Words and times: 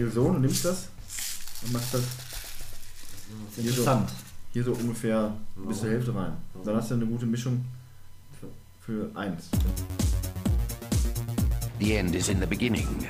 so, 0.00 0.32
du 0.32 0.38
nimmst 0.38 0.64
das 0.64 0.88
und 1.64 1.72
machst 1.72 1.92
das 1.92 2.02
Das 3.56 3.58
ist 3.64 3.70
interessant. 3.70 4.08
hier 4.52 4.62
so 4.62 4.70
ungefähr 4.72 5.36
bis 5.56 5.80
zur 5.80 5.90
Hälfte 5.90 6.14
rein. 6.14 6.34
Dann 6.64 6.76
hast 6.76 6.90
du 6.90 6.94
eine 6.94 7.06
gute 7.06 7.26
Mischung 7.26 7.64
für, 8.38 8.46
für 9.10 9.18
eins. 9.18 9.48
The 11.80 11.96
end 11.96 12.14
is 12.14 12.28
in 12.28 12.38
the 12.38 12.46
beginning, 12.46 13.08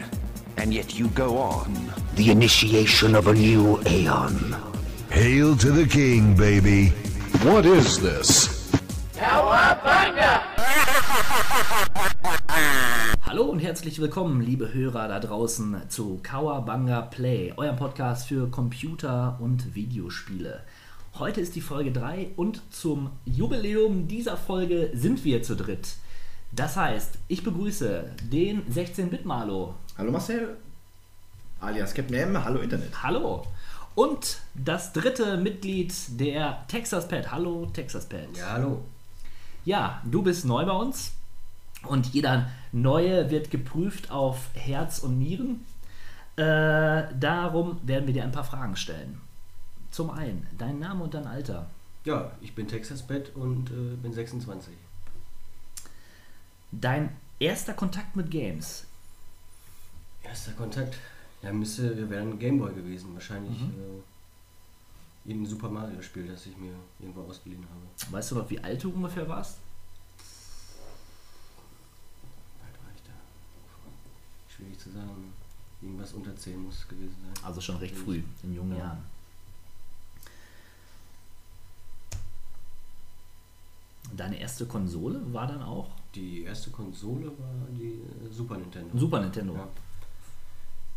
and 0.56 0.72
yet 0.72 0.90
you 0.95 1.09
go 1.14 1.37
on. 1.38 1.74
The 2.16 2.30
initiation 2.30 3.14
of 3.14 3.27
a 3.27 3.34
new 3.34 3.79
aeon. 3.84 4.57
Hail 5.11 5.57
to 5.59 5.70
the 5.70 5.86
king, 5.86 6.34
baby. 6.34 6.95
What 7.43 7.66
is 7.66 7.98
this? 7.98 8.57
Hallo 13.39 13.50
und 13.50 13.61
herzlich 13.61 14.00
willkommen, 14.00 14.41
liebe 14.41 14.75
Hörer 14.75 15.07
da 15.07 15.20
draußen, 15.20 15.82
zu 15.88 16.18
Kawabanga 16.25 17.02
Play, 17.02 17.52
eurem 17.57 17.77
Podcast 17.77 18.27
für 18.27 18.50
Computer- 18.50 19.38
und 19.41 19.77
Videospiele. 19.77 20.64
Heute 21.20 21.41
ist 21.41 21.55
die 21.55 21.61
Folge 21.61 21.92
3 21.92 22.33
und 22.34 22.61
zum 22.74 23.11
Jubiläum 23.24 24.09
dieser 24.09 24.37
Folge 24.37 24.91
sind 24.92 25.24
wir 25.24 25.45
zu 25.45 25.55
dritt. 25.55 25.95
Das 26.51 26.77
heißt, 26.77 27.16
ich 27.28 27.45
begrüße 27.45 28.11
den 28.24 28.66
16-Bit-Malo. 28.66 29.77
Hallo 29.97 30.11
Marcel, 30.11 30.56
alias 31.61 31.95
Captain 31.95 32.16
M, 32.16 32.45
hallo 32.45 32.59
Internet. 32.59 33.05
Hallo. 33.05 33.47
Und 33.95 34.41
das 34.56 34.92
dritte 34.92 35.36
Mitglied 35.36 35.95
der 36.19 36.64
Texas 36.66 37.06
Pad. 37.06 37.30
Hallo, 37.30 37.66
Texas 37.66 38.09
Pad. 38.09 38.36
Ja, 38.36 38.55
hallo. 38.55 38.84
Ja, 39.64 40.02
du 40.05 40.23
bist 40.23 40.45
neu 40.45 40.66
bei 40.66 40.73
uns 40.73 41.12
und 41.84 42.06
jeder 42.09 42.48
Neue 42.72 43.30
wird 43.30 43.50
geprüft 43.50 44.10
auf 44.10 44.50
Herz 44.54 44.98
und 44.98 45.18
Nieren. 45.18 45.64
Äh, 46.36 47.14
darum 47.18 47.80
werden 47.86 48.06
wir 48.06 48.14
dir 48.14 48.24
ein 48.24 48.32
paar 48.32 48.44
Fragen 48.44 48.77
stellen. 48.77 49.20
Zum 49.91 50.10
einen, 50.10 50.46
dein 50.56 50.78
Name 50.78 51.05
und 51.05 51.14
dein 51.14 51.27
Alter. 51.27 51.70
Ja, 52.05 52.30
ich 52.41 52.55
bin 52.55 52.69
Texas 52.69 53.02
Bett 53.02 53.34
und 53.34 53.70
äh, 53.70 53.97
bin 53.97 54.12
26. 54.12 54.72
Dein 56.70 57.16
erster 57.38 57.75
Kontakt 57.75 58.14
mit 58.14 58.30
Games. 58.30 58.86
Erster 60.22 60.53
Kontakt. 60.53 60.97
Ja, 61.42 61.53
müsste, 61.53 62.08
wäre 62.10 62.22
ein 62.22 62.38
Gameboy 62.38 62.75
gewesen. 62.75 63.14
Wahrscheinlich 63.14 63.60
äh, 63.60 65.30
in 65.30 65.44
Super 65.47 65.69
Mario 65.69 66.00
Spiel, 66.03 66.27
das 66.27 66.47
ich 66.47 66.56
mir 66.56 66.72
irgendwo 66.98 67.22
ausgeliehen 67.22 67.64
habe. 67.69 68.12
Weißt 68.12 68.30
du 68.30 68.36
noch, 68.36 68.50
wie 68.50 68.58
alt 68.58 68.82
du 68.82 68.91
ungefähr 68.91 69.28
warst? 69.28 69.58
Wie 72.56 72.64
alt 72.66 72.75
war 72.82 72.91
ich 72.94 73.03
da? 73.03 73.12
Schwierig 74.59 74.78
zu 74.78 74.91
sagen. 74.91 75.33
Irgendwas 75.81 76.12
unter 76.12 76.34
10 76.37 76.61
muss 76.62 76.78
es 76.81 76.89
gewesen 76.89 77.14
sein. 77.23 77.45
Also 77.45 77.61
schon 77.61 77.77
recht 77.77 77.95
früh, 77.97 78.20
in 78.42 78.55
jungen 78.55 78.73
Ja. 78.73 78.78
Jahren. 78.78 78.98
Deine 84.17 84.41
erste 84.41 84.67
Konsole 84.67 85.20
war 85.33 85.47
dann 85.47 85.62
auch 85.62 85.89
Die 86.15 86.42
erste 86.42 86.70
Konsole 86.70 87.27
war 87.27 87.67
die 87.70 88.00
äh, 88.00 88.33
Super 88.33 88.56
Nintendo. 88.56 88.98
Super 88.98 89.20
Nintendo. 89.20 89.55
Ja. 89.55 89.69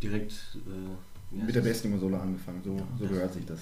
Direkt 0.01 0.31
äh, 0.55 1.35
Mit 1.35 1.53
der 1.53 1.61
besten 1.61 1.91
Konsole 1.91 2.19
angefangen, 2.19 2.61
so, 2.63 2.77
so 2.97 3.07
gehört 3.07 3.33
sich 3.33 3.45
das. 3.45 3.59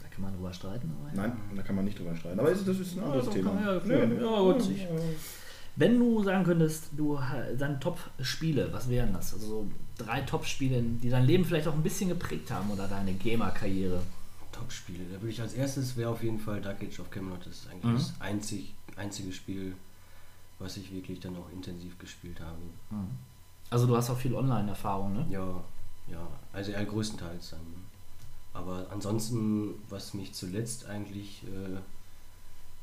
Da 0.00 0.08
kann 0.10 0.22
man 0.22 0.34
drüber 0.34 0.52
streiten. 0.52 0.92
Aber 1.00 1.16
Nein, 1.28 1.36
da 1.56 1.62
kann 1.62 1.76
man 1.76 1.84
nicht 1.86 1.98
drüber 1.98 2.14
streiten. 2.16 2.38
Aber 2.40 2.50
das 2.50 2.60
ist 2.66 2.96
ein 2.98 3.04
anderes 3.04 3.26
Ja, 3.26 3.32
Thema. 3.32 3.60
ja, 3.60 3.80
Nee, 3.84 3.94
ja, 3.94 4.20
ja, 4.20 4.40
gut, 4.40 4.60
ich- 4.70 4.86
Wenn 5.76 5.98
du 5.98 6.22
sagen 6.22 6.44
könntest, 6.44 6.88
du 6.92 7.18
ha- 7.20 7.52
deine 7.58 7.80
Top-Spiele, 7.80 8.72
was 8.72 8.88
wären 8.88 9.12
das? 9.12 9.32
Also 9.32 9.46
so 9.46 9.66
drei 9.96 10.20
Top-Spiele, 10.20 10.82
die 10.82 11.08
dein 11.08 11.24
Leben 11.24 11.44
vielleicht 11.44 11.66
auch 11.68 11.74
ein 11.74 11.82
bisschen 11.82 12.08
geprägt 12.10 12.50
haben 12.50 12.70
oder 12.70 12.86
deine 12.88 13.14
Gamer-Karriere. 13.14 14.02
Top-Spiele. 14.52 15.04
Da 15.10 15.20
würde 15.20 15.30
ich 15.30 15.40
als 15.40 15.54
erstes 15.54 15.96
wäre 15.96 16.10
auf 16.10 16.22
jeden 16.22 16.38
Fall 16.38 16.60
Dark 16.60 16.82
Age 16.82 17.00
of 17.00 17.10
Camelot. 17.10 17.46
Das 17.46 17.54
ist 17.54 17.68
eigentlich 17.70 17.84
Mhm. 17.84 17.94
das 17.96 18.12
einzig, 18.20 18.74
einzige 18.96 19.32
Spiel, 19.32 19.74
was 20.58 20.76
ich 20.76 20.92
wirklich 20.92 21.20
dann 21.20 21.36
auch 21.36 21.50
intensiv 21.52 21.98
gespielt 21.98 22.38
habe. 22.40 22.58
Also 23.70 23.86
du 23.86 23.96
hast 23.96 24.10
auch 24.10 24.18
viel 24.18 24.34
Online-Erfahrung, 24.34 25.14
ne? 25.14 25.26
Ja, 25.30 25.64
ja, 26.06 26.26
also 26.52 26.72
eher 26.72 26.84
größtenteils 26.84 27.50
dann. 27.50 27.60
Aber 28.52 28.86
ansonsten, 28.90 29.70
was 29.88 30.12
mich 30.12 30.34
zuletzt 30.34 30.84
eigentlich, 30.86 31.42
äh, 31.44 31.78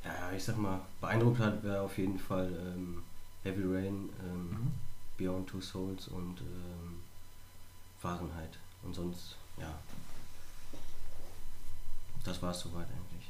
ja, 0.03 0.31
ich 0.35 0.43
sag 0.43 0.57
mal, 0.57 0.81
beeindruckt 1.01 1.39
hat, 1.39 1.63
wäre 1.63 1.81
auf 1.81 1.97
jeden 1.97 2.19
Fall 2.19 2.47
ähm, 2.47 3.03
Heavy 3.43 3.63
Rain, 3.63 4.09
ähm, 4.23 4.49
Mhm. 4.51 4.71
Beyond 5.17 5.49
Two 5.49 5.59
Souls 5.61 6.07
und 6.07 6.39
ähm, 6.41 6.99
Fahrenheit. 7.99 8.57
Und 8.83 8.95
sonst, 8.95 9.35
ja, 9.57 9.77
das 12.23 12.41
war 12.41 12.51
es 12.51 12.61
soweit 12.61 12.87
eigentlich. 12.87 13.29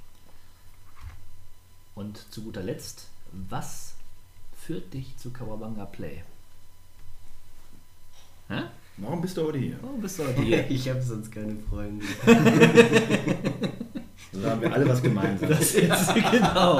Und 1.95 2.17
zu 2.31 2.43
guter 2.43 2.61
Letzt, 2.61 3.07
was 3.31 3.93
führt 4.55 4.93
dich 4.93 5.17
zu 5.17 5.31
Kawabanga 5.31 5.85
Play? 5.85 6.23
Hä? 8.49 8.61
Warum 8.97 9.21
bist 9.21 9.37
du 9.37 9.43
heute 9.47 9.57
hier? 9.57 9.79
Oh, 9.81 9.97
bist 9.99 10.19
du 10.19 10.27
heute 10.27 10.41
hier? 10.43 10.67
Ich 10.69 10.87
habe 10.89 11.01
sonst 11.01 11.31
keine 11.31 11.55
Freunde. 11.57 12.05
Da 14.31 14.51
haben 14.51 14.61
wir 14.61 14.71
alle 14.73 14.87
was 14.87 15.01
gemeinsam. 15.01 15.49
Das 15.49 15.73
ist 15.73 16.13
genau. 16.31 16.77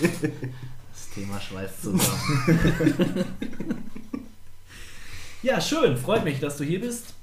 Das 0.00 1.10
Thema 1.14 1.40
schweißt 1.40 1.82
zusammen. 1.82 3.24
ja, 5.42 5.60
schön. 5.60 5.96
Freut 5.96 6.24
mich, 6.24 6.40
dass 6.40 6.56
du 6.56 6.64
hier 6.64 6.80
bist. 6.80 7.14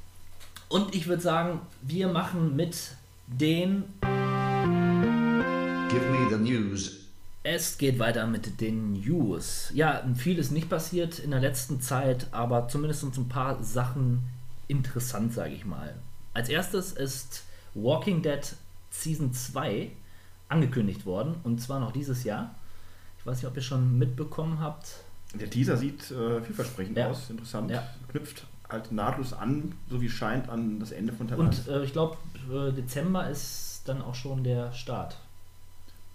Und 0.70 0.96
ich 0.96 1.08
würde 1.08 1.22
sagen, 1.22 1.62
wir 1.82 2.08
machen 2.08 2.56
mit 2.56 2.78
den. 3.28 3.84
Give 5.90 6.10
me 6.10 6.30
the 6.30 6.38
news. 6.38 7.06
Es 7.48 7.78
geht 7.78 8.00
weiter 8.00 8.26
mit 8.26 8.60
den 8.60 8.94
News. 8.94 9.70
Ja, 9.76 10.04
viel 10.16 10.40
ist 10.40 10.50
nicht 10.52 10.68
passiert 10.68 11.20
in 11.20 11.30
der 11.30 11.40
letzten 11.40 11.80
Zeit, 11.80 12.28
aber 12.32 12.68
zumindest 12.68 13.02
sind 13.02 13.14
so 13.14 13.22
ein 13.22 13.30
paar 13.30 13.64
Sachen 13.64 14.24
interessant, 14.68 15.32
sage 15.32 15.54
ich 15.54 15.64
mal. 15.64 15.94
Als 16.34 16.50
erstes 16.50 16.92
ist 16.92 17.45
Walking 17.76 18.22
Dead 18.22 18.42
Season 18.90 19.32
2 19.34 19.92
angekündigt 20.50 21.06
worden 21.06 21.36
und 21.44 21.62
zwar 21.62 21.80
noch 21.80 21.92
dieses 21.92 22.24
Jahr. 22.24 22.56
Ich 23.20 23.26
weiß 23.26 23.38
nicht, 23.38 23.48
ob 23.48 23.56
ihr 23.56 23.62
schon 23.62 23.98
mitbekommen 23.98 24.60
habt. 24.60 25.04
Der 25.34 25.50
Teaser 25.50 25.76
sieht 25.78 26.10
äh, 26.12 26.42
vielversprechend 26.42 26.98
Ja. 26.98 27.10
aus, 27.10 27.30
interessant. 27.30 27.70
Ja. 27.72 27.84
Knüpft 28.10 28.46
halt 28.70 28.92
nahtlos 28.92 29.34
an, 29.34 29.74
so 29.90 30.02
wie 30.02 30.10
scheint, 30.10 30.50
an 30.50 30.80
das 30.80 30.92
Ende 30.92 31.14
von 31.14 31.28
Teil 31.28 31.40
Und 31.40 31.48
1. 31.50 31.68
äh, 31.68 31.84
ich 31.84 31.92
glaube, 31.94 32.18
äh, 32.52 32.72
Dezember 32.72 33.30
ist 33.30 33.82
dann 33.86 34.02
auch 34.02 34.16
schon 34.16 34.44
der 34.44 34.72
Start. 34.74 35.18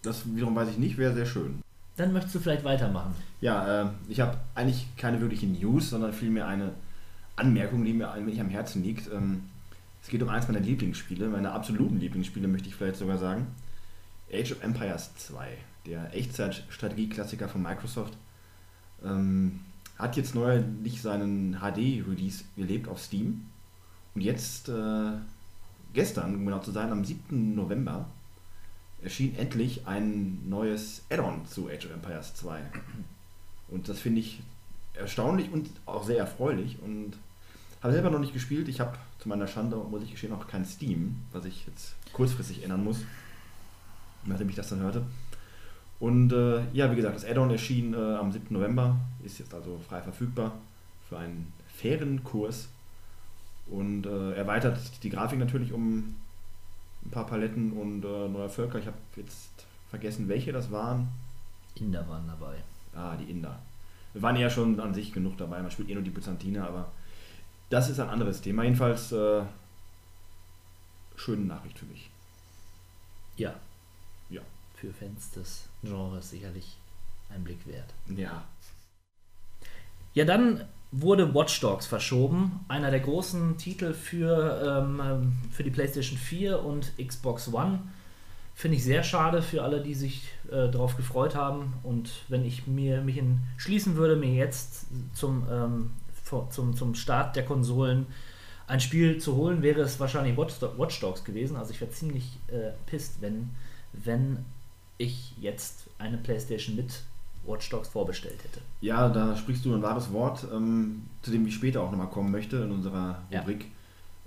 Das 0.02 0.22
wiederum 0.34 0.54
weiß 0.56 0.68
ich 0.70 0.78
nicht, 0.78 0.96
wäre 0.96 1.12
sehr 1.14 1.26
schön. 1.26 1.60
Dann 1.96 2.12
möchtest 2.12 2.34
du 2.36 2.38
vielleicht 2.40 2.64
weitermachen. 2.64 3.14
Ja, 3.40 3.82
äh, 3.82 3.86
ich 4.08 4.20
habe 4.20 4.38
eigentlich 4.54 4.86
keine 4.96 5.20
wirkliche 5.20 5.46
News, 5.46 5.90
sondern 5.90 6.12
vielmehr 6.12 6.46
eine 6.46 6.72
Anmerkung, 7.36 7.84
die 7.84 7.92
mir 7.92 8.12
wenig 8.16 8.40
am 8.40 8.48
Herzen 8.48 8.82
liegt. 8.82 9.12
Ähm, 9.12 9.44
es 10.02 10.08
geht 10.08 10.22
um 10.22 10.28
eins 10.28 10.48
meiner 10.48 10.60
Lieblingsspiele, 10.60 11.28
meine 11.28 11.52
absoluten 11.52 11.98
Lieblingsspiele, 11.98 12.48
möchte 12.48 12.68
ich 12.68 12.74
vielleicht 12.74 12.96
sogar 12.96 13.18
sagen. 13.18 13.48
Age 14.32 14.52
of 14.52 14.62
Empires 14.62 15.14
2, 15.16 15.48
der 15.86 16.14
Echtzeit-Strategie-Klassiker 16.14 17.48
von 17.48 17.62
Microsoft, 17.62 18.16
ähm, 19.04 19.60
hat 19.98 20.16
jetzt 20.16 20.34
neulich 20.34 21.02
seinen 21.02 21.58
HD-Release 21.60 22.44
gelebt 22.56 22.88
auf 22.88 23.00
Steam. 23.00 23.46
Und 24.14 24.22
jetzt, 24.22 24.68
äh, 24.68 25.12
gestern, 25.92 26.34
um 26.36 26.44
genau 26.46 26.60
zu 26.60 26.70
sein, 26.70 26.90
am 26.90 27.04
7. 27.04 27.54
November, 27.54 28.06
erschien 29.02 29.34
endlich 29.36 29.86
ein 29.86 30.48
neues 30.48 31.02
Add-on 31.10 31.46
zu 31.46 31.68
Age 31.68 31.86
of 31.86 31.92
Empires 31.92 32.34
2. 32.34 32.60
Und 33.68 33.88
das 33.88 34.00
finde 34.00 34.20
ich 34.20 34.42
erstaunlich 34.94 35.50
und 35.50 35.70
auch 35.86 36.04
sehr 36.04 36.18
erfreulich. 36.18 36.78
Und 36.82 37.12
habe 37.82 37.92
selber 37.92 38.10
noch 38.10 38.18
nicht 38.18 38.32
gespielt. 38.32 38.68
Ich 38.68 38.80
habe 38.80 38.96
zu 39.18 39.28
meiner 39.28 39.46
Schande, 39.46 39.76
muss 39.76 40.02
ich 40.02 40.10
gestehen, 40.10 40.32
auch 40.32 40.46
kein 40.46 40.64
Steam, 40.64 41.16
was 41.32 41.44
ich 41.44 41.66
jetzt 41.66 41.94
kurzfristig 42.12 42.62
ändern 42.62 42.84
muss, 42.84 42.98
nachdem 44.24 44.48
ich 44.48 44.56
das 44.56 44.68
dann 44.68 44.80
hörte. 44.80 45.02
Und 45.98 46.32
äh, 46.32 46.62
ja, 46.72 46.90
wie 46.90 46.96
gesagt, 46.96 47.16
das 47.16 47.24
Add-on 47.24 47.50
erschien 47.50 47.94
äh, 47.94 47.96
am 47.96 48.32
7. 48.32 48.46
November, 48.50 48.96
ist 49.22 49.38
jetzt 49.38 49.52
also 49.54 49.78
frei 49.86 50.00
verfügbar 50.00 50.52
für 51.08 51.18
einen 51.18 51.52
fairen 51.68 52.24
Kurs 52.24 52.68
und 53.66 54.06
äh, 54.06 54.32
erweitert 54.32 54.78
die 55.02 55.10
Grafik 55.10 55.38
natürlich 55.38 55.72
um 55.72 56.16
ein 57.04 57.10
paar 57.10 57.26
Paletten 57.26 57.72
und 57.72 58.04
äh, 58.04 58.28
neue 58.28 58.48
Völker. 58.48 58.78
Ich 58.78 58.86
habe 58.86 58.96
jetzt 59.16 59.66
vergessen, 59.90 60.28
welche 60.28 60.52
das 60.52 60.70
waren. 60.70 61.08
Inder 61.74 62.06
waren 62.08 62.26
dabei. 62.26 62.56
Ah, 62.94 63.16
die 63.16 63.30
Inder. 63.30 63.58
Wir 64.12 64.22
waren 64.22 64.36
ja 64.36 64.50
schon 64.50 64.80
an 64.80 64.94
sich 64.94 65.12
genug 65.12 65.36
dabei. 65.38 65.62
Man 65.62 65.70
spielt 65.70 65.88
eh 65.88 65.94
nur 65.94 66.02
die 66.02 66.10
Byzantiner, 66.10 66.66
aber 66.66 66.90
das 67.70 67.88
ist 67.88 68.00
ein 68.00 68.08
anderes 68.08 68.40
Thema. 68.40 68.64
Jedenfalls 68.64 69.12
äh, 69.12 69.42
schöne 71.16 71.46
Nachricht 71.46 71.78
für 71.78 71.86
mich. 71.86 72.10
Ja. 73.36 73.54
Ja. 74.28 74.42
Für 74.74 74.92
Fans 74.92 75.30
des 75.30 75.68
Genres 75.82 76.30
sicherlich 76.30 76.76
ein 77.30 77.44
Blick 77.44 77.66
wert. 77.66 77.94
Ja. 78.14 78.44
Ja, 80.14 80.24
dann 80.24 80.64
wurde 80.90 81.34
Watch 81.34 81.60
Dogs 81.60 81.86
verschoben. 81.86 82.64
Einer 82.68 82.90
der 82.90 83.00
großen 83.00 83.56
Titel 83.56 83.92
für, 83.92 84.82
ähm, 84.82 85.38
für 85.52 85.62
die 85.62 85.70
PlayStation 85.70 86.18
4 86.18 86.64
und 86.64 86.92
Xbox 86.98 87.52
One. 87.52 87.80
Finde 88.54 88.76
ich 88.76 88.84
sehr 88.84 89.04
schade 89.04 89.40
für 89.40 89.62
alle, 89.62 89.80
die 89.80 89.94
sich 89.94 90.28
äh, 90.50 90.68
darauf 90.68 90.96
gefreut 90.96 91.36
haben. 91.36 91.74
Und 91.84 92.10
wenn 92.28 92.44
ich 92.44 92.66
mir 92.66 93.00
mich 93.02 93.18
entschließen 93.18 93.94
würde, 93.94 94.16
mir 94.16 94.34
jetzt 94.34 94.86
zum, 95.14 95.46
ähm, 95.50 95.90
vor, 96.30 96.48
zum, 96.50 96.74
zum 96.74 96.94
Start 96.94 97.36
der 97.36 97.44
Konsolen 97.44 98.06
ein 98.66 98.80
Spiel 98.80 99.18
zu 99.18 99.34
holen, 99.34 99.62
wäre 99.62 99.80
es 99.80 99.98
wahrscheinlich 99.98 100.36
Watch, 100.36 101.00
Dogs 101.00 101.24
gewesen. 101.24 101.56
Also 101.56 101.72
ich 101.72 101.80
wäre 101.80 101.90
ziemlich 101.90 102.38
äh, 102.48 102.70
pisst, 102.86 103.20
wenn, 103.20 103.50
wenn 103.92 104.44
ich 104.96 105.34
jetzt 105.40 105.88
eine 105.98 106.16
PlayStation 106.18 106.76
mit 106.76 107.02
Watch 107.44 107.68
Dogs 107.70 107.88
vorbestellt 107.88 108.42
hätte. 108.44 108.60
Ja, 108.80 109.08
da 109.08 109.34
sprichst 109.36 109.64
du 109.64 109.74
ein 109.74 109.82
wahres 109.82 110.12
Wort, 110.12 110.46
ähm, 110.52 111.02
zu 111.22 111.30
dem 111.32 111.46
ich 111.46 111.54
später 111.54 111.82
auch 111.82 111.90
nochmal 111.90 112.08
kommen 112.10 112.30
möchte 112.30 112.58
in 112.58 112.70
unserer 112.70 113.20
Ja. 113.30 113.40
Rubrik 113.40 113.66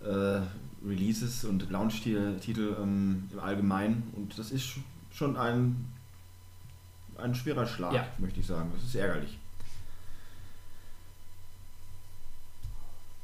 äh, 0.03 0.41
Releases 0.85 1.45
und 1.45 1.69
Launch-Titel 1.71 2.75
ähm, 2.81 3.29
im 3.31 3.39
Allgemeinen. 3.39 4.11
Und 4.17 4.38
das 4.38 4.51
ist 4.51 4.73
schon 5.11 5.38
ein, 5.38 5.85
ein 7.17 7.33
schwerer 7.33 7.65
Schlag, 7.65 7.94
Ja. 7.94 8.06
möchte 8.17 8.41
ich 8.41 8.47
sagen. 8.47 8.69
Das 8.75 8.83
ist 8.83 8.95
ärgerlich. 8.95 9.39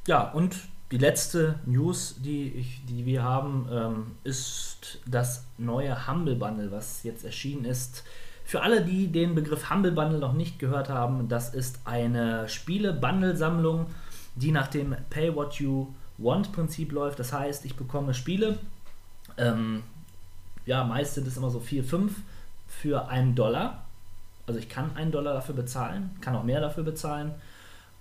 Ja, 0.10 0.24
und 0.24 0.56
die 0.90 0.98
letzte 0.98 1.60
News, 1.68 2.16
die, 2.18 2.48
ich, 2.48 2.84
die 2.88 3.06
wir 3.06 3.22
haben, 3.22 3.70
ähm, 3.72 4.06
ist 4.24 4.98
das 5.06 5.46
neue 5.60 6.08
Humble 6.08 6.36
Bundle, 6.36 6.72
was 6.72 7.04
jetzt 7.04 7.24
erschienen 7.24 7.64
ist. 7.64 8.04
Für 8.44 8.64
alle, 8.64 8.84
die 8.84 9.12
den 9.12 9.36
Begriff 9.36 9.70
Humble 9.70 9.92
Bundle 9.92 10.18
noch 10.18 10.34
nicht 10.34 10.58
gehört 10.58 10.90
haben, 10.90 11.28
das 11.28 11.54
ist 11.54 11.82
eine 11.86 12.50
Spiele-Bundle-Sammlung, 12.50 13.86
die 14.34 14.50
nach 14.50 14.66
dem 14.66 14.96
Pay 15.12 15.36
What 15.36 15.60
You 15.60 15.94
Want-Prinzip 16.18 16.92
läuft. 16.92 17.20
Das 17.20 17.32
heißt, 17.32 17.64
ich 17.66 17.76
bekomme 17.76 18.16
Spiele, 18.16 18.58
ähm, 19.38 19.84
ja, 20.66 20.86
meist 20.86 21.14
sind 21.14 21.28
es 21.28 21.38
immer 21.38 21.52
so 21.52 21.60
4, 21.60 21.84
5 21.84 22.14
für 22.68 23.10
einen 23.10 23.36
Dollar. 23.36 23.86
Also 24.48 24.60
ich 24.60 24.70
kann 24.70 24.96
einen 24.96 25.12
Dollar 25.12 25.36
dafür 25.36 25.54
bezahlen, 25.54 26.18
kann 26.20 26.36
auch 26.36 26.44
mehr 26.44 26.62
dafür 26.62 26.84
bezahlen. 26.84 27.36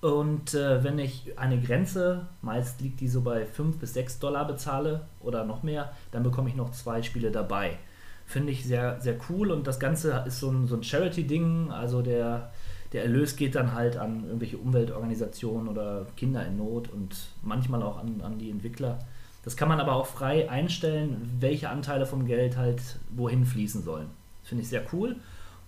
Und 0.01 0.55
äh, 0.55 0.85
wenn 0.85 0.99
ich 0.99 1.37
eine 1.37 1.61
Grenze, 1.61 2.27
meist 2.41 2.81
liegt 2.81 3.01
die 3.01 3.09
so 3.09 3.23
bei 3.23 3.45
5 3.45 3.79
bis 3.79 3.95
6 3.95 4.21
Dollar 4.21 4.47
bezahle 4.47 5.03
oder 5.21 5.45
noch 5.45 5.63
mehr, 5.65 5.93
dann 6.13 6.23
bekomme 6.23 6.49
ich 6.49 6.55
noch 6.55 6.71
zwei 6.71 7.03
Spiele 7.03 7.33
dabei. 7.33 7.79
Finde 8.25 8.53
ich 8.53 8.65
sehr, 8.65 9.01
sehr 9.01 9.17
cool 9.29 9.51
und 9.51 9.67
das 9.67 9.81
Ganze 9.81 10.23
ist 10.27 10.39
so 10.39 10.51
ein, 10.51 10.67
so 10.67 10.77
ein 10.77 10.85
Charity-Ding, 10.85 11.73
also 11.73 12.03
der, 12.03 12.53
der 12.93 13.03
Erlös 13.03 13.35
geht 13.37 13.55
dann 13.55 13.73
halt 13.73 13.97
an 13.97 14.25
irgendwelche 14.25 14.59
Umweltorganisationen 14.59 15.67
oder 15.67 16.07
Kinder 16.17 16.47
in 16.47 16.59
Not 16.59 16.91
und 16.91 17.17
manchmal 17.43 17.83
auch 17.83 17.99
an, 17.99 18.21
an 18.21 18.39
die 18.39 18.51
Entwickler. 18.51 18.99
Das 19.45 19.57
kann 19.57 19.69
man 19.69 19.81
aber 19.81 19.95
auch 19.95 20.07
frei 20.07 20.49
einstellen, 20.49 21.39
welche 21.41 21.71
Anteile 21.71 22.07
vom 22.07 22.27
Geld 22.27 22.57
halt 22.57 22.83
wohin 23.11 23.47
fließen 23.47 23.83
sollen. 23.83 24.09
Finde 24.45 24.63
ich 24.63 24.69
sehr 24.69 24.83
cool. 24.93 25.17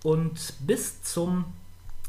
Und 0.03 0.53
bis 0.65 1.01
zum 1.01 1.45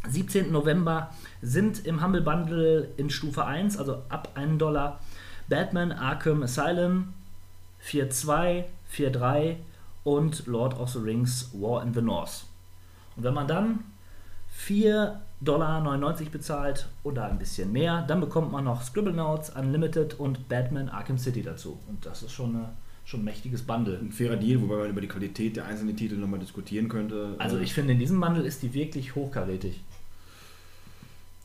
17. 0.08 0.50
November 0.50 1.10
sind 1.40 1.86
im 1.86 2.02
Humble 2.02 2.22
Bundle 2.22 2.88
in 2.96 3.10
Stufe 3.10 3.44
1, 3.44 3.78
also 3.78 4.02
ab 4.08 4.30
1 4.34 4.58
Dollar, 4.58 5.00
Batman 5.48 5.92
Arkham 5.92 6.42
Asylum 6.42 7.14
4.2, 7.84 8.64
4.3 8.94 9.56
und 10.04 10.46
Lord 10.46 10.78
of 10.78 10.90
the 10.90 10.98
Rings 10.98 11.50
War 11.52 11.82
in 11.82 11.94
the 11.94 12.02
North. 12.02 12.44
Und 13.16 13.24
wenn 13.24 13.34
man 13.34 13.46
dann 13.46 13.80
4,99 14.66 15.12
Dollar 15.40 16.10
bezahlt 16.30 16.88
oder 17.02 17.26
ein 17.26 17.38
bisschen 17.38 17.72
mehr, 17.72 18.02
dann 18.02 18.20
bekommt 18.20 18.52
man 18.52 18.64
noch 18.64 18.82
Scribblenauts 18.82 19.50
Unlimited 19.50 20.18
und 20.18 20.48
Batman 20.48 20.88
Arkham 20.88 21.18
City 21.18 21.42
dazu. 21.42 21.78
Und 21.88 22.04
das 22.06 22.22
ist 22.22 22.32
schon, 22.32 22.56
eine, 22.56 22.70
schon 23.04 23.20
ein 23.20 23.24
mächtiges 23.24 23.62
Bundle. 23.62 23.98
Ein 23.98 24.12
fairer 24.12 24.36
Deal, 24.36 24.60
wobei 24.60 24.76
man 24.76 24.90
über 24.90 25.00
die 25.00 25.08
Qualität 25.08 25.56
der 25.56 25.66
einzelnen 25.66 25.96
Titel 25.96 26.16
nochmal 26.16 26.40
diskutieren 26.40 26.88
könnte. 26.88 27.34
Also 27.38 27.58
Äh, 27.58 27.62
ich 27.62 27.74
finde, 27.74 27.92
in 27.92 27.98
diesem 27.98 28.20
Bundle 28.20 28.44
ist 28.44 28.62
die 28.62 28.72
wirklich 28.74 29.14
hochkarätig. 29.14 29.80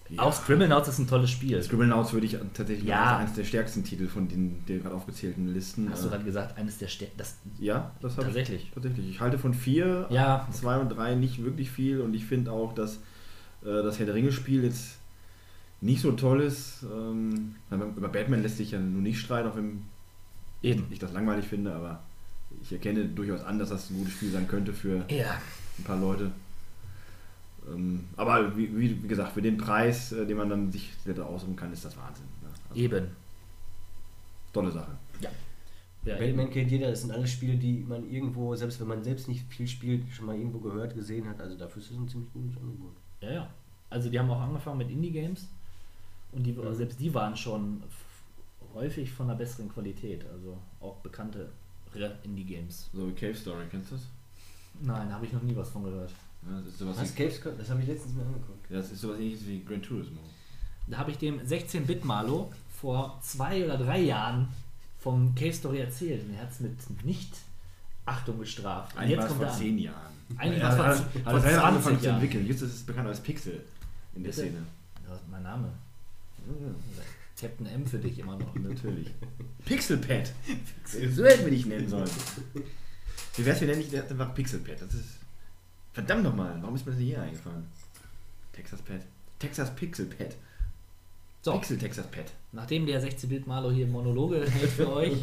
Ja. 0.10 0.22
Auch 0.22 0.34
Scribblenauts 0.34 0.88
ist 0.90 1.00
ein 1.00 1.08
tolles 1.08 1.30
Spiel. 1.32 1.62
Scribblenauts 1.62 2.14
würde 2.14 2.26
ich 2.26 2.38
tatsächlich 2.54 2.88
Ja. 2.88 3.12
als 3.18 3.20
eines 3.22 3.34
der 3.34 3.44
stärksten 3.44 3.84
Titel 3.84 4.08
von 4.08 4.28
den, 4.28 4.66
den 4.66 4.82
gerade 4.82 4.96
aufgezählten 4.96 5.48
Listen. 5.54 5.90
Hast 5.92 6.04
du 6.04 6.08
äh, 6.08 6.12
gerade 6.12 6.24
gesagt, 6.24 6.58
eines 6.58 6.78
der 6.78 6.88
Stärken. 6.88 7.18
Das 7.18 7.36
ja, 7.60 7.92
das 8.02 8.14
habe 8.14 8.24
Tatsächlich. 8.26 8.64
Ich, 8.64 8.72
tatsächlich. 8.72 9.10
Ich 9.10 9.20
halte 9.20 9.38
von 9.38 9.54
vier, 9.54 10.08
Ja. 10.10 10.48
zwei 10.52 10.78
und 10.78 10.90
drei 10.90 11.16
nicht 11.16 11.44
wirklich 11.44 11.70
viel 11.72 12.02
und 12.02 12.14
ich 12.14 12.26
finde 12.26 12.52
auch, 12.52 12.74
dass 12.74 12.96
äh, 13.64 13.84
das 13.84 14.00
Herr 14.00 14.06
der 14.06 14.16
Ringe-Spiel 14.16 14.64
jetzt 14.64 14.98
nicht 15.82 16.02
so 16.02 16.12
toll 16.14 16.42
ist. 16.42 16.84
Ähm, 16.92 17.56
über 17.70 18.08
Batman 18.10 18.42
lässt 18.42 18.58
sich 18.58 18.72
ja 18.72 18.80
nun 18.80 19.04
nicht 19.04 19.20
streiten, 19.20 19.48
auch 19.50 19.56
wenn 19.56 19.84
Eben. 20.64 20.86
ich 20.90 21.00
das 21.00 21.12
langweilig 21.14 21.46
finde, 21.46 21.74
aber 21.74 22.02
ich 22.64 22.72
erkenne 22.72 23.06
durchaus 23.06 23.42
an, 23.44 23.60
dass 23.60 23.70
das 23.70 23.90
ein 23.90 23.98
gutes 23.98 24.14
Spiel 24.14 24.32
sein 24.32 24.48
könnte 24.48 24.74
für 24.74 25.06
Ja. 25.10 25.38
ein 25.78 25.84
paar 25.84 26.00
Leute. 26.00 26.32
Ähm, 27.68 28.06
aber 28.16 28.56
wie, 28.56 28.78
wie, 28.78 29.08
gesagt, 29.08 29.34
für 29.34 29.42
den 29.42 29.58
Preis, 29.58 30.12
äh, 30.12 30.26
den 30.26 30.38
man 30.38 30.50
dann 30.50 30.72
sich 30.72 30.92
selber 31.04 31.26
aussuchen 31.26 31.56
kann, 31.56 31.72
ist 31.74 31.86
das 31.86 31.98
Wahnsinn. 31.98 32.26
Ne? 32.42 32.50
Also, 32.70 32.82
Eben. 32.82 33.08
tolle 34.54 34.72
Sache. 34.72 34.92
Ja, 36.08 36.16
Batman 36.16 36.50
kennt 36.50 36.72
jeder, 36.72 36.90
das 36.90 37.02
sind 37.02 37.12
alles 37.12 37.32
Spiele, 37.32 37.58
die 37.58 37.84
man 37.88 38.10
irgendwo, 38.10 38.56
selbst 38.56 38.80
wenn 38.80 38.88
man 38.88 39.04
selbst 39.04 39.28
nicht 39.28 39.46
viel 39.52 39.68
spielt, 39.68 40.10
schon 40.10 40.26
mal 40.26 40.38
irgendwo 40.38 40.60
gehört, 40.60 40.96
gesehen 40.96 41.28
hat. 41.28 41.42
Also 41.42 41.58
dafür 41.58 41.82
ist 41.82 41.92
es 41.92 41.98
ein 41.98 42.08
ziemlich 42.08 42.32
gutes 42.32 42.56
Angebot. 42.58 42.94
Ja, 43.20 43.32
ja. 43.32 43.50
Also 43.90 44.10
die 44.10 44.18
haben 44.18 44.30
auch 44.32 44.40
angefangen 44.40 44.78
mit 44.78 44.90
Indie-Games 44.90 45.48
und 46.32 46.44
die, 46.44 46.56
selbst 46.72 47.00
die 47.00 47.14
waren 47.14 47.36
schon 47.36 47.84
häufig 48.74 49.12
von 49.12 49.30
einer 49.30 49.38
besseren 49.38 49.70
Qualität. 49.70 50.26
Also 50.32 50.58
auch 50.80 50.96
bekannte 50.98 51.50
Indie-Games. 52.24 52.90
So 52.94 53.10
wie 53.10 53.14
Cave 53.14 53.36
Story, 53.36 53.66
kennst 53.70 53.92
du 53.92 53.96
das? 53.96 54.06
Nein, 54.82 55.12
habe 55.12 55.26
ich 55.26 55.34
noch 55.34 55.42
nie 55.42 55.56
was 55.56 55.70
von 55.70 55.84
gehört. 55.84 56.14
Ja, 56.44 56.60
das 56.60 56.68
ist 56.74 56.80
sowas, 56.80 56.98
Was, 57.00 57.18
wie, 57.18 57.24
Caves, 57.24 57.42
das 57.58 57.70
habe 57.70 57.82
ich 57.82 57.88
letztens 57.88 58.14
mir 58.16 58.22
angeguckt. 58.24 58.66
das 58.70 58.92
ist 58.92 59.02
sowas 59.02 59.20
ähnliches 59.20 59.46
wie 59.48 59.64
Gran 59.66 59.82
Turismo. 59.82 60.20
Da 60.88 60.98
habe 61.00 61.12
ich 61.12 61.18
dem 61.18 61.40
16-Bit-Malo 61.42 62.52
vor 62.80 63.20
zwei 63.22 63.66
oder 63.66 63.78
drei 63.78 64.00
Jahren 64.00 64.48
vom 65.00 65.36
Cave 65.36 65.54
Story 65.54 65.80
erzählt 65.80 66.24
und 66.26 66.34
er 66.36 66.44
hat 66.44 66.52
es 66.52 66.60
mit 66.62 67.06
nicht 67.06 67.34
Achtung 68.06 68.40
gestraft. 68.40 68.96
Und 68.96 69.02
Eigentlich 69.02 69.18
war 69.18 69.24
es 69.26 69.30
kommt 69.30 69.40
vor 69.40 69.48
er 69.48 69.54
an. 69.54 69.60
zehn 69.60 69.78
Jahren. 69.80 70.14
Eigentlich 70.38 70.64
war 70.64 70.72
es 70.72 70.78
hat- 70.78 70.96
vor, 70.98 71.06
hat 71.16 71.24
vor 71.24 71.34
das 71.34 71.44
selber 71.44 71.60
20 71.60 71.64
angefangen 71.68 72.00
zu 72.00 72.06
Jahren. 72.06 72.16
entwickeln. 72.22 72.48
Jetzt 72.48 72.62
ist 72.62 72.74
es 72.76 72.84
bekannt 72.84 73.08
als 73.08 73.20
Pixel 73.22 73.64
in 74.16 74.24
der 74.24 74.30
Bitte? 74.32 74.42
Szene. 74.44 74.58
Das 75.08 75.20
ist 75.20 75.28
mein 75.30 75.44
Name. 75.44 75.70
Captain 77.40 77.66
M 77.68 77.86
für 77.86 78.00
dich 78.00 78.18
immer 78.20 78.38
noch. 78.38 78.56
Natürlich. 78.56 79.14
Pixelpad. 79.66 80.34
so 81.14 81.24
hätten 81.26 81.44
wir 81.46 81.52
dich 81.52 81.66
nennen 81.66 81.88
sollen. 81.88 82.10
Wie 83.36 83.46
wär's, 83.46 83.60
wir 83.62 83.68
nennen 83.68 83.82
dich 83.82 83.96
einfach 84.02 84.34
Pixelpad? 84.34 84.82
Das 84.82 84.94
ist. 84.94 85.17
Verdammt 85.98 86.22
nochmal, 86.22 86.56
warum 86.62 86.76
ist 86.76 86.86
mir 86.86 86.92
das 86.92 87.00
nicht 87.00 87.10
hier 87.10 87.24
eingefallen? 87.24 87.66
Texas 88.54 88.84
Pad. 88.84 89.02
Texas 89.40 89.76
Pixelpad. 89.76 90.36
So, 91.42 91.54
Pixel 91.54 91.80
Texas 91.80 92.06
Pad. 92.06 92.26
nachdem 92.52 92.86
der 92.86 93.02
16-Bit-Malo 93.02 93.72
hier 93.72 93.88
Monologe 93.88 94.48
hält 94.48 94.70
für 94.70 94.94
euch, 94.94 95.18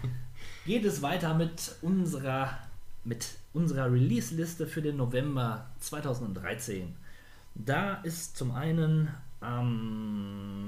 geht 0.64 0.86
es 0.86 1.02
weiter 1.02 1.34
mit 1.34 1.76
unserer, 1.82 2.58
mit 3.04 3.28
unserer 3.52 3.92
Release-Liste 3.92 4.66
für 4.66 4.80
den 4.80 4.96
November 4.96 5.66
2013. 5.80 6.96
Da 7.54 7.96
ist 7.96 8.38
zum 8.38 8.52
einen 8.52 9.10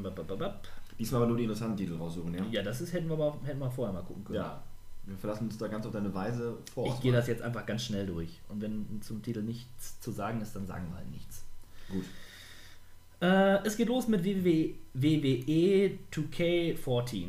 bap, 0.02 0.14
bap, 0.14 0.28
bap, 0.28 0.38
bap. 0.38 0.68
Diesmal 0.98 1.22
aber 1.22 1.28
nur 1.28 1.38
die 1.38 1.44
interessanten 1.44 1.78
Titel 1.78 1.96
raussuchen, 1.96 2.34
ja? 2.34 2.44
ja, 2.50 2.62
das 2.62 2.82
ist, 2.82 2.92
hätten, 2.92 3.08
wir 3.08 3.14
aber, 3.14 3.38
hätten 3.44 3.60
wir 3.60 3.70
vorher 3.70 3.94
mal 3.94 4.02
gucken 4.02 4.24
können. 4.24 4.40
Ja. 4.40 4.62
Wir 5.08 5.16
verlassen 5.16 5.44
uns 5.44 5.56
da 5.56 5.68
ganz 5.68 5.86
auf 5.86 5.92
deine 5.92 6.14
Weise 6.14 6.58
vor. 6.74 6.86
Ich 6.86 7.00
gehe 7.00 7.12
das 7.12 7.26
jetzt 7.26 7.42
einfach 7.42 7.64
ganz 7.64 7.82
schnell 7.82 8.06
durch. 8.06 8.40
Und 8.48 8.60
wenn 8.60 9.00
zum 9.00 9.22
Titel 9.22 9.42
nichts 9.42 9.98
zu 10.00 10.10
sagen 10.10 10.40
ist, 10.42 10.54
dann 10.54 10.66
sagen 10.66 10.86
wir 10.90 10.98
halt 10.98 11.10
nichts. 11.10 11.44
Gut. 11.90 12.04
Äh, 13.20 13.64
es 13.66 13.76
geht 13.76 13.88
los 13.88 14.06
mit 14.06 14.24
E 14.26 14.44
WWE, 14.44 14.74
WWE 14.92 15.98
2K14. 16.12 17.26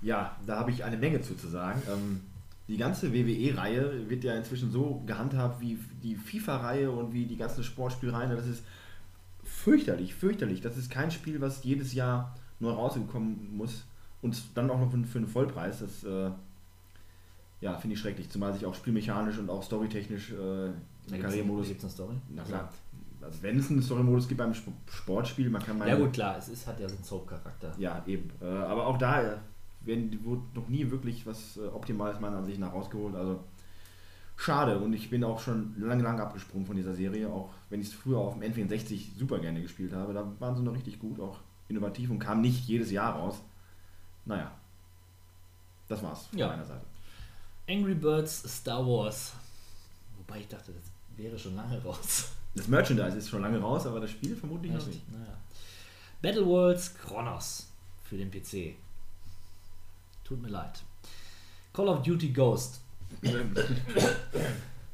Ja, 0.00 0.36
da 0.46 0.58
habe 0.58 0.70
ich 0.70 0.84
eine 0.84 0.96
Menge 0.96 1.20
zu, 1.20 1.34
zu 1.34 1.48
sagen. 1.48 1.82
Ähm, 1.92 2.20
die 2.68 2.76
ganze 2.76 3.12
WWE-Reihe 3.12 4.08
wird 4.08 4.24
ja 4.24 4.34
inzwischen 4.34 4.70
so 4.70 5.02
gehandhabt 5.06 5.60
wie 5.60 5.78
die 6.02 6.14
FIFA-Reihe 6.14 6.90
und 6.90 7.12
wie 7.12 7.26
die 7.26 7.36
ganzen 7.36 7.64
Sportspielreihen. 7.64 8.36
Das 8.36 8.46
ist 8.46 8.62
fürchterlich, 9.42 10.14
fürchterlich. 10.14 10.60
Das 10.60 10.76
ist 10.76 10.90
kein 10.90 11.10
Spiel, 11.10 11.40
was 11.40 11.64
jedes 11.64 11.94
Jahr 11.94 12.36
neu 12.60 12.70
rausgekommen 12.70 13.56
muss 13.56 13.84
und 14.22 14.40
dann 14.54 14.70
auch 14.70 14.78
noch 14.78 14.90
für, 14.90 15.02
für 15.04 15.18
einen 15.18 15.28
Vollpreis. 15.28 15.80
Das 15.80 16.04
äh, 16.04 16.30
ja, 17.60 17.76
finde 17.76 17.94
ich 17.94 18.00
schrecklich, 18.00 18.28
zumal 18.30 18.52
sich 18.52 18.64
auch 18.66 18.74
spielmechanisch 18.74 19.38
und 19.38 19.50
auch 19.50 19.62
storytechnisch 19.62 20.32
äh, 20.32 20.66
im 20.68 21.20
Karrieremodus. 21.22 21.68
Gibt 21.68 21.78
es 21.78 21.84
eine 21.84 21.92
Story? 21.92 22.14
Na 22.34 22.42
klar. 22.44 22.68
Also 23.20 23.42
wenn 23.42 23.58
es 23.58 23.68
einen 23.70 23.82
Story-Modus 23.82 24.28
gibt 24.28 24.38
beim 24.38 24.52
Sp- 24.54 24.70
Sportspiel, 24.90 25.50
man 25.50 25.60
kann 25.62 25.76
mal 25.76 25.88
Ja 25.88 25.96
gut, 25.96 26.12
klar, 26.12 26.38
es 26.38 26.48
ist, 26.48 26.66
hat 26.68 26.78
ja 26.78 26.88
so 26.88 26.94
einen 26.94 27.04
Soap-Charakter. 27.04 27.74
ja, 27.76 28.00
eben. 28.06 28.30
Äh, 28.40 28.44
aber 28.46 28.86
auch 28.86 28.96
da 28.96 29.22
äh, 29.22 29.36
werden, 29.80 30.18
wurde 30.24 30.42
noch 30.54 30.68
nie 30.68 30.88
wirklich 30.90 31.26
was 31.26 31.56
äh, 31.56 31.66
Optimales 31.66 32.20
meiner 32.20 32.36
Ansicht 32.38 32.60
nach 32.60 32.72
rausgeholt. 32.72 33.16
Also 33.16 33.40
schade. 34.36 34.78
Und 34.78 34.92
ich 34.92 35.10
bin 35.10 35.24
auch 35.24 35.40
schon 35.40 35.74
lange, 35.80 36.04
lange 36.04 36.22
abgesprungen 36.22 36.64
von 36.64 36.76
dieser 36.76 36.94
Serie. 36.94 37.28
Auch 37.28 37.50
wenn 37.70 37.80
ich 37.80 37.88
es 37.88 37.92
früher 37.94 38.18
auf 38.18 38.38
dem 38.38 38.42
N64 38.52 39.16
super 39.18 39.40
gerne 39.40 39.60
gespielt 39.62 39.92
habe. 39.92 40.12
Da 40.12 40.24
waren 40.38 40.54
sie 40.56 40.62
noch 40.62 40.74
richtig 40.74 41.00
gut. 41.00 41.18
Auch 41.18 41.40
innovativ 41.66 42.10
und 42.10 42.20
kam 42.20 42.40
nicht 42.40 42.68
jedes 42.68 42.92
Jahr 42.92 43.14
raus. 43.16 43.40
Naja, 44.26 44.52
das 45.88 46.02
war's 46.04 46.26
von 46.28 46.38
Ja. 46.38 46.46
meiner 46.48 46.64
Seite. 46.64 46.84
Angry 47.68 47.94
Birds 47.94 48.42
Star 48.48 48.84
Wars. 48.86 49.32
Wobei 50.16 50.40
ich 50.40 50.48
dachte, 50.48 50.72
das 50.72 50.84
wäre 51.16 51.38
schon 51.38 51.54
lange 51.56 51.82
raus. 51.82 52.28
Das 52.54 52.66
Merchandise 52.66 53.18
ist 53.18 53.28
schon 53.28 53.42
lange 53.42 53.60
raus, 53.60 53.86
aber 53.86 54.00
das 54.00 54.10
Spiel 54.10 54.34
vermutlich 54.34 54.72
noch 54.72 54.78
Echt? 54.80 54.88
nicht. 54.88 55.12
Naja. 55.12 55.36
Battle 56.22 56.46
Worlds 56.46 56.94
Chronos 56.96 57.68
für 58.04 58.16
den 58.16 58.30
PC. 58.30 58.74
Tut 60.24 60.40
mir 60.42 60.48
leid. 60.48 60.82
Call 61.72 61.88
of 61.88 62.02
Duty 62.02 62.30
Ghost. 62.30 62.80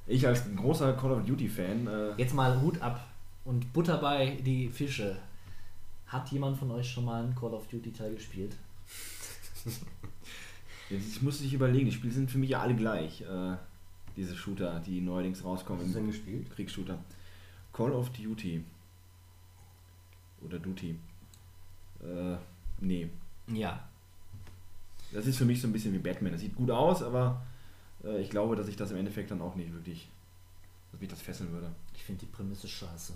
Ich 0.07 0.27
als 0.27 0.43
großer 0.55 0.93
Call 0.95 1.13
of 1.13 1.25
Duty 1.25 1.49
Fan, 1.49 1.87
äh, 1.87 2.13
Jetzt 2.17 2.35
mal 2.35 2.61
Hut 2.61 2.81
ab 2.83 3.07
und 3.45 3.73
Butter 3.73 3.97
bei 3.99 4.37
die 4.45 4.69
Fische. 4.69 5.17
Hat 6.09 6.31
jemand 6.31 6.59
von 6.59 6.71
euch 6.73 6.91
schon 6.91 7.07
mal 7.07 7.23
einen 7.23 7.35
Call 7.35 7.55
of 7.55 7.67
Duty 7.69 7.93
Teil 7.93 8.15
gespielt? 8.15 8.55
ich 10.91 11.23
muss 11.23 11.39
sich 11.39 11.53
überlegen, 11.53 11.87
die 11.87 11.93
Spiele 11.93 12.13
sind 12.13 12.31
für 12.31 12.39
mich 12.39 12.51
ja 12.51 12.61
alle 12.61 12.75
gleich. 12.75 13.23
Äh, 13.23 13.57
diese 14.17 14.37
Shooter, 14.37 14.81
die 14.81 15.01
neuerdings 15.01 15.45
rauskommen. 15.45 15.83
Hast 15.83 15.95
du 15.95 15.99
denn 15.99 16.07
gespielt? 16.07 16.51
Kriegsshooter. 16.51 16.99
Call 17.73 17.93
of 17.93 18.11
Duty. 18.11 18.63
Oder 20.43 20.59
Duty. 20.59 20.97
Äh, 22.03 22.37
nee. 22.81 23.09
Ja. 23.49 23.89
Das 25.13 25.27
ist 25.27 25.39
für 25.39 25.45
mich 25.45 25.61
so 25.61 25.69
ein 25.69 25.73
bisschen 25.73 25.93
wie 25.93 25.99
Batman. 25.99 26.33
Das 26.33 26.41
sieht 26.41 26.55
gut 26.55 26.71
aus, 26.71 27.03
aber 27.03 27.45
äh, 28.05 28.21
ich 28.21 28.31
glaube, 28.31 28.57
dass 28.57 28.69
ich 28.69 28.77
das 28.77 28.91
im 28.91 28.97
Endeffekt 28.97 29.31
dann 29.31 29.41
auch 29.41 29.57
nicht 29.57 29.73
wirklich, 29.73 30.09
dass 30.93 31.01
mich 31.01 31.11
das 31.11 31.21
fesseln 31.21 31.51
würde. 31.53 31.71
Ich 31.95 32.05
finde 32.05 32.21
die 32.21 32.31
Prämisse 32.31 32.69
scheiße. 32.69 33.15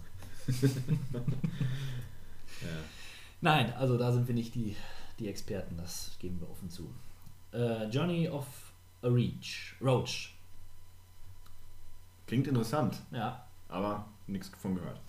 Ja. 2.60 2.68
Nein, 3.40 3.72
also 3.74 3.96
da 3.96 4.12
sind 4.12 4.26
wir 4.26 4.34
nicht 4.34 4.54
die, 4.54 4.74
die 5.18 5.28
Experten, 5.28 5.76
das 5.76 6.16
geben 6.18 6.40
wir 6.40 6.50
offen 6.50 6.70
zu. 6.70 6.90
Äh, 7.52 7.84
Johnny 7.88 8.28
of 8.28 8.46
a 9.02 9.08
Reach. 9.08 9.74
Roach. 9.80 10.34
Klingt 12.26 12.46
interessant, 12.46 13.00
Ja. 13.10 13.44
aber 13.68 14.04
nichts 14.26 14.50
davon 14.50 14.74
gehört. 14.74 15.00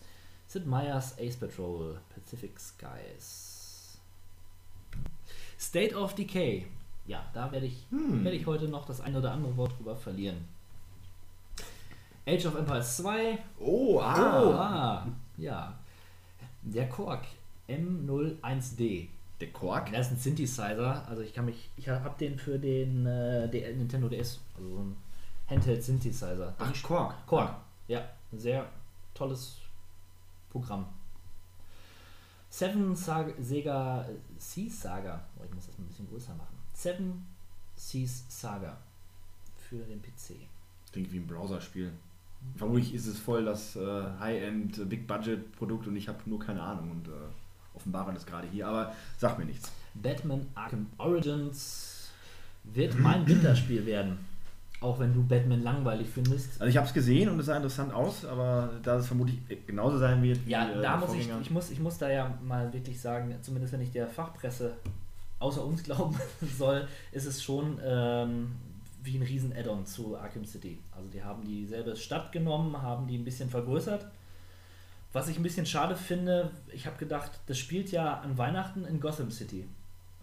Sid 0.48 0.65
Meier's 0.65 1.17
Ace 1.19 1.36
Patrol, 1.38 2.00
Pacific 2.15 2.58
Skies. 2.60 4.00
State 5.60 5.93
of 5.96 6.15
Decay. 6.15 6.65
Ja, 7.05 7.25
da 7.34 7.51
werde 7.51 7.65
ich, 7.65 7.86
Hm. 7.89 8.24
werde 8.24 8.38
ich 8.38 8.46
heute 8.46 8.67
noch 8.67 8.86
das 8.86 9.01
ein 9.01 9.15
oder 9.15 9.31
andere 9.31 9.55
Wort 9.58 9.77
drüber 9.77 9.96
verlieren. 9.96 10.48
Age 12.25 12.46
of 12.46 12.55
Empires 12.55 12.98
2. 12.98 13.38
Oh, 13.60 13.96
Oh, 13.98 14.01
ah. 14.01 15.05
Ja. 15.38 15.77
Der 16.62 16.88
Korg 16.88 17.25
M01D. 17.67 19.08
Der 19.39 19.51
Quark? 19.53 19.91
Das 19.91 20.08
ist 20.08 20.13
ein 20.13 20.17
Synthesizer. 20.17 21.08
Also 21.08 21.22
ich 21.22 21.34
kann 21.34 21.46
mich, 21.46 21.69
ich 21.77 21.88
habe 21.88 22.17
den 22.19 22.38
für 22.38 22.60
den 22.60 23.05
äh, 23.05 23.50
der 23.50 23.74
Nintendo 23.74 24.10
DS, 24.10 24.39
also 24.58 24.69
so 24.69 24.79
ein 24.81 24.96
Handheld 25.50 25.84
Synthesizer. 25.84 26.53
Ach, 26.58 26.72
Ich- 26.74 26.84
Quark. 26.84 27.25
Korg. 27.25 27.55
Ja, 27.88 28.08
ein 28.31 28.39
sehr 28.39 28.67
tolles 29.13 29.58
Programm. 30.50 30.86
Seven 32.50 32.96
Saga, 32.96 33.31
Sega 33.39 34.05
Seas 34.38 34.81
Saga. 34.81 35.24
Oh, 35.39 35.43
ich 35.48 35.53
muss 35.53 35.67
das 35.67 35.77
mal 35.77 35.86
ein 35.86 35.88
bisschen 35.88 36.10
größer 36.10 36.34
machen. 36.36 36.58
Seven 36.74 37.25
Seas 37.75 38.25
Saga 38.27 38.75
für 39.58 39.77
den 39.86 40.01
PC. 40.01 40.36
Klingt 40.91 41.12
wie 41.13 41.17
ein 41.19 41.27
Browserspiel. 41.27 41.91
Vermutlich 42.55 42.93
ist 42.93 43.05
es 43.05 43.19
voll 43.19 43.46
das 43.46 43.75
äh, 43.75 44.03
High-End, 44.19 44.79
äh, 44.79 44.86
Big-Budget-Produkt 44.86 45.88
und 45.88 45.96
ich 45.96 46.08
habe 46.08 46.17
nur 46.25 46.39
keine 46.39 46.62
Ahnung 46.62 46.91
und 46.91 47.08
äh, 47.08 47.12
offenbare 47.79 48.13
das 48.13 48.25
gerade 48.25 48.48
hier, 48.51 48.67
aber 48.67 48.93
sag 49.17 49.39
mir 49.39 49.45
nichts. 49.45 49.71
Batman 49.95 50.45
Arkham 50.55 50.88
Origins 50.98 52.09
wird 52.63 53.00
mein 53.00 53.27
Winterspiel 53.27 53.86
werden. 53.86 54.19
Auch 54.81 54.98
wenn 55.00 55.13
du 55.13 55.24
Batman 55.24 55.62
langweilig 55.62 56.07
findest. 56.13 56.62
Also 56.62 56.69
ich 56.69 56.77
habe 56.77 56.88
es 56.88 56.93
gesehen 56.93 57.27
und 57.29 57.39
es 57.39 57.48
sah 57.48 57.57
interessant 57.57 57.93
aus, 57.93 58.24
aber 58.24 58.69
da 58.81 58.98
es 58.98 59.07
vermutlich 59.07 59.39
genauso 59.67 59.98
sein 59.98 60.24
wird 60.24 60.45
wie 60.45 60.51
Ja, 60.51 60.69
äh, 60.69 60.75
da 60.75 60.81
der 60.81 60.98
muss 60.98 61.13
ich, 61.15 61.29
ich, 61.41 61.51
muss, 61.51 61.69
ich 61.69 61.79
muss 61.79 61.98
da 61.98 62.09
ja 62.09 62.33
mal 62.41 62.71
wirklich 62.71 63.00
sagen, 63.00 63.33
zumindest 63.41 63.74
wenn 63.74 63.81
ich 63.81 63.91
der 63.91 64.07
Fachpresse 64.07 64.74
außer 65.39 65.65
uns 65.65 65.83
glauben 65.83 66.15
soll, 66.57 66.88
ist 67.12 67.25
es 67.25 67.43
schon 67.43 67.77
ähm, 67.83 68.51
wie 69.03 69.17
ein 69.17 69.24
riesen 69.24 69.53
Add-on 69.53 69.86
zu 69.86 70.17
Arkham 70.17 70.45
City. 70.45 70.79
Also 70.95 71.09
die 71.09 71.24
haben 71.24 71.43
dieselbe 71.43 71.95
Stadt 71.98 72.31
genommen, 72.31 72.81
haben 72.81 73.05
die 73.07 73.17
ein 73.17 73.25
bisschen 73.25 73.50
vergrößert. 73.50 74.05
Was 75.11 75.27
ich 75.27 75.37
ein 75.37 75.43
bisschen 75.43 75.65
schade 75.65 75.95
finde, 75.95 76.51
ich 76.71 76.85
habe 76.85 76.97
gedacht, 76.97 77.31
das 77.47 77.57
spielt 77.57 77.91
ja 77.91 78.19
an 78.19 78.37
Weihnachten 78.37 78.85
in 78.85 78.99
Gotham 78.99 79.31
City. 79.31 79.67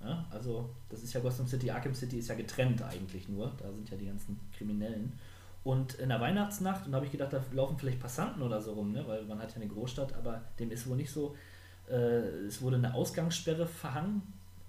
Ja, 0.05 0.25
also 0.31 0.71
das 0.89 1.03
ist 1.03 1.13
ja 1.13 1.21
Gotham 1.21 1.47
City, 1.47 1.71
Arkham 1.71 1.95
City 1.95 2.19
ist 2.19 2.29
ja 2.29 2.35
getrennt 2.35 2.83
eigentlich 2.83 3.29
nur. 3.29 3.53
Da 3.59 3.73
sind 3.73 3.91
ja 3.91 3.97
die 3.97 4.07
ganzen 4.07 4.39
Kriminellen. 4.57 5.19
Und 5.65 5.95
in 5.95 6.11
der 6.11 6.21
Weihnachtsnacht, 6.21 6.87
und 6.87 6.93
da 6.93 6.97
habe 6.97 7.07
ich 7.07 7.13
gedacht, 7.13 7.33
da 7.33 7.43
laufen 7.53 7.77
vielleicht 7.77 7.99
Passanten 7.99 8.41
oder 8.43 8.61
so 8.61 8.75
rum, 8.75 8.93
ne? 8.93 9.05
weil 9.09 9.25
man 9.25 9.41
hat 9.41 9.51
ja 9.51 9.57
eine 9.57 9.67
Großstadt, 9.67 10.15
aber 10.15 10.43
dem 10.61 10.71
ist 10.71 10.89
wohl 10.89 10.97
nicht 10.97 11.11
so. 11.11 11.35
Äh, 11.91 12.47
es 12.47 12.63
wurde 12.63 12.77
eine 12.77 12.95
Ausgangssperre 12.95 13.67
verhangen 13.67 14.23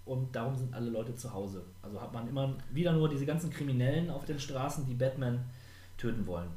und 0.06 0.36
darum 0.36 0.56
sind 0.56 0.74
alle 0.74 0.90
Leute 0.90 1.14
zu 1.14 1.32
Hause. 1.32 1.64
Also 1.84 2.02
hat 2.02 2.14
man 2.14 2.28
immer 2.28 2.56
wieder 2.72 2.94
nur 2.94 3.10
diese 3.10 3.28
ganzen 3.28 3.52
Kriminellen 3.52 4.10
auf 4.10 4.26
den 4.26 4.40
Straßen, 4.40 4.88
die 4.88 4.96
Batman 4.96 5.46
töten 5.98 6.26
wollen. 6.26 6.50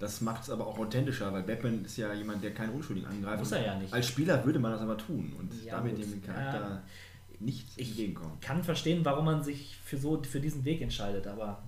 Das 0.00 0.20
macht 0.22 0.42
es 0.42 0.50
aber 0.50 0.66
auch 0.66 0.78
authentischer, 0.78 1.32
weil 1.32 1.42
Batman 1.44 1.84
ist 1.84 1.96
ja 1.98 2.12
jemand, 2.12 2.42
der 2.42 2.52
keinen 2.54 2.70
Unschuldigen 2.72 3.06
angreift. 3.06 3.38
Muss 3.40 3.52
er 3.52 3.64
ja 3.66 3.78
nicht. 3.78 3.92
Als 3.92 4.08
Spieler 4.08 4.44
würde 4.44 4.58
man 4.58 4.72
das 4.72 4.80
aber 4.80 4.96
tun 4.98 5.32
und 5.38 5.52
Ja, 5.64 5.76
damit 5.76 5.94
gut. 5.96 6.04
dem 6.10 6.22
Charakter 6.22 6.60
Ja. 6.60 6.82
nichts 7.38 7.74
Ich 7.76 7.90
entgegenkommen. 7.90 8.38
kann 8.40 8.64
verstehen, 8.64 9.04
warum 9.04 9.26
man 9.26 9.44
sich 9.44 9.76
für, 9.84 9.98
so, 9.98 10.20
für 10.22 10.40
diesen 10.40 10.64
Weg 10.64 10.80
entscheidet, 10.80 11.26
aber 11.26 11.62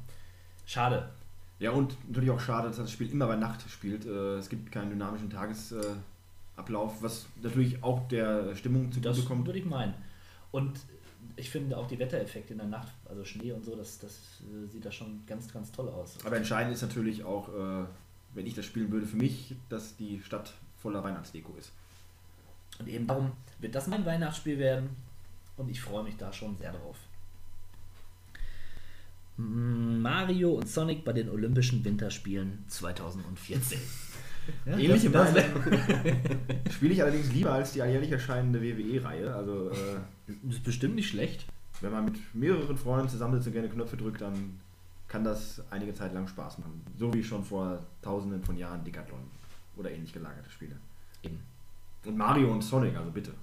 schade. 0.66 1.10
Ja, 1.58 1.70
und 1.72 1.94
natürlich 2.08 2.30
auch 2.30 2.40
schade, 2.40 2.68
dass 2.68 2.78
das 2.78 2.90
Spiel 2.90 3.10
immer 3.12 3.26
bei 3.28 3.36
Nacht 3.36 3.68
spielt. 3.70 4.06
Äh, 4.06 4.36
Es 4.38 4.48
gibt 4.48 4.72
keinen 4.72 4.90
dynamischen 4.90 5.28
Tagesablauf, 5.30 7.02
was 7.02 7.26
natürlich 7.42 7.82
auch 7.84 8.08
der 8.08 8.54
Stimmung 8.56 8.90
Das 8.90 9.16
zugute 9.16 9.22
kommt. 9.28 9.46
würde 9.46 9.58
ich 9.58 9.64
meinen. 9.64 9.94
Und 10.50 10.80
ich 11.36 11.50
finde 11.50 11.76
auch 11.76 11.86
die 11.86 11.98
Wettereffekte 11.98 12.52
in 12.54 12.58
der 12.58 12.68
Nacht, 12.68 12.92
also 13.08 13.24
Schnee 13.24 13.52
und 13.52 13.64
so, 13.64 13.76
das, 13.76 13.98
das 14.00 14.12
äh, 14.42 14.66
sieht 14.68 14.84
da 14.84 14.90
schon 14.90 15.22
ganz, 15.26 15.52
ganz 15.52 15.70
toll 15.70 15.88
aus. 15.88 16.16
Aber 16.24 16.36
entscheidend 16.36 16.74
ist 16.74 16.82
natürlich 16.82 17.24
auch, 17.24 17.48
äh, 17.48 17.84
wenn 18.34 18.46
ich 18.46 18.54
das 18.54 18.64
spielen 18.66 18.90
würde, 18.90 19.06
für 19.06 19.16
mich, 19.16 19.54
dass 19.68 19.96
die 19.96 20.20
Stadt 20.24 20.52
voller 20.80 21.02
Weihnachtsdeko 21.04 21.54
ist. 21.58 21.72
Und 22.78 22.88
eben 22.88 23.06
darum 23.06 23.32
wird 23.60 23.74
das 23.74 23.86
mein 23.86 24.04
Weihnachtsspiel 24.06 24.58
werden 24.58 24.90
und 25.56 25.68
ich 25.70 25.80
freue 25.80 26.02
mich 26.04 26.16
da 26.16 26.32
schon 26.32 26.56
sehr 26.56 26.72
drauf. 26.72 26.96
Mario 29.36 30.52
und 30.52 30.68
Sonic 30.68 31.04
bei 31.04 31.12
den 31.12 31.28
Olympischen 31.28 31.84
Winterspielen 31.84 32.64
2014. 32.68 33.78
Ja, 34.66 34.76
Ähnliche 34.76 35.08
das- 35.08 35.32
das- 35.34 35.44
spiele 36.74 36.92
ich 36.94 37.00
allerdings 37.00 37.30
lieber 37.32 37.52
als 37.52 37.74
die 37.74 37.80
alljährlich 37.80 38.10
erscheinende 38.10 38.60
WWE-Reihe. 38.60 39.32
Also, 39.32 39.70
äh, 39.70 39.74
Das 40.42 40.54
ist 40.56 40.64
bestimmt 40.64 40.96
nicht 40.96 41.08
schlecht. 41.10 41.44
wenn 41.80 41.92
man 41.92 42.06
mit 42.06 42.16
mehreren 42.34 42.76
Freunden 42.76 43.08
zusammensitzt 43.08 43.46
und 43.46 43.52
gerne 43.52 43.68
Knöpfe 43.68 43.96
drückt, 43.96 44.20
dann 44.20 44.58
kann 45.12 45.24
das 45.24 45.62
einige 45.70 45.92
Zeit 45.92 46.14
lang 46.14 46.26
Spaß 46.26 46.56
machen. 46.56 46.82
So 46.98 47.12
wie 47.12 47.22
schon 47.22 47.44
vor 47.44 47.84
tausenden 48.00 48.42
von 48.42 48.56
Jahren 48.56 48.82
Decathlon 48.82 49.30
oder 49.76 49.90
ähnlich 49.90 50.10
gelagerte 50.10 50.48
Spiele. 50.48 50.74
Eben. 51.22 51.38
Und 52.06 52.16
Mario 52.16 52.50
und 52.50 52.62
Sonic, 52.62 52.96
also 52.96 53.10
bitte. 53.10 53.34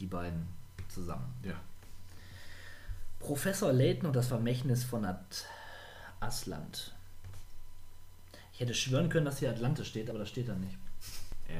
Die 0.00 0.06
beiden 0.06 0.46
zusammen. 0.88 1.26
Ja. 1.42 1.54
Professor 3.18 3.70
Layton 3.70 4.06
und 4.06 4.16
das 4.16 4.28
Vermächtnis 4.28 4.82
von 4.82 5.04
Ad 5.04 5.24
Asland. 6.20 6.94
Ich 8.54 8.60
hätte 8.60 8.74
schwören 8.74 9.10
können, 9.10 9.26
dass 9.26 9.40
hier 9.40 9.50
Atlantis 9.50 9.88
steht, 9.88 10.08
aber 10.08 10.18
das 10.18 10.30
steht 10.30 10.48
da 10.48 10.54
nicht. 10.54 10.78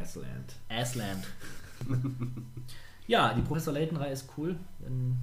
Assland. 0.03 0.55
Asland. 0.71 1.27
ja, 3.07 3.35
die 3.35 3.43
Professor 3.43 3.75
Layton-Reihe 3.75 4.13
ist 4.13 4.31
cool, 4.39 4.59
wenn 4.79 5.19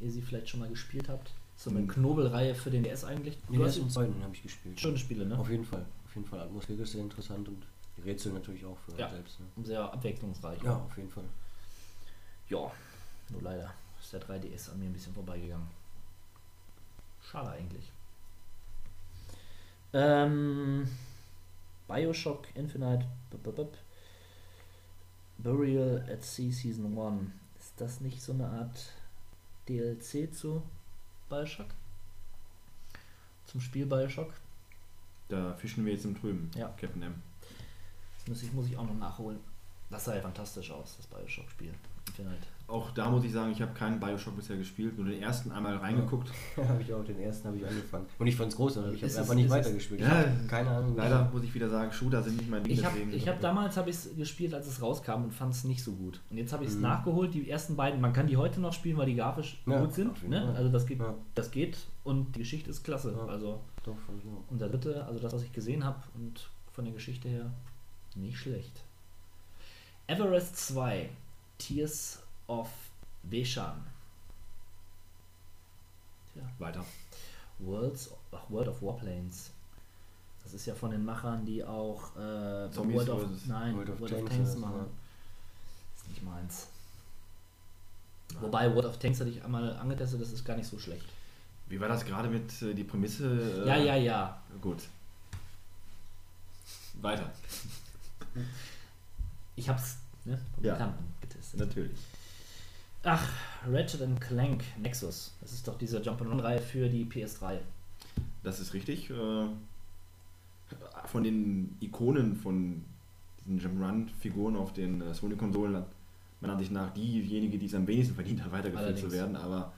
ihr 0.00 0.10
sie 0.10 0.22
vielleicht 0.22 0.48
schon 0.48 0.60
mal 0.60 0.68
gespielt 0.70 1.10
habt. 1.10 1.32
So 1.62 1.70
eine 1.70 1.80
Mhm. 1.80 1.88
Knobelreihe 1.88 2.54
für 2.56 2.70
den 2.72 2.82
DS 2.82 3.04
eigentlich. 3.04 3.38
Den 3.42 3.54
Du 3.56 3.60
hast 3.62 3.68
ersten 3.76 3.82
und 3.82 3.90
zweiten 3.92 4.22
habe 4.22 4.34
ich 4.34 4.42
gespielt. 4.42 4.80
schöne 4.80 4.98
Spiele, 4.98 5.24
ne? 5.24 5.38
Auf 5.38 5.48
jeden 5.48 5.64
Fall. 5.64 5.86
Auf 6.04 6.14
jeden 6.16 6.26
Fall. 6.26 6.40
Atmosphäre 6.40 6.82
ist 6.82 6.90
sehr 6.92 7.02
interessant 7.02 7.46
und 7.48 7.64
die 7.96 8.00
Rätsel 8.02 8.32
natürlich 8.32 8.64
auch 8.64 8.76
für 8.78 8.98
Ja. 8.98 9.08
selbst. 9.08 9.38
Ne? 9.38 9.46
Sehr 9.64 9.80
abwechslungsreich. 9.92 10.60
Ja, 10.62 10.76
auf 10.76 10.96
jeden 10.96 11.08
Fall. 11.10 11.22
Ja, 12.48 12.68
nur 13.28 13.42
leider 13.42 13.72
ist 14.00 14.12
der 14.12 14.20
3DS 14.20 14.70
an 14.72 14.80
mir 14.80 14.86
ein 14.86 14.92
bisschen 14.92 15.14
vorbeigegangen. 15.14 15.68
Schade 17.30 17.50
eigentlich. 17.50 17.92
Ähm, 19.92 20.88
Bioshock 21.86 22.48
Infinite 22.56 23.06
bup, 23.30 23.42
bup, 23.44 23.56
bup. 23.56 23.78
Burial 25.38 26.04
at 26.10 26.24
Sea 26.24 26.50
Season 26.50 26.98
1. 26.98 27.30
Ist 27.60 27.80
das 27.80 28.00
nicht 28.00 28.20
so 28.20 28.32
eine 28.32 28.48
Art 28.48 28.92
DLC 29.68 30.34
zu 30.34 30.62
Bioshock? 31.32 31.66
Zum 33.46 33.60
Spiel 33.60 33.86
Bioshock? 33.86 34.32
Da 35.28 35.54
fischen 35.54 35.84
wir 35.86 35.94
jetzt 35.94 36.04
im 36.04 36.14
Trüben, 36.18 36.50
Ja. 36.54 36.68
Captain 36.76 37.02
M. 37.02 37.22
Das 38.18 38.28
muss 38.28 38.42
ich, 38.42 38.52
muss 38.52 38.66
ich 38.66 38.76
auch 38.76 38.84
noch 38.86 38.94
nachholen. 38.98 39.40
Das 39.90 40.04
sah 40.04 40.14
ja 40.14 40.20
fantastisch 40.20 40.70
aus, 40.70 40.96
das 40.98 41.06
Bioshock-Spiel. 41.06 41.72
Infinite. 42.08 42.46
Auch 42.68 42.90
da 42.92 43.10
muss 43.10 43.22
ich 43.24 43.32
sagen, 43.32 43.52
ich 43.52 43.60
habe 43.60 43.74
keinen 43.74 44.00
Bioshock 44.00 44.34
bisher 44.36 44.56
gespielt, 44.56 44.96
nur 44.96 45.06
den 45.06 45.20
ersten 45.20 45.52
einmal 45.52 45.76
reingeguckt. 45.76 46.30
habe 46.56 46.80
ich 46.80 46.92
auch 46.94 47.04
den 47.04 47.18
ersten 47.20 47.48
habe 47.48 47.58
ich 47.58 47.66
angefangen. 47.66 48.06
Und 48.18 48.26
ich 48.26 48.34
fand 48.36 48.50
es 48.50 48.56
groß, 48.56 48.78
aber 48.78 48.92
ich 48.92 49.02
habe 49.02 49.14
einfach 49.18 49.34
nicht 49.34 49.50
weitergespielt. 49.50 50.00
Ich 50.00 50.06
Ja, 50.06 50.24
keine 50.48 50.70
Ahnung. 50.70 50.96
Leider 50.96 51.28
muss 51.32 51.42
ich 51.44 51.54
wieder 51.54 51.68
sagen, 51.68 51.92
Shooter 51.92 52.22
sind 52.22 52.36
nicht 52.38 52.48
mein 52.50 52.62
Ding. 52.64 52.72
Ich 52.72 52.84
habe 52.84 52.96
hab 52.98 53.40
damals 53.40 53.76
hab 53.76 53.86
ich's 53.88 54.08
gespielt, 54.16 54.54
als 54.54 54.66
es 54.68 54.80
rauskam 54.80 55.24
und 55.24 55.32
fand 55.34 55.52
es 55.54 55.64
nicht 55.64 55.82
so 55.84 55.92
gut. 55.92 56.20
Und 56.30 56.38
jetzt 56.38 56.52
habe 56.52 56.64
ich 56.64 56.70
es 56.70 56.76
Mhm. 56.76 56.82
nachgeholt. 56.82 57.34
Die 57.34 57.50
ersten 57.50 57.76
beiden, 57.76 58.00
man 58.00 58.12
kann 58.12 58.26
die 58.26 58.36
heute 58.38 58.60
noch 58.60 58.72
spielen, 58.72 58.96
weil 58.96 59.06
die 59.06 59.16
grafisch 59.16 59.60
Ja, 59.66 59.80
gut 59.80 59.92
sind. 59.92 60.28
Ne? 60.28 60.54
Also 60.56 60.70
das 60.70 60.86
geht, 60.86 60.98
Ja. 61.00 61.14
das 61.34 61.50
geht 61.50 61.76
und 62.04 62.34
die 62.36 62.38
Geschichte 62.40 62.70
ist 62.70 62.82
klasse. 62.84 63.12
Ja. 63.16 63.26
Also 63.26 63.60
Doch, 63.84 63.96
fand 64.06 64.18
ich 64.18 64.24
auch. 64.30 64.50
und 64.50 64.60
der 64.60 64.68
dritte, 64.68 65.04
also 65.04 65.18
das, 65.20 65.32
was 65.34 65.42
ich 65.42 65.52
gesehen 65.52 65.84
habe 65.84 65.98
und 66.14 66.48
von 66.72 66.84
der 66.84 66.94
Geschichte 66.94 67.28
her, 67.28 67.50
nicht 68.14 68.38
schlecht. 68.38 68.82
Everest 70.06 70.56
2, 70.56 71.08
Tears 71.58 72.21
of 72.60 72.68
Veshan. 73.22 73.82
Tja, 76.32 76.42
Weiter. 76.58 76.84
Worlds, 77.58 78.10
ach, 78.32 78.48
World 78.50 78.68
of 78.68 78.82
Warplanes. 78.82 79.50
Das 80.42 80.54
ist 80.54 80.66
ja 80.66 80.74
von 80.74 80.90
den 80.90 81.04
Machern, 81.04 81.44
die 81.46 81.64
auch 81.64 82.16
äh, 82.16 82.18
World 82.76 83.08
of, 83.10 83.24
nein, 83.46 83.76
World 83.76 83.90
of 83.90 84.00
World 84.00 84.12
of 84.14 84.18
Tanks 84.18 84.34
Tanks 84.34 84.50
oder 84.50 84.52
so, 84.52 84.58
machen. 84.58 84.78
ja. 84.78 85.96
Ist 85.96 86.08
nicht 86.08 86.22
meins. 86.24 86.66
Wobei 88.40 88.74
World 88.74 88.86
of 88.86 88.98
Tanks 88.98 89.20
hatte 89.20 89.30
ich 89.30 89.44
einmal 89.44 89.76
angetestet, 89.76 90.20
das 90.20 90.32
ist 90.32 90.44
gar 90.44 90.56
nicht 90.56 90.68
so 90.68 90.78
schlecht. 90.78 91.06
Wie 91.68 91.78
war 91.80 91.88
das 91.88 92.04
gerade 92.04 92.28
mit 92.28 92.60
äh, 92.62 92.74
die 92.74 92.84
Prämisse? 92.84 93.62
Äh, 93.64 93.68
Ja, 93.68 93.76
ja, 93.76 93.96
ja. 93.96 94.42
Gut. 94.60 94.82
Weiter. 97.00 97.30
Ich 99.56 99.68
hab's 99.68 99.96
ne, 100.24 100.38
Ja. 100.60 100.94
Getestet. 101.20 101.60
Natürlich. 101.60 101.98
Ach, 103.04 103.28
Ratchet 103.66 104.02
and 104.02 104.20
Clank 104.20 104.62
Nexus. 104.78 105.32
Das 105.40 105.52
ist 105.52 105.66
doch 105.66 105.76
diese 105.76 105.98
Jump'n'Run-Reihe 106.00 106.60
für 106.60 106.88
die 106.88 107.04
PS3. 107.04 107.58
Das 108.42 108.60
ist 108.60 108.74
richtig. 108.74 109.10
Äh, 109.10 109.46
von 111.06 111.24
den 111.24 111.76
Ikonen 111.80 112.36
von 112.36 112.84
diesen 113.44 113.60
Jump'n'Run-Figuren 113.60 114.56
auf 114.56 114.72
den 114.72 115.00
äh, 115.00 115.14
Sony-Konsolen 115.14 115.76
hat 115.76 115.86
meiner 116.40 116.54
Ansicht 116.54 116.72
nach 116.72 116.92
diejenige, 116.92 117.58
die 117.58 117.66
es 117.66 117.74
am 117.74 117.86
wenigsten 117.86 118.14
verdient 118.14 118.44
hat, 118.44 118.52
weitergeführt 118.52 118.98
zu 118.98 119.12
werden. 119.12 119.36
Aber 119.36 119.72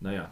naja, 0.00 0.30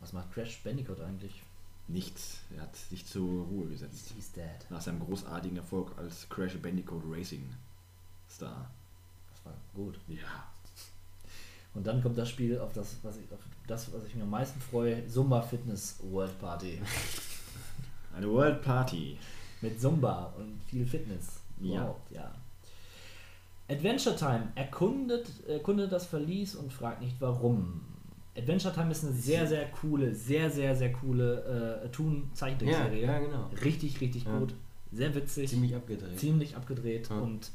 Was 0.00 0.12
macht 0.12 0.32
Crash 0.32 0.58
Bandicoot 0.62 1.00
eigentlich? 1.00 1.42
nichts. 1.88 2.40
Er 2.56 2.62
hat 2.62 2.74
sich 2.74 3.06
zur 3.06 3.44
Ruhe 3.44 3.68
gesetzt. 3.68 4.12
He's 4.16 4.32
dead. 4.32 4.44
Nach 4.70 4.80
seinem 4.80 4.98
großartigen 5.00 5.56
Erfolg 5.56 5.92
als 5.96 6.28
Crash 6.28 6.56
Bandicoot 6.56 7.02
Racing 7.08 7.48
Star. 8.28 8.68
Das 9.30 9.44
war 9.44 9.54
gut. 9.74 9.98
Ja. 10.08 10.48
Und 11.76 11.86
dann 11.86 12.02
kommt 12.02 12.16
das 12.16 12.30
Spiel, 12.30 12.58
auf 12.58 12.72
das, 12.72 12.96
was 13.02 13.16
ich, 13.18 13.24
auf 13.32 13.38
das, 13.66 13.92
was 13.92 14.04
ich 14.06 14.14
mir 14.14 14.22
am 14.22 14.30
meisten 14.30 14.58
freue, 14.60 15.06
Zumba 15.06 15.42
Fitness 15.42 15.98
World 16.10 16.38
Party. 16.40 16.80
Eine 18.16 18.30
World 18.30 18.62
Party. 18.62 19.18
Mit 19.60 19.80
Zumba 19.80 20.32
und 20.38 20.58
viel 20.66 20.86
Fitness. 20.86 21.40
Ja. 21.60 21.76
Überhaupt, 21.82 22.10
ja. 22.12 22.34
Adventure 23.68 24.14
Time 24.16 24.48
erkundet, 24.54 25.26
erkundet 25.48 25.90
das 25.92 26.06
Verlies 26.06 26.54
und 26.54 26.72
fragt 26.72 27.00
nicht 27.02 27.16
warum. 27.20 27.80
Adventure 28.36 28.72
Time 28.72 28.90
ist 28.92 29.04
eine 29.04 29.12
sehr, 29.14 29.46
sehr 29.46 29.66
coole, 29.70 30.14
sehr, 30.14 30.50
sehr, 30.50 30.74
sehr 30.76 30.92
coole 30.92 31.82
äh, 31.84 31.88
Toon-Zeichentrickserie. 31.88 33.02
Ja, 33.02 33.12
ja, 33.12 33.18
genau. 33.18 33.50
Richtig, 33.64 34.00
richtig 34.00 34.24
Ja. 34.24 34.38
gut. 34.38 34.54
Sehr 34.92 35.14
witzig. 35.14 35.50
Ziemlich 35.50 35.74
abgedreht. 35.74 36.18
ziemlich 36.18 36.56
abgedreht 36.56 37.08
Ja. 37.10 37.18
und 37.18 37.50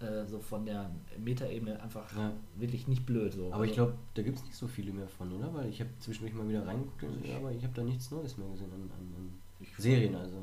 äh, 0.00 0.24
so 0.26 0.38
von 0.40 0.64
der 0.64 0.90
Metaebene 1.18 1.80
einfach 1.82 2.10
Ja. 2.16 2.32
wirklich 2.56 2.88
nicht 2.88 3.04
blöd. 3.06 3.32
So. 3.34 3.52
Aber 3.52 3.64
ich 3.64 3.72
Also- 3.72 3.84
glaube, 3.86 3.98
da 4.14 4.22
gibt 4.22 4.38
es 4.38 4.44
nicht 4.44 4.56
so 4.56 4.66
viele 4.66 4.92
mehr 4.92 5.08
von, 5.08 5.30
oder? 5.32 5.52
Weil 5.52 5.68
ich 5.68 5.80
habe 5.80 5.90
zwischendurch 5.98 6.34
mal 6.34 6.48
wieder 6.48 6.66
reingeguckt, 6.66 7.04
aber 7.36 7.52
ich 7.52 7.62
habe 7.62 7.74
da 7.74 7.82
nichts 7.82 8.10
Neues 8.10 8.36
mehr 8.38 8.48
gesehen 8.48 8.70
an, 8.72 8.80
an, 8.82 9.14
an 9.16 9.66
Serien. 9.78 10.14
Also, 10.14 10.36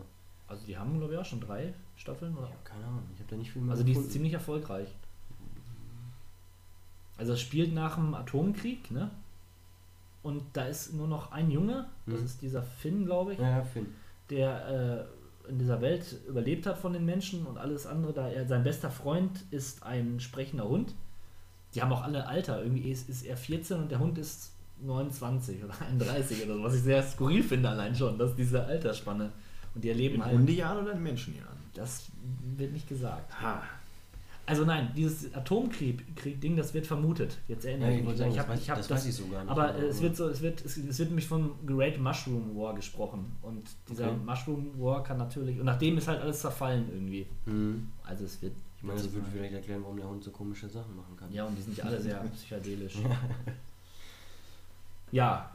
Also 0.50 0.66
die 0.66 0.78
haben, 0.78 0.98
glaube 0.98 1.14
ich, 1.14 1.20
auch 1.20 1.26
schon 1.26 1.42
drei 1.42 1.74
Staffeln. 1.98 2.34
Oder? 2.38 2.46
ich 2.48 2.54
habe 2.54 2.64
keine 2.64 2.86
Ahnung. 2.86 3.04
Ich 3.14 3.20
habe 3.20 3.30
da 3.32 3.36
nicht 3.36 3.52
viel 3.52 3.62
mehr 3.62 3.72
Also 3.72 3.84
die 3.84 3.92
ist 3.92 3.96
gefunden. 3.98 4.14
ziemlich 4.14 4.34
erfolgreich. 4.34 4.88
Also 7.18 7.34
es 7.34 7.42
spielt 7.42 7.74
nach 7.74 7.96
dem 7.96 8.14
Atomkrieg, 8.14 8.92
ne? 8.92 9.10
Und 10.24 10.44
da 10.54 10.66
ist 10.68 10.94
nur 10.94 11.08
noch 11.08 11.32
ein 11.32 11.50
Junge, 11.52 11.88
das 12.06 12.20
Mhm. 12.20 12.26
ist 12.26 12.42
dieser 12.42 12.62
Finn, 12.64 13.06
glaube 13.06 13.34
ich, 13.34 13.40
Ja, 13.40 13.58
ja, 13.58 13.64
Finn. 13.64 13.88
der 14.30 15.08
äh, 15.08 15.17
in 15.50 15.60
dieser 15.60 15.82
Welt 15.82 16.18
überlebt 16.28 16.66
hat 16.66 16.78
von 16.78 16.94
den 16.94 17.06
Menschen 17.06 17.46
und 17.46 17.58
alles 17.58 17.86
andere. 17.86 18.14
Da 18.14 18.28
er, 18.28 18.48
sein 18.48 18.64
bester 18.64 18.92
Freund 18.92 19.44
ist 19.52 19.84
ein 19.84 20.20
sprechender 20.20 20.68
Hund. 20.68 20.94
Die 21.74 21.82
haben 21.82 21.92
auch 21.92 22.04
alle 22.04 22.28
Alter. 22.28 22.62
Irgendwie 22.62 22.90
ist, 22.90 23.10
ist 23.10 23.26
er 23.26 23.38
14 23.38 23.80
und 23.80 23.92
der 23.92 24.00
Hund 24.00 24.18
ist 24.18 24.52
29 24.82 25.64
oder 25.64 25.74
31 25.82 26.46
oder 26.46 26.56
so, 26.56 26.64
was 26.64 26.76
ich 26.76 26.82
sehr 26.82 27.04
skurril 27.04 27.44
finde 27.44 27.70
allein 27.70 27.96
schon, 27.96 28.18
dass 28.18 28.36
diese 28.36 28.64
Altersspanne. 28.64 29.32
Und 29.76 29.84
die 29.84 29.90
erleben 29.90 30.16
In 30.16 30.26
halt. 30.26 30.38
Hundejahren 30.38 30.84
oder 30.84 30.94
in 30.94 31.04
Menschenjahren? 31.04 31.58
Das 31.74 32.06
wird 32.58 32.74
nicht 32.74 32.88
gesagt. 32.88 33.40
Ha. 33.42 33.62
Also 34.50 34.64
nein, 34.64 34.92
dieses 34.96 35.34
Atomkrieg-Ding, 35.36 36.56
das 36.56 36.74
wird 36.74 36.88
vermutet. 36.88 37.38
Jetzt 37.50 37.66
erinnere 37.66 37.90
Ja, 37.90 37.96
ich 37.96 38.00
ich 38.02 38.08
mich. 38.08 38.14
ich 38.14 38.20
das 38.36 38.40
hab, 38.40 38.50
weiß- 38.50 38.58
ich 38.60 38.70
hab 38.70 38.78
das 38.78 38.90
weiß 38.90 39.06
ich 39.08 39.14
so 39.16 39.28
gar 39.28 39.42
nicht. 39.44 39.52
Aber 39.52 39.76
äh, 39.76 39.88
es 39.88 40.02
wird 40.02 40.16
so, 40.16 40.30
es 40.30 40.42
wird, 40.42 40.64
es, 40.64 40.78
es 40.78 41.00
wird 41.00 41.10
nämlich 41.10 41.28
vom 41.28 41.52
Great 41.66 42.00
Mushroom 42.00 42.56
War 42.56 42.74
gesprochen. 42.74 43.26
Und 43.42 43.68
dieser 43.90 44.08
Okay. 44.08 44.18
Mushroom 44.26 44.72
War 44.80 45.04
kann 45.04 45.18
natürlich, 45.18 45.60
und 45.60 45.66
nachdem 45.66 45.98
ist 45.98 46.08
halt 46.08 46.22
alles 46.22 46.40
zerfallen 46.40 46.88
irgendwie. 46.92 47.28
Mhm. 47.46 47.90
Also 48.06 48.24
es 48.24 48.42
wird. 48.42 48.54
Ich 48.78 48.84
meine, 48.84 49.02
das 49.02 49.12
würde 49.12 49.28
vielleicht 49.34 49.54
erklären, 49.54 49.82
warum 49.84 49.98
der 49.98 50.08
Hund 50.08 50.24
so 50.24 50.32
komische 50.32 50.70
Sachen 50.70 50.96
machen 50.96 51.18
kann. 51.20 51.30
Ja, 51.34 51.44
und 51.46 51.58
die 51.58 51.62
sind 51.64 51.76
ja 51.78 51.84
alle 51.84 52.00
sehr 52.00 52.16
psychedelisch. 52.34 52.94
ja, 55.12 55.52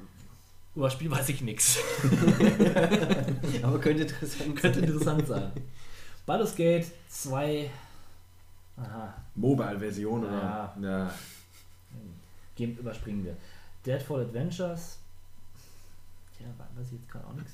über 0.75 0.87
das 0.87 0.95
Spiel 0.95 1.11
weiß 1.11 1.29
ich 1.29 1.41
nichts. 1.41 1.79
Aber 3.63 3.79
könnte 3.79 4.03
interessant 4.03 4.57
Könnte 4.57 4.81
sein. 4.81 4.89
interessant 4.89 5.27
sein. 5.27 5.53
Baldur's 6.27 6.55
Gate 6.55 6.87
2. 7.09 7.71
Aha, 8.77 9.15
Mobile-Version 9.35 10.25
oder? 10.25 10.33
Ja. 10.33 10.75
ja. 10.81 11.15
Gehen, 12.57 12.77
überspringen 12.77 13.25
wir. 13.25 13.37
Deadfall 13.85 14.23
Adventures. 14.23 14.99
Tja, 16.37 16.47
weiß 16.77 16.87
ich 16.87 16.93
jetzt 17.01 17.11
gerade 17.11 17.27
auch 17.27 17.35
nichts 17.35 17.53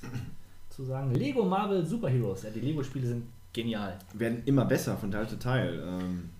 zu 0.71 0.85
sagen. 0.85 1.13
Lego 1.15 1.45
Marvel 1.45 1.85
Super 1.85 2.09
Heroes. 2.09 2.43
Ja, 2.43 2.51
die 2.51 2.61
Lego-Spiele 2.61 3.07
sind 3.07 3.27
genial. 3.53 3.99
Werden 4.15 4.43
immer 4.45 4.65
besser 4.65 4.97
von 4.97 5.11
Teil 5.11 5.29
zu 5.29 5.39
Teil. 5.39 5.83
Ähm, 5.85 6.31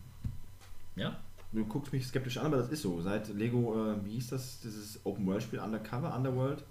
Ja? 0.97 1.17
du 1.51 1.65
guckst 1.65 1.93
mich 1.93 2.07
skeptisch 2.07 2.37
an, 2.39 2.47
aber 2.47 2.59
das 2.59 2.69
ist 2.69 2.83
so. 2.83 3.01
Seit 3.01 3.29
Lego, 3.29 3.93
äh, 3.93 4.05
wie 4.05 4.13
hieß 4.13 4.29
das, 4.29 4.61
dieses 4.61 5.01
Open-World-Spiel, 5.05 5.59
Undercover, 5.59 6.15
Underworld, 6.15 6.63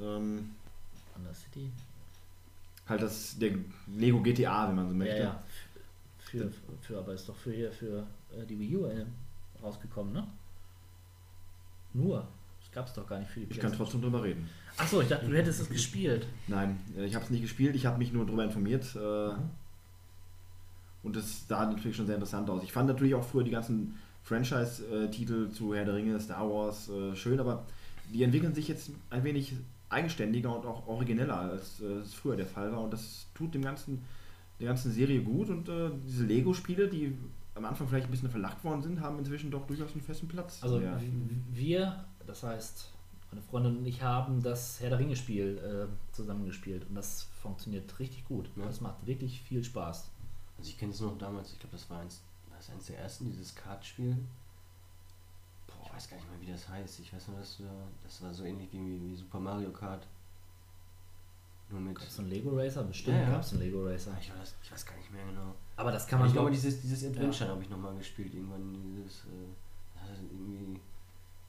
ähm, 0.00 0.50
Undercity? 1.16 1.70
halt 2.88 3.02
das, 3.02 3.38
der 3.38 3.52
Lego 3.86 4.20
GTA, 4.20 4.68
wenn 4.68 4.76
man 4.76 4.88
so 4.88 4.94
möchte. 4.94 5.16
Ja, 5.16 5.22
ja. 5.22 5.42
Für, 6.38 6.50
für, 6.80 6.98
aber 6.98 7.12
ist 7.12 7.28
doch 7.28 7.36
für 7.36 7.52
hier, 7.52 7.70
für 7.70 8.06
äh, 8.34 8.46
die 8.46 8.58
Wii 8.58 8.76
U 8.76 8.86
äh, 8.86 9.04
rausgekommen, 9.62 10.12
ne? 10.12 10.26
Nur. 11.92 12.26
Das 12.60 12.72
gab 12.72 12.86
es 12.86 12.94
doch 12.94 13.06
gar 13.06 13.18
nicht 13.18 13.30
für 13.30 13.40
die 13.40 13.50
Ich 13.50 13.60
kann 13.60 13.72
trotzdem 13.72 14.00
drüber 14.00 14.22
reden. 14.22 14.48
Achso, 14.78 15.02
ich 15.02 15.08
dachte, 15.08 15.26
du 15.26 15.36
hättest 15.36 15.60
es 15.60 15.68
gespielt. 15.68 16.26
Nein, 16.48 16.80
äh, 16.96 17.04
ich 17.04 17.14
habe 17.14 17.24
es 17.24 17.30
nicht 17.30 17.42
gespielt, 17.42 17.76
ich 17.76 17.84
habe 17.84 17.98
mich 17.98 18.12
nur 18.12 18.24
darüber 18.24 18.44
informiert. 18.44 18.96
Äh, 18.96 19.34
und 21.02 21.16
das 21.16 21.46
sah 21.46 21.66
natürlich 21.66 21.96
schon 21.96 22.06
sehr 22.06 22.14
interessant 22.14 22.48
aus. 22.48 22.62
Ich 22.62 22.72
fand 22.72 22.88
natürlich 22.88 23.14
auch 23.14 23.24
früher 23.24 23.44
die 23.44 23.50
ganzen 23.50 23.98
Franchise-Titel 24.22 25.50
zu 25.50 25.74
Herr 25.74 25.84
der 25.84 25.94
Ringe, 25.96 26.18
Star 26.20 26.48
Wars 26.48 26.88
schön, 27.14 27.40
aber 27.40 27.66
die 28.12 28.22
entwickeln 28.22 28.54
sich 28.54 28.68
jetzt 28.68 28.92
ein 29.10 29.24
wenig 29.24 29.52
eigenständiger 29.88 30.56
und 30.56 30.64
auch 30.64 30.86
origineller, 30.86 31.36
als 31.36 31.80
es 31.80 32.14
früher 32.14 32.36
der 32.36 32.46
Fall 32.46 32.70
war. 32.70 32.82
Und 32.82 32.92
das 32.92 33.26
tut 33.34 33.52
dem 33.52 33.62
ganzen, 33.62 34.04
der 34.62 34.68
ganzen 34.68 34.92
Serie 34.92 35.20
gut. 35.22 35.50
Und 35.50 35.68
äh, 35.68 35.90
diese 36.06 36.24
Lego-Spiele, 36.24 36.88
die 36.88 37.16
am 37.54 37.64
Anfang 37.66 37.86
vielleicht 37.88 38.06
ein 38.06 38.10
bisschen 38.10 38.30
verlacht 38.30 38.62
worden 38.64 38.82
sind, 38.82 39.00
haben 39.00 39.18
inzwischen 39.18 39.50
doch 39.50 39.66
durchaus 39.66 39.92
einen 39.92 40.00
festen 40.00 40.28
Platz. 40.28 40.58
Also 40.62 40.80
Ja. 40.80 40.98
wir, 41.50 42.04
das 42.26 42.42
heißt, 42.42 42.90
meine 43.30 43.42
Freundin 43.42 43.78
und 43.78 43.86
ich 43.86 44.02
haben 44.02 44.42
das 44.42 44.80
Herr 44.80 44.90
der 44.90 44.98
Ringe-Spiel 44.98 45.58
äh, 45.58 46.14
zusammengespielt 46.14 46.86
und 46.88 46.94
das 46.94 47.28
funktioniert 47.42 47.98
richtig 47.98 48.24
gut. 48.26 48.48
Ja. 48.56 48.64
Das 48.64 48.80
macht 48.80 49.06
wirklich 49.06 49.42
viel 49.42 49.62
Spaß. 49.62 50.08
Also 50.58 50.70
ich 50.70 50.78
kenne 50.78 50.92
es 50.92 51.00
noch 51.00 51.18
damals, 51.18 51.52
ich 51.52 51.58
glaube, 51.58 51.72
das 51.76 51.88
war 51.90 52.00
eins, 52.00 52.22
war 52.48 52.56
das 52.56 52.70
eins 52.70 52.86
der 52.86 52.98
ersten, 52.98 53.26
dieses 53.26 53.54
Kartspiel. 53.54 54.16
Ich 55.84 55.92
weiß 55.92 56.08
gar 56.08 56.16
nicht 56.16 56.30
mehr, 56.30 56.40
wie 56.40 56.52
das 56.52 56.68
heißt. 56.68 57.00
Ich 57.00 57.12
weiß 57.12 57.28
nur, 57.28 57.38
dass 57.38 57.58
wir, 57.58 57.70
das 58.04 58.22
war 58.22 58.32
so 58.32 58.44
ähnlich 58.44 58.68
wie, 58.72 59.00
wie 59.02 59.14
Super 59.14 59.40
Mario 59.40 59.70
Kart. 59.70 60.06
Nur 61.72 61.80
mit. 61.80 61.94
Gab 61.98 62.06
es 62.06 62.18
einen 62.18 62.28
Lego 62.28 62.50
Racer? 62.56 62.84
Bestimmt 62.84 63.16
Ja, 63.16 63.22
ja. 63.24 63.30
gab 63.30 63.40
es 63.42 63.52
einen 63.52 63.62
Lego 63.62 63.84
Racer. 63.84 64.16
Ich 64.20 64.30
weiß, 64.30 64.54
ich 64.62 64.72
weiß 64.72 64.86
gar 64.86 64.96
nicht 64.96 65.10
mehr 65.12 65.24
genau. 65.24 65.54
Aber 65.76 65.90
das 65.90 66.06
kann 66.06 66.18
man 66.20 66.28
ich 66.28 66.34
glaube, 66.34 66.50
glaub- 66.50 66.60
dieses, 66.62 66.80
dieses 66.82 67.04
Adventure 67.10 67.50
habe 67.50 67.62
ich 67.62 67.70
nochmal 67.70 67.94
gespielt. 67.96 68.34
Irgendwann 68.34 68.72
dieses. 68.94 69.24
Äh, 69.24 70.22
irgendwie. 70.30 70.78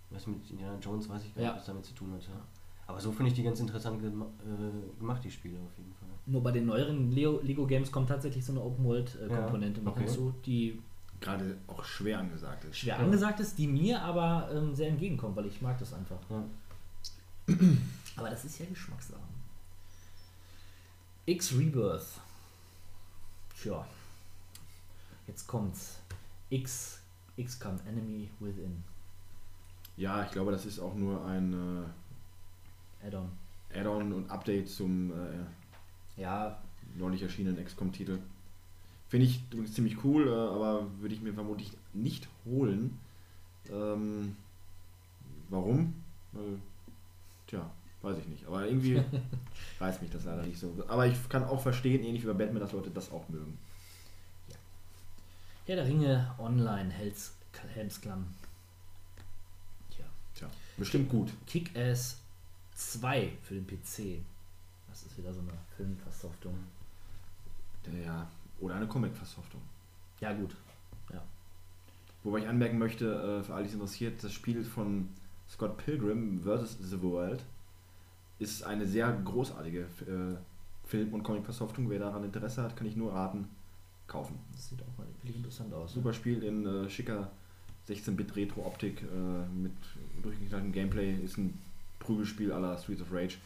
Was 0.09 0.27
mit 0.27 0.49
Indiana 0.49 0.77
Jones 0.79 1.09
weiß 1.09 1.23
ich 1.25 1.33
gar 1.35 1.41
nicht, 1.41 1.49
Ja. 1.51 1.55
was 1.57 1.65
damit 1.65 1.85
zu 1.85 1.93
tun 1.93 2.13
hat. 2.13 2.21
Ja. 2.23 2.39
Aber 2.85 2.99
so 2.99 3.11
finde 3.11 3.29
ich 3.29 3.33
die 3.35 3.43
ganz 3.43 3.59
interessant 3.59 3.99
gema 4.01 4.25
äh, 4.25 4.99
gemacht, 4.99 5.23
die 5.23 5.31
Spiele 5.31 5.57
auf 5.57 5.77
jeden 5.77 5.93
Fall. 5.93 6.07
Nur 6.25 6.41
bei 6.43 6.51
den 6.51 6.65
neueren 6.67 7.11
Leo, 7.11 7.39
Lego 7.41 7.65
Games 7.65 7.91
kommt 7.91 8.09
tatsächlich 8.09 8.45
so 8.45 8.51
eine 8.53 8.61
Open 8.61 8.85
World 8.85 9.17
äh, 9.21 9.29
Ja, 9.29 9.41
Komponente 9.41 9.81
noch 9.81 9.93
okay. 9.93 10.05
hinzu, 10.05 10.33
die 10.45 10.79
gerade 11.19 11.57
auch 11.67 11.83
schwer 11.83 12.19
angesagt 12.19 12.65
ist. 12.65 12.77
schwer 12.77 12.99
angesagt 12.99 13.39
ist, 13.39 13.57
die 13.57 13.67
mir 13.67 14.01
aber 14.01 14.49
ähm, 14.53 14.75
sehr 14.75 14.89
entgegenkommt, 14.89 15.35
weil 15.35 15.45
ich 15.47 15.61
mag 15.61 15.77
das 15.79 15.93
einfach. 15.93 16.19
Ja. 16.29 16.43
Aber 18.17 18.29
das 18.29 18.45
ist 18.45 18.59
ja 18.59 18.65
Geschmackssache. 18.67 19.19
X 21.25 21.53
Rebirth. 21.53 22.19
Tja. 23.61 23.85
Jetzt 25.27 25.47
kommt's. 25.47 25.99
X, 26.49 26.99
XCOM 27.41 27.79
Enemy 27.87 28.29
Within. 28.39 28.83
Ja, 29.95 30.23
ich 30.25 30.31
glaube, 30.31 30.51
das 30.51 30.65
ist 30.65 30.79
auch 30.79 30.95
nur 30.95 31.25
ein 31.25 31.85
Add-on. 33.05 33.29
äh, 33.69 33.79
Add-on 33.79 34.11
und 34.11 34.29
Update 34.29 34.69
zum 34.69 35.11
äh, 35.11 36.21
Ja, 36.21 36.61
neulich 36.97 37.21
erschienenen 37.21 37.63
XCOM-Titel. 37.63 38.19
Finde 39.07 39.27
ich 39.27 39.41
ziemlich 39.71 40.03
cool, 40.03 40.27
äh, 40.27 40.31
aber 40.31 40.87
würde 40.99 41.15
ich 41.15 41.21
mir 41.21 41.33
vermutlich 41.33 41.71
nicht 41.93 42.27
holen. 42.45 42.99
Ähm, 43.71 44.35
warum? 45.49 45.93
Weil, 46.33 46.59
tja, 47.47 47.69
weiß 48.03 48.17
ich 48.19 48.27
nicht. 48.27 48.45
Aber 48.45 48.67
irgendwie 48.67 49.01
reißt 49.79 50.01
mich 50.01 50.11
das 50.11 50.25
leider 50.25 50.43
nicht 50.43 50.59
so. 50.59 50.71
Aber 50.87 51.07
ich 51.07 51.29
kann 51.29 51.43
auch 51.43 51.61
verstehen, 51.61 52.03
ähnlich 52.03 52.23
wie 52.23 52.27
bei 52.27 52.33
Batman, 52.33 52.61
dass 52.61 52.73
Leute 52.73 52.91
das 52.91 53.11
auch 53.11 53.27
mögen. 53.29 53.57
Herr 55.65 55.77
der 55.77 55.85
Ringe 55.85 56.35
Online 56.37 56.91
Hells, 56.91 57.33
Helmsklamm. 57.73 58.27
Tja. 59.89 60.05
Tja, 60.35 60.49
bestimmt 60.75 61.09
gut. 61.09 61.31
Kick-Ass 61.47 62.19
2 62.75 63.31
für 63.41 63.55
den 63.55 63.65
PC. 63.65 64.21
Das 64.89 65.03
ist 65.03 65.17
wieder 65.17 65.33
so 65.33 65.39
eine 65.39 65.53
Filmversoftung. 65.77 66.53
Ja, 68.03 68.29
oder 68.59 68.75
eine 68.75 68.87
Comic-Versoftung. 68.87 69.61
Ja, 70.19 70.33
gut. 70.33 70.55
Ja. 71.11 71.23
Wobei 72.23 72.39
ich 72.39 72.47
anmerken 72.47 72.77
möchte, 72.77 73.39
äh, 73.41 73.43
für 73.43 73.53
alle, 73.53 73.63
die 73.63 73.69
es 73.69 73.73
interessiert, 73.73 74.21
das 74.23 74.33
Spiel 74.33 74.63
von 74.65 75.09
Scott 75.49 75.77
Pilgrim 75.77 76.41
vs. 76.43 76.77
The 76.81 77.01
World 77.01 77.41
ist 78.43 78.63
eine 78.63 78.85
sehr 78.85 79.11
großartige 79.11 79.79
äh, 79.79 80.35
Film- 80.87 81.13
und 81.13 81.23
Comic-Versoftung. 81.23 81.89
Wer 81.89 81.99
daran 81.99 82.23
Interesse 82.23 82.61
hat, 82.61 82.75
kann 82.75 82.85
ich 82.85 82.95
nur 82.95 83.13
raten, 83.13 83.47
kaufen. 84.07 84.37
Das 84.51 84.69
sieht 84.69 84.81
auch 84.81 84.97
mal 84.97 85.07
wirklich 85.21 85.37
interessant 85.37 85.73
aus. 85.73 85.93
Super 85.93 86.13
Spiel 86.13 86.43
in 86.43 86.65
äh, 86.65 86.89
schicker 86.89 87.31
16-Bit-Retro-Optik 87.87 89.01
äh, 89.01 89.05
mit 89.55 89.73
durchgeknalltem 90.21 90.71
Gameplay. 90.71 91.13
Ist 91.23 91.37
ein 91.37 91.57
Prügelspiel 91.99 92.51
aller 92.51 92.77
Streets 92.77 93.01
of 93.01 93.11
Rage. 93.11 93.37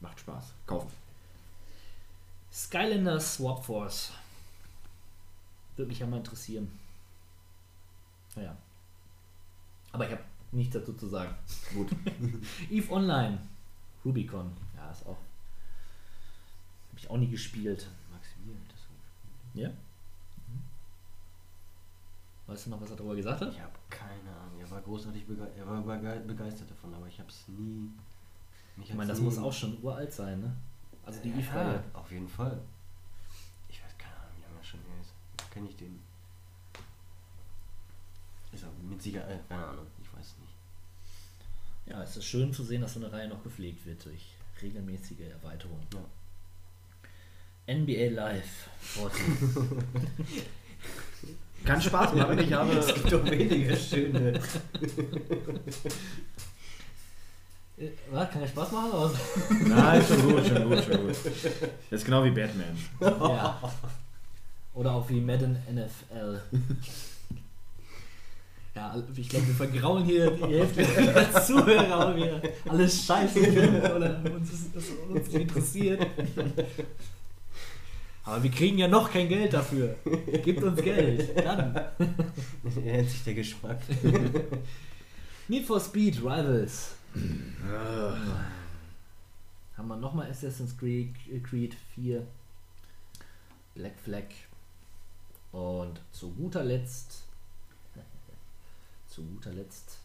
Macht 0.00 0.20
Spaß. 0.20 0.52
Kaufen. 0.66 0.90
Skylander 2.52 3.18
Swap 3.18 3.64
Force. 3.64 4.12
Würde 5.76 5.88
mich 5.88 5.98
ja 5.98 6.06
mal 6.06 6.18
interessieren. 6.18 6.70
Naja. 8.36 8.56
Aber 9.92 10.06
ich 10.06 10.12
habe 10.12 10.22
nichts 10.52 10.74
dazu 10.74 10.92
zu 10.92 11.08
sagen. 11.08 11.34
Gut. 11.74 11.88
Eve 12.70 12.92
Online. 12.92 13.38
Rubicon. 14.04 14.56
Ja, 14.76 14.90
ist 14.90 15.06
auch. 15.06 15.18
Habe 16.88 16.98
ich 16.98 17.10
auch 17.10 17.16
nie 17.16 17.28
gespielt. 17.28 17.88
Maximilian 18.12 18.62
hat 18.62 18.72
das 18.72 18.80
gespielt. 18.80 19.66
Ja? 19.66 19.70
Weißt 22.46 22.66
du 22.66 22.70
noch, 22.70 22.80
was 22.80 22.90
er 22.90 22.96
darüber 22.96 23.16
gesagt 23.16 23.40
hat? 23.40 23.52
Ich 23.52 23.60
habe 23.60 23.72
keine 23.88 24.30
Ahnung. 24.30 24.60
Er 24.60 24.70
war 24.70 24.80
großartig 24.82 25.26
bege 25.26 25.50
er 25.56 25.66
war 25.66 25.80
bege 25.80 26.20
begeistert 26.26 26.70
davon, 26.70 26.92
aber 26.94 27.06
ich 27.06 27.18
habe 27.18 27.30
es 27.30 27.48
nie. 27.48 27.90
Ich 28.82 28.92
meine, 28.92 29.08
das 29.08 29.20
muss 29.20 29.38
auch 29.38 29.52
schon 29.52 29.82
uralt 29.82 30.12
sein, 30.12 30.40
ne? 30.40 30.54
Also 31.06 31.20
die 31.20 31.30
ja, 31.30 31.36
Eve-Reihe. 31.36 31.84
Auf 31.92 32.10
jeden 32.10 32.28
Fall. 32.28 32.60
Ich 33.68 33.82
weiß 33.82 33.96
keine 33.96 34.16
Ahnung, 34.16 34.32
wie 34.36 34.42
lange 34.42 34.56
das 34.58 34.66
schon 34.66 34.80
her 34.80 35.00
ist. 35.00 35.14
Kenne 35.50 35.68
ich 35.68 35.76
den? 35.76 36.00
Ist 38.52 38.64
aber 38.64 38.72
mit 38.88 39.02
Sicherheit, 39.02 39.40
äh, 39.40 39.48
keine 39.48 39.66
Ahnung, 39.66 39.86
ich 40.00 40.12
weiß 40.12 40.36
nicht. 40.40 40.43
Ja, 41.86 42.02
es 42.02 42.16
ist 42.16 42.24
schön 42.24 42.52
zu 42.52 42.64
sehen, 42.64 42.80
dass 42.82 42.94
so 42.94 43.00
eine 43.00 43.12
Reihe 43.12 43.28
noch 43.28 43.42
gepflegt 43.42 43.84
wird 43.86 44.04
durch 44.04 44.34
regelmäßige 44.62 45.20
Erweiterungen. 45.20 45.86
Ja. 45.92 47.74
NBA 47.74 48.14
Live 48.14 48.68
14. 48.80 49.84
Kann 51.64 51.80
Spaß 51.80 52.14
machen. 52.14 52.38
Ich 52.38 52.52
habe, 52.52 52.72
Es 52.72 52.94
gibt 52.94 53.12
doch 53.12 53.24
weniger 53.24 53.76
schöne. 53.76 54.40
Äh, 57.76 57.88
Was? 58.12 58.30
Kann 58.30 58.40
ja 58.42 58.46
Spaß 58.46 58.70
machen? 58.70 58.92
Oder? 58.92 59.10
Nein, 59.66 60.00
schon 60.06 60.22
gut, 60.22 60.46
schon 60.46 60.68
gut, 60.68 60.84
schon 60.84 61.06
gut. 61.08 61.16
Das 61.90 62.00
ist 62.00 62.04
genau 62.04 62.22
wie 62.22 62.30
Batman. 62.30 62.78
ja. 63.00 63.72
Oder 64.74 64.92
auch 64.92 65.08
wie 65.08 65.20
Madden 65.20 65.56
NFL. 65.72 66.40
Ja, 68.74 68.92
ich 69.16 69.28
glaube, 69.28 69.46
wir 69.46 69.54
vergraulen 69.54 70.04
hier 70.04 70.30
die 70.32 70.42
Hälfte 70.42 70.82
der 70.82 71.32
Zuhörer, 71.44 72.08
weil 72.08 72.16
wir 72.16 72.42
alles 72.68 73.06
scheiße 73.06 73.40
finden 73.40 73.80
oder 73.80 74.20
uns, 74.34 74.50
das 74.72 74.84
uns 75.08 75.28
nicht 75.28 75.42
interessiert. 75.42 76.04
Aber 78.24 78.42
wir 78.42 78.50
kriegen 78.50 78.78
ja 78.78 78.88
noch 78.88 79.12
kein 79.12 79.28
Geld 79.28 79.52
dafür. 79.52 79.94
Gibt 80.42 80.62
uns 80.62 80.80
Geld. 80.82 81.36
Dann. 81.36 81.76
Ändert 82.64 83.10
sich 83.10 83.22
der 83.22 83.34
Geschmack. 83.34 83.78
Need 85.48 85.66
for 85.66 85.78
Speed 85.78 86.18
Rivals. 86.18 86.94
Haben 89.76 89.88
wir 89.88 89.96
nochmal 89.96 90.30
Assassin's 90.30 90.76
Creed, 90.76 91.14
Creed 91.44 91.76
4. 91.94 92.26
Black 93.74 93.98
Flag. 94.02 94.24
Und 95.52 96.00
zu 96.10 96.30
guter 96.30 96.64
Letzt. 96.64 97.23
Zu 99.14 99.22
guter 99.22 99.52
Letzt. 99.52 99.98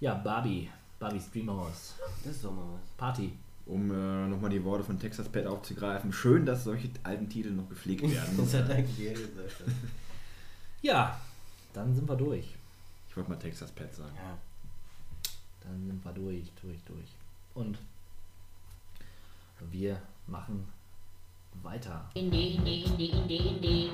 Ja, 0.00 0.14
Barbie. 0.14 0.70
Barbie's 0.98 1.30
Dreamhouse. 1.30 1.94
Das 2.22 2.36
ist 2.36 2.44
doch 2.44 2.52
mal 2.52 2.64
was. 2.74 2.90
Party. 2.96 3.32
Um 3.66 3.90
äh, 3.90 4.28
nochmal 4.28 4.50
die 4.50 4.62
Worte 4.62 4.84
von 4.84 4.98
Texas 4.98 5.28
Pet 5.28 5.46
aufzugreifen. 5.46 6.12
Schön, 6.12 6.46
dass 6.46 6.64
solche 6.64 6.90
alten 7.02 7.28
Titel 7.28 7.50
noch 7.50 7.68
gepflegt 7.68 8.02
werden. 8.10 8.36
Das 8.36 8.54
hat 8.54 8.70
eigentlich 8.70 9.12
gesagt. 9.14 9.64
Ja, 10.82 11.18
dann 11.72 11.94
sind 11.94 12.08
wir 12.08 12.16
durch. 12.16 12.54
Ich 13.08 13.16
wollte 13.16 13.30
mal 13.30 13.38
Texas 13.38 13.70
Pet 13.72 13.92
sagen. 13.94 14.14
Ja. 14.16 14.38
Dann 15.62 15.86
sind 15.86 16.04
wir 16.04 16.12
durch, 16.12 16.52
durch, 16.60 16.78
durch. 16.84 17.08
Und 17.54 17.78
wir 19.70 20.00
machen 20.26 20.66
weiter. 21.62 22.10
Indie, 22.14 22.56
Indie, 22.56 22.82
Indie, 22.82 23.10
Indie, 23.10 23.36
Indie. 23.36 23.90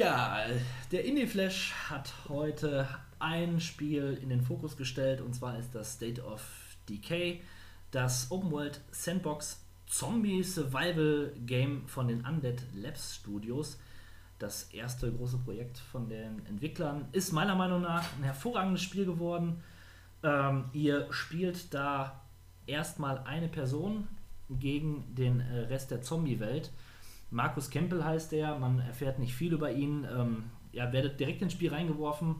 Ja, 0.00 0.46
der 0.92 1.04
Indie 1.04 1.26
Flash 1.26 1.74
hat 1.90 2.14
heute 2.30 2.88
ein 3.18 3.60
Spiel 3.60 4.18
in 4.22 4.30
den 4.30 4.40
Fokus 4.40 4.78
gestellt 4.78 5.20
und 5.20 5.34
zwar 5.34 5.58
ist 5.58 5.74
das 5.74 5.92
State 5.92 6.24
of 6.24 6.40
Decay, 6.88 7.42
das 7.90 8.30
Open 8.30 8.50
World 8.50 8.80
Sandbox 8.92 9.62
Zombie 9.84 10.42
Survival 10.42 11.34
Game 11.44 11.86
von 11.86 12.08
den 12.08 12.24
Undead 12.24 12.62
Labs 12.72 13.16
Studios. 13.16 13.78
Das 14.38 14.72
erste 14.72 15.12
große 15.12 15.36
Projekt 15.36 15.76
von 15.76 16.08
den 16.08 16.46
Entwicklern 16.46 17.08
ist 17.12 17.32
meiner 17.32 17.54
Meinung 17.54 17.82
nach 17.82 18.06
ein 18.16 18.24
hervorragendes 18.24 18.80
Spiel 18.80 19.04
geworden. 19.04 19.62
Ähm, 20.22 20.70
ihr 20.72 21.12
spielt 21.12 21.74
da 21.74 22.22
erstmal 22.66 23.18
eine 23.24 23.48
Person 23.48 24.08
gegen 24.48 25.14
den 25.14 25.40
äh, 25.40 25.58
Rest 25.66 25.90
der 25.90 26.00
Zombie-Welt. 26.00 26.70
Markus 27.30 27.70
Kempel 27.70 28.04
heißt 28.04 28.32
er, 28.32 28.58
man 28.58 28.80
erfährt 28.80 29.18
nicht 29.18 29.34
viel 29.34 29.52
über 29.52 29.70
ihn. 29.70 30.04
Ähm, 30.04 30.44
ihr 30.72 30.92
werdet 30.92 31.20
direkt 31.20 31.42
ins 31.42 31.52
Spiel 31.52 31.72
reingeworfen, 31.72 32.36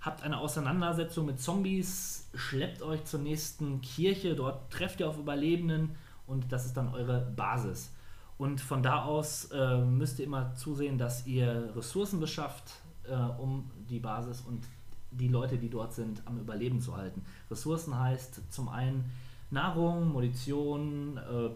habt 0.00 0.22
eine 0.22 0.38
Auseinandersetzung 0.38 1.26
mit 1.26 1.40
Zombies, 1.40 2.30
schleppt 2.34 2.82
euch 2.82 3.04
zur 3.04 3.20
nächsten 3.20 3.80
Kirche, 3.80 4.34
dort 4.34 4.72
trefft 4.72 5.00
ihr 5.00 5.08
auf 5.08 5.18
Überlebenden 5.18 5.96
und 6.26 6.52
das 6.52 6.66
ist 6.66 6.76
dann 6.76 6.88
eure 6.94 7.20
Basis. 7.36 7.94
Und 8.38 8.62
von 8.62 8.82
da 8.82 9.04
aus 9.04 9.50
äh, 9.52 9.78
müsst 9.78 10.18
ihr 10.18 10.24
immer 10.24 10.54
zusehen, 10.54 10.96
dass 10.96 11.26
ihr 11.26 11.72
Ressourcen 11.76 12.20
beschafft, 12.20 12.72
äh, 13.04 13.14
um 13.14 13.70
die 13.90 13.98
Basis 13.98 14.40
und 14.40 14.64
die 15.10 15.28
Leute, 15.28 15.58
die 15.58 15.68
dort 15.68 15.92
sind, 15.92 16.22
am 16.24 16.38
Überleben 16.38 16.80
zu 16.80 16.96
halten. 16.96 17.22
Ressourcen 17.50 17.98
heißt 17.98 18.50
zum 18.50 18.70
einen 18.70 19.10
Nahrung, 19.50 20.12
Munition, 20.12 21.18
äh, 21.18 21.50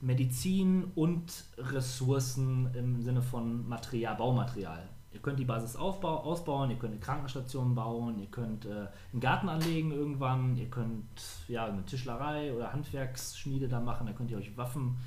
Medizin 0.00 0.84
und 0.94 1.44
Ressourcen 1.58 2.70
im 2.74 3.02
Sinne 3.02 3.22
von 3.22 3.68
Material, 3.68 4.16
Baumaterial. 4.16 4.88
Ihr 5.12 5.22
könnt 5.22 5.38
die 5.38 5.46
Basis 5.46 5.76
aufbau, 5.76 6.18
ausbauen, 6.18 6.70
ihr 6.70 6.76
könnt 6.76 6.92
eine 6.92 7.00
Krankenstation 7.00 7.74
bauen, 7.74 8.18
ihr 8.18 8.26
könnt 8.26 8.66
äh, 8.66 8.88
einen 9.12 9.20
Garten 9.20 9.48
anlegen 9.48 9.90
irgendwann, 9.90 10.56
ihr 10.58 10.68
könnt 10.68 11.06
ja 11.48 11.64
eine 11.64 11.82
Tischlerei 11.86 12.52
oder 12.52 12.72
Handwerksschmiede 12.72 13.66
da 13.66 13.80
machen, 13.80 14.06
da 14.06 14.12
könnt 14.12 14.30
ihr 14.30 14.36
euch 14.36 14.54
Waffen 14.58 14.98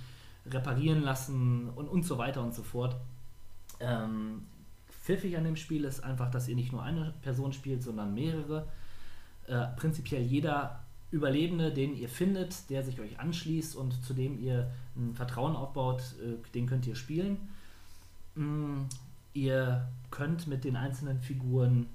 reparieren 0.48 1.04
lassen 1.04 1.70
und, 1.76 1.88
und 1.88 2.04
so 2.04 2.18
weiter 2.18 2.42
und 2.42 2.56
so 2.56 2.64
fort. 2.64 2.96
Ähm, 3.80 4.48
pfiffig 4.90 5.38
an 5.38 5.44
dem 5.44 5.56
Spiel 5.56 5.84
ist 5.86 6.04
einfach, 6.04 6.32
dass 6.32 6.48
ihr 6.48 6.56
nicht 6.56 6.72
nur 6.72 6.82
eine 6.82 7.14
Person 7.22 7.54
spielt, 7.54 7.84
sondern 7.84 8.14
mehrere. 8.14 8.68
Äh, 9.46 9.68
prinzipiell 9.76 10.24
jeder 10.24 10.80
Überlebende, 11.12 11.74
den 11.74 11.96
ihr 11.96 12.10
findet, 12.10 12.70
der 12.70 12.84
sich 12.84 13.00
euch 13.00 13.20
anschließt 13.20 13.76
und 13.76 14.04
zu 14.04 14.14
dem 14.14 14.40
ihr 14.40 14.72
ein 14.96 15.16
Vertrauen 15.16 15.56
aufbaut, 15.56 16.02
äh, 16.24 16.36
den 16.54 16.68
könnt 16.68 16.86
ihr 16.86 16.96
spielen. 16.96 17.38
Mm, 18.36 18.84
Ihr 19.34 19.88
könnt 20.10 20.48
mit 20.48 20.64
den 20.64 20.76
einzelnen 20.76 21.20
Figuren 21.20 21.88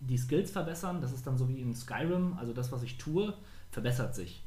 die 0.00 0.18
Skills 0.18 0.50
verbessern. 0.50 1.00
Das 1.00 1.12
ist 1.12 1.26
dann 1.26 1.38
so 1.38 1.48
wie 1.48 1.60
in 1.60 1.74
Skyrim. 1.74 2.34
Also 2.38 2.52
das, 2.52 2.70
was 2.70 2.82
ich 2.82 2.98
tue, 2.98 3.34
verbessert 3.70 4.14
sich. 4.14 4.42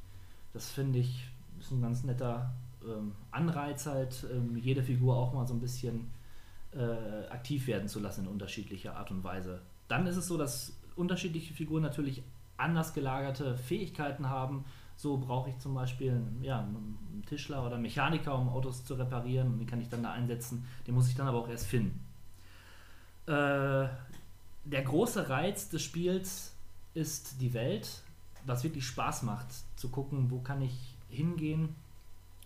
Das 0.53 0.69
finde 0.69 0.99
ich 0.99 1.27
ist 1.59 1.71
ein 1.71 1.81
ganz 1.81 2.03
netter 2.03 2.53
ähm, 2.83 3.11
Anreiz 3.29 3.85
halt, 3.85 4.25
ähm, 4.31 4.57
jede 4.57 4.81
Figur 4.81 5.15
auch 5.15 5.33
mal 5.33 5.45
so 5.45 5.53
ein 5.53 5.59
bisschen 5.59 6.09
äh, 6.73 7.27
aktiv 7.29 7.67
werden 7.67 7.87
zu 7.87 7.99
lassen 7.99 8.21
in 8.21 8.27
unterschiedlicher 8.27 8.95
Art 8.95 9.11
und 9.11 9.23
Weise. 9.23 9.61
Dann 9.87 10.07
ist 10.07 10.15
es 10.15 10.27
so, 10.27 10.37
dass 10.37 10.73
unterschiedliche 10.95 11.53
Figuren 11.53 11.83
natürlich 11.83 12.23
anders 12.61 12.93
gelagerte 12.93 13.57
Fähigkeiten 13.57 14.29
haben. 14.29 14.65
So 14.95 15.17
brauche 15.17 15.49
ich 15.49 15.57
zum 15.57 15.73
Beispiel 15.73 16.21
ja, 16.41 16.59
einen 16.59 17.23
Tischler 17.27 17.65
oder 17.65 17.77
Mechaniker, 17.77 18.37
um 18.37 18.49
Autos 18.49 18.85
zu 18.85 18.93
reparieren. 18.93 19.53
Und 19.53 19.59
den 19.59 19.67
kann 19.67 19.81
ich 19.81 19.89
dann 19.89 20.03
da 20.03 20.11
einsetzen. 20.11 20.65
Den 20.85 20.95
muss 20.95 21.07
ich 21.07 21.15
dann 21.15 21.27
aber 21.27 21.39
auch 21.39 21.49
erst 21.49 21.67
finden. 21.67 21.99
Äh, 23.25 23.87
der 24.65 24.83
große 24.83 25.29
Reiz 25.29 25.69
des 25.69 25.81
Spiels 25.81 26.53
ist 26.93 27.41
die 27.41 27.53
Welt, 27.53 28.01
was 28.45 28.63
wirklich 28.63 28.85
Spaß 28.85 29.23
macht, 29.23 29.47
zu 29.75 29.89
gucken, 29.89 30.29
wo 30.29 30.39
kann 30.39 30.61
ich 30.61 30.95
hingehen 31.09 31.75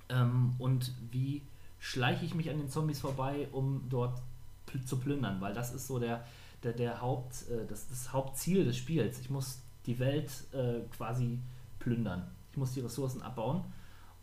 ähm, 0.10 0.54
und 0.60 0.94
wie 1.12 1.42
schleiche 1.80 2.26
ich 2.26 2.36
mich 2.36 2.50
an 2.50 2.58
den 2.58 2.70
Zombies 2.70 3.00
vorbei, 3.00 3.48
um 3.52 3.86
dort 3.90 4.22
pl 4.66 4.84
zu 4.84 5.00
plündern, 5.00 5.40
weil 5.42 5.54
das 5.54 5.74
ist 5.74 5.88
so 5.88 6.00
der, 6.00 6.26
der, 6.64 6.74
der 6.74 7.02
Haupt, 7.02 7.48
äh, 7.50 7.66
das, 7.68 7.88
das 7.88 8.12
Hauptziel 8.12 8.66
des 8.66 8.78
Spiels. 8.78 9.20
Ich 9.20 9.30
muss 9.30 9.62
die 9.86 10.00
Welt 10.00 10.32
äh, 10.54 10.82
quasi 10.96 11.40
plündern. 11.80 12.28
Ich 12.52 12.58
muss 12.58 12.74
die 12.74 12.82
Ressourcen 12.82 13.22
abbauen 13.22 13.64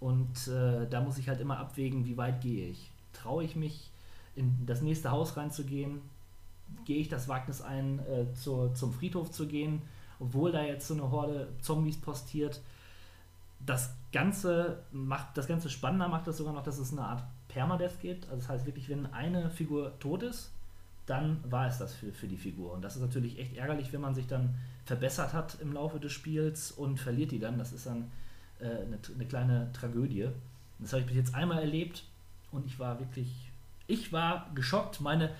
und 0.01 0.49
äh, 0.49 0.89
da 0.89 1.01
muss 1.01 1.19
ich 1.19 1.29
halt 1.29 1.41
immer 1.41 1.59
abwägen, 1.59 2.05
wie 2.05 2.17
weit 2.17 2.41
gehe 2.41 2.69
ich. 2.69 2.91
Traue 3.13 3.45
ich 3.45 3.57
mich, 3.57 3.91
in 4.35 4.67
das 4.67 4.83
nächste 4.83 5.11
Haus 5.11 5.37
reinzugehen? 5.37 6.01
Gehe 6.85 6.99
ich 6.99 7.09
das 7.09 7.29
Wagnis 7.29 7.61
ein, 7.61 7.99
äh, 8.01 8.33
zur, 8.35 8.75
zum 8.75 8.93
Friedhof 8.93 9.31
zu 9.31 9.47
gehen, 9.47 9.83
obwohl 10.19 10.53
da 10.53 10.63
jetzt 10.63 10.89
so 10.89 10.95
eine 10.95 11.11
Horde 11.11 11.49
Zombies 11.61 12.01
postiert? 12.01 12.61
Das 13.65 13.95
Ganze 14.13 14.83
macht, 14.91 15.37
das 15.37 15.47
Ganze 15.47 15.71
spannender 15.71 16.09
macht 16.09 16.27
das 16.27 16.39
sogar 16.39 16.53
noch, 16.53 16.63
dass 16.63 16.79
es 16.79 16.93
eine 16.93 17.03
Art 17.03 17.23
Permadeath 17.49 18.01
gibt. 18.01 18.25
Also 18.25 18.39
das 18.39 18.49
heißt 18.49 18.67
wirklich, 18.67 18.89
wenn 18.89 19.07
eine 19.13 19.51
Figur 19.51 19.99
tot 20.01 20.23
ist, 20.23 20.51
dann 21.07 21.39
war 21.51 21.67
es 21.67 21.79
das 21.79 21.95
für, 21.95 22.13
für 22.13 22.27
die 22.27 22.37
Figur. 22.37 22.73
Und 22.73 22.83
das 22.83 22.97
ist 22.97 23.03
natürlich 23.03 23.39
echt 23.39 23.57
ärgerlich, 23.57 23.93
wenn 23.93 24.01
man 24.01 24.15
sich 24.15 24.27
dann 24.27 24.55
verbessert 24.85 25.33
hat 25.33 25.59
im 25.61 25.73
Laufe 25.73 26.01
des 26.01 26.13
Spiels 26.13 26.73
und 26.73 26.99
verliert 26.99 27.31
die 27.31 27.39
dann. 27.39 27.59
Das 27.59 27.73
ist 27.73 27.87
dann 27.87 28.11
äh, 28.61 28.65
eine, 28.65 28.99
eine 29.15 29.27
kleine 29.27 29.71
Tragödie. 29.73 30.25
Und 30.25 30.33
das 30.81 30.93
habe 30.93 31.03
ich 31.03 31.07
bis 31.07 31.17
jetzt 31.17 31.35
einmal 31.35 31.59
erlebt 31.59 32.05
und 32.51 32.67
ich 32.67 32.79
war 32.79 32.99
wirklich, 32.99 33.51
ich 33.87 34.13
war 34.13 34.51
geschockt. 34.55 35.01
Meine 35.01 35.31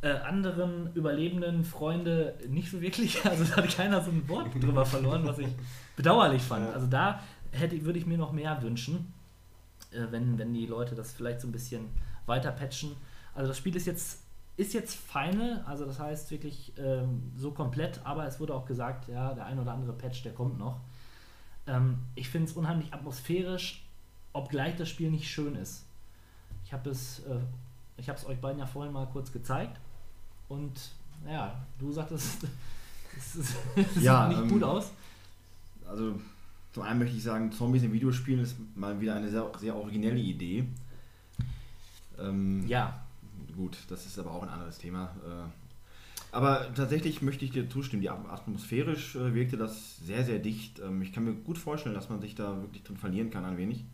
äh, 0.00 0.10
anderen 0.10 0.92
überlebenden 0.94 1.64
Freunde 1.64 2.34
nicht 2.48 2.70
so 2.70 2.80
wirklich. 2.80 3.24
Also 3.24 3.44
da 3.44 3.56
hat 3.56 3.76
keiner 3.76 4.00
so 4.00 4.10
ein 4.10 4.28
Wort 4.28 4.54
drüber 4.54 4.86
verloren, 4.86 5.26
was 5.26 5.38
ich 5.38 5.48
bedauerlich 5.96 6.42
fand. 6.42 6.72
Also 6.72 6.86
da 6.86 7.20
hätte, 7.50 7.84
würde 7.84 7.98
ich 7.98 8.06
mir 8.06 8.18
noch 8.18 8.32
mehr 8.32 8.62
wünschen, 8.62 9.12
äh, 9.90 10.06
wenn, 10.10 10.38
wenn 10.38 10.54
die 10.54 10.66
Leute 10.66 10.94
das 10.94 11.12
vielleicht 11.12 11.40
so 11.40 11.48
ein 11.48 11.52
bisschen 11.52 11.88
weiter 12.26 12.52
patchen. 12.52 12.92
Also 13.34 13.48
das 13.48 13.58
Spiel 13.58 13.74
ist 13.74 13.86
jetzt 13.86 14.22
ist 14.58 14.74
jetzt 14.74 14.96
final, 14.96 15.62
also 15.66 15.86
das 15.86 16.00
heißt 16.00 16.32
wirklich 16.32 16.72
ähm, 16.76 17.32
so 17.36 17.52
komplett, 17.52 18.00
aber 18.04 18.26
es 18.26 18.40
wurde 18.40 18.54
auch 18.54 18.66
gesagt, 18.66 19.08
ja, 19.08 19.32
der 19.32 19.46
ein 19.46 19.58
oder 19.58 19.72
andere 19.72 19.92
Patch, 19.92 20.24
der 20.24 20.34
kommt 20.34 20.58
noch. 20.58 20.80
Ähm, 21.68 21.98
ich 22.16 22.28
finde 22.28 22.48
es 22.50 22.56
unheimlich 22.56 22.92
atmosphärisch, 22.92 23.84
obgleich 24.32 24.74
das 24.74 24.88
Spiel 24.88 25.12
nicht 25.12 25.30
schön 25.30 25.54
ist. 25.54 25.84
Ich 26.64 26.72
habe 26.72 26.90
es, 26.90 27.20
äh, 27.20 27.38
ich 27.98 28.08
habe 28.08 28.18
es 28.18 28.26
euch 28.26 28.40
beiden 28.40 28.58
ja 28.58 28.66
vorhin 28.66 28.92
mal 28.92 29.06
kurz 29.06 29.30
gezeigt 29.30 29.78
und 30.48 30.72
ja, 31.24 31.64
du 31.78 31.92
sagtest, 31.92 32.42
es, 33.16 33.36
es 33.76 33.94
sieht 33.94 34.02
Ja, 34.02 34.26
nicht 34.26 34.40
ähm, 34.40 34.48
gut 34.48 34.64
aus. 34.64 34.90
Also 35.88 36.20
zum 36.72 36.82
einen 36.82 36.98
möchte 36.98 37.16
ich 37.16 37.22
sagen, 37.22 37.52
Zombies 37.52 37.84
in 37.84 37.92
Videospielen 37.92 38.42
ist 38.42 38.56
mal 38.74 39.00
wieder 39.00 39.14
eine 39.14 39.30
sehr, 39.30 39.48
sehr 39.56 39.76
originelle 39.76 40.18
Idee. 40.18 40.64
Ähm, 42.18 42.66
Ja, 42.66 43.04
Gut, 43.58 43.76
das 43.88 44.06
ist 44.06 44.18
aber 44.20 44.30
auch 44.30 44.42
ein 44.44 44.48
anderes 44.48 44.78
Thema. 44.78 45.14
Äh, 45.26 45.48
Aber 46.30 46.72
tatsächlich 46.74 47.22
möchte 47.22 47.44
ich 47.44 47.50
dir 47.50 47.68
zustimmen, 47.68 48.02
die 48.02 48.10
At- 48.10 48.28
atmosphärisch 48.30 49.16
äh, 49.16 49.34
wirkte 49.34 49.56
das 49.56 49.96
sehr, 49.98 50.24
sehr 50.24 50.38
dicht. 50.38 50.78
Ähm, 50.78 51.02
Ich 51.02 51.12
kann 51.12 51.24
mir 51.24 51.34
gut 51.34 51.58
vorstellen, 51.58 51.94
dass 51.94 52.08
man 52.08 52.20
sich 52.20 52.34
da 52.36 52.60
wirklich 52.62 52.84
drin 52.84 52.96
verlieren 52.96 53.30
kann, 53.30 53.44
ein 53.44 53.56
wenig. 53.56 53.84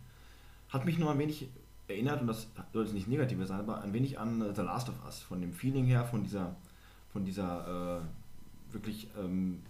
Hat 0.69 0.85
mich 0.85 0.99
nur 0.99 1.09
ein 1.11 1.17
wenig 1.19 1.47
erinnert, 1.87 2.21
und 2.21 2.27
das 2.27 2.47
soll 2.73 2.83
jetzt 2.83 2.93
nicht 2.93 3.07
negativ 3.07 3.39
sein, 3.47 3.59
aber 3.59 3.81
ein 3.81 3.93
wenig 3.93 4.19
an 4.19 4.41
äh, 4.41 4.53
The 4.53 4.61
Last 4.61 4.89
of 4.89 4.95
Us, 5.05 5.19
von 5.19 5.41
dem 5.41 5.53
Feeling 5.53 5.85
her, 5.85 6.05
von 6.05 6.23
dieser, 6.23 6.55
von 7.13 7.25
dieser 7.25 8.01
äh, 8.01 8.73
wirklich 8.73 9.07
ähm, 9.19 9.61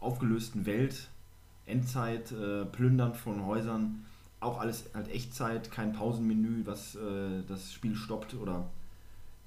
aufgelösten 0.00 0.66
Welt, 0.66 1.08
Endzeit, 1.66 2.32
äh, 2.32 2.64
Plündern 2.64 3.14
von 3.14 3.44
Häusern, 3.46 4.04
auch 4.40 4.58
alles 4.60 4.86
halt 4.94 5.08
Echtzeit, 5.12 5.70
kein 5.70 5.92
Pausenmenü, 5.92 6.62
was 6.64 6.96
äh, 6.96 7.42
das 7.46 7.72
Spiel 7.72 7.94
stoppt 7.94 8.34
oder 8.34 8.68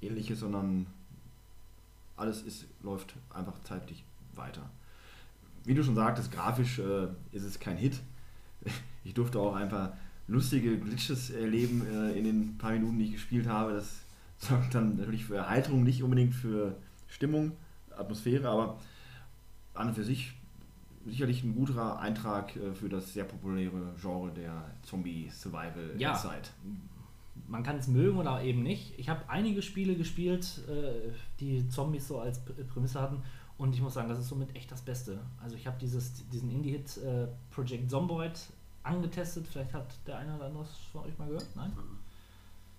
ähnliches, 0.01 0.39
sondern 0.39 0.87
alles 2.17 2.41
ist, 2.43 2.65
läuft 2.81 3.15
einfach 3.29 3.59
zeitlich 3.63 4.03
weiter. 4.33 4.69
Wie 5.63 5.73
du 5.73 5.83
schon 5.83 5.95
sagtest, 5.95 6.31
grafisch 6.31 6.79
äh, 6.79 7.07
ist 7.31 7.43
es 7.43 7.59
kein 7.59 7.77
Hit. 7.77 8.01
Ich 9.03 9.13
durfte 9.13 9.37
auch 9.37 9.53
einfach 9.53 9.91
lustige 10.27 10.79
Glitches 10.79 11.29
erleben 11.29 11.85
äh, 11.85 12.17
in 12.17 12.23
den 12.23 12.57
paar 12.57 12.71
Minuten, 12.71 12.97
die 12.97 13.05
ich 13.05 13.11
gespielt 13.11 13.47
habe. 13.47 13.73
Das 13.73 14.01
sorgt 14.39 14.73
dann 14.73 14.97
natürlich 14.97 15.25
für 15.25 15.35
Erheiterung, 15.35 15.83
nicht 15.83 16.01
unbedingt 16.01 16.33
für 16.33 16.75
Stimmung, 17.07 17.51
Atmosphäre, 17.95 18.49
aber 18.49 18.79
an 19.75 19.89
und 19.89 19.93
für 19.93 20.03
sich 20.03 20.33
sicherlich 21.05 21.43
ein 21.43 21.53
guter 21.53 21.99
Eintrag 21.99 22.55
äh, 22.55 22.73
für 22.73 22.89
das 22.89 23.13
sehr 23.13 23.25
populäre 23.25 23.93
Genre 24.01 24.31
der 24.31 24.65
Zombie-Survival 24.83 25.93
Ja. 25.97 26.15
Man 27.47 27.63
kann 27.63 27.77
es 27.77 27.87
mögen 27.87 28.17
oder 28.17 28.41
eben 28.41 28.63
nicht. 28.63 28.97
Ich 28.97 29.09
habe 29.09 29.29
einige 29.29 29.61
Spiele 29.61 29.95
gespielt, 29.95 30.61
äh, 30.67 31.11
die 31.39 31.67
Zombies 31.69 32.07
so 32.07 32.19
als 32.19 32.43
Prämisse 32.43 32.99
hatten 32.99 33.21
und 33.57 33.73
ich 33.73 33.81
muss 33.81 33.93
sagen, 33.93 34.09
das 34.09 34.19
ist 34.19 34.27
somit 34.27 34.55
echt 34.55 34.71
das 34.71 34.81
Beste. 34.81 35.19
Also 35.41 35.55
ich 35.55 35.65
habe 35.65 35.77
diesen 35.79 36.51
Indie-Hit 36.51 36.97
äh, 36.97 37.27
Project 37.51 37.89
Zomboid 37.89 38.37
angetestet. 38.83 39.47
Vielleicht 39.47 39.73
hat 39.73 39.95
der 40.05 40.17
eine 40.17 40.35
oder 40.35 40.45
andere 40.45 40.65
von 40.91 41.05
euch 41.05 41.17
mal 41.17 41.27
gehört. 41.27 41.47
Nein? 41.55 41.71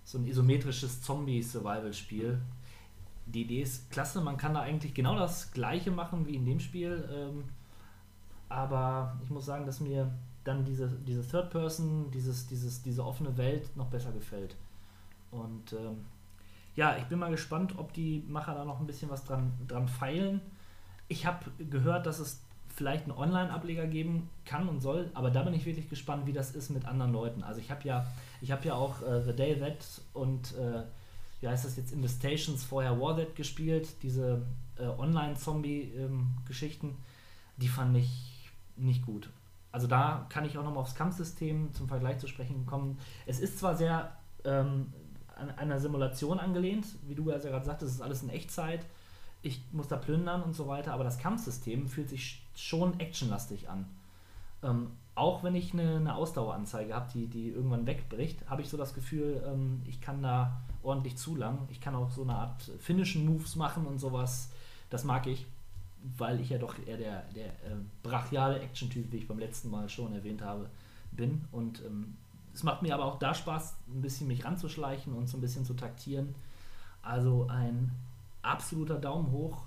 So 0.05 0.19
ein 0.19 0.27
isometrisches 0.27 1.01
Zombie-Survival-Spiel. 1.03 2.39
Die 3.27 3.43
Idee 3.43 3.63
ist 3.63 3.91
klasse. 3.91 4.21
Man 4.21 4.37
kann 4.37 4.55
da 4.55 4.61
eigentlich 4.61 4.93
genau 4.93 5.17
das 5.17 5.51
Gleiche 5.53 5.91
machen 5.91 6.27
wie 6.27 6.35
in 6.37 6.45
dem 6.45 6.61
Spiel. 6.61 7.09
Ähm, 7.11 7.45
aber 8.49 9.19
ich 9.25 9.31
muss 9.31 9.47
sagen, 9.47 9.65
dass 9.65 9.81
mir 9.81 10.13
dann 10.47 10.65
diese, 10.65 10.89
diese 11.07 11.27
Third 11.27 11.51
Person, 11.51 12.11
dieses, 12.11 12.47
dieses, 12.47 12.83
diese 12.83 13.05
offene 13.05 13.37
Welt 13.37 13.77
noch 13.77 13.87
besser 13.87 14.13
gefällt. 14.13 14.57
Und 15.31 15.73
ähm, 15.73 16.05
ja, 16.77 16.97
ich 16.99 17.05
bin 17.05 17.19
mal 17.19 17.31
gespannt, 17.31 17.75
ob 17.79 17.93
die 17.93 18.25
Macher 18.29 18.55
da 18.55 18.65
noch 18.65 18.81
ein 18.81 18.87
bisschen 18.87 19.11
was 19.11 19.25
dran, 19.25 19.53
dran 19.67 19.89
feilen. 19.89 20.41
Ich 21.09 21.27
habe 21.27 21.51
gehört, 21.71 22.07
dass 22.07 22.19
es 22.19 22.41
vielleicht 22.75 23.05
einen 23.05 23.13
Online-Ableger 23.13 23.87
geben 23.87 24.29
kann 24.45 24.69
und 24.69 24.81
soll, 24.81 25.11
aber 25.15 25.31
da 25.31 25.43
bin 25.43 25.55
ich 25.55 25.65
wirklich 25.65 25.89
gespannt, 25.89 26.27
wie 26.27 26.35
das 26.35 26.55
ist 26.55 26.69
mit 26.71 26.85
anderen 26.85 27.13
Leuten. 27.13 27.43
Also 27.43 27.61
ich 27.61 27.71
habe 27.71 27.83
ja, 27.85 28.07
ich 28.43 28.53
habe 28.53 28.67
ja 28.67 28.75
auch 28.75 29.01
äh, 29.03 29.23
The 29.23 29.35
Day 29.35 29.59
That 29.59 30.03
und 30.13 30.55
äh, 30.57 30.83
wie 31.41 31.49
heißt 31.49 31.65
das 31.65 31.77
jetzt, 31.77 31.93
In 31.93 32.03
the 32.03 32.09
Stations 32.09 32.65
vorher 32.65 33.01
War 33.01 33.17
That 33.17 33.35
gespielt, 33.35 33.89
diese 34.03 34.43
äh, 34.79 34.85
Online-Zombie-Geschichten, 34.85 36.95
die 37.57 37.69
fand 37.69 37.97
ich 37.97 38.51
nicht 38.77 39.07
gut. 39.07 39.31
Also 39.77 39.89
da 39.89 40.25
kann 40.31 40.47
ich 40.47 40.57
auch 40.57 40.65
nochmal 40.65 40.81
aufs 40.81 40.95
Kampfsystem 40.95 41.75
zum 41.75 41.87
Vergleich 41.87 42.17
zu 42.17 42.27
sprechen 42.27 42.65
kommen. 42.65 42.99
Es 43.27 43.41
ist 43.41 43.59
zwar 43.59 43.77
sehr 43.77 44.11
ähm, 44.43 44.91
an 45.37 45.51
einer 45.51 45.79
Simulation 45.79 46.41
angelehnt, 46.41 46.87
wie 47.07 47.15
du 47.15 47.29
ja 47.29 47.37
gerade 47.37 47.67
sagtest, 47.67 47.91
es 47.91 47.97
ist 47.97 48.01
alles 48.01 48.23
in 48.23 48.31
Echtzeit, 48.31 48.87
ich 49.43 49.61
muss 49.73 49.87
da 49.87 49.97
plündern 49.97 50.43
und 50.43 50.55
so 50.55 50.67
weiter, 50.67 50.95
aber 50.95 51.05
das 51.05 51.19
Kampfsystem 51.19 51.89
fühlt 51.89 52.09
sich 52.09 52.43
schon 52.55 52.99
actionlastig 53.01 53.69
an. 53.69 53.85
Ähm, 54.63 54.93
auch 55.15 55.45
wenn 55.45 55.55
ich 55.55 55.75
eine, 55.75 55.97
eine 55.97 56.15
Ausdaueranzeige 56.15 56.95
habe, 56.95 57.11
die, 57.13 57.27
die 57.27 57.51
irgendwann 57.51 57.87
wegbricht, 57.87 58.49
habe 58.49 58.63
ich 58.63 58.71
so 58.71 58.79
das 58.79 58.95
Gefühl, 58.95 59.45
ähm, 59.47 59.83
ich 59.85 60.01
kann 60.01 60.23
da 60.23 60.63
ordentlich 60.83 61.19
zulangen. 61.19 61.69
Ich 61.69 61.83
kann 61.83 61.95
auch 61.95 62.11
so 62.11 62.23
eine 62.23 62.35
Art 62.35 62.63
finnischen 62.79 63.27
Moves 63.27 63.57
machen 63.57 63.85
und 63.85 63.99
sowas. 63.99 64.51
Das 64.89 65.05
mag 65.05 65.27
ich, 65.27 65.45
weil 66.17 66.41
ich 66.41 66.51
ja 66.51 66.59
doch 66.59 66.75
eher 66.87 66.97
der, 66.97 67.23
der 67.35 67.47
äh, 67.47 67.77
brachiale 68.03 68.61
Action-Typ, 68.61 69.11
wie 69.13 69.19
ich 69.19 69.29
beim 69.29 69.39
letzten 69.39 69.71
Mal 69.71 69.89
schon 69.89 70.13
erwähnt 70.13 70.43
habe, 70.43 70.69
bin. 71.13 71.45
Und 71.53 71.83
ähm, 71.85 72.17
es 72.55 72.63
macht 72.63 72.83
mir 72.83 72.95
aber 72.95 73.05
auch 73.05 73.19
da 73.19 73.35
Spaß, 73.35 73.77
ein 73.89 74.01
bisschen 74.01 74.29
mich 74.29 74.45
ranzuschleichen 74.45 75.13
und 75.13 75.29
so 75.29 75.37
ein 75.37 75.41
bisschen 75.41 75.65
zu 75.65 75.75
taktieren. 75.75 76.35
Also 77.03 77.47
ein 77.49 77.93
absoluter 78.43 78.97
Daumen 78.97 79.31
hoch 79.31 79.63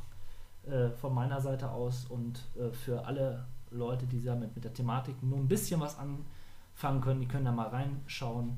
äh, 0.66 0.90
von 0.90 1.14
meiner 1.14 1.42
Seite 1.42 1.70
aus 1.72 2.06
und 2.06 2.44
äh, 2.58 2.72
für 2.72 3.06
alle 3.06 3.46
Leute, 3.72 4.06
die 4.08 4.24
damit 4.24 4.56
mit 4.56 4.64
der 4.64 4.74
Thematik 4.74 5.22
nur 5.22 5.38
ein 5.38 5.48
bisschen 5.48 5.80
was 5.80 5.98
anfangen 5.98 7.02
können, 7.02 7.22
die 7.22 7.28
können 7.28 7.46
da 7.46 7.52
mal 7.52 7.68
reinschauen. 7.68 8.58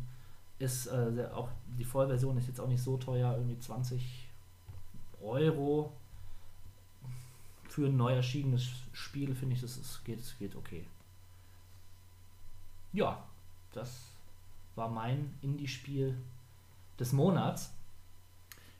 ist 0.59 0.87
äh, 0.87 1.27
auch 1.33 1.49
die 1.77 1.83
Vollversion 1.83 2.37
ist 2.37 2.47
jetzt 2.47 2.59
auch 2.59 2.67
nicht 2.67 2.81
so 2.81 2.97
teuer, 2.97 3.33
irgendwie 3.35 3.59
20 3.59 4.29
Euro. 5.21 5.91
Für 7.71 7.88
ein 7.88 7.95
neu 7.95 8.13
erschienenes 8.13 8.67
Spiel 8.91 9.34
finde 9.34 9.55
ich, 9.55 9.62
das 9.62 9.77
ist, 9.77 10.03
geht, 10.03 10.19
es 10.19 10.38
geht 10.38 10.57
okay. 10.57 10.84
Ja, 12.91 13.23
das 13.71 14.12
war 14.75 14.89
mein 14.89 15.34
Indie-Spiel 15.41 16.17
des 16.99 17.13
Monats. 17.13 17.71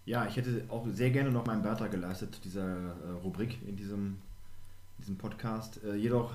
Ja, 0.04 0.28
ich 0.28 0.36
hätte 0.36 0.66
auch 0.68 0.86
sehr 0.90 1.10
gerne 1.10 1.32
noch 1.32 1.46
meinen 1.46 1.62
Beitrag 1.62 1.92
geleistet, 1.92 2.42
dieser 2.44 2.66
äh, 2.66 3.12
Rubrik 3.24 3.66
in 3.66 3.78
diesem, 3.78 4.18
diesem 4.98 5.18
Podcast. 5.18 5.82
Äh, 5.86 5.96
jedoch 5.96 6.34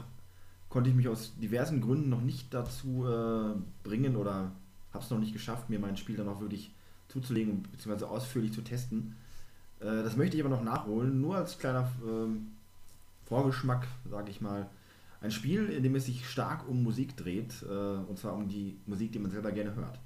konnte 0.70 0.88
ich 0.88 0.96
mich 0.96 1.08
aus 1.08 1.34
diversen 1.38 1.82
Gründen 1.82 2.08
noch 2.08 2.22
nicht 2.22 2.54
dazu 2.54 3.06
äh, 3.06 3.54
bringen 3.86 4.16
oder 4.16 4.50
habe 4.94 5.04
es 5.04 5.10
noch 5.10 5.18
nicht 5.18 5.34
geschafft, 5.34 5.68
mir 5.68 5.78
mein 5.78 5.98
Spiel 5.98 6.16
dann 6.16 6.30
auch 6.30 6.40
wirklich 6.40 6.72
zuzulegen 7.08 7.64
bzw. 7.64 8.06
ausführlich 8.06 8.54
zu 8.54 8.62
testen. 8.62 9.14
Äh, 9.80 10.02
das 10.02 10.16
möchte 10.16 10.36
ich 10.36 10.44
aber 10.44 10.54
noch 10.54 10.62
nachholen, 10.62 11.20
nur 11.20 11.36
als 11.36 11.58
kleiner 11.58 11.90
ähm, 12.06 12.52
Vorgeschmack, 13.26 13.86
sage 14.08 14.30
ich 14.30 14.40
mal. 14.40 14.66
Ein 15.20 15.30
Spiel, 15.30 15.70
in 15.70 15.82
dem 15.82 15.94
es 15.94 16.06
sich 16.06 16.28
stark 16.28 16.68
um 16.68 16.82
Musik 16.82 17.16
dreht, 17.16 17.62
äh, 17.62 17.66
und 17.66 18.18
zwar 18.18 18.34
um 18.34 18.48
die 18.48 18.76
Musik, 18.86 19.12
die 19.12 19.18
man 19.18 19.30
selber 19.30 19.50
gerne 19.52 19.74
hört. 19.74 19.98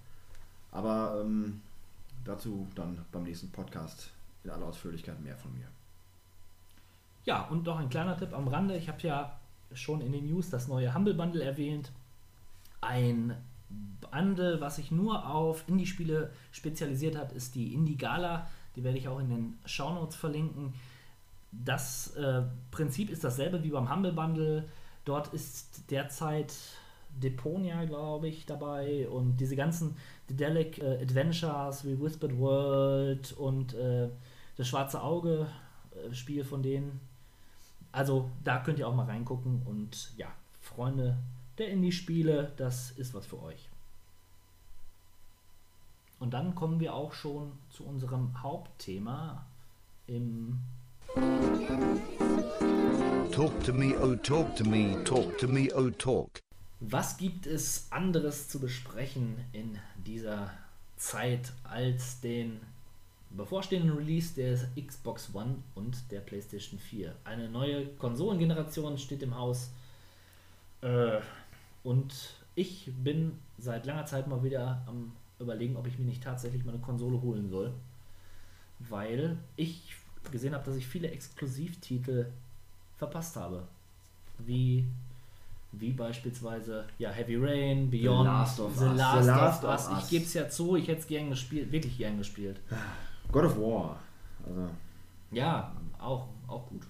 Aber 0.73 1.21
ähm, 1.21 1.61
dazu 2.25 2.67
dann 2.75 2.99
beim 3.13 3.25
nächsten 3.25 3.51
Podcast 3.51 4.11
in 4.45 4.51
aller 4.51 4.67
Ausführlichkeit 4.67 5.21
mehr 5.21 5.37
von 5.37 5.53
mir. 5.53 5.67
Ja, 7.25 7.43
und 7.49 7.65
noch 7.65 7.79
ein 7.79 7.91
kleiner 7.91 8.17
Tipp 8.17 8.33
am 8.33 8.49
Rande. 8.49 8.77
Ich 8.77 8.89
habe 8.89 9.01
ja 9.03 9.39
schon 9.75 10.01
in 10.01 10.13
den 10.13 10.27
News 10.27 10.51
das 10.51 10.69
neue 10.69 10.95
Humble 10.95 11.15
Bundle 11.15 11.45
erwähnt. 11.45 11.93
Ein 12.81 13.37
Bundle, 14.01 14.61
was 14.61 14.77
sich 14.77 14.91
nur 14.91 15.29
auf 15.29 15.65
Indie-Spiele 15.69 16.33
spezialisiert 16.51 17.17
hat, 17.17 17.33
ist 17.33 17.55
die 17.55 17.75
Indie 17.75 17.97
Gala. 17.97 18.49
Die 18.77 18.85
werde 18.85 18.99
ich 18.99 19.09
auch 19.09 19.19
in 19.19 19.29
den 19.29 19.59
Shownotes 19.65 20.17
verlinken. 20.17 20.75
Das 21.53 22.15
äh, 22.17 22.43
Prinzip 22.71 23.11
ist 23.11 23.25
dasselbe 23.25 23.63
wie 23.63 23.71
beim 23.71 23.93
Humble 23.93 24.13
Bundle. 24.13 24.69
Dort 25.05 25.35
ist 25.35 25.91
derzeit 25.91 26.55
Deponia, 27.17 27.85
glaube 27.85 28.29
ich, 28.29 28.47
dabei 28.47 29.09
und 29.09 29.37
diese 29.39 29.57
ganzen 29.57 29.97
Dedelic 30.29 30.79
äh, 30.79 31.03
Adventures 31.03 31.85
wie 31.85 32.01
Whispered 32.01 32.39
World 32.39 33.33
und 33.33 33.75
äh, 33.75 34.09
das 34.57 34.69
Schwarze 34.69 35.03
Auge 35.03 35.49
äh, 35.91 36.15
Spiel 36.15 36.45
von 36.45 36.63
denen. 36.63 37.01
Also 37.93 38.31
da 38.45 38.59
könnt 38.61 38.79
ihr 38.79 38.87
auch 38.87 38.95
mal 38.95 39.07
reingucken 39.07 39.63
und 39.65 40.13
ja, 40.17 40.29
Freunde 40.61 41.17
der 41.59 41.69
Indie-Spiele, 41.69 42.53
das 42.57 42.93
ist 42.93 43.13
was 43.15 43.27
für 43.27 43.43
euch. 43.43 43.70
Und 46.21 46.35
dann 46.35 46.55
kommen 46.55 46.81
wir 46.81 46.95
auch 46.95 47.15
schon 47.15 47.53
zu 47.71 47.83
unserem 47.83 48.43
Hauptthema 48.43 49.47
im 50.07 50.59
Talk 53.33 53.65
to 53.65 53.73
me, 53.73 53.99
oh 53.99 54.15
talk 54.17 54.55
to 54.55 54.65
me, 54.65 55.03
talk 55.05 55.39
to 55.39 55.49
me, 55.49 55.71
oh 55.75 55.89
talk. 55.89 56.39
Was 56.81 57.17
gibt 57.17 57.47
es 57.47 57.91
anderes 57.91 58.49
zu 58.49 58.61
besprechen 58.61 59.37
in 59.53 59.79
dieser 60.07 60.51
Zeit 60.99 61.53
als 61.65 62.21
den 62.21 62.61
bevorstehenden 63.31 63.97
Release 63.97 64.35
der 64.35 64.59
Xbox 64.79 65.35
One 65.35 65.57
und 65.75 66.11
der 66.11 66.21
PlayStation 66.21 66.79
4? 66.79 67.17
Eine 67.25 67.49
neue 67.49 67.87
Konsolengeneration 67.97 68.99
steht 68.99 69.23
im 69.23 69.35
Haus. 69.37 69.71
Äh, 70.83 71.21
und 71.83 72.35
ich 72.55 72.93
bin 73.03 73.39
seit 73.57 73.87
langer 73.87 74.05
Zeit 74.05 74.27
mal 74.27 74.45
wieder 74.45 74.83
am 74.87 75.13
überlegen, 75.41 75.77
ob 75.77 75.87
ich 75.87 75.99
mir 75.99 76.05
nicht 76.05 76.23
tatsächlich 76.23 76.65
mal 76.65 76.73
eine 76.73 76.83
Konsole 76.83 77.21
holen 77.21 77.49
soll. 77.49 77.73
Weil 78.79 79.37
ich 79.57 79.97
gesehen 80.31 80.55
habe, 80.55 80.65
dass 80.65 80.77
ich 80.77 80.87
viele 80.87 81.11
Exklusivtitel 81.11 82.27
verpasst 82.99 83.37
habe. 83.37 83.63
Wie 84.39 84.87
wie 85.73 85.93
beispielsweise 85.93 86.85
ja, 86.99 87.11
Heavy 87.11 87.37
Rain, 87.37 87.91
Beyond, 87.91 88.21
The 88.21 88.27
Last 88.27 88.61
of 88.61 88.77
The 88.77 88.85
Us. 88.87 88.97
Last, 88.97 89.23
The 89.23 89.29
Last 89.29 89.65
of 89.65 89.71
Us. 89.71 89.89
Us. 89.89 90.05
Ich 90.05 90.11
gebe 90.11 90.25
es 90.25 90.35
ja 90.35 90.49
zu, 90.49 90.77
ich 90.77 90.89
hätte 90.89 91.01
es 91.01 91.07
gern 91.07 91.31
gespielt, 91.31 91.71
wirklich 91.71 91.97
gern 91.97 92.19
gespielt. 92.19 92.61
God 93.31 93.45
of 93.45 93.57
War. 93.57 94.01
Also, 94.45 94.69
Ja, 95.31 95.73
auch, 95.99 96.27
auch 96.49 96.67
gut. 96.69 96.83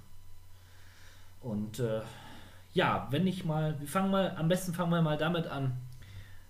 Und 1.42 1.78
äh, 1.78 2.00
ja, 2.72 3.06
wenn 3.10 3.26
ich 3.26 3.44
mal, 3.44 3.78
wir 3.78 3.88
fangen 3.88 4.10
mal, 4.10 4.34
am 4.36 4.48
besten 4.48 4.72
fangen 4.72 4.90
wir 4.90 5.02
mal 5.02 5.18
damit 5.18 5.46
an, 5.46 5.76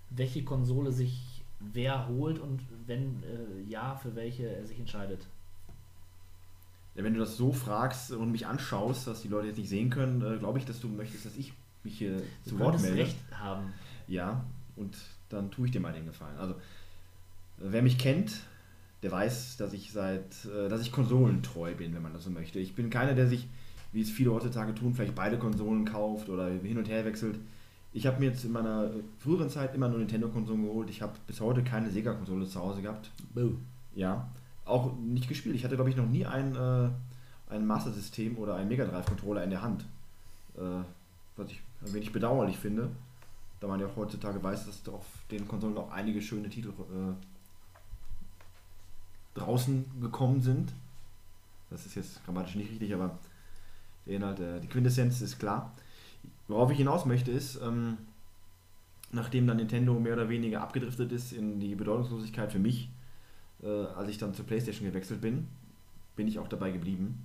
welche 0.09 0.43
Konsole 0.43 0.91
sich 0.91 1.30
wer 1.73 2.07
holt 2.07 2.39
und 2.39 2.61
wenn 2.87 3.23
äh, 3.23 3.61
ja, 3.69 3.95
für 3.95 4.15
welche 4.15 4.47
er 4.47 4.65
sich 4.65 4.79
entscheidet. 4.79 5.27
ja, 6.95 7.03
wenn 7.03 7.13
du 7.13 7.19
das 7.19 7.37
so 7.37 7.51
fragst 7.53 8.11
und 8.11 8.31
mich 8.31 8.47
anschaust, 8.47 9.07
dass 9.07 9.21
die 9.21 9.27
Leute 9.29 9.47
jetzt 9.47 9.57
nicht 9.57 9.69
sehen 9.69 9.89
können, 9.89 10.21
äh, 10.21 10.37
glaube 10.37 10.59
ich, 10.59 10.65
dass 10.65 10.79
du 10.79 10.87
möchtest, 10.89 11.25
dass 11.25 11.35
ich 11.37 11.53
mich 11.83 11.97
hier 11.97 12.21
Du 12.45 12.51
zu 12.51 12.59
Wort 12.59 12.79
melde. 12.81 12.97
recht 12.97 13.17
haben. 13.31 13.73
Ja, 14.07 14.43
und 14.75 14.97
dann 15.29 15.51
tue 15.51 15.65
ich 15.67 15.71
dir 15.71 15.79
mal 15.79 15.93
den 15.93 16.05
Gefallen. 16.05 16.37
Also, 16.37 16.55
wer 17.57 17.81
mich 17.81 17.97
kennt, 17.97 18.41
der 19.03 19.11
weiß, 19.11 19.57
dass 19.57 19.73
ich 19.73 19.91
seit, 19.91 20.45
äh, 20.45 20.67
dass 20.69 20.81
ich 20.81 20.91
konsolentreu 20.91 21.73
bin, 21.75 21.93
wenn 21.95 22.01
man 22.01 22.13
das 22.13 22.23
so 22.25 22.29
möchte. 22.29 22.59
Ich 22.59 22.75
bin 22.75 22.89
keiner, 22.89 23.13
der 23.13 23.27
sich, 23.27 23.47
wie 23.93 24.01
es 24.01 24.09
viele 24.11 24.31
heutzutage 24.31 24.73
tun, 24.75 24.93
vielleicht 24.93 25.15
beide 25.15 25.39
Konsolen 25.39 25.85
kauft 25.85 26.29
oder 26.29 26.49
hin 26.49 26.77
und 26.77 26.87
her 26.89 27.05
wechselt. 27.05 27.39
Ich 27.93 28.07
habe 28.07 28.19
mir 28.19 28.27
jetzt 28.27 28.45
in 28.45 28.51
meiner 28.51 28.85
äh, 28.85 29.03
früheren 29.19 29.49
Zeit 29.49 29.75
immer 29.75 29.89
nur 29.89 29.99
Nintendo-Konsolen 29.99 30.63
geholt. 30.63 30.89
Ich 30.89 31.01
habe 31.01 31.13
bis 31.27 31.41
heute 31.41 31.63
keine 31.63 31.89
Sega-Konsole 31.89 32.47
zu 32.47 32.59
Hause 32.59 32.81
gehabt. 32.81 33.11
Ja, 33.95 34.29
auch 34.65 34.93
nicht 34.97 35.27
gespielt. 35.27 35.55
Ich 35.55 35.65
hatte, 35.65 35.75
glaube 35.75 35.89
ich, 35.89 35.97
noch 35.97 36.07
nie 36.07 36.25
ein, 36.25 36.55
äh, 36.55 36.89
ein 37.49 37.65
Master 37.65 37.91
System 37.91 38.37
oder 38.37 38.55
einen 38.55 38.69
Mega 38.69 38.85
Drive-Controller 38.85 39.43
in 39.43 39.49
der 39.49 39.61
Hand. 39.61 39.85
Äh, 40.57 40.83
was 41.35 41.51
ich 41.51 41.61
ein 41.85 41.93
wenig 41.93 42.13
bedauerlich 42.13 42.57
finde, 42.57 42.89
da 43.59 43.67
man 43.67 43.79
ja 43.79 43.87
auch 43.87 43.95
heutzutage 43.95 44.41
weiß, 44.41 44.67
dass 44.67 44.87
auf 44.93 45.05
den 45.29 45.47
Konsolen 45.47 45.77
auch 45.77 45.91
einige 45.91 46.21
schöne 46.21 46.49
Titel 46.49 46.69
äh, 46.69 47.13
draußen 49.33 49.85
gekommen 49.99 50.41
sind. 50.41 50.73
Das 51.69 51.85
ist 51.85 51.95
jetzt 51.95 52.23
grammatisch 52.25 52.55
nicht 52.55 52.71
richtig, 52.71 52.93
aber 52.93 53.17
der 54.05 54.15
Inhalt, 54.15 54.39
äh, 54.39 54.59
die 54.61 54.67
Quintessenz 54.67 55.21
ist 55.21 55.39
klar. 55.39 55.73
Worauf 56.51 56.71
ich 56.71 56.77
hinaus 56.77 57.05
möchte 57.05 57.31
ist, 57.31 57.61
ähm, 57.61 57.97
nachdem 59.11 59.47
dann 59.47 59.57
Nintendo 59.57 59.93
mehr 59.99 60.13
oder 60.13 60.29
weniger 60.29 60.61
abgedriftet 60.61 61.11
ist 61.11 61.31
in 61.31 61.59
die 61.59 61.75
Bedeutungslosigkeit 61.75 62.51
für 62.51 62.59
mich, 62.59 62.89
äh, 63.63 63.67
als 63.67 64.09
ich 64.09 64.17
dann 64.17 64.33
zur 64.33 64.45
PlayStation 64.45 64.87
gewechselt 64.87 65.21
bin, 65.21 65.47
bin 66.15 66.27
ich 66.27 66.39
auch 66.39 66.47
dabei 66.47 66.71
geblieben. 66.71 67.23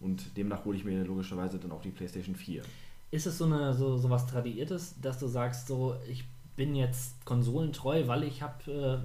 Und 0.00 0.36
demnach 0.36 0.64
hole 0.64 0.76
ich 0.76 0.84
mir 0.84 1.04
logischerweise 1.04 1.58
dann 1.58 1.72
auch 1.72 1.82
die 1.82 1.90
PlayStation 1.90 2.34
4. 2.34 2.62
Ist 3.10 3.26
es 3.26 3.38
so 3.38 3.44
eine 3.44 3.74
so, 3.74 3.96
so 3.96 4.10
was 4.10 4.26
Tradiertes, 4.26 4.96
dass 5.00 5.18
du 5.18 5.28
sagst, 5.28 5.68
so 5.68 5.96
ich 6.08 6.24
bin 6.56 6.74
jetzt 6.74 7.24
konsolentreu, 7.24 8.06
weil 8.06 8.24
ich 8.24 8.42
habe 8.42 9.00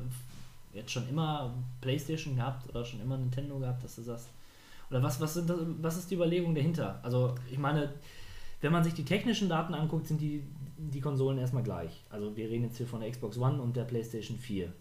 äh, 0.74 0.78
jetzt 0.78 0.92
schon 0.92 1.08
immer 1.10 1.54
PlayStation 1.82 2.36
gehabt 2.36 2.68
oder 2.70 2.86
schon 2.86 3.02
immer 3.02 3.18
Nintendo 3.18 3.60
gehabt, 3.60 3.84
dass 3.84 3.96
du 3.96 4.02
sagst. 4.02 4.30
Oder 4.90 5.04
was, 5.04 5.22
was, 5.22 5.36
sind 5.36 5.50
das, 5.50 5.60
was 5.82 5.98
ist 5.98 6.10
die 6.10 6.16
Überlegung 6.16 6.56
dahinter? 6.56 7.00
Also 7.04 7.36
ich 7.52 7.60
meine, 7.60 7.94
wenn 8.62 8.72
man 8.72 8.84
sich 8.84 8.94
die 8.94 9.06
technischen 9.06 9.50
Daten 9.50 9.74
anguckt, 9.74 10.08
sind 10.08 10.22
die, 10.22 10.44
die 10.78 11.02
Konsolen 11.02 11.38
erstmal 11.38 11.64
gleich. 11.64 12.04
Also 12.10 12.36
wir 12.36 12.50
reden 12.50 12.66
jetzt 12.66 12.78
hier 12.78 12.88
von 12.88 13.02
der 13.02 13.12
Xbox 13.12 13.38
One 13.38 13.62
und 13.62 13.76
der 13.76 13.84
PlayStation 13.84 14.38
4. 14.38 14.72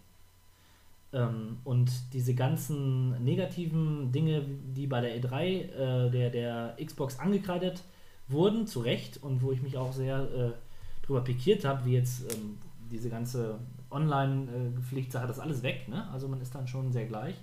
Ähm, 1.12 1.58
und 1.64 1.90
diese 2.12 2.34
ganzen 2.34 3.22
negativen 3.24 4.12
Dinge, 4.12 4.44
die 4.76 4.86
bei 4.86 5.00
der 5.00 5.20
E3 5.20 5.42
äh, 5.42 6.10
der, 6.10 6.30
der 6.30 6.76
Xbox 6.84 7.18
angekreidet 7.18 7.82
wurden, 8.28 8.66
zu 8.66 8.80
Recht, 8.80 9.22
und 9.22 9.42
wo 9.42 9.52
ich 9.52 9.62
mich 9.62 9.78
auch 9.78 9.92
sehr 9.92 10.18
äh, 10.18 11.06
drüber 11.06 11.22
pikiert 11.22 11.64
habe, 11.64 11.86
wie 11.86 11.94
jetzt 11.94 12.30
ähm, 12.32 12.58
diese 12.90 13.08
ganze 13.08 13.58
Online-Pflichtsache, 13.90 15.26
das 15.26 15.38
alles 15.38 15.62
weg, 15.62 15.88
ne? 15.88 16.06
Also 16.12 16.28
man 16.28 16.40
ist 16.40 16.54
dann 16.54 16.68
schon 16.68 16.92
sehr 16.92 17.06
gleich. 17.06 17.36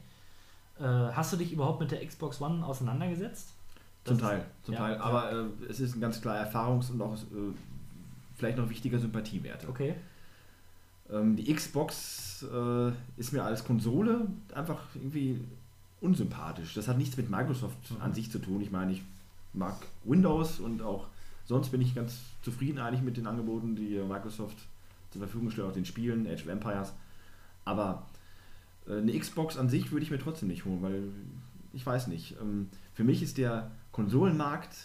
Äh, 0.79 0.83
hast 0.83 1.33
du 1.33 1.37
dich 1.37 1.51
überhaupt 1.51 1.79
mit 1.79 1.91
der 1.91 2.05
Xbox 2.05 2.41
One 2.41 2.63
auseinandergesetzt? 2.63 3.54
Zum 4.05 4.19
Teil, 4.19 4.45
zum 4.63 4.75
ja, 4.75 4.79
Teil. 4.79 4.97
Aber 4.97 5.31
äh, 5.31 5.45
es 5.67 5.79
ist 5.79 5.95
ein 5.95 6.01
ganz 6.01 6.21
klar 6.21 6.37
Erfahrungs- 6.37 6.91
und 6.91 7.01
auch 7.01 7.15
äh, 7.15 7.53
vielleicht 8.37 8.57
noch 8.57 8.69
wichtiger 8.69 8.99
Sympathiewerte. 8.99 9.67
Okay. 9.67 9.95
Ähm, 11.11 11.35
die 11.35 11.51
Xbox 11.53 12.43
äh, 12.43 12.91
ist 13.17 13.33
mir 13.33 13.43
als 13.43 13.63
Konsole 13.63 14.27
einfach 14.53 14.79
irgendwie 14.93 15.41
unsympathisch. 16.01 16.75
Das 16.75 16.87
hat 16.87 16.97
nichts 16.97 17.17
mit 17.17 17.29
Microsoft 17.29 17.77
an 17.99 18.13
sich 18.13 18.31
zu 18.31 18.39
tun. 18.39 18.61
Ich 18.61 18.71
meine, 18.71 18.91
ich 18.91 19.01
mag 19.53 19.75
Windows 20.03 20.59
und 20.59 20.83
auch 20.83 21.07
sonst 21.45 21.69
bin 21.69 21.81
ich 21.81 21.95
ganz 21.95 22.19
zufrieden 22.43 22.79
eigentlich 22.79 23.01
mit 23.01 23.17
den 23.17 23.25
Angeboten, 23.25 23.75
die 23.75 23.99
Microsoft 24.07 24.57
zur 25.11 25.21
Verfügung 25.21 25.49
stellt, 25.49 25.67
auch 25.67 25.73
den 25.73 25.85
Spielen, 25.85 26.27
Age 26.27 26.43
of 26.43 26.49
Empires. 26.49 26.93
Aber 27.63 28.05
äh, 28.87 28.97
eine 28.97 29.17
Xbox 29.17 29.57
an 29.57 29.69
sich 29.69 29.91
würde 29.91 30.03
ich 30.03 30.11
mir 30.11 30.19
trotzdem 30.19 30.49
nicht 30.49 30.65
holen, 30.65 30.81
weil 30.81 31.03
ich 31.73 31.85
weiß 31.85 32.07
nicht. 32.07 32.35
Ähm, 32.41 32.69
für 32.93 33.03
mich 33.03 33.21
ist 33.21 33.37
der 33.37 33.71
Konsolenmarkt 33.95 34.75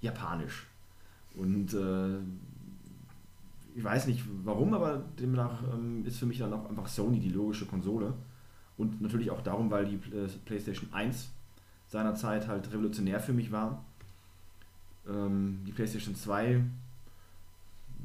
japanisch. 0.00 0.66
Und 1.36 1.72
äh, 1.72 2.18
ich 3.76 3.84
weiß 3.84 4.08
nicht 4.08 4.24
warum, 4.42 4.74
aber 4.74 5.04
demnach 5.20 5.62
ähm, 5.72 6.04
ist 6.04 6.18
für 6.18 6.26
mich 6.26 6.38
dann 6.38 6.52
auch 6.52 6.68
einfach 6.68 6.88
Sony 6.88 7.20
die 7.20 7.28
logische 7.28 7.64
Konsole. 7.64 8.12
Und 8.76 9.00
natürlich 9.00 9.30
auch 9.30 9.40
darum, 9.40 9.70
weil 9.70 9.86
die 9.86 9.94
äh, 10.16 10.26
PlayStation 10.46 10.92
1 10.92 11.28
seinerzeit 11.86 12.48
halt 12.48 12.72
revolutionär 12.72 13.20
für 13.20 13.32
mich 13.32 13.52
war. 13.52 13.84
Ähm, 15.08 15.60
die 15.64 15.72
PlayStation 15.72 16.16
2, 16.16 16.60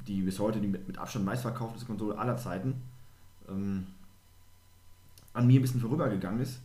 die 0.07 0.21
bis 0.21 0.37
heute 0.37 0.59
die 0.61 0.67
mit, 0.67 0.87
mit 0.87 0.99
Abstand 0.99 1.25
meistverkaufteste 1.25 1.87
Konsole 1.87 2.15
aller 2.15 2.37
Zeiten, 2.37 2.75
ähm, 3.49 3.87
an 5.33 5.47
mir 5.47 5.59
ein 5.59 5.63
bisschen 5.63 5.81
vorübergegangen 5.81 6.39
ist. 6.39 6.59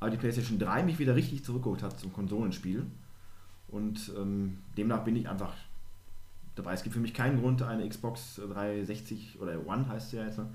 Aber 0.00 0.10
die 0.10 0.18
PlayStation 0.18 0.58
3 0.58 0.82
mich 0.82 0.98
wieder 0.98 1.16
richtig 1.16 1.44
zurückgeholt 1.44 1.82
hat 1.82 1.98
zum 1.98 2.12
Konsolenspiel. 2.12 2.84
Und 3.68 4.12
ähm, 4.16 4.58
demnach 4.76 5.04
bin 5.04 5.16
ich 5.16 5.28
einfach 5.28 5.54
dabei. 6.54 6.72
Es 6.72 6.82
gibt 6.82 6.94
für 6.94 7.00
mich 7.00 7.14
keinen 7.14 7.40
Grund, 7.40 7.62
eine 7.62 7.88
Xbox 7.88 8.36
360 8.36 9.40
oder 9.40 9.66
One 9.66 9.88
heißt 9.88 10.10
sie 10.10 10.16
ja 10.16 10.24
jetzt, 10.24 10.38
ne, 10.38 10.46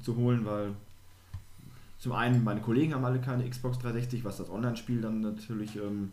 zu 0.00 0.16
holen, 0.16 0.44
weil 0.44 0.74
zum 1.98 2.12
einen 2.12 2.42
meine 2.42 2.60
Kollegen 2.60 2.94
haben 2.94 3.04
alle 3.04 3.20
keine 3.20 3.48
Xbox 3.48 3.78
360, 3.78 4.24
was 4.24 4.38
das 4.38 4.48
Online-Spiel 4.48 5.02
dann 5.02 5.20
natürlich 5.20 5.76
ähm, 5.76 6.12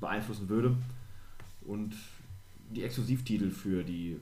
beeinflussen 0.00 0.48
würde. 0.48 0.76
Und 1.66 1.94
die 2.70 2.84
Exklusivtitel 2.84 3.50
für 3.50 3.82
die 3.82 4.20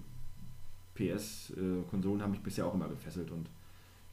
PS-Konsolen 0.95 2.23
haben 2.23 2.31
mich 2.31 2.41
bisher 2.41 2.67
auch 2.67 2.75
immer 2.75 2.89
gefesselt. 2.89 3.31
Und 3.31 3.47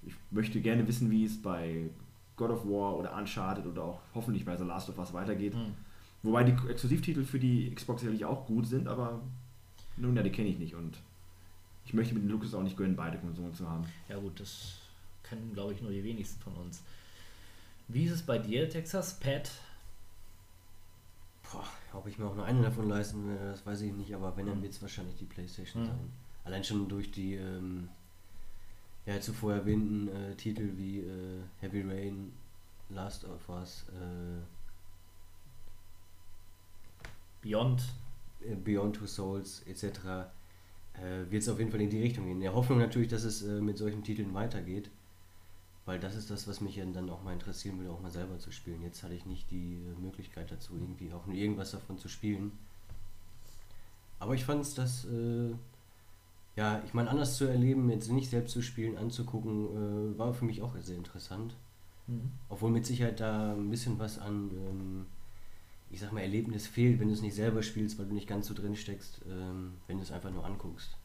ich 0.05 0.13
möchte 0.32 0.59
gerne 0.59 0.86
wissen, 0.88 1.09
wie 1.09 1.26
es 1.26 1.41
bei 1.41 1.89
God 2.36 2.49
of 2.49 2.65
War 2.65 2.97
oder 2.97 3.15
Uncharted 3.15 3.65
oder 3.65 3.84
auch 3.84 4.01
hoffentlich 4.13 4.43
bei 4.43 4.57
The 4.57 4.65
Last 4.65 4.89
of 4.89 4.97
Us 4.97 5.13
weitergeht. 5.13 5.53
Hm. 5.53 5.74
Wobei 6.24 6.43
die 6.43 6.51
Exklusivtitel 6.69 7.24
für 7.26 7.39
die 7.39 7.74
Xbox 7.74 8.01
sicherlich 8.01 8.26
auch 8.26 8.45
gut 8.45 8.67
sind, 8.67 8.88
aber 8.88 9.22
nun 9.97 10.15
ja, 10.15 10.22
die 10.24 10.32
kenne 10.32 10.49
ich 10.49 10.59
nicht 10.59 10.76
und 10.76 10.97
ich 11.86 11.93
möchte 11.93 12.13
mit 12.13 12.24
dem 12.24 12.30
Luxus 12.30 12.53
auch 12.53 12.61
nicht 12.63 12.78
gönnen, 12.78 12.95
beide 12.95 13.17
Konsolen 13.17 13.53
zu 13.55 13.67
haben. 13.67 13.86
Ja 14.07 14.17
gut, 14.19 14.39
das 14.39 14.76
kennen, 15.24 15.51
glaube 15.53 15.74
ich, 15.74 15.82
nur 15.82 15.91
die 15.91 16.03
wenigsten 16.03 16.39
von 16.41 16.53
uns. 16.55 16.84
Wie 17.88 18.03
ist 18.05 18.11
es 18.11 18.22
bei 18.22 18.38
dir, 18.38 18.69
Texas? 18.69 19.19
Pat? 19.19 19.51
Boah, 21.51 21.65
ob 21.93 22.07
ich 22.07 22.17
mir 22.17 22.26
auch 22.28 22.36
nur 22.36 22.45
eine 22.45 22.61
davon 22.61 22.88
leisten 22.88 23.28
will, 23.28 23.38
das 23.43 23.65
weiß 23.65 23.82
ich 23.82 23.91
nicht, 23.93 24.13
aber 24.15 24.36
wenn, 24.38 24.45
dann 24.45 24.59
Mhm. 24.59 24.63
wird 24.63 24.74
es 24.74 24.82
wahrscheinlich 24.82 25.15
die 25.17 25.26
Playstation 25.26 25.84
Mhm. 25.84 25.88
sein. 25.88 26.11
Allein 26.45 26.63
schon 26.63 26.88
durch 26.88 27.11
die 27.11 27.36
ähm, 27.36 27.89
ja, 29.05 29.19
zuvor 29.19 29.53
erwähnten 29.53 30.07
äh, 30.07 30.36
Titel 30.36 30.69
wie 30.78 30.99
äh, 30.99 31.41
Heavy 31.59 31.82
Rain, 31.82 32.32
Last 32.89 33.26
of 33.26 33.49
Us, 33.49 33.86
äh, 33.89 34.41
Beyond 37.41 38.95
Two 38.95 39.07
Souls 39.07 39.63
etc. 39.67 39.83
Äh, 40.93 41.29
wird 41.29 41.43
es 41.43 41.49
auf 41.49 41.59
jeden 41.59 41.71
Fall 41.71 41.81
in 41.81 41.89
die 41.89 42.01
Richtung 42.01 42.25
gehen. 42.25 42.35
In 42.35 42.41
der 42.41 42.53
Hoffnung 42.53 42.79
natürlich, 42.79 43.09
dass 43.09 43.23
es 43.23 43.43
äh, 43.43 43.61
mit 43.61 43.77
solchen 43.77 44.03
Titeln 44.03 44.33
weitergeht. 44.33 44.89
Weil 45.85 45.99
das 45.99 46.15
ist 46.15 46.29
das, 46.29 46.47
was 46.47 46.61
mich 46.61 46.79
dann 46.93 47.09
auch 47.09 47.23
mal 47.23 47.33
interessieren 47.33 47.77
würde, 47.79 47.91
auch 47.91 48.01
mal 48.01 48.11
selber 48.11 48.37
zu 48.37 48.51
spielen. 48.51 48.83
Jetzt 48.83 49.01
hatte 49.03 49.15
ich 49.15 49.25
nicht 49.25 49.49
die 49.49 49.73
äh, 49.73 49.99
Möglichkeit 49.99 50.51
dazu, 50.51 50.73
irgendwie 50.75 51.11
auch 51.11 51.25
nur 51.25 51.35
irgendwas 51.35 51.71
davon 51.71 51.97
zu 51.97 52.07
spielen. 52.07 52.51
Aber 54.19 54.35
ich 54.35 54.45
fand 54.45 54.61
es 54.61 54.75
das, 54.75 55.05
äh, 55.05 55.55
ja, 56.55 56.81
ich 56.85 56.93
meine, 56.93 57.09
anders 57.09 57.37
zu 57.37 57.45
erleben, 57.45 57.89
jetzt 57.89 58.11
nicht 58.11 58.29
selbst 58.29 58.51
zu 58.51 58.61
spielen, 58.61 58.97
anzugucken, 58.97 60.13
äh, 60.13 60.19
war 60.19 60.33
für 60.33 60.45
mich 60.45 60.61
auch 60.61 60.75
sehr 60.79 60.97
interessant. 60.97 61.55
Mhm. 62.05 62.31
Obwohl 62.49 62.69
mit 62.69 62.85
Sicherheit 62.85 63.19
da 63.19 63.53
ein 63.53 63.71
bisschen 63.71 63.97
was 63.97 64.19
an, 64.19 64.51
ähm, 64.51 65.05
ich 65.91 65.99
sag 65.99 66.11
mal, 66.11 66.21
Erlebnis 66.21 66.67
fehlt, 66.67 66.99
wenn 66.99 67.09
du 67.09 67.13
es 67.13 67.21
nicht 67.21 67.35
selber 67.35 67.61
spielst, 67.63 67.99
weil 67.99 68.05
du 68.05 68.13
nicht 68.13 68.27
ganz 68.27 68.47
so 68.47 68.53
drin 68.53 68.75
steckst, 68.75 69.21
ähm, 69.29 69.73
wenn 69.87 69.97
du 69.97 70.03
es 70.03 70.11
einfach 70.11 70.31
nur 70.31 70.45
anguckst. 70.45 70.95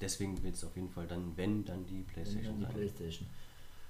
Deswegen 0.00 0.42
wird 0.42 0.54
es 0.54 0.64
auf 0.64 0.74
jeden 0.76 0.90
Fall 0.90 1.06
dann, 1.06 1.36
wenn, 1.36 1.64
dann 1.64 1.86
die 1.86 2.02
Playstation 2.02 2.56
die 2.56 2.64
sein. 2.64 2.72
Playstation. 2.72 3.28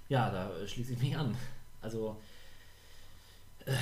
Ja, 0.09 0.31
da 0.31 0.55
äh, 0.57 0.67
schließe 0.67 0.93
ich 0.93 1.01
mich 1.01 1.17
an. 1.17 1.35
Also, 1.81 2.21
äh, 3.65 3.73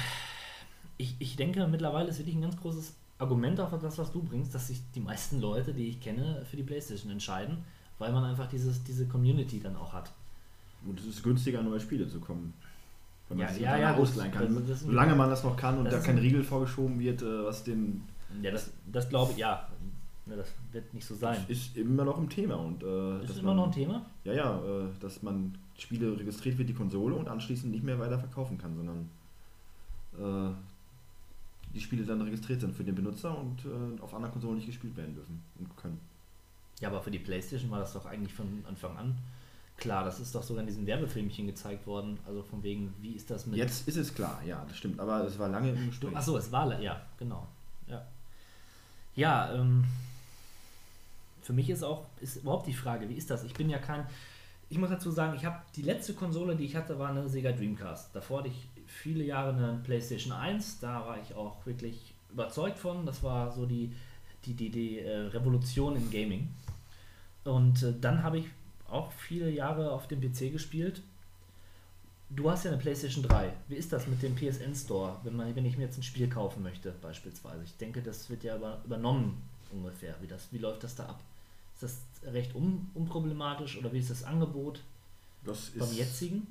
ich, 0.98 1.16
ich 1.18 1.36
denke, 1.36 1.66
mittlerweile 1.66 2.08
ist 2.08 2.18
wirklich 2.18 2.36
ein 2.36 2.42
ganz 2.42 2.56
großes 2.56 2.94
Argument 3.18 3.58
auf 3.58 3.70
das, 3.80 3.98
was 3.98 4.12
du 4.12 4.22
bringst, 4.22 4.54
dass 4.54 4.68
sich 4.68 4.80
die 4.94 5.00
meisten 5.00 5.40
Leute, 5.40 5.74
die 5.74 5.88
ich 5.88 6.00
kenne, 6.00 6.44
für 6.48 6.56
die 6.56 6.62
Playstation 6.62 7.10
entscheiden, 7.10 7.64
weil 7.98 8.12
man 8.12 8.24
einfach 8.24 8.48
dieses, 8.48 8.84
diese 8.84 9.06
Community 9.06 9.58
dann 9.60 9.76
auch 9.76 9.92
hat. 9.92 10.12
Und 10.86 11.00
es 11.00 11.06
ist 11.06 11.22
günstiger, 11.24 11.62
neue 11.62 11.80
Spiele 11.80 12.08
zu 12.08 12.20
kommen. 12.20 12.54
Wenn 13.28 13.38
man 13.38 13.46
Ja, 13.46 13.52
sich 13.52 13.62
ja, 13.62 13.76
ja, 13.76 13.94
ausleihen 13.94 14.32
kann. 14.32 14.54
Das- 14.54 14.66
das 14.66 14.80
Solange 14.80 15.14
man 15.14 15.28
das 15.28 15.44
noch 15.44 15.56
kann 15.56 15.78
und 15.78 15.84
das 15.84 15.94
da 15.94 16.00
kein 16.00 16.16
ein- 16.16 16.22
Riegel 16.22 16.42
vorgeschoben 16.42 16.98
wird, 16.98 17.20
äh, 17.22 17.44
was 17.44 17.62
den. 17.64 18.02
Ja, 18.42 18.50
das, 18.50 18.70
das 18.90 19.08
glaube 19.08 19.32
ich, 19.32 19.38
ja. 19.38 19.68
Ne, 20.26 20.36
das 20.36 20.48
wird 20.72 20.92
nicht 20.92 21.06
so 21.06 21.14
sein. 21.14 21.38
Ist 21.48 21.76
immer 21.76 22.04
noch 22.04 22.18
ein 22.18 22.28
Thema. 22.28 22.56
Und, 22.56 22.82
äh, 22.82 23.24
Ist 23.24 23.38
immer 23.38 23.48
man, 23.48 23.56
noch 23.56 23.66
ein 23.66 23.72
Thema? 23.72 24.04
Ja, 24.24 24.32
ja, 24.34 24.58
äh, 24.58 24.84
dass 25.00 25.22
man 25.22 25.56
Spiele 25.78 26.18
registriert 26.18 26.58
wird, 26.58 26.68
die 26.68 26.74
Konsole 26.74 27.14
und 27.14 27.28
anschließend 27.28 27.70
nicht 27.72 27.82
mehr 27.84 27.98
weiter 27.98 28.18
verkaufen 28.18 28.58
kann, 28.58 28.76
sondern 28.76 29.08
äh, 30.18 30.54
die 31.74 31.80
Spiele 31.80 32.04
dann 32.04 32.20
registriert 32.22 32.60
sind 32.60 32.74
für 32.74 32.84
den 32.84 32.94
Benutzer 32.94 33.38
und 33.38 33.64
äh, 33.64 34.00
auf 34.02 34.14
anderen 34.14 34.32
Konsolen 34.32 34.56
nicht 34.56 34.66
gespielt 34.66 34.96
werden 34.96 35.14
dürfen 35.14 35.42
und 35.58 35.74
können. 35.76 35.98
Ja, 36.80 36.88
aber 36.88 37.00
für 37.02 37.10
die 37.10 37.18
Playstation 37.18 37.70
war 37.70 37.78
das 37.80 37.92
doch 37.92 38.04
eigentlich 38.06 38.32
von 38.34 38.46
Anfang 38.68 38.96
an 38.96 39.16
klar. 39.78 40.04
Das 40.04 40.20
ist 40.20 40.34
doch 40.34 40.42
sogar 40.42 40.62
in 40.62 40.66
diesen 40.66 40.86
Werbefilmchen 40.86 41.46
gezeigt 41.46 41.86
worden. 41.86 42.18
Also 42.26 42.42
von 42.42 42.62
wegen, 42.62 42.94
wie 43.00 43.12
ist 43.12 43.30
das 43.30 43.46
mit. 43.46 43.56
Jetzt 43.56 43.88
ist 43.88 43.96
es 43.96 44.14
klar, 44.14 44.40
ja, 44.44 44.64
das 44.68 44.76
stimmt, 44.76 45.00
aber 45.00 45.24
es 45.24 45.38
war 45.38 45.48
lange 45.48 45.70
im 45.70 45.86
Gespräch. 45.86 46.14
Achso, 46.14 46.36
es 46.36 46.52
war, 46.52 46.80
ja, 46.80 47.00
genau. 47.18 47.46
Ja, 47.86 48.06
ja 49.14 49.54
ähm, 49.54 49.84
für 51.42 51.52
mich 51.52 51.70
ist 51.70 51.82
auch 51.82 52.04
ist 52.20 52.36
überhaupt 52.36 52.66
die 52.66 52.74
Frage, 52.74 53.08
wie 53.08 53.14
ist 53.14 53.30
das? 53.30 53.44
Ich 53.44 53.54
bin 53.54 53.70
ja 53.70 53.78
kein. 53.78 54.06
Ich 54.70 54.76
muss 54.76 54.90
dazu 54.90 55.10
sagen, 55.10 55.34
ich 55.34 55.46
habe 55.46 55.62
die 55.76 55.82
letzte 55.82 56.12
Konsole, 56.12 56.54
die 56.54 56.64
ich 56.64 56.76
hatte, 56.76 56.98
war 56.98 57.08
eine 57.08 57.26
Sega 57.26 57.52
Dreamcast. 57.52 58.14
Davor 58.14 58.40
hatte 58.40 58.48
ich 58.48 58.68
viele 58.86 59.24
Jahre 59.24 59.54
eine 59.54 59.80
PlayStation 59.82 60.32
1. 60.32 60.80
Da 60.80 61.06
war 61.06 61.18
ich 61.22 61.34
auch 61.34 61.64
wirklich 61.64 62.12
überzeugt 62.30 62.78
von. 62.78 63.06
Das 63.06 63.22
war 63.22 63.50
so 63.50 63.64
die, 63.64 63.94
die, 64.44 64.52
die, 64.52 64.68
die 64.68 64.98
äh, 64.98 65.20
Revolution 65.28 65.96
im 65.96 66.10
Gaming. 66.10 66.48
Und 67.44 67.82
äh, 67.82 67.94
dann 67.98 68.22
habe 68.22 68.40
ich 68.40 68.46
auch 68.88 69.12
viele 69.12 69.50
Jahre 69.50 69.92
auf 69.92 70.08
dem 70.08 70.20
PC 70.20 70.52
gespielt. 70.52 71.02
Du 72.30 72.50
hast 72.50 72.64
ja 72.64 72.70
eine 72.72 72.80
PlayStation 72.80 73.22
3. 73.24 73.52
Wie 73.68 73.76
ist 73.76 73.92
das 73.92 74.06
mit 74.06 74.22
dem 74.22 74.34
PSN 74.34 74.74
Store, 74.74 75.16
wenn, 75.22 75.34
man, 75.36 75.54
wenn 75.56 75.64
ich 75.64 75.78
mir 75.78 75.84
jetzt 75.84 75.98
ein 75.98 76.02
Spiel 76.02 76.28
kaufen 76.28 76.62
möchte, 76.62 76.92
beispielsweise? 77.00 77.64
Ich 77.64 77.76
denke, 77.76 78.02
das 78.02 78.28
wird 78.28 78.44
ja 78.44 78.56
über, 78.56 78.80
übernommen 78.84 79.40
ungefähr. 79.72 80.14
Wie, 80.20 80.26
das, 80.26 80.48
wie 80.52 80.58
läuft 80.58 80.84
das 80.84 80.94
da 80.94 81.06
ab? 81.06 81.20
Ist 81.74 81.82
das 81.82 82.32
recht 82.32 82.54
un, 82.54 82.90
unproblematisch 82.94 83.78
oder 83.78 83.92
wie 83.92 83.98
ist 83.98 84.10
das 84.10 84.24
Angebot 84.24 84.82
das 85.44 85.70
beim 85.70 85.88
ist, 85.88 85.96
jetzigen? 85.96 86.46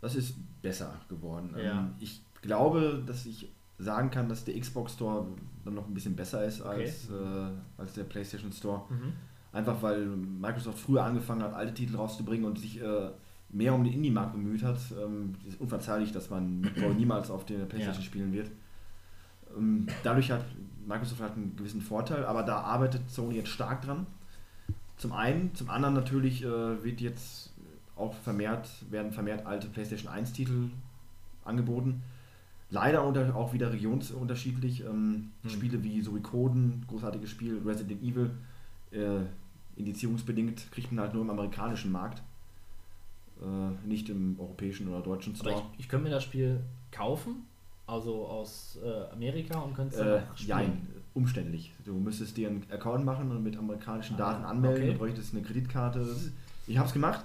Das 0.00 0.14
ist 0.16 0.34
besser 0.60 1.00
geworden. 1.08 1.54
Ja. 1.56 1.80
Ähm, 1.80 1.94
ich 2.00 2.20
glaube, 2.42 3.02
dass 3.06 3.24
ich 3.24 3.48
sagen 3.78 4.10
kann, 4.10 4.28
dass 4.28 4.44
der 4.44 4.58
Xbox 4.60 4.92
Store 4.94 5.26
dann 5.64 5.74
noch 5.74 5.86
ein 5.86 5.94
bisschen 5.94 6.14
besser 6.14 6.44
ist 6.44 6.60
Okay. 6.60 6.84
als, 6.84 7.08
äh, 7.08 7.80
als 7.80 7.94
der 7.94 8.04
PlayStation 8.04 8.52
Store. 8.52 8.82
Mhm. 8.90 9.14
Einfach 9.54 9.80
weil 9.82 10.04
Microsoft 10.06 10.78
früher 10.78 11.04
angefangen 11.04 11.42
hat, 11.42 11.54
alte 11.54 11.72
Titel 11.72 11.96
rauszubringen 11.96 12.44
und 12.44 12.58
sich 12.58 12.82
äh, 12.82 13.10
mehr 13.50 13.72
um 13.72 13.84
den 13.84 13.92
Indie-Markt 13.94 14.32
bemüht 14.32 14.62
hat. 14.64 14.78
Ähm, 15.02 15.34
es 15.46 15.54
ist 15.54 15.60
unverzeihlich, 15.60 16.12
dass 16.12 16.28
man 16.28 16.60
Boy 16.78 16.92
niemals 16.98 17.30
auf 17.30 17.46
der 17.46 17.64
PlayStation 17.64 18.02
Ja. 18.02 18.06
spielen 18.06 18.32
wird. 18.32 18.50
Ähm, 19.56 19.86
dadurch 20.02 20.30
hat 20.32 20.44
Microsoft 20.86 21.20
halt 21.22 21.32
einen 21.34 21.54
gewissen 21.56 21.80
Vorteil, 21.80 22.24
aber 22.26 22.42
da 22.42 22.58
arbeitet 22.60 23.08
Sony 23.10 23.36
jetzt 23.36 23.48
stark 23.48 23.82
dran. 23.82 24.06
Zum 24.96 25.12
einen, 25.12 25.54
zum 25.54 25.70
anderen 25.70 25.94
natürlich 25.94 26.42
äh, 26.44 26.84
wird 26.84 27.00
jetzt 27.00 27.52
auch 27.96 28.12
vermehrt, 28.14 28.68
werden 28.90 29.12
vermehrt 29.12 29.46
alte 29.46 29.68
PlayStation 29.68 30.12
1 30.12 30.32
Titel 30.32 30.68
angeboten. 31.44 32.02
Leider 32.70 33.04
unter, 33.06 33.36
auch 33.36 33.52
wieder 33.52 33.72
regionsunterschiedlich. 33.72 34.80
Ähm, 34.84 35.30
Hm. 35.42 35.50
Spiele 35.50 35.82
wie 35.84 36.00
Suikoden, 36.02 36.84
großartiges 36.88 37.30
Spiel, 37.30 37.60
Resident 37.64 38.02
Evil, 38.02 38.30
äh, 38.90 39.20
indizierungsbedingt 39.76 40.70
kriegt 40.72 40.92
man 40.92 41.02
halt 41.04 41.14
nur 41.14 41.22
im 41.22 41.30
amerikanischen 41.30 41.90
Markt. 41.92 42.22
Äh, 43.42 43.86
nicht 43.88 44.08
im 44.08 44.36
europäischen 44.38 44.88
oder 44.88 45.00
deutschen 45.00 45.34
Aber 45.40 45.50
Store. 45.50 45.62
ich, 45.74 45.80
ich 45.80 45.88
könnte 45.88 46.04
mir 46.04 46.10
das 46.14 46.22
Spiel 46.24 46.60
kaufen, 46.92 47.44
also 47.86 48.26
aus 48.26 48.78
äh, 48.84 49.12
Amerika 49.12 49.58
und 49.58 49.74
könnte 49.74 49.94
es 49.94 50.00
Äh, 50.00 50.04
dann 50.04 50.22
spielen. 50.36 50.48
jein, 50.48 50.88
umständlich. 51.14 51.72
Du 51.84 51.94
müsstest 51.94 52.36
dir 52.36 52.48
einen 52.48 52.64
Account 52.70 53.04
machen 53.04 53.30
und 53.30 53.42
mit 53.42 53.56
amerikanischen 53.56 54.14
Ah, 54.14 54.18
Daten 54.18 54.44
anmelden. 54.44 54.82
okay. 54.84 54.92
Du 54.92 54.98
bräuchtest 54.98 55.34
eine 55.34 55.42
Kreditkarte. 55.42 56.06
Ich 56.66 56.78
habe 56.78 56.86
es 56.86 56.92
gemacht 56.92 57.24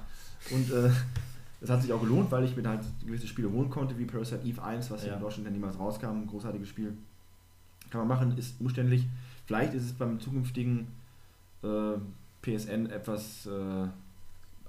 und 0.52 0.72
äh, 0.72 0.90
es 1.62 1.70
hat 1.70 1.82
sich 1.84 1.94
auch 1.94 2.02
gelohnt, 2.02 2.32
weil 2.32 2.44
ich 2.44 2.56
mir 2.58 2.68
halt 2.68 2.82
gewisse 3.06 3.28
Spiele 3.28 3.52
holen 3.52 3.70
konnte, 3.70 3.98
wie 4.00 4.06
Parasite 4.06 4.42
Eve 4.46 4.64
1, 4.64 4.90
was 4.90 5.06
Ja. 5.06 5.14
in 5.14 5.22
Deutschland 5.22 5.46
ja 5.46 5.52
niemals 5.52 5.78
rauskam. 5.78 6.08
Ein 6.08 6.28
großartiges 6.28 6.68
Spiel. 6.68 6.98
Kann 7.92 8.00
man 8.00 8.08
machen, 8.08 8.38
ist 8.38 8.60
umständlich. 8.60 9.06
Vielleicht 9.46 9.74
ist 9.76 9.84
es 9.86 9.94
beim 9.94 10.20
zukünftigen 10.20 10.88
äh, 11.64 11.94
PSN 12.42 12.88
etwas 12.90 13.46
äh, 13.48 13.88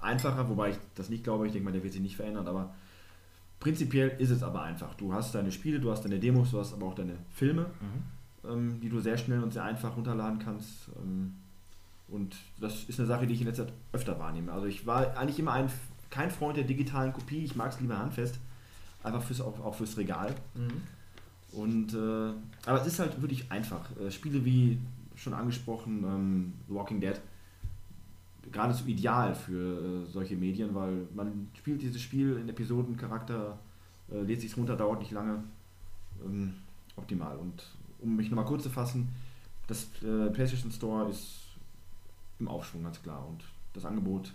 einfacher, 0.01 0.49
wobei 0.49 0.71
ich 0.71 0.77
das 0.95 1.09
nicht 1.09 1.23
glaube. 1.23 1.45
Ich 1.47 1.53
denke 1.53 1.65
mal, 1.65 1.71
der 1.71 1.83
wird 1.83 1.93
sich 1.93 2.01
nicht 2.01 2.15
verändern, 2.15 2.47
aber 2.47 2.73
prinzipiell 3.59 4.09
ist 4.19 4.29
es 4.31 4.43
aber 4.43 4.63
einfach. 4.63 4.93
Du 4.95 5.13
hast 5.13 5.33
deine 5.35 5.51
Spiele, 5.51 5.79
du 5.79 5.91
hast 5.91 6.03
deine 6.03 6.19
Demos, 6.19 6.51
du 6.51 6.59
hast 6.59 6.73
aber 6.73 6.87
auch 6.87 6.95
deine 6.95 7.15
Filme 7.33 7.67
Mhm. 7.81 8.49
ähm, 8.49 8.79
die 8.81 8.89
du 8.89 8.99
sehr 8.99 9.17
schnell 9.17 9.41
und 9.43 9.53
sehr 9.53 9.63
einfach 9.63 9.95
runterladen 9.95 10.39
kannst. 10.39 10.89
Ähm, 11.01 11.35
Und 12.09 12.35
das 12.59 12.83
ist 12.89 12.99
eine 12.99 13.07
Sache, 13.07 13.25
die 13.25 13.33
ich 13.35 13.39
in 13.41 13.47
letzter 13.47 13.65
Zeit 13.67 13.73
öfter 13.93 14.19
wahrnehme. 14.19 14.51
Also 14.51 14.65
ich 14.67 14.85
war 14.85 15.15
eigentlich 15.17 15.39
immer 15.39 15.53
ein, 15.53 15.69
kein 16.09 16.29
Freund 16.29 16.57
der 16.57 16.65
digitalen 16.65 17.13
Kopie. 17.13 17.43
Ich 17.45 17.55
mag 17.55 17.71
es 17.71 17.79
lieber 17.79 17.97
handfest. 17.97 18.37
Einfach 19.03 19.21
fürs, 19.23 19.39
auch, 19.39 19.57
auch 19.63 19.75
fürs 19.75 19.95
Regal. 19.97 20.35
Und, 21.53 21.93
äh, 21.93 22.33
aber 22.65 22.81
es 22.81 22.87
ist 22.87 22.99
halt 22.99 23.21
wirklich 23.21 23.49
einfach. 23.51 23.81
Äh, 23.99 24.11
Spiele 24.11 24.43
wie 24.43 24.77
schon 25.15 25.33
angesprochen, 25.33 26.03
ähm, 26.03 26.53
The 26.67 26.73
Walking 26.75 26.99
Dead, 26.99 27.19
geradezu 28.51 28.85
ideal 28.87 29.35
für 29.35 30.05
äh, 30.05 30.11
solche 30.11 30.35
Medien, 30.35 30.73
weil 30.73 31.07
man 31.13 31.49
spielt 31.57 31.81
dieses 31.81 32.01
Spiel 32.01 32.37
in 32.37 32.49
Episodencharakter, 32.49 33.59
äh, 34.11 34.21
lädt 34.21 34.41
sich 34.41 34.55
runter, 34.57 34.75
dauert 34.75 34.99
nicht 34.99 35.11
lange. 35.11 35.43
Ähm, 36.25 36.53
optimal. 36.95 37.37
Und 37.37 37.63
um 37.99 38.15
mich 38.15 38.29
nochmal 38.29 38.45
kurz 38.45 38.63
zu 38.63 38.69
fassen, 38.69 39.09
das 39.67 39.83
äh, 40.03 40.29
PlayStation 40.31 40.71
Store 40.71 41.09
ist 41.09 41.41
im 42.39 42.47
Aufschwung, 42.47 42.83
ganz 42.83 43.01
klar. 43.01 43.25
Und 43.27 43.43
das 43.73 43.85
Angebot 43.85 44.33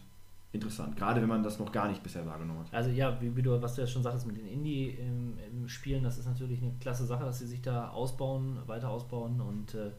interessant, 0.53 0.97
gerade 0.97 1.21
wenn 1.21 1.29
man 1.29 1.43
das 1.43 1.59
noch 1.59 1.71
gar 1.71 1.89
nicht 1.89 2.03
bisher 2.03 2.25
wahrgenommen 2.25 2.61
hat. 2.61 2.73
Also 2.73 2.91
ja, 2.91 3.21
wie, 3.21 3.37
wie 3.37 3.43
du, 3.43 3.61
was 3.61 3.75
du 3.75 3.83
ja 3.83 3.87
schon 3.87 4.03
sagtest 4.03 4.27
mit 4.27 4.39
den 4.39 4.47
Indie-Spielen, 4.47 6.03
das 6.03 6.19
ist 6.19 6.27
natürlich 6.27 6.63
eine 6.63 6.73
klasse 6.81 7.05
Sache, 7.05 7.25
dass 7.25 7.41
sie 7.41 7.47
sich 7.47 7.61
da 7.61 7.91
ausbauen, 7.91 8.59
weiter 8.67 8.89
ausbauen 8.89 9.41
und 9.41 9.75
äh, 9.75 9.91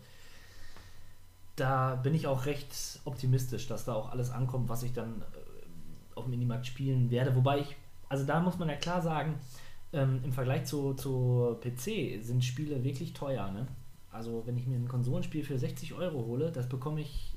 da 1.57 1.95
bin 1.95 2.13
ich 2.13 2.27
auch 2.27 2.45
recht 2.45 3.01
optimistisch, 3.03 3.67
dass 3.67 3.83
da 3.83 3.93
auch 3.95 4.11
alles 4.11 4.31
ankommt, 4.31 4.69
was 4.69 4.83
ich 4.83 4.93
dann 4.93 5.21
äh, 5.21 6.15
auf 6.15 6.25
dem 6.25 6.33
Indie-Markt 6.33 6.67
spielen 6.67 7.11
werde. 7.11 7.35
Wobei 7.35 7.59
ich, 7.59 7.75
also 8.07 8.25
da 8.25 8.39
muss 8.39 8.57
man 8.57 8.69
ja 8.69 8.75
klar 8.75 9.01
sagen, 9.01 9.35
ähm, 9.91 10.21
im 10.23 10.31
Vergleich 10.31 10.65
zu, 10.65 10.93
zu 10.93 11.57
PC 11.61 12.23
sind 12.23 12.45
Spiele 12.45 12.83
wirklich 12.83 13.13
teuer. 13.13 13.51
Ne? 13.51 13.67
Also 14.11 14.43
wenn 14.45 14.57
ich 14.57 14.67
mir 14.67 14.75
ein 14.75 14.87
Konsolenspiel 14.87 15.43
für 15.43 15.57
60 15.57 15.93
Euro 15.95 16.25
hole, 16.25 16.51
das 16.51 16.69
bekomme 16.69 17.01
ich 17.01 17.36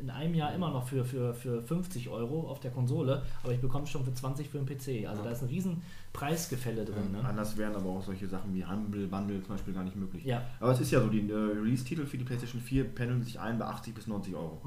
in 0.00 0.10
einem 0.10 0.34
Jahr 0.34 0.54
immer 0.54 0.70
noch 0.70 0.86
für, 0.86 1.04
für, 1.04 1.34
für 1.34 1.62
50 1.62 2.08
Euro 2.08 2.48
auf 2.48 2.60
der 2.60 2.70
Konsole, 2.70 3.22
aber 3.42 3.52
ich 3.52 3.60
bekomme 3.60 3.84
es 3.84 3.90
schon 3.90 4.04
für 4.04 4.12
20 4.12 4.48
für 4.48 4.58
den 4.58 4.66
PC. 4.66 5.08
Also 5.08 5.22
da 5.22 5.30
ist 5.30 5.42
ein 5.42 5.48
riesen 5.48 5.82
Preisgefälle 6.12 6.84
drin. 6.84 7.12
Ne? 7.12 7.24
Anders 7.24 7.56
wären 7.56 7.74
aber 7.74 7.90
auch 7.90 8.02
solche 8.02 8.28
Sachen 8.28 8.54
wie 8.54 8.64
Humble 8.64 9.06
Bundle 9.06 9.42
zum 9.42 9.54
Beispiel 9.54 9.74
gar 9.74 9.84
nicht 9.84 9.96
möglich. 9.96 10.24
Ja. 10.24 10.42
Aber 10.60 10.72
es 10.72 10.80
ist 10.80 10.90
ja 10.90 11.00
so, 11.00 11.08
die 11.08 11.28
äh, 11.30 11.34
Release-Titel 11.34 12.06
für 12.06 12.18
die 12.18 12.24
PlayStation 12.24 12.60
4 12.60 12.84
pendeln 12.84 13.22
sich 13.22 13.38
ein 13.38 13.58
bei 13.58 13.66
80 13.66 13.94
bis 13.94 14.06
90 14.06 14.34
Euro. 14.34 14.60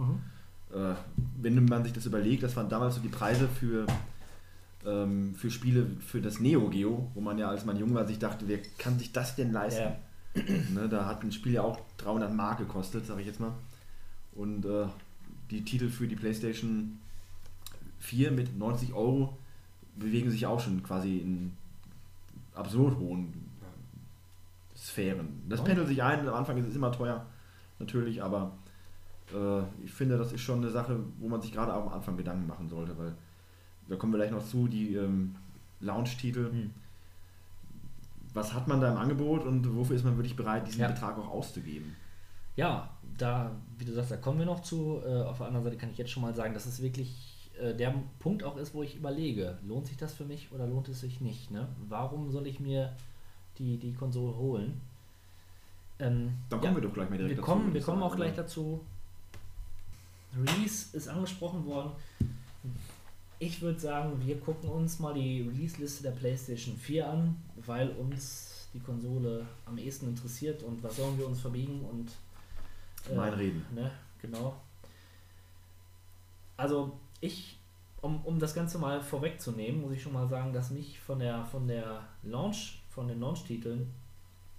Äh, 0.73 0.95
wenn 1.41 1.65
man 1.65 1.83
sich 1.83 1.93
das 1.93 2.05
überlegt, 2.05 2.43
das 2.43 2.55
waren 2.55 2.69
damals 2.69 2.95
so 2.95 3.01
die 3.01 3.09
Preise 3.09 3.47
für, 3.47 3.85
ähm, 4.85 5.35
für 5.35 5.51
Spiele 5.51 5.85
für 6.05 6.21
das 6.21 6.39
Neo 6.39 6.69
Geo, 6.69 7.09
wo 7.13 7.21
man 7.21 7.37
ja 7.37 7.49
als 7.49 7.65
man 7.65 7.77
jung 7.77 7.93
war 7.93 8.07
sich 8.07 8.19
dachte, 8.19 8.47
wer 8.47 8.59
kann 8.77 8.97
sich 8.97 9.11
das 9.11 9.35
denn 9.35 9.51
leisten? 9.51 9.81
Ja. 9.81 9.97
Ne, 10.73 10.87
da 10.87 11.07
hat 11.07 11.23
ein 11.23 11.31
Spiel 11.33 11.53
ja 11.53 11.61
auch 11.61 11.77
300 11.97 12.33
Mark 12.33 12.59
gekostet, 12.59 13.05
sage 13.05 13.19
ich 13.19 13.27
jetzt 13.27 13.41
mal. 13.41 13.51
Und 14.33 14.65
äh, 14.65 14.85
die 15.51 15.63
Titel 15.63 15.89
für 15.89 16.07
die 16.07 16.15
PlayStation 16.15 16.97
4 17.99 18.31
mit 18.31 18.57
90 18.57 18.93
Euro 18.93 19.37
bewegen 19.95 20.31
sich 20.31 20.45
auch 20.45 20.59
schon 20.59 20.81
quasi 20.81 21.17
in 21.17 21.53
absurd 22.55 22.97
hohen 22.97 23.33
Sphären. 24.75 25.43
Das 25.47 25.63
pendelt 25.63 25.87
sich 25.87 26.01
ein, 26.01 26.27
am 26.27 26.33
Anfang 26.33 26.57
ist 26.57 26.67
es 26.67 26.75
immer 26.75 26.91
teuer, 26.91 27.25
natürlich, 27.79 28.23
aber 28.23 28.51
äh, 29.33 29.61
ich 29.83 29.91
finde, 29.91 30.17
das 30.17 30.31
ist 30.31 30.41
schon 30.41 30.59
eine 30.59 30.71
Sache, 30.71 30.99
wo 31.19 31.27
man 31.27 31.41
sich 31.41 31.51
gerade 31.51 31.73
am 31.73 31.89
Anfang 31.89 32.17
Gedanken 32.17 32.47
machen 32.47 32.67
sollte, 32.67 32.97
weil 32.97 33.13
da 33.87 33.95
kommen 33.95 34.13
wir 34.13 34.17
gleich 34.17 34.31
noch 34.31 34.45
zu, 34.45 34.67
die 34.67 34.95
ähm, 34.95 35.35
Launch-Titel. 35.81 36.49
Hm. 36.51 36.71
Was 38.33 38.53
hat 38.53 38.67
man 38.67 38.79
da 38.79 38.91
im 38.91 38.97
Angebot 38.97 39.43
und 39.43 39.75
wofür 39.75 39.95
ist 39.95 40.05
man 40.05 40.15
wirklich 40.15 40.35
bereit, 40.35 40.65
diesen 40.65 40.81
Ja. 40.81 40.87
Betrag 40.87 41.17
auch 41.17 41.27
auszugeben? 41.27 41.95
Ja, 42.55 42.89
da, 43.21 43.51
wie 43.77 43.85
du 43.85 43.93
sagst, 43.93 44.11
da 44.11 44.17
kommen 44.17 44.39
wir 44.39 44.45
noch 44.45 44.61
zu. 44.61 45.01
Äh, 45.05 45.23
auf 45.23 45.37
der 45.37 45.47
anderen 45.47 45.65
Seite 45.65 45.77
kann 45.77 45.91
ich 45.91 45.97
jetzt 45.97 46.11
schon 46.11 46.23
mal 46.23 46.35
sagen, 46.35 46.53
dass 46.53 46.65
es 46.65 46.81
wirklich 46.81 47.49
äh, 47.59 47.73
der 47.75 47.93
Punkt 48.19 48.43
auch 48.43 48.57
ist, 48.57 48.73
wo 48.73 48.83
ich 48.83 48.95
überlege, 48.95 49.57
lohnt 49.65 49.87
sich 49.87 49.97
das 49.97 50.13
für 50.13 50.25
mich 50.25 50.51
oder 50.51 50.67
lohnt 50.67 50.89
es 50.89 51.01
sich 51.01 51.21
nicht? 51.21 51.51
Ne? 51.51 51.67
Warum 51.87 52.31
soll 52.31 52.47
ich 52.47 52.59
mir 52.59 52.93
die, 53.57 53.77
die 53.77 53.93
Konsole 53.93 54.35
holen? 54.35 54.81
Ähm, 55.99 56.33
Dann 56.49 56.61
kommen 56.61 56.75
wir 56.75 56.81
doch 56.81 56.93
gleich 56.93 57.09
mal 57.09 57.17
direkt 57.17 57.37
wir 57.37 57.43
Kommen, 57.43 57.73
wir 57.73 57.81
kommen 57.81 58.01
auch 58.01 58.15
gleich 58.15 58.33
dazu. 58.33 58.81
Release 60.35 60.95
ist 60.95 61.07
angesprochen 61.07 61.65
worden. 61.65 61.91
Ich 63.39 63.61
würde 63.61 63.79
sagen, 63.79 64.21
wir 64.25 64.39
gucken 64.39 64.69
uns 64.69 64.99
mal 64.99 65.13
die 65.13 65.41
Release-Liste 65.41 66.03
der 66.03 66.11
PlayStation 66.11 66.77
4 66.77 67.09
an, 67.09 67.35
weil 67.65 67.89
uns 67.89 68.69
die 68.73 68.79
Konsole 68.79 69.45
am 69.65 69.77
ehesten 69.77 70.07
interessiert 70.07 70.63
und 70.63 70.81
was 70.83 70.95
sollen 70.95 71.17
wir 71.17 71.27
uns 71.27 71.41
verbiegen 71.41 71.81
und 71.81 72.11
äh, 73.09 73.15
Mein 73.15 73.33
Reden. 73.33 73.65
Ne, 73.73 73.91
genau. 74.21 74.59
Also 76.57 76.99
ich, 77.19 77.59
um, 78.01 78.23
um 78.25 78.39
das 78.39 78.53
Ganze 78.53 78.77
mal 78.77 79.01
vorwegzunehmen, 79.01 79.81
muss 79.81 79.93
ich 79.93 80.01
schon 80.01 80.13
mal 80.13 80.27
sagen, 80.27 80.53
dass 80.53 80.69
mich 80.71 80.99
von 80.99 81.19
der 81.19 81.45
von 81.45 81.67
der 81.67 82.01
Launch, 82.23 82.81
von 82.89 83.07
den 83.07 83.19
Launch-Titeln 83.19 83.87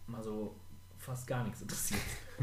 mal 0.07 0.22
so 0.22 0.55
fast 0.99 1.26
gar 1.26 1.43
nichts 1.45 1.61
interessiert. 1.62 2.01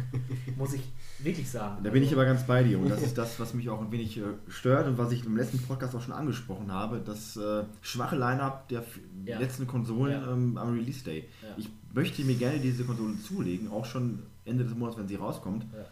muss 0.58 0.74
ich 0.74 0.84
wirklich 1.20 1.50
sagen. 1.50 1.82
Da 1.84 1.89
bin 1.89 2.04
ich 2.04 2.10
Also- 2.10 2.22
aber 2.22 2.26
ganz 2.30 2.45
bei 2.45 2.64
dir 2.64 2.78
und 2.80 2.89
das 2.89 3.02
ist 3.04 3.18
das, 3.18 3.39
was 3.39 3.54
mich 3.54 3.70
auch 3.70 3.80
ein 3.82 3.91
wenig 3.91 4.18
äh, 4.18 4.24
stört 4.50 4.88
und 4.88 4.97
was 4.97 5.12
ich 5.14 5.26
im 5.26 5.36
letzten 5.38 5.60
Podcast 5.60 5.95
auch 5.95 6.02
schon 6.02 6.14
angesprochen 6.14 6.72
habe, 6.72 7.00
das 7.00 7.38
äh, 7.38 7.64
schwache 7.82 8.18
Line-Up 8.18 8.68
der 8.70 8.84
Ja. 9.26 9.39
letzten 9.39 9.66
Konsolen 9.68 10.22
Ja. 10.22 10.32
ähm, 10.32 10.58
am 10.58 10.74
Release-Day. 10.74 11.28
Ja. 11.41 11.50
Ich 11.58 11.70
möchte 11.93 12.22
mir 12.24 12.36
gerne 12.36 12.60
diese 12.60 12.84
Konsole 12.84 13.18
zulegen, 13.22 13.72
auch 13.72 13.86
schon 13.86 14.24
Ende 14.50 14.64
des 14.66 14.76
Monats, 14.76 14.97
wenn 14.97 15.08
sie 15.08 15.16
rauskommt. 15.16 15.64
Ja. 15.74 15.86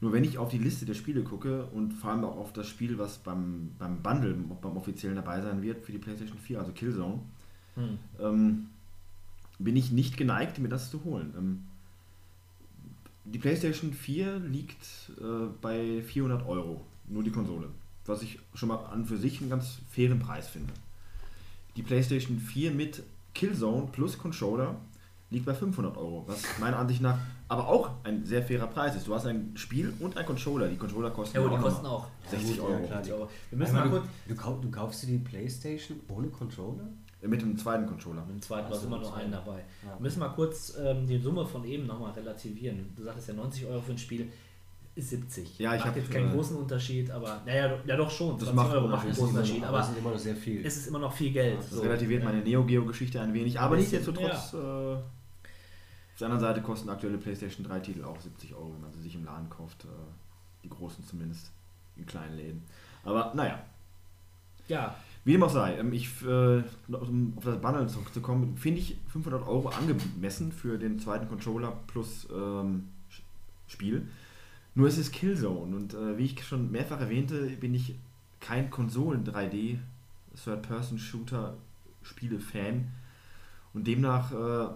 Nur 0.00 0.12
wenn 0.12 0.24
ich 0.24 0.38
auf 0.38 0.48
die 0.48 0.58
Liste 0.58 0.86
der 0.86 0.94
Spiele 0.94 1.22
gucke 1.22 1.66
und 1.66 1.92
vor 1.92 2.10
allem 2.10 2.24
auch 2.24 2.36
auf 2.36 2.52
das 2.52 2.66
Spiel, 2.68 2.98
was 2.98 3.18
beim, 3.18 3.70
beim 3.78 4.02
Bundle, 4.02 4.34
beim 4.34 4.76
offiziellen 4.76 5.14
dabei 5.16 5.40
sein 5.40 5.62
wird 5.62 5.84
für 5.84 5.92
die 5.92 5.98
PlayStation 5.98 6.38
4, 6.38 6.58
also 6.58 6.72
Killzone, 6.72 7.20
Hm. 7.76 7.98
ähm, 8.20 8.66
bin 9.60 9.76
ich 9.76 9.92
nicht 9.92 10.16
geneigt, 10.16 10.58
mir 10.58 10.68
das 10.68 10.90
zu 10.90 11.04
holen. 11.04 11.32
Ähm, 11.38 11.62
die 13.24 13.38
PlayStation 13.38 13.92
4 13.92 14.38
liegt 14.40 14.84
äh, 15.20 15.46
bei 15.60 16.02
400 16.02 16.46
Euro, 16.46 16.80
nur 17.06 17.22
die 17.22 17.30
Konsole, 17.30 17.68
was 18.06 18.22
ich 18.22 18.40
schon 18.54 18.70
mal 18.70 18.84
an 18.86 19.04
für 19.06 19.16
sich 19.16 19.40
einen 19.40 19.50
ganz 19.50 19.78
fairen 19.90 20.18
Preis 20.18 20.48
finde. 20.48 20.72
Die 21.76 21.82
PlayStation 21.82 22.38
4 22.40 22.72
mit 22.72 23.02
Killzone 23.34 23.88
plus 23.92 24.18
Controller 24.18 24.74
liegt 25.30 25.44
bei 25.46 25.54
500 25.54 25.96
Euro, 25.96 26.24
was 26.26 26.42
meiner 26.58 26.78
Ansicht 26.78 27.00
nach 27.02 27.18
aber 27.50 27.66
auch 27.66 27.90
ein 28.04 28.24
sehr 28.26 28.42
fairer 28.42 28.66
Preis 28.66 28.94
ist. 28.94 29.06
Du 29.06 29.14
hast 29.14 29.24
ein 29.26 29.52
Spiel 29.56 29.92
und 30.00 30.16
ein 30.18 30.26
Controller. 30.26 30.68
Die 30.68 30.76
Controller 30.76 31.10
kosten 31.10 31.38
Ja, 31.38 31.48
die 31.48 31.56
kosten 31.56 31.86
auch. 31.86 32.06
60 32.30 32.56
Ja, 32.58 32.62
Euro. 32.62 32.86
klar, 32.86 33.00
die- 33.02 33.12
Aber 33.12 33.28
wir 33.50 33.58
müssen 33.58 33.74
mal 33.74 33.84
du, 33.84 33.90
kurz. 33.90 34.04
du, 34.28 34.34
kau 34.34 34.58
du 34.60 34.70
kaufst 34.70 35.02
dir 35.02 35.06
die 35.06 35.18
Playstation 35.18 35.98
ohne 36.08 36.28
Controller? 36.28 36.88
Mit 37.22 37.40
dem 37.42 37.56
zweiten 37.56 37.86
Controller. 37.86 38.22
Im 38.30 38.40
zweiten 38.42 38.66
Ach 38.68 38.70
war 38.76 38.82
immer 38.82 38.96
im 38.96 39.02
nur 39.02 39.10
zweiten. 39.10 39.22
einen 39.22 39.32
dabei. 39.32 39.64
Ja. 39.82 39.96
Wir 39.96 40.00
müssen 40.02 40.18
mal 40.20 40.28
kurz 40.28 40.76
ähm, 40.78 41.06
die 41.06 41.18
Summe 41.18 41.46
von 41.46 41.64
eben 41.64 41.86
nochmal 41.86 42.12
relativieren. 42.12 42.92
Du 42.94 43.02
sagtest 43.02 43.28
ja 43.28 43.34
90 43.34 43.64
Euro 43.66 43.80
für 43.80 43.92
ein 43.92 43.98
Spiel 43.98 44.30
ist 44.94 45.10
70. 45.10 45.58
Ja, 45.58 45.72
ich 45.74 45.78
macht 45.80 45.88
hab, 45.88 45.96
jetzt 45.96 46.10
keinen 46.10 46.30
großen 46.32 46.56
Unterschied, 46.56 47.10
aber 47.10 47.40
naja, 47.46 47.78
ja 47.86 47.96
doch 47.96 48.10
schon. 48.10 48.32
Das 48.38 48.48
20 48.50 48.54
macht 48.54 48.72
Euro 48.72 48.82
einen 48.82 48.90
macht 48.90 49.04
einen 49.06 49.14
großen 49.14 49.28
ist 49.28 49.34
Unterschied, 49.36 49.64
aber 49.64 49.78
das 49.78 49.86
sind 49.88 49.98
immer 49.98 50.10
noch 50.10 50.18
sehr 50.18 50.36
viel. 50.36 50.66
es 50.66 50.76
ist 50.76 50.86
immer 50.88 50.98
noch 50.98 51.12
viel 51.12 51.32
Geld. 51.32 51.58
Das 51.58 51.70
so. 51.70 51.80
relativiert 51.80 52.24
meine 52.24 52.42
Neo 52.42 52.62
Geo 52.64 52.84
Geschichte 52.84 53.20
ein 53.20 53.32
wenig, 53.32 53.58
aber 53.58 53.76
nichtsdestotrotz. 53.76 54.52
Äh, 54.54 54.96
auf 56.18 56.18
der 56.18 56.26
anderen 56.26 56.52
Seite 56.52 56.62
kosten 56.62 56.88
aktuelle 56.88 57.16
PlayStation 57.16 57.64
3 57.64 57.78
Titel 57.78 58.02
auch 58.02 58.20
70 58.20 58.52
Euro, 58.56 58.72
wenn 58.74 58.80
man 58.80 58.90
sie 58.90 59.02
sich 59.02 59.14
im 59.14 59.24
Laden 59.24 59.48
kauft. 59.48 59.84
Äh, 59.84 59.88
die 60.64 60.68
großen 60.68 61.06
zumindest, 61.06 61.52
in 61.96 62.06
kleinen 62.06 62.34
Läden. 62.36 62.64
Aber 63.04 63.32
naja, 63.36 63.62
Ja, 64.66 64.96
wie 65.24 65.30
dem 65.32 65.44
auch 65.44 65.50
sei, 65.50 65.78
ähm, 65.78 65.92
ich, 65.92 66.08
äh, 66.22 66.64
um 66.88 67.34
auf 67.36 67.44
das 67.44 67.60
Bundle 67.60 67.86
zurückzukommen, 67.86 68.56
finde 68.56 68.80
ich 68.80 68.96
500 69.12 69.46
Euro 69.46 69.68
angemessen 69.68 70.50
für 70.50 70.76
den 70.76 70.98
zweiten 70.98 71.28
Controller 71.28 71.70
plus 71.86 72.26
ähm, 72.34 72.88
Spiel. 73.68 74.08
Nur 74.74 74.88
es 74.88 74.98
ist 74.98 75.12
Killzone 75.12 75.76
und 75.76 75.94
äh, 75.94 76.18
wie 76.18 76.24
ich 76.24 76.44
schon 76.44 76.72
mehrfach 76.72 77.00
erwähnte, 77.00 77.46
bin 77.60 77.74
ich 77.74 77.94
kein 78.40 78.70
Konsolen-3D 78.70 79.78
Third-Person-Shooter-Spiele-Fan 80.44 82.88
und 83.72 83.86
demnach 83.86 84.32
äh, 84.32 84.66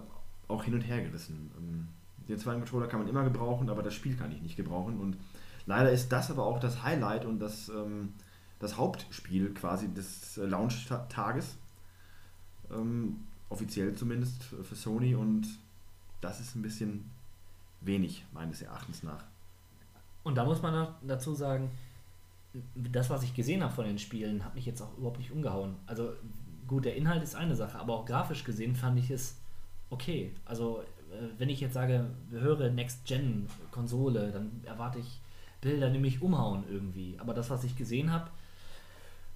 auch 0.53 0.63
hin 0.63 0.73
und 0.73 0.81
her 0.81 1.01
gerissen. 1.01 1.51
Ähm, 1.57 1.87
den 2.27 2.37
zweiten 2.39 2.59
Controller 2.59 2.87
kann 2.87 2.99
man 2.99 3.09
immer 3.09 3.23
gebrauchen, 3.23 3.69
aber 3.69 3.83
das 3.83 3.93
Spiel 3.93 4.15
kann 4.15 4.31
ich 4.31 4.41
nicht 4.41 4.55
gebrauchen 4.55 4.99
und 4.99 5.17
leider 5.65 5.91
ist 5.91 6.09
das 6.11 6.31
aber 6.31 6.45
auch 6.45 6.59
das 6.59 6.83
Highlight 6.83 7.25
und 7.25 7.39
das, 7.39 7.69
ähm, 7.69 8.13
das 8.59 8.77
Hauptspiel 8.77 9.53
quasi 9.53 9.93
des 9.93 10.37
äh, 10.37 10.45
Launch-Tages. 10.45 11.57
Ähm, 12.71 13.17
offiziell 13.49 13.93
zumindest 13.93 14.43
für 14.43 14.75
Sony 14.75 15.15
und 15.15 15.47
das 16.21 16.39
ist 16.39 16.55
ein 16.55 16.61
bisschen 16.61 17.11
wenig 17.81 18.25
meines 18.31 18.61
Erachtens 18.61 19.03
nach. 19.03 19.25
und 20.23 20.35
da 20.35 20.45
muss 20.45 20.61
man 20.61 20.87
dazu 21.05 21.33
sagen, 21.35 21.69
das, 22.75 23.09
was 23.09 23.23
ich 23.23 23.33
gesehen 23.33 23.63
habe 23.63 23.73
von 23.73 23.85
den 23.85 23.99
Spielen, 23.99 24.45
hat 24.45 24.55
mich 24.55 24.65
jetzt 24.65 24.81
auch 24.81 24.97
überhaupt 24.97 25.17
nicht 25.17 25.31
umgehauen. 25.31 25.75
Also 25.85 26.13
gut, 26.67 26.85
der 26.85 26.95
Inhalt 26.95 27.21
ist 27.23 27.35
eine 27.35 27.55
Sache, 27.55 27.77
aber 27.77 27.93
auch 27.93 28.05
grafisch 28.05 28.43
gesehen 28.43 28.75
fand 28.75 28.97
ich 28.99 29.09
es 29.09 29.37
okay. 29.93 30.31
Also 30.45 30.81
äh, 31.11 31.27
wenn 31.37 31.49
ich 31.49 31.59
jetzt 31.61 31.73
sage, 31.73 32.05
höre 32.31 32.69
Next-Gen-Konsole, 32.69 34.31
dann 34.31 34.61
erwarte 34.65 34.99
ich 34.99 35.19
Bilder 35.61 35.89
nämlich 35.89 36.21
umhauen 36.21 36.63
irgendwie. 36.69 37.15
Aber 37.19 37.33
das, 37.33 37.49
was 37.49 37.63
ich 37.63 37.75
gesehen 37.77 38.11
habe, 38.11 38.29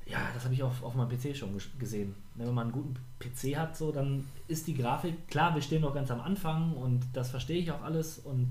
ja, 0.06 0.20
das 0.34 0.46
habe 0.46 0.54
ich 0.54 0.64
auf, 0.64 0.84
auf 0.84 0.96
meinem 0.96 1.10
PC 1.10 1.36
schon 1.36 1.58
ges- 1.58 1.78
gesehen. 1.80 2.16
Wenn 2.36 2.54
man 2.54 2.68
einen 2.68 2.72
guten 2.72 2.96
PC 3.20 3.58
hat, 3.58 3.76
so, 3.76 3.92
dann 3.92 4.26
ist 4.48 4.68
die 4.68 4.76
Grafik, 4.76 5.28
klar, 5.28 5.54
wir 5.54 5.62
stehen 5.62 5.82
noch 5.82 5.94
ganz 5.94 6.10
am 6.12 6.22
Anfang 6.22 6.74
und 6.74 7.02
das 7.14 7.30
verstehe 7.30 7.58
ich 7.60 7.72
auch 7.72 7.82
alles. 7.82 8.20
Und 8.20 8.50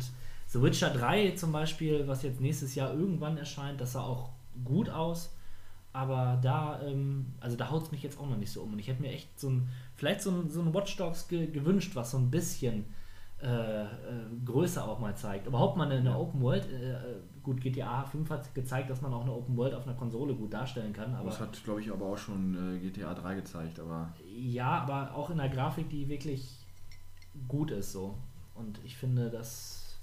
The 0.48 0.60
Witcher 0.62 0.90
3 0.90 1.30
zum 1.32 1.52
Beispiel, 1.52 2.06
was 2.06 2.22
jetzt 2.22 2.40
nächstes 2.40 2.74
Jahr 2.74 2.92
irgendwann 2.92 3.38
erscheint, 3.38 3.80
das 3.80 3.92
sah 3.92 4.02
auch 4.02 4.30
gut 4.64 4.90
aus. 4.90 5.30
Aber 5.96 6.38
da, 6.42 6.78
ähm, 6.82 7.24
also 7.40 7.56
da 7.56 7.70
haut 7.70 7.84
es 7.84 7.90
mich 7.90 8.02
jetzt 8.02 8.20
auch 8.20 8.28
noch 8.28 8.36
nicht 8.36 8.52
so 8.52 8.60
um. 8.60 8.74
Und 8.74 8.78
ich 8.78 8.86
hätte 8.86 9.00
mir 9.00 9.12
echt 9.12 9.40
so 9.40 9.48
ein, 9.48 9.68
vielleicht 9.94 10.20
so 10.20 10.30
ein, 10.30 10.50
so 10.50 10.60
ein 10.60 10.74
Watch 10.74 10.94
Dogs 10.98 11.26
ge 11.26 11.46
gewünscht, 11.50 11.96
was 11.96 12.10
so 12.10 12.18
ein 12.18 12.30
bisschen 12.30 12.84
äh, 13.42 13.84
äh, 13.84 13.86
größer 14.44 14.86
auch 14.86 14.98
mal 14.98 15.16
zeigt. 15.16 15.46
Überhaupt 15.46 15.78
mal 15.78 15.90
eine, 15.90 16.00
eine 16.00 16.18
Open 16.18 16.42
World, 16.42 16.70
äh, 16.70 16.92
äh, 16.92 17.16
gut, 17.42 17.62
GTA 17.62 18.04
5 18.04 18.28
hat 18.28 18.54
gezeigt, 18.54 18.90
dass 18.90 19.00
man 19.00 19.14
auch 19.14 19.22
eine 19.22 19.32
Open 19.32 19.56
World 19.56 19.72
auf 19.72 19.86
einer 19.86 19.96
Konsole 19.96 20.34
gut 20.34 20.52
darstellen 20.52 20.92
kann. 20.92 21.14
Aber 21.14 21.30
Das 21.30 21.40
hat, 21.40 21.64
glaube 21.64 21.80
ich, 21.80 21.90
aber 21.90 22.04
auch 22.04 22.18
schon 22.18 22.76
äh, 22.76 22.78
GTA 22.78 23.14
3 23.14 23.34
gezeigt, 23.36 23.80
aber 23.80 24.12
ja, 24.38 24.82
aber 24.82 25.14
auch 25.14 25.30
in 25.30 25.38
der 25.38 25.48
Grafik, 25.48 25.88
die 25.88 26.06
wirklich 26.10 26.58
gut 27.48 27.70
ist 27.70 27.92
so. 27.92 28.18
Und 28.54 28.80
ich 28.84 28.98
finde, 28.98 29.30
dass 29.30 29.96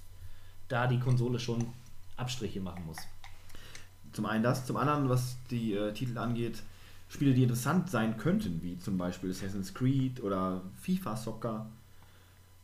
da 0.66 0.88
die 0.88 0.98
Konsole 0.98 1.38
schon 1.38 1.64
Abstriche 2.16 2.60
machen 2.60 2.84
muss. 2.84 2.98
Zum 4.14 4.26
einen 4.26 4.42
das, 4.42 4.64
zum 4.64 4.76
anderen, 4.76 5.08
was 5.08 5.36
die 5.50 5.74
äh, 5.74 5.92
Titel 5.92 6.16
angeht, 6.18 6.62
Spiele, 7.08 7.34
die 7.34 7.42
interessant 7.42 7.90
sein 7.90 8.16
könnten, 8.16 8.60
wie 8.62 8.78
zum 8.78 8.96
Beispiel 8.96 9.30
Assassin's 9.30 9.74
Creed 9.74 10.22
oder 10.22 10.62
FIFA 10.80 11.16
Soccer 11.16 11.66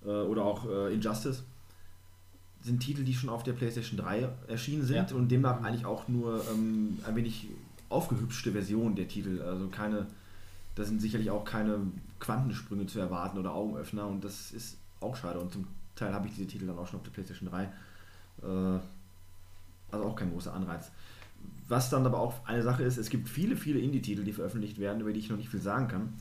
äh, 0.04 0.08
oder 0.08 0.44
auch 0.44 0.66
äh, 0.68 0.94
Injustice, 0.94 1.42
sind 2.62 2.80
Titel, 2.80 3.04
die 3.04 3.14
schon 3.14 3.30
auf 3.30 3.42
der 3.42 3.52
PlayStation 3.52 3.98
3 3.98 4.28
erschienen 4.48 4.84
sind 4.84 5.10
Ja. 5.10 5.16
und 5.16 5.28
demnach 5.28 5.62
eigentlich 5.62 5.86
auch 5.86 6.08
nur 6.08 6.42
ähm, 6.50 6.98
ein 7.06 7.16
wenig 7.16 7.48
aufgehübschte 7.88 8.52
Versionen 8.52 8.96
der 8.96 9.08
Titel. 9.08 9.40
Also 9.42 9.68
keine, 9.68 10.06
da 10.74 10.84
sind 10.84 11.00
sicherlich 11.00 11.30
auch 11.30 11.44
keine 11.44 11.78
Quantensprünge 12.18 12.86
zu 12.86 12.98
erwarten 13.00 13.38
oder 13.38 13.54
Augenöffner 13.54 14.06
und 14.06 14.24
das 14.24 14.52
ist 14.52 14.76
auch 15.00 15.16
schade. 15.16 15.38
Und 15.38 15.52
zum 15.52 15.66
Teil 15.96 16.12
habe 16.12 16.26
ich 16.28 16.34
diese 16.34 16.46
Titel 16.46 16.66
dann 16.66 16.78
auch 16.78 16.86
schon 16.86 16.98
auf 16.98 17.04
der 17.04 17.12
PlayStation 17.12 17.48
3. 17.48 17.64
Äh, 17.64 18.80
also 19.92 20.04
auch 20.04 20.14
kein 20.16 20.30
großer 20.30 20.52
Anreiz. 20.52 20.90
Was 21.68 21.90
dann 21.90 22.04
aber 22.04 22.18
auch 22.18 22.46
eine 22.46 22.62
Sache 22.62 22.82
ist, 22.82 22.96
es 22.96 23.10
gibt 23.10 23.28
viele, 23.28 23.56
viele 23.56 23.78
Indie-Titel, 23.78 24.24
die 24.24 24.32
veröffentlicht 24.32 24.78
werden, 24.78 25.00
über 25.00 25.12
die 25.12 25.20
ich 25.20 25.30
noch 25.30 25.36
nicht 25.36 25.50
viel 25.50 25.60
sagen 25.60 25.88
kann. 25.88 26.12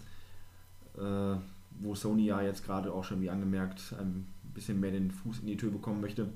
Äh, 0.98 1.40
wo 1.80 1.96
Sony 1.96 2.26
ja 2.26 2.42
jetzt 2.42 2.66
gerade 2.66 2.92
auch 2.92 3.04
schon, 3.04 3.22
wie 3.22 3.30
angemerkt, 3.30 3.96
ein 4.00 4.28
bisschen 4.54 4.80
mehr 4.80 4.92
den 4.92 5.12
Fuß 5.12 5.40
in 5.40 5.48
die 5.48 5.58
Tür 5.58 5.72
bekommen 5.72 6.02
möchte. 6.02 6.28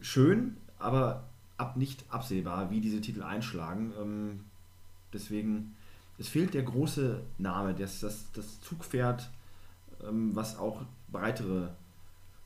Schön, 0.00 0.56
aber 0.78 1.24
ab 1.56 1.76
nicht 1.76 2.04
absehbar, 2.08 2.70
wie 2.70 2.80
diese 2.80 3.00
Titel 3.00 3.22
einschlagen. 3.22 3.92
Ähm, 4.00 4.40
deswegen, 5.12 5.74
es 6.18 6.28
fehlt 6.28 6.54
der 6.54 6.62
große 6.62 7.20
Name, 7.38 7.74
das, 7.74 8.00
das, 8.00 8.30
das 8.32 8.60
Zugpferd, 8.60 9.30
ähm, 10.06 10.34
was 10.34 10.56
auch 10.56 10.82
breitere 11.10 11.74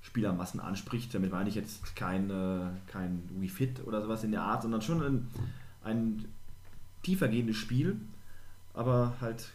Spielermassen 0.05 0.61
anspricht. 0.61 1.15
Damit 1.15 1.33
meine 1.33 1.49
ich 1.49 1.55
jetzt 1.55 1.97
kein, 1.97 2.31
äh, 2.31 2.67
kein 2.87 3.29
Wii 3.41 3.49
Fit 3.49 3.87
oder 3.87 4.03
sowas 4.03 4.23
in 4.23 4.31
der 4.31 4.43
Art, 4.43 4.63
sondern 4.63 4.83
schon 4.83 5.03
ein, 5.03 5.31
ein 5.83 6.25
tiefer 7.03 7.29
gehendes 7.29 7.57
Spiel, 7.57 7.99
aber 8.75 9.15
halt 9.21 9.51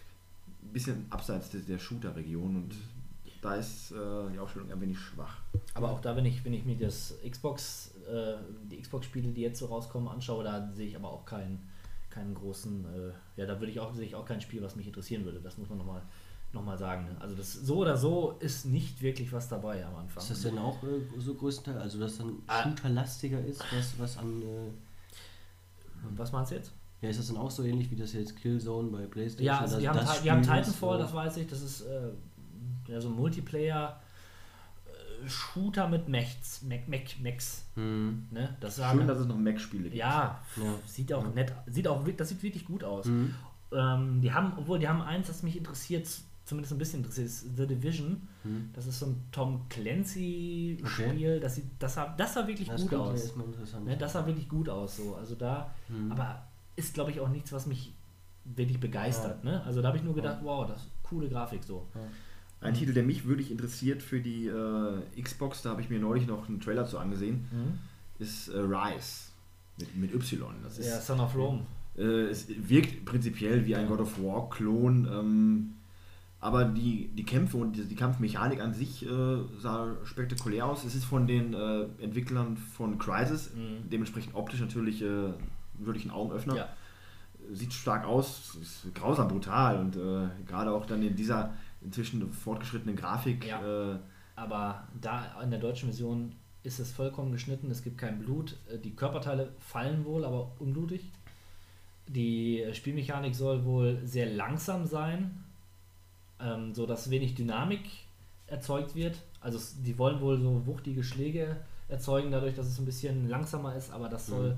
ein 0.63 0.73
bisschen 0.73 1.05
abseits 1.09 1.51
der, 1.51 1.61
der 1.61 1.79
Shooter-Region 1.79 2.55
und 2.55 2.75
da 3.41 3.55
ist 3.55 3.91
äh, 3.91 3.95
die 4.33 4.39
Aufstellung 4.39 4.69
ein 4.71 4.81
wenig 4.81 4.99
schwach. 4.99 5.37
Aber 5.73 5.91
auch 5.91 6.01
da, 6.01 6.15
wenn 6.15 6.25
ich, 6.25 6.43
wenn 6.43 6.53
ich 6.53 6.65
mir 6.65 6.75
das 6.75 7.13
Xbox, 7.27 7.91
äh, 8.11 8.33
die 8.69 8.81
Xbox-Spiele, 8.81 9.31
die 9.31 9.41
jetzt 9.41 9.59
so 9.59 9.67
rauskommen, 9.67 10.09
anschaue, 10.09 10.43
da 10.43 10.69
sehe 10.73 10.87
ich 10.87 10.95
aber 10.95 11.09
auch 11.09 11.25
keinen, 11.25 11.59
keinen 12.09 12.33
großen, 12.33 12.85
äh, 12.85 13.39
ja, 13.39 13.45
da 13.45 13.59
würde 13.59 13.71
ich 13.71 13.79
auch, 13.79 13.93
sehe 13.93 14.05
ich 14.05 14.15
auch 14.15 14.25
kein 14.25 14.41
Spiel, 14.41 14.61
was 14.61 14.75
mich 14.75 14.87
interessieren 14.87 15.23
würde. 15.23 15.39
Das 15.39 15.57
muss 15.57 15.69
man 15.69 15.77
nochmal 15.77 16.01
noch 16.51 16.63
mal 16.63 16.77
sagen. 16.77 17.05
Ne? 17.05 17.15
Also 17.19 17.35
das 17.35 17.53
so 17.53 17.77
oder 17.77 17.95
so 17.97 18.35
ist 18.39 18.65
nicht 18.65 19.01
wirklich 19.01 19.31
was 19.31 19.47
dabei 19.49 19.85
am 19.85 19.95
Anfang. 19.95 20.21
Ist 20.23 20.31
das 20.31 20.41
denn 20.41 20.57
auch 20.57 20.81
äh, 20.83 20.87
so 21.19 21.35
größtenteils, 21.35 21.81
also 21.83 21.99
dass 21.99 22.17
dann 22.17 22.33
Ah. 22.47 22.63
shooterlastiger 22.63 23.43
ist, 23.45 23.63
was, 23.75 23.99
was 23.99 24.17
an. 24.17 24.41
Äh, 24.41 24.45
was 26.15 26.31
meinst 26.31 26.51
du 26.51 26.55
jetzt? 26.55 26.71
ja, 27.01 27.09
ist 27.09 27.17
das 27.19 27.27
dann 27.27 27.37
auch 27.37 27.51
so 27.51 27.63
ähnlich 27.63 27.89
wie 27.91 27.95
das 27.95 28.11
jetzt 28.13 28.35
Killzone 28.35 28.89
bei 28.89 29.05
PlayStation? 29.05 29.45
Ja, 29.45 29.59
also 29.61 29.79
die 29.79 29.87
haben, 29.87 29.97
das 29.99 30.17
Ti- 30.17 30.23
die 30.23 30.31
haben 30.31 30.41
Titanfall, 30.41 30.97
das 30.97 31.13
weiß 31.13 31.37
ich, 31.37 31.47
das 31.47 31.61
ist 31.61 31.81
äh, 31.81 32.09
ja, 32.87 32.99
so 32.99 33.07
ein 33.09 33.15
Multiplayer 33.15 34.01
äh, 35.23 35.29
Shooter 35.29 35.87
mit 35.87 36.09
Mechs, 36.09 36.61
Mech, 36.63 36.87
Mech, 36.87 37.19
Mechs, 37.21 37.65
Hm. 37.75 38.27
ne? 38.31 38.57
Das 38.59 38.75
Schön, 38.75 39.07
dass 39.07 39.19
es 39.19 39.27
noch 39.27 39.37
Mac-Spiele 39.37 39.83
gibt. 39.83 39.95
ja, 39.95 40.39
Ja. 40.57 40.63
sieht 40.85 41.13
auch 41.13 41.33
nett, 41.33 41.53
sieht 41.67 41.87
auch, 41.87 42.03
das 42.17 42.29
sieht 42.29 42.43
wirklich 42.43 42.65
gut 42.65 42.83
aus. 42.83 43.05
Mhm. 43.05 43.33
Ähm, 43.71 44.19
die 44.21 44.33
haben, 44.33 44.53
obwohl 44.57 44.79
die 44.79 44.87
haben 44.87 45.01
eins, 45.01 45.27
das 45.27 45.41
mich 45.43 45.55
interessiert, 45.55 46.05
zumindest 46.49 46.73
ein 46.73 46.77
bisschen 46.79 46.99
interessiert, 46.99 47.27
ist 47.27 47.45
The 47.55 47.65
Division. 47.67 48.27
Mhm. 48.43 48.69
Das 48.73 48.85
ist 48.87 48.99
so 48.99 49.05
ein 49.05 49.15
Tom 49.31 49.61
Clancy-Spiel. 49.69 51.39
Das, 51.39 51.55
sieht, 51.55 51.65
das, 51.79 51.93
sah, 51.95 52.13
das 52.17 52.33
sah 52.33 52.47
wirklich 52.47 52.67
Das 52.67 52.81
gut 52.81 52.91
ja 52.91 52.97
aus. 52.99 53.33
Ne, 53.85 53.97
das 53.97 54.13
sah 54.13 54.25
wirklich 54.25 54.49
gut 54.49 54.67
aus. 54.69 54.97
So. 54.97 55.15
Also 55.15 55.35
da, 55.35 55.73
Mhm. 55.89 56.11
aber 56.11 56.43
ist, 56.75 56.93
glaube 56.93 57.11
ich, 57.11 57.19
auch 57.19 57.29
nichts, 57.29 57.51
was 57.51 57.65
mich 57.65 57.93
wirklich 58.45 58.79
begeistert. 58.79 59.43
Ne? 59.43 59.61
Also 59.63 59.81
da 59.81 59.89
habe 59.89 59.97
ich 59.97 60.03
nur 60.03 60.15
gedacht, 60.15 60.39
wow, 60.43 60.67
das 60.67 60.81
ist 60.81 60.89
coole 61.03 61.29
Grafik 61.29 61.63
so. 61.63 61.87
Ein 62.61 62.73
Titel, 62.73 62.93
der 62.93 63.03
mich 63.03 63.25
wirklich 63.27 63.51
interessiert 63.51 64.01
für 64.03 64.19
die 64.19 64.47
äh, 64.47 65.21
Xbox, 65.21 65.61
da 65.61 65.69
habe 65.71 65.81
ich 65.81 65.89
mir 65.89 65.99
neulich 65.99 66.27
noch 66.27 66.47
einen 66.49 66.59
Trailer 66.59 66.85
zu 66.85 66.97
angesehen, 66.99 67.47
ist 68.17 68.49
äh, 68.49 68.57
Rise 68.59 69.29
mit, 69.77 69.95
mit 69.95 70.13
Y. 70.13 70.53
Das 70.63 70.77
ist, 70.77 70.87
Ja, 70.87 70.99
Son 70.99 71.19
of 71.19 71.35
Rome. 71.35 71.61
Äh, 71.97 72.01
es 72.29 72.47
wirkt 72.49 73.05
prinzipiell 73.05 73.65
wie 73.65 73.75
ein 73.75 73.87
God 73.87 73.99
of 74.01 74.21
War-Klon, 74.21 75.07
ähm, 75.11 75.73
aber 76.41 76.65
die, 76.65 77.07
die 77.09 77.25
Kämpfe 77.25 77.57
und 77.57 77.73
die, 77.73 77.83
die 77.85 77.95
Kampfmechanik 77.95 78.61
an 78.61 78.73
sich 78.73 79.05
äh, 79.05 79.09
sah 79.59 79.95
spektakulär 80.05 80.65
aus. 80.65 80.85
Es 80.85 80.95
ist 80.95 81.05
von 81.05 81.27
den 81.27 81.53
äh, 81.53 81.81
Entwicklern 82.01 82.55
von 82.57 82.97
Crysis, 82.97 83.53
Mhm. 83.53 83.89
dementsprechend 83.89 84.35
optisch 84.35 84.61
natürlich 84.61 85.01
äh, 85.01 85.33
wirklich 85.77 86.05
ein 86.05 86.11
Augenöffner. 86.11 86.55
Ja. 86.55 86.69
Sieht 87.51 87.73
stark 87.73 88.05
aus, 88.05 88.57
ist 88.61 88.93
grausam 88.95 89.27
brutal 89.27 89.79
und 89.79 89.95
äh, 89.95 90.27
gerade 90.45 90.71
auch 90.71 90.85
dann 90.85 91.01
in 91.01 91.15
dieser 91.15 91.53
inzwischen 91.81 92.31
fortgeschrittenen 92.31 92.95
Grafik. 92.95 93.45
Ja. 93.45 93.93
Äh, 93.93 93.99
Aber 94.35 94.87
da 95.01 95.41
in 95.43 95.49
der 95.51 95.59
deutschen 95.59 95.89
Version 95.89 96.33
ist 96.63 96.79
es 96.79 96.91
vollkommen 96.91 97.31
geschnitten, 97.31 97.71
es 97.71 97.81
gibt 97.83 97.97
kein 97.97 98.19
Blut. 98.19 98.55
Äh, 98.71 98.77
Die 98.77 98.95
Körperteile 98.95 99.51
fallen 99.59 100.05
wohl, 100.05 100.23
aber 100.25 100.51
unblutig. 100.59 101.11
Die 102.07 102.63
Spielmechanik 102.73 103.35
soll 103.35 103.65
wohl 103.65 103.99
sehr 104.03 104.25
langsam 104.27 104.85
sein, 104.85 105.43
ähm, 106.41 106.73
so 106.73 106.85
dass 106.85 107.09
wenig 107.09 107.35
Dynamik 107.35 107.81
erzeugt 108.47 108.95
wird. 108.95 109.17
Also 109.41 109.59
die 109.83 109.97
wollen 109.97 110.21
wohl 110.21 110.39
so 110.39 110.65
wuchtige 110.65 111.03
Schläge 111.03 111.57
erzeugen, 111.87 112.31
dadurch, 112.31 112.55
dass 112.55 112.67
es 112.67 112.79
ein 112.79 112.85
bisschen 112.85 113.29
langsamer 113.29 113.75
ist, 113.75 113.91
aber 113.91 114.09
das 114.09 114.27
soll 114.27 114.57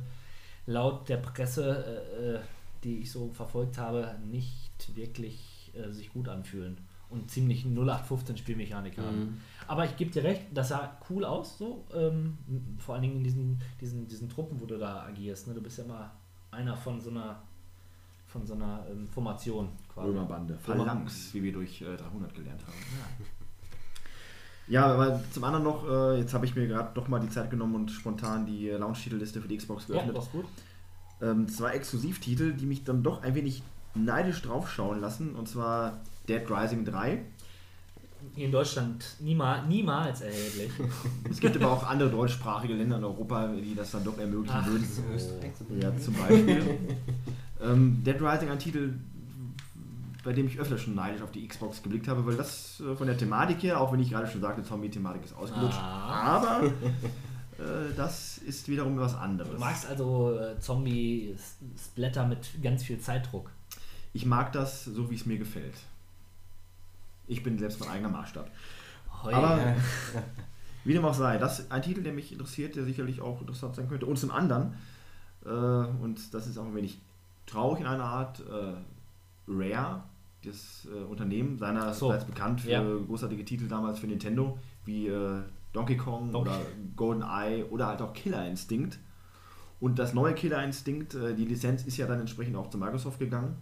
laut 0.66 1.10
der 1.10 1.18
Presse, 1.18 2.04
äh, 2.18 2.36
äh, 2.36 2.40
die 2.84 3.00
ich 3.00 3.12
so 3.12 3.30
verfolgt 3.30 3.78
habe, 3.78 4.16
nicht 4.26 4.96
wirklich 4.96 5.72
äh, 5.74 5.92
sich 5.92 6.12
gut 6.12 6.28
anfühlen 6.28 6.78
und 7.10 7.30
ziemlich 7.30 7.66
0815 7.66 8.38
Spielmechanik 8.38 8.98
haben. 8.98 9.20
Mhm. 9.20 9.38
Aber 9.68 9.86
ich 9.86 9.96
gebe 9.98 10.12
dir 10.12 10.24
recht, 10.24 10.44
das 10.54 10.70
sah 10.70 10.98
cool 11.10 11.26
aus, 11.26 11.58
so 11.58 11.86
ähm, 11.94 12.38
vor 12.80 12.96
allen 12.96 13.04
Dingen 13.04 13.18
in 13.18 13.24
diesen, 13.24 13.62
diesen, 13.80 14.08
diesen 14.08 14.30
Truppen, 14.30 14.60
wo 14.62 14.66
du 14.66 14.78
da 14.78 15.04
agierst. 15.04 15.48
Ne? 15.48 15.54
Du 15.54 15.62
bist 15.62 15.78
ja 15.78 15.84
immer 15.84 16.12
einer 16.52 16.76
von 16.76 17.02
so 17.02 17.10
einer 17.10 17.42
von 18.32 18.46
so 18.46 18.54
einer 18.54 18.86
ähm, 18.90 19.08
Formation 19.10 19.70
quasi. 19.94 20.08
Römerbande, 20.10 20.58
Römer- 20.68 20.86
Phalanx, 20.86 21.34
wie 21.34 21.44
wir 21.44 21.54
durch 21.54 21.82
äh, 21.82 21.98
300 21.98 22.34
gelernt 22.34 22.62
haben. 22.62 23.26
Ja, 24.68 24.86
aber 24.86 25.22
zum 25.32 25.44
anderen 25.44 25.64
noch, 25.66 25.88
äh, 25.90 26.20
jetzt 26.20 26.34
habe 26.34 26.46
ich 26.46 26.56
mir 26.56 26.68
gerade 26.68 26.92
doch 26.94 27.08
mal 27.08 27.20
die 27.20 27.30
Zeit 27.30 27.50
genommen 27.50 27.76
und 27.76 27.92
spontan 27.92 28.46
die 28.46 28.70
äh, 28.70 28.78
Launch-Titelliste 28.78 29.42
für 29.42 29.48
die 29.48 29.58
Xbox 29.58 29.88
Ja, 29.88 29.96
geöffnet. 29.96 30.18
das 30.18 30.26
ist 30.26 30.32
gut. 30.32 30.46
ähm, 31.22 31.48
zwei 31.50 31.72
Exklusivtitel, 31.72 32.54
die 32.54 32.66
mich 32.66 32.84
dann 32.84 33.04
doch 33.04 33.22
ein 33.24 33.36
wenig 33.36 33.64
neidisch 33.96 34.42
draufschauen 34.44 35.02
lassen, 35.02 35.36
und 35.36 35.50
zwar 35.50 36.00
Dead 36.30 36.44
Rising 36.50 36.86
3. 36.86 37.22
Hier 38.36 38.46
in 38.46 38.52
Deutschland 38.52 39.04
niemals, 39.20 39.68
niemals 39.68 40.22
erhältlich. 40.22 40.72
Es 41.30 41.40
gibt 41.40 41.56
aber 41.58 41.72
auch 41.72 41.84
andere 41.90 42.10
deutschsprachige 42.12 42.76
Länder 42.76 42.98
in 42.98 43.04
Europa, 43.04 43.48
die 43.48 43.74
das 43.76 43.92
dann 43.92 44.04
doch 44.06 44.18
ermöglichen 44.20 44.56
Ach 44.62 44.68
würden. 44.68 44.86
so. 44.88 45.02
Österreich 45.14 45.52
zum 45.56 45.82
Ja, 45.82 45.98
zum 45.98 46.14
Beispiel. 46.14 46.78
Ähm, 47.64 48.04
Dead 48.04 48.20
Rising, 48.22 48.50
ein 48.50 48.60
Titel, 48.60 48.94
bei 50.24 50.34
dem 50.34 50.48
ich 50.48 50.60
öfter 50.60 50.78
schon 50.78 50.96
neidisch 50.96 51.22
auf 51.22 51.32
die 51.32 51.48
Xbox 51.48 51.82
geblickt 51.82 52.08
habe, 52.08 52.26
weil 52.26 52.36
das 52.36 52.80
äh, 52.82 52.96
von 52.96 53.08
der 53.08 53.18
Thematik 53.18 53.64
her, 53.64 53.80
auch 53.82 53.92
wenn 53.92 54.00
ich 54.00 54.10
gerade 54.12 54.28
schon 54.28 54.42
sagte, 54.42 54.64
Zombie-Thematik 54.64 55.24
ist 55.26 55.34
ausgelutscht, 55.36 55.78
Ah. 55.80 56.38
aber 56.38 56.66
äh, 57.58 57.94
das 57.96 58.38
ist 58.38 58.68
wiederum 58.68 58.98
was 59.00 59.16
anderes. 59.16 59.52
Du 59.54 59.60
magst 59.60 59.88
also 59.88 60.38
äh, 60.38 60.60
Zombie-Splatter 60.60 62.28
mit 62.28 62.62
ganz 62.62 62.84
viel 62.84 63.00
Zeitdruck. 63.00 63.50
Ich 64.14 64.26
mag 64.26 64.52
das 64.52 64.86
so, 64.86 65.10
wie 65.10 65.16
es 65.16 65.26
mir 65.26 65.38
gefällt. 65.38 65.76
Ich 67.28 67.44
bin 67.44 67.58
selbst 67.58 67.80
mein 67.80 67.90
eigener 67.90 68.10
Maßstab. 68.10 68.50
Hoi. 69.24 69.34
Aber 69.34 69.76
wie 70.84 70.94
dem 70.94 71.06
auch 71.06 71.14
sei, 71.14 71.38
das 71.38 71.60
ist 71.60 71.72
ein 71.72 71.82
Titel, 71.82 72.04
der 72.04 72.12
mich 72.14 72.32
interessiert, 72.32 72.76
der 72.76 72.84
sicherlich 72.84 73.22
auch 73.22 73.40
interessant 73.42 73.76
sein 73.76 73.88
könnte. 73.88 74.06
Und 74.06 74.18
zum 74.20 74.32
anderen 74.32 74.74
Äh, 75.44 75.50
und 75.50 76.34
das 76.36 76.46
ist 76.46 76.58
auch 76.60 76.66
ein 76.66 76.76
wenig 76.76 77.00
traurig 77.52 77.82
in 77.82 77.88
einer 77.88 78.04
Art. 78.06 78.40
Äh, 78.40 78.74
Rare, 79.48 80.04
das 80.44 80.88
äh, 80.92 81.04
Unternehmen, 81.04 81.58
seinerseits 81.58 82.00
so. 82.00 82.10
bekannt 82.28 82.62
für 82.62 82.70
Ja. 82.72 82.82
großartige 82.84 83.44
Titel 83.46 83.68
damals 83.68 84.00
für 84.00 84.08
Nintendo, 84.08 84.58
wie 84.86 85.08
äh, 85.08 85.42
Donkey 85.74 85.98
Kong 85.98 86.32
Donkey- 86.32 86.50
oder 86.50 86.60
GoldenEye 86.96 87.64
oder 87.70 87.88
halt 87.88 88.02
auch 88.02 88.14
Killer 88.14 88.48
Instinct. 88.48 89.00
Und 89.80 89.98
das 90.00 90.14
neue 90.14 90.34
Killer 90.36 90.64
Instinct, 90.64 91.16
äh, 91.16 91.34
die 91.36 91.46
Lizenz 91.46 91.84
ist 91.86 91.98
ja 91.98 92.08
dann 92.08 92.20
entsprechend 92.20 92.56
auch 92.56 92.70
zu 92.70 92.78
Microsoft 92.78 93.20
gegangen. 93.20 93.58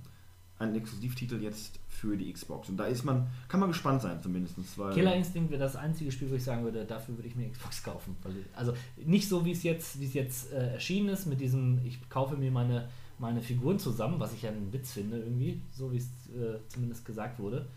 Ein 0.58 0.76
Exklusivtitel 0.76 1.42
jetzt 1.42 1.80
für 1.88 2.18
die 2.18 2.32
Xbox. 2.34 2.68
Und 2.68 2.76
da 2.76 2.86
ist 2.86 3.06
man, 3.06 3.28
kann 3.48 3.62
man 3.62 3.70
gespannt 3.70 4.02
sein 4.02 4.22
zumindest. 4.22 4.56
Weil 4.78 4.94
Killer 4.94 5.16
Instinct 5.16 5.52
wäre 5.52 5.62
das 5.62 5.78
einzige 5.78 6.12
Spiel, 6.12 6.30
wo 6.30 6.36
ich 6.36 6.44
sagen 6.44 6.66
würde, 6.66 6.84
dafür 6.86 7.16
würde 7.18 7.30
ich 7.30 7.36
mir 7.36 7.50
Xbox 7.50 7.82
kaufen. 7.82 8.18
Also 8.54 8.74
nicht 8.98 9.30
so, 9.30 9.46
wie 9.46 9.52
es 9.52 9.64
jetzt, 9.64 10.00
wie 10.02 10.06
es 10.06 10.14
jetzt 10.14 10.52
äh, 10.52 10.74
erschienen 10.74 11.10
ist, 11.10 11.26
mit 11.28 11.40
diesem, 11.40 11.80
ich 11.86 12.10
kaufe 12.10 12.36
mir 12.36 12.52
meine, 12.52 12.90
meine 13.20 13.42
Figuren 13.42 13.78
zusammen, 13.78 14.20
was 14.20 14.34
ich 14.34 14.42
ja 14.42 14.50
einen 14.50 14.72
Witz 14.72 14.94
finde 14.94 15.18
irgendwie, 15.18 15.62
so 15.72 15.92
wie 15.92 15.98
es 15.98 16.06
äh, 16.30 16.60
zumindest 16.70 17.06
gesagt 17.06 17.40
wurde. 17.40 17.68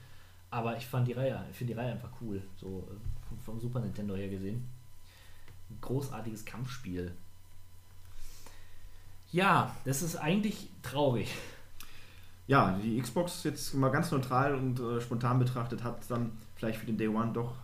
Aber 0.50 0.76
ich 0.76 0.86
fand 0.86 1.08
die 1.08 1.12
Reihe, 1.12 1.44
ich 1.50 1.56
finde 1.56 1.74
die 1.74 1.78
Reihe 1.78 1.92
einfach 1.92 2.10
cool, 2.20 2.42
so 2.56 2.88
äh, 2.90 3.44
vom, 3.44 3.60
Super 3.60 3.80
Nintendo 3.80 4.14
her 4.14 4.28
gesehen. 4.28 4.68
Ein 5.70 5.78
großartiges 5.80 6.44
Kampfspiel. 6.44 7.12
Ja, 9.32 9.74
das 9.84 10.02
ist 10.02 10.16
eigentlich 10.16 10.68
traurig. 10.82 11.30
Ja, 12.46 12.78
die 12.82 13.00
Xbox 13.00 13.44
jetzt 13.44 13.74
mal 13.74 13.88
ganz 13.88 14.10
neutral 14.10 14.54
und 14.54 14.78
äh, 14.78 15.00
spontan 15.00 15.38
betrachtet 15.38 15.82
hat 15.82 16.10
dann 16.10 16.32
vielleicht 16.54 16.78
für 16.78 16.86
den 16.86 16.98
Day 16.98 17.08
One 17.08 17.32
doch 17.32 17.54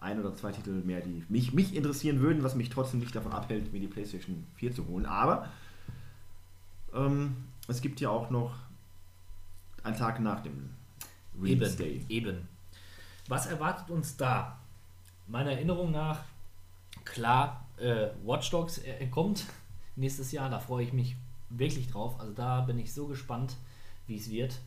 ein 0.00 0.18
oder 0.18 0.34
zwei 0.34 0.52
Titel 0.52 0.70
mehr, 0.70 1.00
die 1.00 1.24
mich, 1.28 1.52
mich 1.52 1.74
interessieren 1.74 2.20
würden, 2.20 2.42
was 2.42 2.54
mich 2.54 2.70
trotzdem 2.70 3.00
nicht 3.00 3.14
davon 3.14 3.32
abhält, 3.32 3.72
mir 3.72 3.80
die 3.80 3.86
PlayStation 3.86 4.44
4 4.56 4.74
zu 4.74 4.86
holen. 4.88 5.06
Aber 5.06 5.48
ähm, 6.96 7.36
es 7.68 7.80
gibt 7.80 8.00
ja 8.00 8.10
auch 8.10 8.30
noch 8.30 8.54
einen 9.82 9.96
Tag 9.96 10.20
nach 10.20 10.42
dem 10.42 10.70
Release 11.40 11.76
Day. 11.76 12.04
Eben. 12.08 12.48
Was 13.28 13.46
erwartet 13.46 13.90
uns 13.90 14.16
da? 14.16 14.58
Meiner 15.26 15.52
Erinnerung 15.52 15.90
nach, 15.90 16.20
klar, 17.04 17.66
äh, 17.78 18.08
Watch 18.24 18.50
Dogs 18.50 18.78
äh, 18.78 19.06
kommt 19.08 19.44
nächstes 19.96 20.32
Jahr, 20.32 20.48
da 20.48 20.58
freue 20.58 20.84
ich 20.84 20.92
mich 20.92 21.16
wirklich 21.50 21.88
drauf. 21.90 22.18
Also 22.20 22.32
da 22.32 22.60
bin 22.60 22.78
ich 22.78 22.92
so 22.92 23.06
gespannt, 23.06 23.56
wie 24.06 24.16
es 24.16 24.30
wird. 24.30 24.58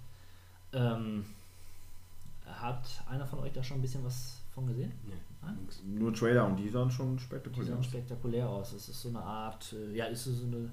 Ähm, 0.73 1.25
hat 2.45 3.03
einer 3.09 3.25
von 3.25 3.39
euch 3.39 3.53
da 3.53 3.63
schon 3.63 3.77
ein 3.77 3.81
bisschen 3.81 4.03
was 4.03 4.41
von 4.53 4.67
gesehen? 4.67 4.91
Nee. 5.05 5.13
Nur 5.85 6.13
Trailer 6.13 6.45
und 6.45 6.57
die 6.57 6.69
sahen 6.69 6.91
schon 6.91 7.15
Die 7.15 7.23
spektakulär 7.23 7.77
aus. 7.77 7.85
spektakulär 7.85 8.49
aus. 8.49 8.73
Es 8.73 8.89
ist 8.89 9.01
so 9.01 9.09
eine 9.09 9.21
Art, 9.21 9.73
äh, 9.73 9.95
ja, 9.95 10.05
ist 10.05 10.25
so 10.25 10.45
eine 10.45 10.69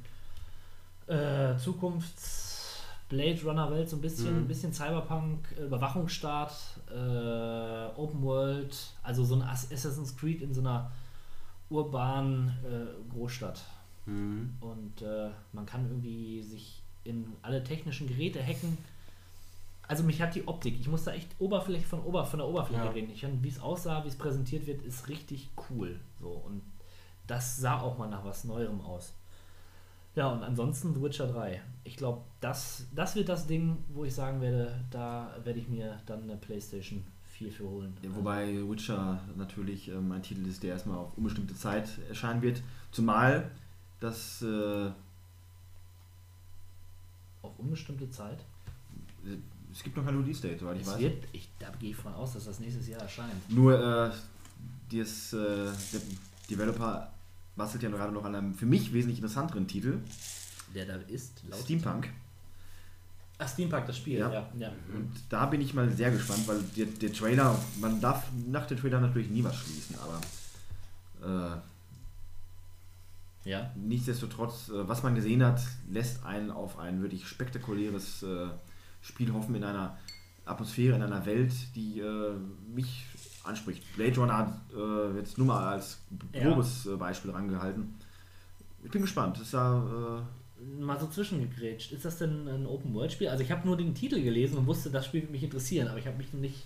äh, 1.07 1.57
Zukunfts 1.59 2.83
Blade 3.09 3.41
Runner 3.45 3.71
Welt, 3.71 3.89
so 3.89 3.97
ein 3.97 4.01
bisschen, 4.03 4.33
Mhm. 4.35 4.39
ein 4.43 4.49
bisschen 4.49 4.73
Cyberpunk, 4.73 5.47
äh, 5.59 5.63
Überwachungsstaat, 5.65 6.53
äh, 6.91 7.87
Open 7.97 8.23
World, 8.23 8.77
also 9.05 9.25
so 9.25 9.37
ein 9.37 9.43
Ass- 9.43 9.71
Assassin's 9.73 10.17
Creed 10.17 10.43
in 10.43 10.53
so 10.53 10.61
einer 10.61 10.91
urbanen 11.71 12.49
äh, 12.65 13.13
Großstadt. 13.13 13.61
Mhm. 14.07 14.55
Und 14.61 15.03
äh, 15.03 15.31
man 15.53 15.67
kann 15.67 15.87
irgendwie 15.89 16.43
sich 16.43 16.83
in 17.05 17.33
alle 17.43 17.63
technischen 17.63 18.09
Geräte 18.09 18.43
hacken. 18.45 18.77
Also 19.89 20.03
mich 20.03 20.21
hat 20.21 20.35
die 20.35 20.47
Optik, 20.49 20.77
ich 20.81 20.89
muss 20.89 21.05
da 21.05 21.13
echt 21.13 21.29
Oberfläche 21.39 21.87
von, 21.87 22.03
Ober, 22.03 22.25
von 22.25 22.39
der 22.41 22.49
Oberfläche 22.49 22.85
Ja. 22.85 22.91
reden. 22.91 23.11
Ich 23.13 23.25
wie 23.43 23.49
es 23.49 23.61
aussah, 23.61 24.03
wie 24.05 24.09
es 24.09 24.17
präsentiert 24.19 24.67
wird, 24.67 24.83
ist 24.83 25.09
richtig 25.09 25.49
cool. 25.71 26.01
So 26.21 26.29
und 26.31 26.63
das 27.29 27.57
sah 27.57 27.81
auch 27.81 27.97
mal 27.99 28.09
nach 28.09 28.25
was 28.25 28.43
Neuerem 28.45 28.81
aus. 28.81 29.13
Ja, 30.17 30.29
und 30.31 30.43
ansonsten 30.43 30.95
The 30.95 31.03
Witcher 31.03 31.27
3. 31.29 31.61
Ich 31.85 31.97
glaube, 31.97 32.23
das, 32.41 32.87
das 32.95 33.15
wird 33.15 33.29
das 33.29 33.47
Ding, 33.47 33.77
wo 33.91 34.05
ich 34.05 34.15
sagen 34.15 34.41
werde, 34.41 34.75
da 34.91 35.37
werde 35.45 35.59
ich 35.61 35.69
mir 35.69 36.01
dann 36.07 36.23
eine 36.23 36.37
PlayStation 36.37 37.05
4 37.27 37.53
für 37.53 37.65
holen. 37.69 37.95
Ja, 38.03 38.09
wobei 38.17 38.47
Witcher 38.69 39.21
natürlich 39.37 39.89
ähm, 39.89 40.11
ein 40.11 40.23
Titel 40.23 40.47
ist, 40.47 40.63
der 40.63 40.73
erstmal 40.73 40.97
auf 40.97 41.17
unbestimmte 41.19 41.55
Zeit 41.55 41.91
erscheinen 42.09 42.41
wird. 42.41 42.63
Zumal 42.93 43.51
das 44.01 44.41
äh, 44.43 44.91
Auf 47.43 47.59
unbestimmte 47.59 48.09
Zeit. 48.11 48.39
es 49.71 49.83
gibt 49.83 49.99
noch 49.99 50.05
kein 50.07 50.17
Release-Date, 50.17 50.59
soweit 50.61 50.77
ich 50.77 50.83
Es 50.83 50.93
weiß. 50.95 50.99
wird, 51.01 51.25
ich, 51.33 51.49
da 51.59 51.69
gehe 51.79 51.91
ich 51.91 51.97
von 51.97 52.15
aus, 52.15 52.33
dass 52.33 52.47
das 52.47 52.59
nächstes 52.59 52.89
Jahr 52.89 53.03
erscheint. 53.03 53.51
Nur 53.51 53.75
äh, 53.75 54.11
das, 54.97 55.33
äh, 55.35 55.37
der 55.93 56.01
Developer 56.49 57.13
bastelt 57.57 57.83
ja 57.83 57.91
gerade 57.91 58.13
noch 58.13 58.25
an 58.25 58.35
einem 58.35 58.55
für 58.55 58.67
mich 58.67 58.93
wesentlich 58.93 59.19
interessanteren 59.19 59.67
Titel, 59.67 59.99
Der 60.75 60.85
da 60.87 60.95
ist, 61.09 61.43
laut 61.49 61.61
Steampunk. 61.61 62.09
Ach, 63.39 63.49
Steampunk, 63.49 63.87
das 63.87 63.97
Spiel, 63.99 64.19
Ja. 64.19 64.33
ja. 64.33 64.51
ja. 64.59 64.73
Und 64.95 65.13
da 65.29 65.47
bin 65.47 65.61
ich 65.61 65.75
mal 65.75 65.91
sehr 65.91 66.11
gespannt, 66.11 66.47
weil 66.49 66.61
der, 66.77 66.87
der 66.87 67.13
Trailer, 67.13 67.59
man 67.81 68.01
darf 68.01 68.27
nach 68.47 68.67
dem 68.67 68.79
Trailer 68.79 69.01
natürlich 69.01 69.29
nie 69.31 69.45
was 69.45 69.57
schließen, 69.57 69.97
aber 69.99 71.63
äh, 73.45 73.51
Ja. 73.51 73.71
nichtsdestotrotz, 73.77 74.69
äh, 74.71 74.89
was 74.89 75.03
man 75.03 75.15
gesehen 75.15 75.45
hat, 75.45 75.61
lässt 75.91 76.25
einen 76.25 76.51
auf 76.51 76.79
ein 76.79 77.03
wirklich 77.03 77.27
spektakuläres 77.29 78.23
äh, 78.23 78.49
Spiel 79.03 79.33
hoffen 79.33 79.55
in 79.55 79.65
einer 79.65 79.97
Atmosphäre, 80.47 80.97
in 80.97 81.03
einer 81.03 81.27
Welt, 81.27 81.53
die 81.75 82.01
äh, 82.01 82.33
mich 82.75 83.05
anspricht. 83.47 83.83
Blade 83.97 84.17
Runner 84.21 84.37
hat 84.37 84.53
äh, 84.77 85.17
jetzt 85.19 85.39
nur 85.39 85.47
mal 85.47 85.67
als 85.75 85.99
Ja. 86.33 86.49
grobes 86.51 86.87
äh, 86.87 86.97
Beispiel 86.97 87.31
rangehalten. 87.31 87.95
Ich 88.85 88.91
bin 88.91 89.03
gespannt. 89.03 89.39
Ist 89.41 89.53
ja, 89.53 90.19
äh, 90.19 90.23
Mal 90.81 90.99
so 90.99 91.07
zwischengegrätscht. 91.07 91.93
Ist 91.93 92.05
das 92.07 92.17
denn 92.19 92.49
ein 92.49 92.67
Open-World-Spiel? 92.67 93.29
Also 93.29 93.43
ich 93.43 93.51
habe 93.53 93.67
nur 93.67 93.77
den 93.77 93.95
Titel 93.95 94.23
gelesen 94.23 94.57
und 94.57 94.67
wusste, 94.67 94.91
das 94.91 95.05
Spiel 95.05 95.21
würde 95.23 95.33
mich 95.33 95.43
interessieren, 95.43 95.89
aber 95.89 95.99
ich 95.99 96.07
habe 96.07 96.17
mich 96.17 96.33
noch 96.33 96.41
nicht 96.41 96.65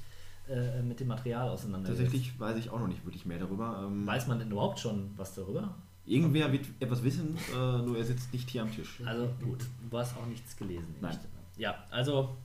äh, 0.48 0.80
mit 0.82 1.00
dem 1.00 1.08
Material 1.08 1.48
auseinandergesetzt. 1.48 2.12
tatsächlich 2.12 2.38
weiß 2.38 2.56
ich 2.58 2.70
auch 2.70 2.78
noch 2.78 2.86
nicht 2.86 3.04
wirklich 3.04 3.26
mehr 3.26 3.38
darüber. 3.40 3.82
Ähm, 3.86 4.06
Weiß 4.06 4.28
man 4.28 4.38
denn 4.38 4.50
überhaupt 4.50 4.78
schon 4.78 5.10
was 5.16 5.34
darüber? 5.34 5.74
Irgendwer 6.06 6.52
wird 6.52 6.66
etwas 6.78 7.02
wissen, 7.02 7.36
äh, 7.52 7.82
nur 7.82 7.96
er 7.98 8.04
sitzt 8.04 8.32
nicht 8.32 8.48
hier 8.48 8.62
am 8.62 8.72
Tisch. 8.72 9.00
Also 9.04 9.28
gut, 9.42 9.66
du 9.90 9.98
hast 9.98 10.16
auch 10.16 10.26
nichts 10.26 10.56
gelesen. 10.56 10.94
Nein. 11.00 11.18
Ja, 11.56 11.74
also. 11.90 12.36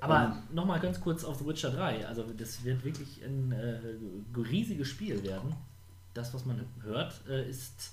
Aber 0.00 0.42
nochmal 0.52 0.80
ganz 0.80 1.00
kurz 1.00 1.24
auf 1.24 1.38
The 1.38 1.46
Witcher 1.46 1.70
3. 1.70 2.06
Also 2.06 2.24
das 2.36 2.64
wird 2.64 2.84
wirklich 2.84 3.22
ein 3.24 3.52
äh, 3.52 3.78
riesiges 4.38 4.88
Spiel 4.88 5.22
werden. 5.22 5.54
Das, 6.14 6.32
was 6.32 6.44
man 6.46 6.64
hört, 6.82 7.20
äh, 7.28 7.48
ist 7.48 7.92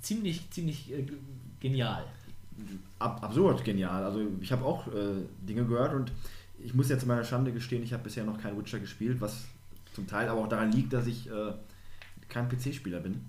ziemlich, 0.00 0.48
ziemlich 0.50 0.92
äh, 0.92 1.06
genial. 1.60 2.04
Ab, 2.98 3.22
absurd 3.22 3.64
genial. 3.64 4.04
Also 4.04 4.20
ich 4.40 4.52
habe 4.52 4.64
auch 4.64 4.86
äh, 4.88 5.24
Dinge 5.42 5.64
gehört 5.64 5.94
und 5.94 6.12
ich 6.58 6.74
muss 6.74 6.88
jetzt 6.88 7.00
zu 7.00 7.06
meiner 7.06 7.24
Schande 7.24 7.52
gestehen, 7.52 7.82
ich 7.82 7.92
habe 7.92 8.04
bisher 8.04 8.24
noch 8.24 8.40
kein 8.40 8.56
Witcher 8.56 8.78
gespielt, 8.78 9.20
was 9.20 9.44
zum 9.94 10.06
Teil 10.06 10.28
aber 10.28 10.40
auch 10.40 10.48
daran 10.48 10.70
liegt, 10.70 10.92
dass 10.92 11.06
ich 11.06 11.28
äh, 11.28 11.52
kein 12.28 12.48
PC-Spieler 12.48 13.00
bin. 13.00 13.24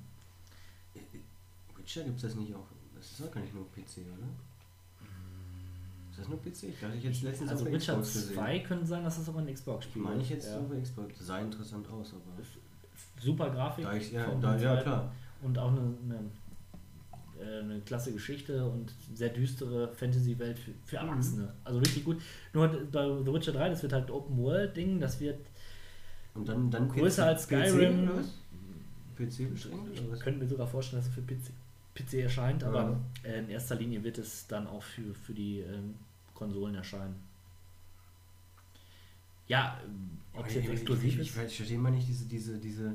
Witcher 1.78 2.04
gibt 2.04 2.18
es 2.18 2.22
das 2.24 2.36
nicht 2.36 2.54
auch? 2.54 2.68
Das 2.96 3.12
ist 3.12 3.20
doch 3.20 3.32
gar 3.32 3.42
nicht 3.42 3.54
nur 3.54 3.66
PC, 3.72 3.98
oder? 3.98 4.28
Das 6.24 6.30
nur 6.30 6.42
PC? 6.42 6.64
Ich 6.64 6.80
dachte, 6.80 6.96
ich 6.98 7.04
jetzt 7.04 7.22
letztens 7.24 7.50
Also 7.52 7.64
auf 7.66 7.70
der 7.72 7.80
Witcher 7.80 7.94
Xbox 7.94 8.14
gesehen. 8.14 8.36
2 8.36 8.60
könnte 8.60 8.86
sein, 8.86 9.04
dass 9.04 9.18
das 9.18 9.30
auch 9.30 9.36
ein 9.38 9.48
Ich 9.48 9.56
Xbox-Spiel 9.56 10.02
meine 10.02 10.22
ich 10.22 10.30
jetzt 10.30 10.48
Ja. 10.48 10.60
auf 10.60 10.70
der 10.72 10.82
Xbox. 10.82 11.18
Das 11.18 11.28
sah 11.28 11.40
interessant 11.40 11.88
aus, 11.90 12.14
aber. 12.14 12.44
Super 13.22 13.50
Grafik. 13.50 13.86
Da 13.86 13.94
ich- 13.96 14.12
ja, 14.12 14.34
da- 14.36 14.58
ja, 14.58 14.82
klar. 14.82 15.12
Und 15.42 15.58
auch 15.58 15.72
eine, 15.72 15.82
eine, 16.04 17.46
äh, 17.46 17.60
eine 17.62 17.80
klasse 17.82 18.12
Geschichte 18.14 18.66
und 18.66 18.94
sehr 19.14 19.30
düstere 19.30 19.90
Fantasy-Welt 19.94 20.58
für, 20.60 20.72
für 20.86 21.02
Mhm. 21.04 21.10
Erwachsene. 21.10 21.54
Also 21.64 21.80
richtig 21.80 22.06
gut. 22.06 22.22
Nur 22.54 22.68
bei 22.68 23.08
The 23.24 23.34
Witcher 23.34 23.52
3, 23.54 23.70
das 23.70 23.82
wird 23.84 23.94
halt 23.94 24.10
Open 24.12 24.38
World-Ding, 24.38 25.00
das 25.00 25.20
wird 25.20 25.40
Und 26.36 26.48
dann, 26.50 26.72
dann 26.72 26.90
Größer 26.90 27.26
als 27.28 27.44
Skyrim. 27.44 28.10
PC 29.16 29.46
beschränkt 29.52 30.00
Ich 30.14 30.20
könnte 30.22 30.40
mir 30.40 30.48
sogar 30.48 30.66
vorstellen, 30.68 31.02
dass 31.04 31.10
es 31.10 31.14
für 31.14 31.22
PC, 31.22 31.52
PC 31.94 32.22
erscheint, 32.24 32.64
aber 32.64 32.98
Ja. 33.24 33.30
äh, 33.30 33.40
in 33.40 33.50
erster 33.50 33.76
Linie 33.76 34.04
wird 34.04 34.18
es 34.18 34.48
dann 34.48 34.66
auch 34.66 34.82
für, 34.82 35.14
für 35.14 35.34
die 35.34 35.60
ähm, 35.60 35.94
Konsolen 36.34 36.76
erscheinen. 36.76 37.16
Ja, 39.48 39.80
ähm, 39.84 40.18
ob 40.34 40.48
es 40.48 40.56
jetzt 40.56 40.66
ich, 40.66 40.72
exklusiv 40.72 41.04
ich, 41.06 41.20
ist. 41.20 41.36
ich, 41.38 41.44
ich 41.44 41.56
verstehe 41.58 41.78
mal 41.78 41.92
nicht 41.92 42.08
diese, 42.08 42.26
diese, 42.26 42.58
diese, 42.58 42.94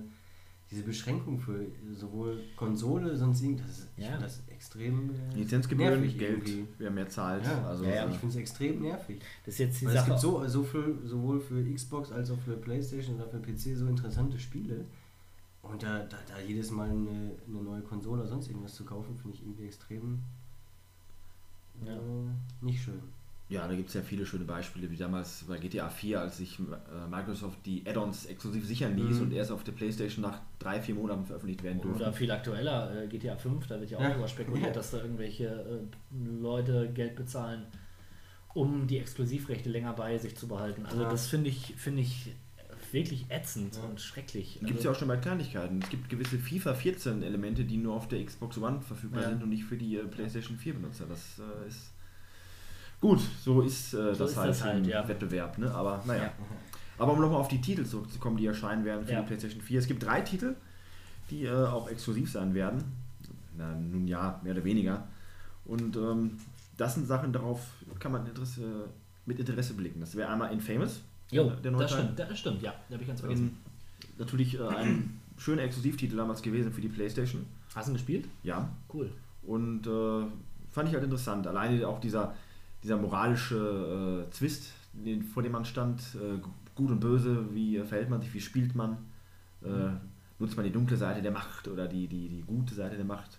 diese 0.71 0.83
Beschränkung 0.83 1.39
für 1.39 1.67
sowohl 1.95 2.43
Konsole, 2.57 3.17
sonst 3.17 3.43
irgendwas. 3.43 3.67
Das 3.69 3.79
ist- 3.79 3.89
Ich 3.97 4.05
Ja. 4.05 4.11
finde 4.11 4.25
das 4.25 4.43
extrem 4.49 5.11
äh, 5.15 5.35
Lizenzgebühren, 5.37 6.01
nervig 6.01 6.19
Geld, 6.19 6.49
irgendwie. 6.49 6.67
wer 6.79 6.91
mehr 6.91 7.09
zahlt. 7.09 7.45
Ja, 7.45 7.67
also, 7.67 7.85
ja, 7.85 7.95
ja. 7.97 8.09
ich 8.09 8.17
finde 8.17 8.35
es 8.35 8.41
extrem 8.41 8.81
nervig. 8.83 9.21
Das 9.45 9.55
ist 9.55 9.59
jetzt 9.61 9.81
die 9.81 9.87
Weil 9.87 9.93
es 9.95 10.01
Sache. 10.01 10.11
gibt 10.11 10.21
so, 10.21 10.47
so 10.49 10.65
viel, 10.65 10.99
sowohl 11.05 11.41
für 11.41 11.63
Xbox 11.75 12.11
als 12.13 12.31
auch 12.31 12.39
für 12.41 12.57
Playstation 12.57 13.17
oder 13.17 13.29
für 13.29 13.39
PC 13.41 13.77
so 13.77 13.87
interessante 13.87 14.39
Spiele. 14.39 14.85
Und 15.63 15.83
da, 15.83 15.99
da, 16.05 16.17
da 16.27 16.39
jedes 16.41 16.71
Mal 16.71 16.89
eine, 16.89 17.33
eine 17.47 17.63
neue 17.63 17.83
Konsole 17.83 18.21
oder 18.23 18.29
sonst 18.29 18.49
irgendwas 18.49 18.75
zu 18.75 18.85
kaufen, 18.85 19.17
finde 19.17 19.37
ich 19.37 19.43
irgendwie 19.43 19.67
extrem 19.67 20.19
Ja. 21.85 21.95
äh, 21.95 22.01
nicht 22.63 22.83
schön. 22.83 23.01
Ja, 23.51 23.67
da 23.67 23.75
gibt 23.75 23.89
es 23.89 23.95
ja 23.95 24.03
viele 24.03 24.27
schöne 24.27 24.45
Beispiele, 24.45 24.91
wie 24.91 24.97
damals 24.97 25.45
bei 25.49 25.57
GTA 25.57 25.89
4, 25.89 26.21
als 26.21 26.37
sich 26.37 26.59
äh, 26.59 27.09
Microsoft 27.09 27.65
die 27.65 27.83
Add-ons 27.87 28.27
exklusiv 28.27 28.67
sichern 28.67 28.95
ließ 28.97 29.21
und 29.23 29.33
erst 29.33 29.51
auf 29.51 29.65
der 29.65 29.73
Playstation 29.73 30.23
nach 30.23 30.41
drei, 30.59 30.83
vier 30.83 30.95
Monaten 30.95 31.25
veröffentlicht 31.25 31.63
werden 31.63 31.81
durfte. 31.81 32.03
Oder 32.05 32.13
viel 32.13 32.31
aktueller, 32.31 33.05
äh, 33.05 33.09
GTA 33.09 33.37
5, 33.37 33.67
da 33.67 33.81
wird 33.81 33.91
ja 33.91 33.97
auch 33.99 34.03
Ja. 34.03 34.11
darüber 34.11 34.29
spekuliert, 34.29 34.67
Ja. 34.67 34.73
dass 34.75 34.91
da 34.91 34.99
irgendwelche 34.99 35.47
äh, 35.47 36.41
Leute 36.43 36.91
Geld 36.93 37.17
bezahlen, 37.17 37.65
um 38.53 38.87
die 38.87 38.99
Exklusivrechte 38.99 39.71
länger 39.71 39.95
bei 39.95 40.19
sich 40.19 40.37
zu 40.37 40.47
behalten. 40.47 40.85
Also 40.85 41.05
Ja. 41.05 41.11
das 41.11 41.29
finde 41.29 41.49
ich, 41.49 41.75
finde 41.79 42.03
ich 42.03 42.35
wirklich 42.93 43.31
ätzend 43.31 43.79
und 43.89 43.99
schrecklich. 44.01 44.59
Gibt 44.61 44.71
es 44.73 44.77
also, 44.77 44.89
ja 44.89 44.93
auch 44.93 44.99
schon 44.99 45.09
bei 45.09 45.17
Kleinigkeiten. 45.17 45.81
Es 45.83 45.89
gibt 45.89 46.11
gewisse 46.11 46.39
FIFA 46.39 46.75
14 46.75 47.23
Elemente, 47.23 47.65
die 47.65 47.79
nur 47.79 47.95
auf 47.95 48.09
der 48.09 48.23
Xbox 48.23 48.59
One 48.59 48.83
verfügbar 48.83 49.23
Ja. 49.23 49.29
sind 49.31 49.43
und 49.43 49.49
nicht 49.49 49.65
für 49.65 49.79
die 49.79 49.97
äh, 49.97 50.05
PlayStation 50.07 50.59
4 50.59 50.75
Benutzer. 50.75 51.07
Das 51.07 51.41
ist 51.67 51.95
gut, 53.01 53.21
so 53.43 53.63
ist 53.63 53.95
äh, 53.95 54.15
das 54.15 54.31
ist 54.33 54.37
halt 54.37 54.51
das 54.51 54.65
halt, 54.65 54.85
im 54.85 54.91
ja. 54.91 55.07
Wettbewerb. 55.07 55.59
Ne? 55.59 55.73
Aber 55.73 56.03
naja. 56.07 56.25
Ja. 56.25 56.33
Aber 56.99 57.13
um 57.13 57.21
nochmal 57.21 57.39
auf 57.41 57.49
die 57.49 57.61
Titel 57.61 57.85
zurückzukommen, 57.85 58.37
die 58.37 58.47
erscheinen 58.47 58.85
werden 58.85 59.07
für 59.07 59.13
Ja. 59.13 59.21
die 59.21 59.27
PlayStation 59.27 59.61
4. 59.61 59.79
Es 59.79 59.87
gibt 59.87 60.03
drei 60.05 60.21
Titel, 60.21 60.57
die 61.31 61.45
äh, 61.45 61.51
auch 61.67 61.89
exklusiv 61.89 62.31
sein 62.31 62.55
werden. 62.55 62.83
Na, 63.57 63.75
nun 63.75 64.07
ja, 64.09 64.41
mehr 64.43 64.53
oder 64.55 64.65
weniger. 64.65 65.07
Und 65.65 65.97
ähm, 65.97 66.39
das 66.77 66.95
sind 66.95 67.07
Sachen, 67.07 67.33
darauf 67.33 67.61
kann 67.99 68.13
man 68.13 68.27
Interesse, 68.27 68.89
mit 69.27 69.39
Interesse 69.39 69.75
blicken. 69.75 70.01
Das 70.01 70.15
wäre 70.17 70.29
einmal 70.31 70.53
Infamous. 70.53 71.03
Jo, 71.31 71.51
der 71.51 71.73
neue 71.73 71.83
das 71.83 71.93
stimmt, 71.93 72.19
das 72.19 72.39
stimmt, 72.39 72.63
ja, 72.63 72.73
da 72.89 72.95
habe 72.95 73.03
ich 73.03 73.09
ganz 73.09 73.21
vergessen. 73.21 73.49
Ähm, 73.49 74.11
natürlich 74.19 74.59
äh, 74.59 74.67
ein 74.67 75.21
schöner 75.37 75.63
Exklusivtitel 75.63 76.17
damals 76.17 76.41
gewesen 76.41 76.73
für 76.73 76.81
die 76.81 76.89
Playstation. 76.89 77.45
Hast 77.75 77.87
du 77.89 77.93
ihn 77.93 77.95
gespielt? 77.97 78.27
Ja. 78.43 78.69
Cool. 78.93 79.11
Und 79.43 79.87
äh, 79.87 80.23
fand 80.71 80.89
ich 80.89 80.95
halt 80.95 81.05
interessant. 81.05 81.47
Alleine 81.47 81.87
auch 81.87 82.01
dieser, 82.01 82.35
dieser 82.83 82.97
moralische 82.97 84.27
äh, 84.27 84.31
Zwist, 84.31 84.73
den, 84.93 85.23
vor 85.23 85.43
dem 85.43 85.53
man 85.53 85.65
stand, 85.65 86.01
äh, 86.15 86.39
gut 86.75 86.91
und 86.91 87.01
böse, 87.01 87.55
wie 87.55 87.77
äh, 87.77 87.85
verhält 87.85 88.11
man 88.11 88.21
sich, 88.21 88.33
wie 88.35 88.41
spielt 88.41 88.75
man, 88.75 88.99
äh, 89.63 89.91
nutzt 90.39 90.57
man 90.57 90.65
die 90.65 90.73
dunkle 90.73 90.97
Seite 90.97 91.21
der 91.21 91.33
Macht 91.33 91.69
oder 91.69 91.89
die, 91.89 92.07
die, 92.07 92.29
die 92.29 92.43
gute 92.43 92.75
Seite 92.75 92.97
der 92.97 93.05
Macht. 93.05 93.39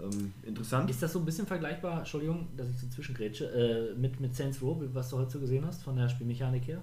Ähm, 0.00 0.32
interessant. 0.42 0.90
Ist 0.90 1.02
das 1.02 1.12
so 1.12 1.20
ein 1.20 1.24
bisschen 1.24 1.46
vergleichbar, 1.46 1.98
Entschuldigung, 1.98 2.48
dass 2.56 2.68
ich 2.68 2.78
so 2.78 2.88
zwischengrätsche, 2.88 3.46
äh, 3.46 3.94
mit, 3.98 4.20
mit 4.20 4.34
Saints 4.34 4.60
Row, 4.60 4.78
was 4.92 5.10
du 5.10 5.18
heute 5.18 5.30
so 5.30 5.40
gesehen 5.40 5.64
hast, 5.64 5.82
von 5.82 5.96
der 5.96 6.08
Spielmechanik 6.08 6.66
her? 6.66 6.82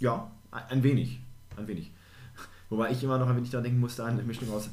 Ja, 0.00 0.30
ein 0.50 0.62
ein 0.70 0.82
wenig. 0.82 1.20
Ein 1.56 1.68
wenig. 1.68 1.92
Wobei 2.70 2.90
ich 2.90 3.02
immer 3.02 3.18
noch, 3.18 3.28
wenn 3.28 3.42
ich 3.42 3.50
da 3.50 3.60
denken 3.60 3.80
musste, 3.80 4.04
an 4.04 4.12
eine 4.12 4.22
Mischung 4.22 4.50
aus, 4.50 4.70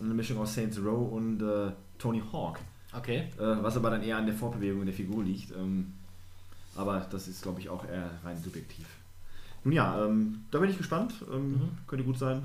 eine 0.00 0.14
Mischung 0.14 0.38
aus 0.38 0.54
Saints 0.54 0.78
Row 0.78 1.12
und 1.12 1.40
äh, 1.42 1.70
Tony 1.98 2.22
Hawk. 2.32 2.58
Okay. 2.96 3.28
Äh, 3.38 3.62
was 3.62 3.76
aber 3.76 3.90
dann 3.90 4.02
eher 4.02 4.16
an 4.16 4.26
der 4.26 4.34
Fortbewegung 4.34 4.84
der 4.84 4.94
Figur 4.94 5.24
liegt. 5.24 5.50
Ähm, 5.52 5.92
aber 6.76 7.06
das 7.10 7.28
ist, 7.28 7.42
glaube 7.42 7.60
ich, 7.60 7.68
auch 7.68 7.84
eher 7.86 8.10
rein 8.24 8.36
subjektiv. 8.42 8.86
Nun 9.64 9.72
ja, 9.72 10.04
ähm, 10.04 10.44
da 10.50 10.58
bin 10.58 10.70
ich 10.70 10.78
gespannt. 10.78 11.14
Ähm, 11.32 11.52
Mhm. 11.52 11.70
Könnte 11.86 12.04
gut 12.04 12.18
sein. 12.18 12.42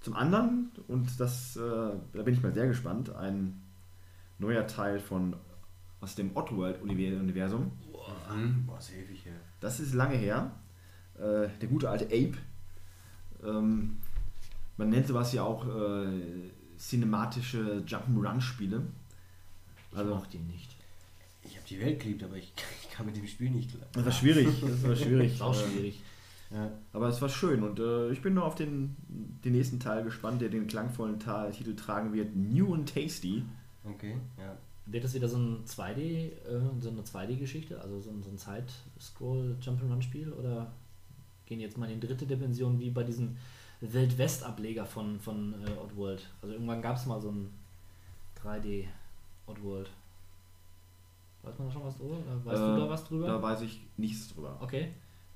Zum 0.00 0.14
anderen, 0.14 0.70
und 0.86 1.18
das, 1.18 1.56
äh, 1.56 1.60
da 1.60 2.22
bin 2.22 2.34
ich 2.34 2.42
mal 2.42 2.52
sehr 2.54 2.68
gespannt, 2.68 3.14
ein 3.16 3.60
neuer 4.38 4.66
Teil 4.66 5.00
von 5.00 5.34
aus 6.00 6.14
dem 6.14 6.36
Oddworld-Universum. 6.36 7.72
Mhm. 8.32 8.66
Boah, 8.66 8.78
ist 8.78 8.92
ewig 8.92 9.24
her. 9.24 9.34
Das 9.60 9.80
ist 9.80 9.94
lange 9.94 10.16
her. 10.16 10.52
Äh, 11.16 11.48
der 11.60 11.68
gute 11.68 11.90
alte 11.90 12.04
Ape. 12.06 12.34
Ähm, 13.44 13.96
man 14.76 14.90
nennt 14.90 15.08
sowas 15.08 15.32
ja 15.32 15.42
auch 15.42 15.66
äh, 15.66 16.50
cinematische 16.78 17.82
Jump'n'Run-Spiele. 17.86 18.82
Ich 19.92 19.98
Also- 19.98 20.14
mochte 20.14 20.36
ihn 20.36 20.46
nicht. 20.46 20.76
Ich 21.44 21.56
habe 21.56 21.66
die 21.68 21.80
Welt 21.80 22.00
geliebt, 22.00 22.22
aber 22.24 22.36
ich, 22.36 22.52
ich 22.82 22.90
kam 22.90 23.06
mit 23.06 23.16
dem 23.16 23.26
Spiel 23.26 23.50
nicht 23.50 23.70
klar. 23.70 23.86
Das 23.92 24.04
war 24.04 24.12
schwierig. 24.12 24.48
Das 24.60 24.82
war 24.82 24.96
schwierig. 24.96 25.32
Ist 25.34 25.42
auch 25.42 25.54
Ähm, 25.62 25.70
schwierig. 25.70 26.00
Ja. 26.50 26.70
Aber 26.94 27.08
es 27.08 27.20
war 27.20 27.28
schön 27.28 27.62
und 27.62 27.78
äh, 27.78 28.10
ich 28.10 28.22
bin 28.22 28.32
nur 28.34 28.44
auf 28.44 28.54
den, 28.54 28.96
den 29.44 29.52
nächsten 29.52 29.78
Teil 29.78 30.02
gespannt, 30.02 30.40
der 30.40 30.48
den 30.48 30.66
klangvollen 30.66 31.18
Ta 31.20 31.50
Titel 31.50 31.74
tragen 31.76 32.12
wird. 32.14 32.34
New 32.34 32.72
and 32.74 32.88
Tasty. 32.92 33.42
Okay, 33.84 34.16
ja. 34.38 34.56
Wird 34.86 35.04
das 35.04 35.12
wieder 35.12 35.28
so 35.28 35.36
ein 35.36 35.64
2D, 35.66 35.98
äh, 36.00 36.30
so 36.80 36.88
eine 36.88 37.02
2D-Geschichte, 37.02 37.78
also 37.82 38.00
so 38.00 38.08
ein, 38.10 38.22
so 38.22 38.30
ein 38.30 38.38
Side-Scroll-Jump'n'Run-Spiel 38.38 40.32
oder 40.32 40.72
gehen 41.44 41.60
jetzt 41.60 41.76
mal 41.76 41.90
in 41.90 42.00
die 42.00 42.06
dritte 42.06 42.26
Dimension 42.26 42.78
wie 42.80 42.90
bei 42.90 43.02
diesem 43.04 43.36
Wildwest-Ableger 43.82 44.86
von, 44.86 45.20
von 45.20 45.54
äh, 45.66 45.70
Oddworld? 45.78 46.28
Also 46.40 46.54
irgendwann 46.54 46.80
gab 46.82 46.96
es 46.96 47.04
mal 47.06 47.20
so 47.20 47.30
ein 47.30 47.50
3D 48.42 48.84
Oddworld. 49.48 49.90
Weiß 51.42 51.58
man 51.58 51.68
da 51.68 51.72
schon 51.72 51.84
was 51.84 51.96
drüber? 51.96 52.16
Weißt 52.44 52.60
Äh, 52.60 52.66
du 52.74 52.80
da 52.80 52.88
was 52.90 53.04
drüber? 53.04 53.26
Da 53.26 53.42
weiß 53.42 53.60
ich 53.62 53.80
nichts 53.96 54.34
drüber. 54.34 54.56
okay. 54.60 54.92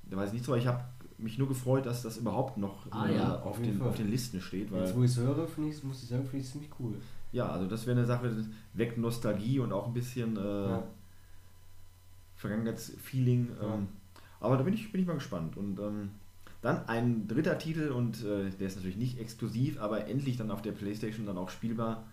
Da 0.09 0.17
weiß 0.17 0.27
ich 0.27 0.33
nichts 0.33 0.45
drüber. 0.47 0.57
Ich 0.57 0.67
habe 0.67 0.83
mich 1.17 1.37
nur 1.37 1.47
gefreut, 1.47 1.85
dass 1.85 2.01
das 2.01 2.17
überhaupt 2.17 2.57
noch 2.57 2.85
Ah, 2.91 3.07
äh, 3.07 3.15
ja, 3.15 3.35
auf, 3.35 3.45
auf 3.45 3.61
den, 3.61 3.77
Fall. 3.79 3.87
auf 3.87 3.95
den 3.95 4.09
Listen 4.09 4.41
steht. 4.41 4.71
Weil, 4.71 4.81
Jetzt, 4.81 4.95
wo 4.95 5.03
ich 5.03 5.11
es 5.11 5.17
höre, 5.17 5.47
finde 5.47 5.69
ich, 5.69 5.83
muss 5.83 6.03
ich 6.03 6.09
sagen, 6.09 6.23
finde 6.23 6.37
ich 6.39 6.45
es 6.45 6.51
ziemlich 6.51 6.69
cool. 6.79 6.95
ja, 7.31 7.47
also 7.49 7.67
das 7.67 7.85
wäre 7.87 7.97
eine 7.97 8.05
Sache, 8.05 8.29
das 8.29 8.45
weckt 8.73 8.97
Nostalgie 8.97 9.59
und 9.59 9.71
auch 9.71 9.87
ein 9.87 9.93
bisschen 9.93 10.35
äh, 10.37 10.69
Ja. 10.69 10.83
Vergangenheitsfeeling. 12.35 13.49
Ja. 13.61 13.75
Ähm, 13.75 13.87
aber 14.39 14.57
da 14.57 14.63
bin 14.63 14.73
ich, 14.73 14.91
bin 14.91 15.01
ich 15.01 15.07
mal 15.07 15.13
gespannt. 15.13 15.55
Und 15.55 15.79
ähm, 15.79 16.11
dann 16.61 16.87
ein 16.87 17.27
dritter 17.27 17.57
Titel 17.57 17.89
und 17.91 18.23
äh, 18.25 18.49
der 18.49 18.67
ist 18.67 18.75
natürlich 18.75 18.97
nicht 18.97 19.19
exklusiv, 19.19 19.79
aber 19.81 20.07
endlich 20.07 20.35
dann 20.37 20.51
auf 20.51 20.61
der 20.61 20.71
Playstation 20.73 21.25
dann 21.25 21.37
auch 21.37 21.49
spielbar. 21.49 22.03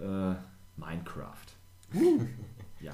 Äh, 0.00 0.34
Minecraft. 0.76 1.46
ja. 2.80 2.92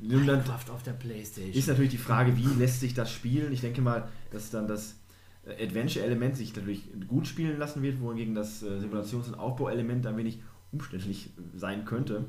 Nun 0.00 0.26
dann 0.26 0.38
Minecraft 0.38 0.70
auf 0.72 0.82
der 0.82 0.92
Playstation. 0.92 1.52
ist 1.54 1.66
natürlich 1.68 1.90
die 1.90 1.98
Frage, 1.98 2.36
wie 2.36 2.46
lässt 2.58 2.80
sich 2.80 2.94
das 2.94 3.10
spielen? 3.10 3.52
Ich 3.52 3.60
denke 3.60 3.80
mal, 3.80 4.08
dass 4.30 4.50
dann 4.50 4.68
das 4.68 4.96
äh, 5.44 5.64
Adventure-Element 5.64 6.36
sich 6.36 6.54
natürlich 6.54 6.84
gut 7.08 7.26
spielen 7.26 7.58
lassen 7.58 7.82
wird, 7.82 8.00
wohingegen 8.00 8.34
das 8.34 8.62
äh, 8.62 8.78
Simulations- 8.78 9.26
und 9.28 9.34
Aufbauelement 9.34 10.06
ein 10.06 10.16
wenig 10.16 10.40
umständlich 10.70 11.30
sein 11.56 11.84
könnte. 11.84 12.26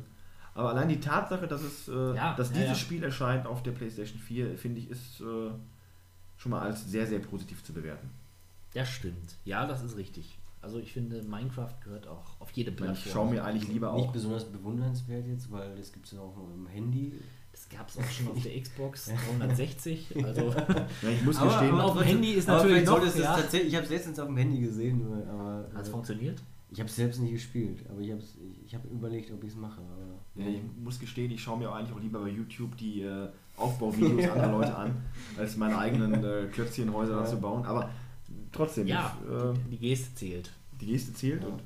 Aber 0.55 0.69
allein 0.69 0.89
die 0.89 0.99
Tatsache, 0.99 1.47
dass 1.47 1.61
es, 1.61 1.87
äh, 1.87 2.15
Ja, 2.15 2.33
dass 2.35 2.49
ja, 2.49 2.55
dieses 2.55 2.69
ja. 2.69 2.75
Spiel 2.75 3.03
erscheint 3.03 3.45
auf 3.45 3.61
der 3.61 3.71
PlayStation 3.71 4.19
4, 4.19 4.57
finde 4.57 4.79
ich, 4.81 4.89
ist 4.89 5.21
äh, 5.21 5.51
schon 6.37 6.49
mal 6.49 6.61
als 6.61 6.89
sehr, 6.89 7.05
sehr 7.05 7.19
positiv 7.19 7.63
zu 7.63 7.71
bewerten. 7.71 8.09
Das 8.73 8.89
stimmt. 8.89 9.35
Ja, 9.45 9.67
das 9.67 9.83
ist 9.83 9.95
richtig. 9.95 10.38
Also 10.61 10.79
ich 10.79 10.91
finde, 10.93 11.21
Minecraft 11.23 11.73
gehört 11.83 12.07
auch 12.07 12.39
auf 12.39 12.51
jede 12.51 12.71
Plattform. 12.71 12.97
ich 13.05 13.11
schaue 13.11 13.29
mir 13.31 13.43
eigentlich 13.45 13.67
lieber 13.69 13.93
Nicht 13.93 14.07
auch. 14.07 14.11
besonders 14.11 14.45
bewundernswert 14.45 15.25
jetzt, 15.27 15.51
weil 15.51 15.75
das 15.77 15.91
gibt 15.93 16.05
es 16.05 16.11
ja 16.11 16.19
auch 16.19 16.35
nur 16.35 16.53
im 16.53 16.67
Handy. 16.67 17.13
Das 17.51 17.67
gab 17.69 17.87
es 17.89 17.97
auch 17.97 18.09
schon 18.09 18.27
auf 18.29 18.43
der 18.43 18.61
Xbox 18.61 19.11
360. 19.37 20.23
Also 20.25 20.41
Ja, 21.01 21.09
ich 21.09 21.23
muss 21.23 21.39
gestehen, 21.39 21.71
aber 21.73 21.85
auf 21.85 21.97
dem 21.97 22.03
Handy 22.03 22.31
ist 22.33 22.49
aber 22.49 22.63
natürlich 22.63 22.85
noch, 22.85 23.03
es 23.05 23.17
ja. 23.17 23.35
tatsächlich, 23.35 23.69
ich 23.69 23.75
habe 23.75 23.85
es 23.85 23.91
letztens 23.91 24.19
auf 24.19 24.27
dem 24.27 24.37
Handy 24.37 24.59
gesehen, 24.59 25.01
aber 25.29 25.67
hat 25.73 25.81
es 25.83 25.87
äh, 25.87 25.91
funktioniert? 25.91 26.41
ich 26.71 26.79
habe 26.79 26.87
es 26.87 26.95
selbst 26.95 27.19
nicht 27.19 27.31
gespielt, 27.33 27.83
aber 27.89 27.99
ich 27.99 28.11
habe 28.11 28.21
ich 28.65 28.75
hab 28.75 28.85
überlegt, 28.85 29.31
ob 29.31 29.43
ich 29.43 29.49
es 29.49 29.55
mache. 29.55 29.81
Aber, 29.81 30.43
Ja, 30.43 30.47
ich 30.51 30.61
muss 30.83 30.99
gestehen, 30.99 31.31
ich 31.31 31.41
schaue 31.41 31.57
mir 31.57 31.71
eigentlich 31.73 31.95
auch 31.97 31.99
lieber 31.99 32.19
bei 32.19 32.29
YouTube 32.29 32.77
die 32.77 33.01
äh, 33.01 33.27
Aufbauvideos 33.57 34.29
anderer 34.29 34.51
Leute 34.59 34.75
an, 34.75 34.95
als 35.37 35.57
meine 35.57 35.77
eigenen 35.79 36.23
äh, 36.23 36.45
Klötzchenhäuser 36.51 37.13
Ja. 37.15 37.19
da 37.21 37.25
zu 37.25 37.37
bauen. 37.39 37.65
Aber 37.65 37.89
trotzdem, 38.51 38.87
Ja, 38.87 39.17
ich, 39.23 39.29
äh, 39.31 39.53
die, 39.71 39.77
Geste 39.77 40.15
zählt. 40.15 40.51
die 40.79 40.85
Geste 40.87 41.13
zählt 41.13 41.41
Ja. 41.43 41.49
und 41.49 41.61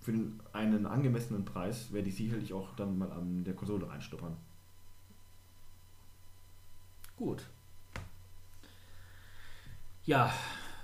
für 0.00 0.12
einen 0.52 0.86
angemessenen 0.86 1.44
Preis 1.44 1.90
werde 1.92 2.08
ich 2.08 2.16
sicherlich 2.16 2.52
auch 2.52 2.74
dann 2.76 2.98
mal 2.98 3.10
an 3.10 3.42
der 3.44 3.54
Konsole 3.54 3.88
reinstuppern. 3.88 4.36
Gut. 7.16 7.42
Ja, 10.04 10.32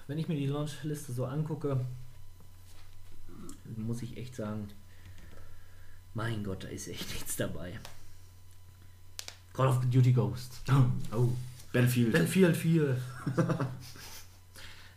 wenn 0.06 0.18
ich 0.18 0.28
mir 0.28 0.36
die 0.36 0.46
Launchliste 0.46 1.12
so 1.12 1.26
angucke, 1.26 1.84
muss 3.76 4.00
ich 4.02 4.16
echt 4.16 4.34
sagen, 4.36 4.68
mein 6.14 6.42
Gott, 6.42 6.64
da 6.64 6.68
ist 6.68 6.88
echt 6.88 7.08
nichts 7.10 7.36
dabei. 7.36 7.78
Call 9.52 9.68
of 9.68 9.80
Duty 9.90 10.12
Ghost. 10.12 10.62
Oh. 11.12 11.28
Battlefield. 11.72 12.12
Battlefield 12.12 12.56
4. 12.56 12.96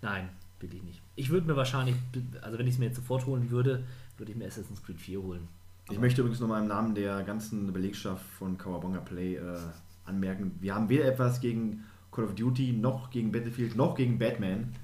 Nein, 0.03 0.29
will 0.59 0.73
ich 0.73 0.83
nicht. 0.83 1.01
Ich 1.15 1.29
würde 1.29 1.47
mir 1.47 1.55
wahrscheinlich, 1.55 1.95
also 2.41 2.59
wenn 2.59 2.67
ich 2.67 2.73
es 2.73 2.79
mir 2.79 2.87
jetzt 2.87 2.97
sofort 2.97 3.25
holen 3.25 3.49
würde, 3.49 3.85
würde 4.17 4.33
ich 4.33 4.37
mir 4.37 4.45
Assassin's 4.45 4.83
Creed 4.83 4.99
4 4.99 5.21
holen. 5.21 5.47
Ich 5.89 5.97
möchte 5.97 6.21
übrigens 6.21 6.41
nochmal 6.41 6.61
im 6.61 6.67
Namen 6.67 6.93
der 6.93 7.23
ganzen 7.23 7.71
Belegschaft 7.71 8.25
von 8.37 8.57
Kawabonga 8.57 8.99
Play 8.99 9.35
äh, 9.35 9.57
anmerken, 10.03 10.57
wir 10.59 10.75
haben 10.75 10.89
weder 10.89 11.05
etwas 11.05 11.39
gegen 11.39 11.85
Call 12.11 12.25
of 12.25 12.35
Duty, 12.35 12.73
noch 12.73 13.11
gegen 13.11 13.31
Battlefield, 13.31 13.77
noch 13.77 13.95
gegen 13.95 14.19
Batman. 14.19 14.75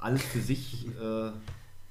Alles 0.00 0.22
für 0.24 0.40
sich 0.40 0.88
äh, 0.88 1.30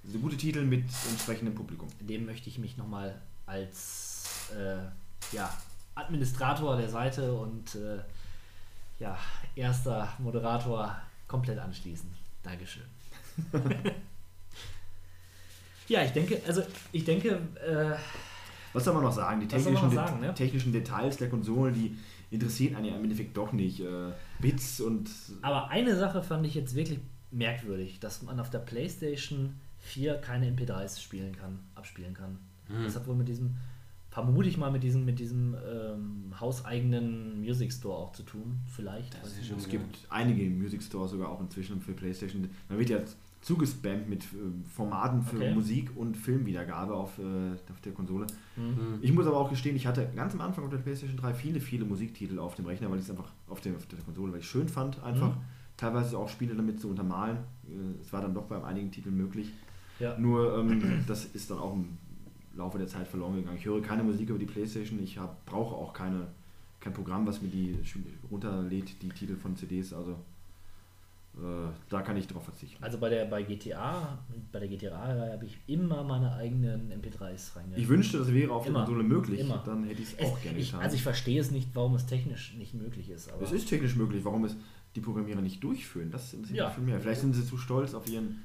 so 0.03 0.19
gute 0.21 0.35
Titel 0.35 0.65
mit 0.65 0.85
entsprechendem 1.09 1.55
Publikum. 1.55 1.87
Dem 2.01 2.25
möchte 2.25 2.49
ich 2.49 2.59
mich 2.59 2.75
nochmal 2.75 3.21
als 3.45 4.51
äh, 4.53 5.35
ja, 5.35 5.49
Administrator 5.95 6.75
der 6.75 6.89
Seite 6.89 7.33
und 7.33 7.75
äh, 7.75 7.99
ja, 8.99 9.17
erster 9.55 10.09
Moderator 10.19 10.97
komplett 11.27 11.57
anschließen. 11.57 12.20
Dankeschön. 12.43 12.83
ja, 15.87 16.03
ich 16.03 16.11
denke, 16.11 16.41
also 16.47 16.63
ich 16.91 17.05
denke, 17.05 17.39
äh, 17.65 17.95
Was 18.73 18.83
soll 18.83 18.93
man 18.93 19.03
noch 19.03 19.11
sagen? 19.11 19.39
Die 19.39 19.47
technischen, 19.47 19.85
noch 19.85 19.93
sagen, 19.93 20.19
ne? 20.19 20.33
technischen 20.33 20.71
Details 20.71 21.17
der 21.17 21.29
Konsolen, 21.29 21.73
die 21.73 21.97
interessieren 22.31 22.75
einen 22.75 22.85
ja 22.85 22.95
im 22.95 23.03
Endeffekt 23.03 23.35
doch 23.37 23.51
nicht. 23.51 23.81
Äh, 23.81 24.11
Bits 24.39 24.81
und 24.81 25.09
Aber 25.41 25.69
eine 25.69 25.95
Sache 25.95 26.23
fand 26.23 26.45
ich 26.45 26.55
jetzt 26.55 26.75
wirklich 26.75 26.99
merkwürdig, 27.31 27.99
dass 27.99 28.21
man 28.21 28.39
auf 28.39 28.49
der 28.49 28.59
PlayStation 28.59 29.55
4 29.79 30.15
keine 30.15 30.49
MP3s 30.49 31.01
spielen 31.01 31.35
kann, 31.35 31.59
abspielen 31.75 32.13
kann. 32.13 32.39
Hm. 32.67 32.83
Das 32.83 32.95
hat 32.95 33.07
wohl 33.07 33.15
mit 33.15 33.27
diesem, 33.27 33.57
vermute 34.11 34.47
ich 34.49 34.57
mal, 34.57 34.71
mit 34.71 34.83
diesem, 34.83 35.03
mit 35.05 35.17
diesem 35.19 35.55
ähm, 35.55 36.33
hauseigenen 36.39 37.39
Music 37.41 37.71
Store 37.73 37.97
auch 37.97 38.11
zu 38.11 38.23
tun. 38.23 38.59
Vielleicht. 38.67 39.15
Das 39.23 39.31
ist 39.37 39.47
schon 39.47 39.57
es 39.57 39.67
gibt 39.67 39.97
einige 40.09 40.47
Music 40.49 40.83
Stores 40.83 41.11
sogar 41.11 41.29
auch 41.29 41.41
inzwischen 41.41 41.81
für 41.81 41.93
PlayStation. 41.93 42.47
Man 42.69 42.77
wird 42.77 42.89
ja 42.89 42.99
zugespammt 43.41 44.07
mit 44.07 44.23
äh, 44.25 44.27
Formaten 44.69 45.23
für 45.23 45.37
Okay. 45.37 45.53
Musik 45.55 45.89
und 45.95 46.15
Filmwiedergabe 46.15 46.93
auf, 46.93 47.17
äh, 47.17 47.53
auf 47.71 47.81
der 47.83 47.91
Konsole. 47.93 48.27
Mhm. 48.55 48.99
Ich 49.01 49.11
muss 49.13 49.25
aber 49.25 49.37
auch 49.37 49.49
gestehen, 49.49 49.75
ich 49.75 49.87
hatte 49.87 50.07
ganz 50.15 50.33
am 50.35 50.41
Anfang 50.41 50.65
auf 50.65 50.69
der 50.69 50.77
PlayStation 50.77 51.17
3 51.17 51.33
viele, 51.33 51.59
viele 51.59 51.85
Musiktitel 51.85 52.37
auf 52.37 52.53
dem 52.55 52.65
Rechner, 52.67 52.91
weil 52.91 52.97
ich 52.99 53.05
es 53.05 53.09
einfach 53.09 53.31
auf 53.47 53.59
der, 53.61 53.75
auf 53.75 53.87
der 53.87 53.97
Konsole, 53.99 54.31
weil 54.33 54.41
ich 54.41 54.45
schön 54.47 54.67
fand, 54.69 55.01
einfach 55.03 55.29
Mhm. 55.29 55.41
teilweise 55.77 56.17
auch 56.19 56.29
Spiele 56.29 56.53
damit 56.53 56.79
zu 56.79 56.89
untermalen. 56.89 57.37
Äh, 57.67 58.01
Es 58.01 58.13
war 58.13 58.21
dann 58.21 58.33
doch 58.35 58.43
bei 58.45 58.63
einigen 58.63 58.91
Titeln 58.91 59.17
möglich. 59.17 59.49
Ja. 59.99 60.17
Nur 60.19 60.57
ähm, 60.59 61.03
das 61.07 61.25
ist 61.25 61.49
dann 61.49 61.57
auch 61.59 61.73
im 61.73 61.97
Laufe 62.55 62.77
der 62.77 62.87
Zeit 62.87 63.07
verloren 63.07 63.35
gegangen. 63.35 63.57
Ich 63.57 63.65
höre 63.65 63.81
keine 63.81 64.03
Musik 64.03 64.29
über 64.29 64.39
die 64.39 64.45
Playstation, 64.45 65.01
ich 65.01 65.17
hab, 65.17 65.45
brauche 65.45 65.75
auch 65.75 65.93
keine, 65.93 66.27
kein 66.79 66.93
Programm, 66.93 67.25
was 67.25 67.41
mir 67.41 67.49
die 67.49 67.77
runterlädt, 68.29 69.01
die 69.01 69.09
Titel 69.09 69.35
von 69.35 69.55
CDs. 69.55 69.93
Also 69.93 70.11
äh, 71.37 71.69
da 71.89 72.01
kann 72.01 72.17
ich 72.17 72.27
drauf 72.27 72.43
verzichten. 72.43 72.83
Also 72.83 72.97
bei 72.97 73.07
der 73.07 73.23
bei 73.25 73.43
GTA, 73.43 74.19
bei 74.51 74.59
der 74.59 74.67
GTA 74.67 75.31
habe 75.31 75.45
ich 75.45 75.57
immer 75.67 76.03
meine 76.03 76.33
eigenen 76.33 76.91
MP3s 76.91 77.55
reingegangen. 77.55 77.77
Ich 77.77 77.87
wünschte, 77.87 78.17
das 78.19 78.33
wäre 78.33 78.51
auf 78.51 78.63
der 78.63 78.71
Immer. 78.71 78.85
Konsole 78.85 79.03
möglich. 79.03 79.39
Immer. 79.39 79.63
Dann 79.65 79.85
hätte 79.85 80.01
ich 80.01 80.13
es 80.13 80.19
auch 80.19 80.41
gerne 80.41 80.59
ich, 80.59 80.67
getan. 80.71 80.81
also 80.83 80.95
ich 80.95 81.03
verstehe 81.03 81.39
es 81.39 81.51
nicht, 81.51 81.69
warum 81.73 81.95
es 81.95 82.05
technisch 82.05 82.53
nicht 82.57 82.73
möglich 82.73 83.09
ist. 83.09 83.31
Es 83.41 83.51
ist 83.53 83.69
technisch 83.69 83.95
möglich, 83.95 84.25
warum 84.25 84.43
es 84.43 84.57
die 84.95 84.99
Programmierer 84.99 85.41
nicht 85.41 85.63
durchführen. 85.63 86.11
Das 86.11 86.33
interessiert 86.33 86.57
Ja. 86.57 86.65
mich 86.65 86.75
viel 86.75 86.83
mehr. 86.83 86.99
Vielleicht 86.99 87.21
sind 87.21 87.33
sie 87.33 87.45
zu 87.45 87.57
stolz 87.57 87.93
auf 87.93 88.09
ihren 88.09 88.43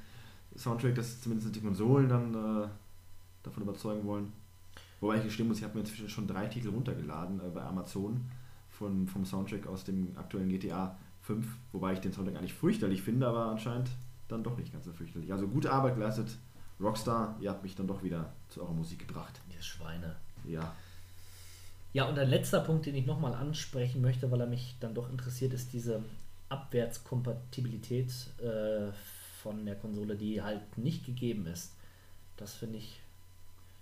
Soundtrack, 0.57 0.94
dass 0.94 1.20
zumindest 1.20 1.57
die 1.57 1.61
Konsolen 1.61 2.09
dann 2.09 2.34
äh, 2.34 2.68
davon 3.47 3.62
überzeugen 3.62 4.07
wollen. 4.07 4.32
Wobei 5.01 5.18
ich 5.18 5.24
gestehen 5.24 5.49
muss, 5.49 5.59
ich 5.59 5.64
habe 5.64 5.74
mir 5.74 5.80
inzwischen 5.80 6.09
schon 6.09 6.26
drei 6.26 6.47
Titel 6.47 6.68
runtergeladen 6.68 7.40
äh, 7.40 7.51
bei 7.51 7.62
Amazon 7.62 8.24
von, 8.70 9.07
vom 9.07 9.24
Soundtrack 9.24 9.66
aus 9.66 9.84
dem 9.84 10.16
aktuellen 10.16 10.49
GTA 10.49 10.97
5, 11.22 11.47
wobei 11.72 11.92
ich 11.94 12.01
den 12.01 12.12
Soundtrack 12.12 12.36
eigentlich 12.36 12.55
fürchterlich 12.55 13.03
finde, 13.03 13.26
aber 13.26 13.47
anscheinend 13.47 13.90
dann 14.28 14.42
doch 14.42 14.57
nicht 14.57 14.72
ganz 14.72 14.84
so 14.84 14.92
fürchterlich. 14.92 15.32
Also 15.32 15.49
gute 15.49 15.72
Arbeit 15.72 15.94
geleistet, 15.94 16.36
Rockstar, 16.80 17.36
ihr 17.40 17.51
habt 17.51 17.62
mich 17.62 17.74
dann 17.74 17.86
doch 17.86 18.03
wieder 18.03 18.32
zu 18.49 18.62
eurer 18.62 18.72
Musik 18.72 19.07
gebracht. 19.07 19.40
Ihr 19.55 19.62
Schweine. 19.62 20.16
Ja. 20.44 20.74
Ja, 21.92 22.05
und 22.05 22.18
ein 22.18 22.28
letzter 22.28 22.61
Punkt, 22.61 22.84
den 22.84 22.94
ich 22.94 23.07
nochmal 23.07 23.32
ansprechen 23.32 24.03
möchte, 24.03 24.30
weil 24.30 24.40
er 24.40 24.47
mich 24.47 24.76
dann 24.80 24.94
doch 24.94 25.09
interessiert, 25.09 25.55
ist 25.55 25.72
diese 25.72 26.05
Abwärtskompatibilität 26.51 28.12
äh, 28.38 28.92
von 29.42 29.64
der 29.64 29.76
Konsole, 29.76 30.16
die 30.16 30.42
halt 30.42 30.76
nicht 30.76 31.07
gegeben 31.07 31.47
ist. 31.47 31.72
Das 32.36 32.53
finde 32.53 32.78
ich. 32.78 33.01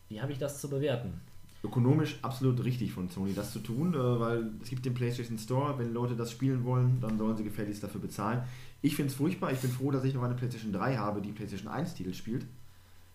Wie 0.09 0.21
habe 0.21 0.33
ich 0.33 0.39
das 0.39 0.61
zu 0.61 0.69
bewerten? 0.69 1.21
ökonomisch 1.65 2.19
absolut 2.23 2.63
richtig 2.63 2.93
von 2.93 3.09
Sony, 3.09 3.35
das 3.35 3.53
zu 3.53 3.59
tun, 3.59 3.95
äh, 3.95 4.21
weil 4.21 4.51
es 4.63 4.69
gibt 4.69 4.85
den 4.85 4.95
PlayStation 4.95 5.39
Store, 5.39 5.79
wenn 5.79 5.93
Leute 5.93 6.15
das 6.15 6.31
spielen 6.31 6.65
wollen, 6.65 7.01
dann 7.01 7.19
sollen 7.19 7.37
sie 7.37 7.45
gefälligst 7.45 7.83
dafür 7.83 8.01
bezahlen. 8.01 8.43
Ich 8.83 8.95
finde 8.95 9.11
es 9.11 9.17
furchtbar, 9.17 9.51
ich 9.51 9.59
bin 9.59 9.71
froh, 9.71 9.91
dass 9.91 10.05
ich 10.05 10.15
noch 10.15 10.23
eine 10.23 10.35
PlayStation 10.35 10.73
3 10.73 10.97
habe, 10.99 11.23
die 11.23 11.33
PlayStation 11.33 11.69
1 11.73 11.95
Titel 11.95 12.13
spielt, 12.13 12.47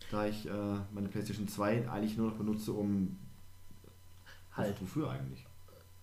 da 0.10 0.26
ich 0.26 0.48
äh, 0.48 0.52
meine 0.92 1.08
PlayStation 1.10 1.48
2 1.48 1.90
eigentlich 1.90 2.18
nur 2.18 2.32
noch 2.32 2.38
benutze, 2.38 2.74
um 2.74 3.18
Halt. 4.52 4.82
wofür 4.82 5.12
eigentlich? 5.12 5.46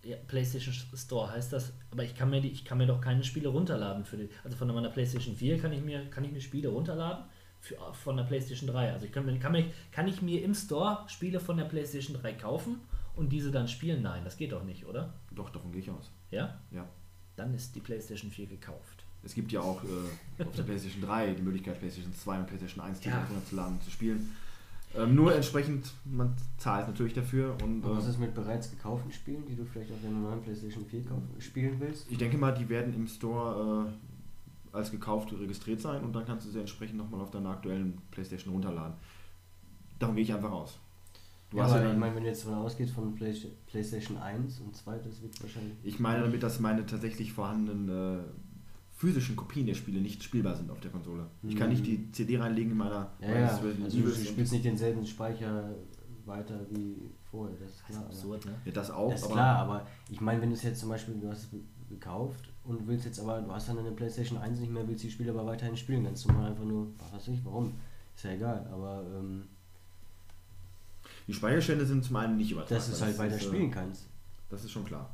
Ja, 0.04 0.16
PlayStation 0.28 0.72
Store 0.72 1.32
heißt 1.32 1.52
das, 1.52 1.72
aber 1.90 2.04
ich 2.04 2.14
kann 2.14 2.30
mir 2.30 2.40
die, 2.40 2.50
ich 2.50 2.64
kann 2.64 2.78
mir 2.78 2.86
doch 2.86 3.00
keine 3.00 3.24
Spiele 3.24 3.48
runterladen 3.48 4.04
für 4.04 4.16
die. 4.16 4.28
Also 4.44 4.56
von 4.56 4.68
meiner 4.68 4.90
PlayStation 4.90 5.34
4 5.34 5.58
kann 5.58 5.72
ich 5.72 5.82
mir, 5.82 6.08
kann 6.10 6.22
ich 6.22 6.30
mir 6.30 6.40
Spiele 6.40 6.68
runterladen 6.68 7.24
für, 7.66 7.76
von 7.92 8.16
der 8.16 8.24
PlayStation 8.24 8.68
3. 8.68 8.92
Also 8.92 9.06
ich 9.06 9.12
kann, 9.12 9.26
mir- 9.26 9.38
kann, 9.38 9.52
mir, 9.52 9.64
kann 9.92 10.06
ich 10.08 10.22
mir 10.22 10.42
im 10.44 10.54
Store 10.54 10.98
Spiele 11.08 11.40
von 11.40 11.56
der 11.56 11.64
PlayStation 11.64 12.16
3 12.20 12.32
kaufen 12.34 12.80
und 13.16 13.30
diese 13.30 13.50
dann 13.50 13.66
spielen? 13.68 14.02
Nein, 14.02 14.22
das 14.24 14.36
geht 14.36 14.52
doch 14.52 14.64
nicht, 14.64 14.86
oder? 14.86 15.12
Doch, 15.34 15.50
davon 15.50 15.72
gehe 15.72 15.80
ich 15.82 15.90
aus. 15.90 16.10
Ja? 16.30 16.58
Ja. 16.70 16.86
Dann 17.36 17.52
ist 17.54 17.74
die 17.74 17.80
PlayStation 17.80 18.30
4 18.30 18.46
gekauft. 18.46 19.04
Es 19.22 19.34
gibt 19.34 19.50
ja 19.50 19.60
auch 19.60 19.82
äh, 19.82 20.42
auf 20.44 20.54
der 20.54 20.62
PlayStation 20.62 21.02
3 21.02 21.34
die 21.34 21.42
Möglichkeit, 21.42 21.78
PlayStation 21.80 22.14
2 22.14 22.38
und 22.40 22.46
PlayStation 22.46 22.84
1 22.84 23.00
Titel 23.00 23.16
Ja. 23.16 23.24
runterzuladen 23.24 23.74
und 23.74 23.82
zu 23.82 23.90
spielen. 23.90 24.32
Ähm, 24.94 25.14
nur 25.16 25.34
entsprechend, 25.34 25.92
man 26.04 26.34
zahlt 26.58 26.86
natürlich 26.86 27.12
dafür 27.12 27.54
und 27.62 27.84
Und 27.84 27.96
was 27.96 28.06
äh, 28.06 28.10
ist 28.10 28.18
mit 28.20 28.34
bereits 28.34 28.70
gekauften 28.70 29.10
Spielen, 29.12 29.44
die 29.44 29.56
du 29.56 29.64
vielleicht 29.64 29.90
auf 29.90 30.00
der 30.00 30.10
normalen 30.10 30.40
PlayStation 30.42 30.86
4 30.86 31.04
kauf- 31.04 31.22
spielen 31.40 31.76
willst? 31.80 32.10
Ich 32.10 32.16
denke 32.18 32.38
mal, 32.38 32.52
die 32.52 32.68
werden 32.68 32.94
im 32.94 33.06
Store 33.08 33.88
äh, 33.88 33.92
als 34.76 34.90
gekauft 34.90 35.32
registriert 35.32 35.80
sein 35.80 36.02
und 36.04 36.12
dann 36.14 36.24
kannst 36.26 36.46
du 36.46 36.50
sie 36.50 36.60
entsprechend 36.60 36.98
nochmal 36.98 37.20
auf 37.20 37.30
deiner 37.30 37.50
aktuellen 37.50 37.98
Playstation 38.10 38.52
runterladen. 38.52 38.94
Davon 39.98 40.14
gehe 40.14 40.24
ich 40.24 40.32
einfach 40.32 40.52
aus. 40.52 40.78
Du 41.50 41.58
Ja, 41.58 41.64
hast 41.64 41.70
ja 41.72 41.76
aber 41.76 41.84
ich 41.86 41.90
dann, 41.92 42.00
meine, 42.00 42.14
wenn 42.16 42.22
du 42.24 42.28
jetzt 42.28 42.44
davon 42.44 42.58
ausgehst 42.58 42.92
von 42.92 43.14
Play 43.14 43.34
PlayStation 43.66 44.16
1 44.18 44.60
und 44.60 44.76
2, 44.76 44.98
das 44.98 45.22
wird 45.22 45.40
wahrscheinlich. 45.42 45.74
ich 45.84 45.98
meine 46.00 46.22
damit, 46.22 46.42
dass 46.42 46.60
meine 46.60 46.84
tatsächlich 46.86 47.32
vorhandenen 47.32 47.88
äh, 47.88 48.22
physischen 48.96 49.36
Kopien 49.36 49.66
der 49.66 49.74
Spiele 49.74 50.00
nicht 50.00 50.22
spielbar 50.22 50.56
sind 50.56 50.70
auf 50.70 50.80
der 50.80 50.90
Konsole. 50.90 51.26
Ich 51.42 51.56
kann 51.56 51.68
Mhm. 51.68 51.72
nicht 51.74 51.86
die 51.86 52.10
CD 52.12 52.38
reinlegen 52.38 52.72
in 52.72 52.78
meiner 52.78 53.10
Ja, 53.20 53.28
ja, 53.38 53.48
also 53.84 54.00
du 54.00 54.12
spielst 54.14 54.52
nicht 54.52 54.64
denselben 54.64 55.06
Speicher 55.06 55.70
weiter 56.24 56.60
wie 56.70 56.96
vorher, 57.30 57.56
das 57.60 57.70
ist 57.70 57.80
Das 57.82 57.96
klar. 57.96 58.00
ist 58.10 58.16
absurd, 58.16 58.44
ne? 58.46 58.52
ja, 58.64 58.72
das 58.72 58.90
auch, 58.90 59.10
Das 59.10 59.20
ist 59.20 59.26
aber 59.26 59.34
klar, 59.34 59.56
aber 59.58 59.86
ich 60.10 60.20
meine, 60.20 60.42
wenn 60.42 60.48
du 60.50 60.56
es 60.56 60.62
jetzt 60.62 60.80
zum 60.80 60.88
Beispiel, 60.88 61.14
du 61.20 61.28
hast 61.30 61.44
es 61.44 61.50
gekauft 61.88 62.48
und 62.66 62.86
willst 62.86 63.04
jetzt 63.04 63.20
aber, 63.20 63.40
du 63.40 63.52
hast 63.52 63.68
dann 63.68 63.78
eine 63.78 63.92
Playstation 63.92 64.38
1 64.38 64.60
nicht 64.60 64.72
mehr, 64.72 64.86
willst 64.86 65.04
die 65.04 65.10
Spiele 65.10 65.30
aber 65.32 65.46
weiterhin 65.46 65.76
spielen, 65.76 66.04
kannst 66.04 66.24
du 66.24 66.32
mal 66.32 66.50
einfach 66.50 66.64
nur, 66.64 66.88
was 66.98 67.12
weiß 67.12 67.28
ich, 67.28 67.44
warum, 67.44 67.74
ist 68.14 68.24
ja 68.24 68.32
egal, 68.32 68.66
aber 68.72 69.02
ähm, 69.16 69.44
die 71.26 71.34
Speicherstände 71.34 71.84
sind 71.84 72.04
zum 72.04 72.16
einen 72.16 72.36
nicht 72.36 72.52
übertragbar. 72.52 72.78
dass 72.78 72.86
du 72.88 72.92
es 72.92 73.02
halt 73.02 73.18
weiter 73.18 73.36
äh, 73.36 73.40
spielen 73.40 73.70
kannst. 73.70 74.06
Das 74.50 74.64
ist 74.64 74.70
schon 74.70 74.84
klar. 74.84 75.10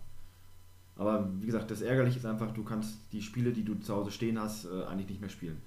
Aber 0.96 1.28
wie 1.40 1.46
gesagt, 1.46 1.70
das 1.70 1.80
Ärgerliche 1.80 2.18
ist 2.18 2.26
einfach, 2.26 2.52
du 2.52 2.62
kannst 2.64 2.96
die 3.12 3.22
Spiele, 3.22 3.52
die 3.52 3.64
du 3.64 3.74
zu 3.76 3.94
Hause 3.94 4.10
stehen 4.10 4.38
hast, 4.38 4.66
äh, 4.66 4.84
eigentlich 4.84 5.08
nicht 5.08 5.20
mehr 5.20 5.30
spielen. 5.30 5.60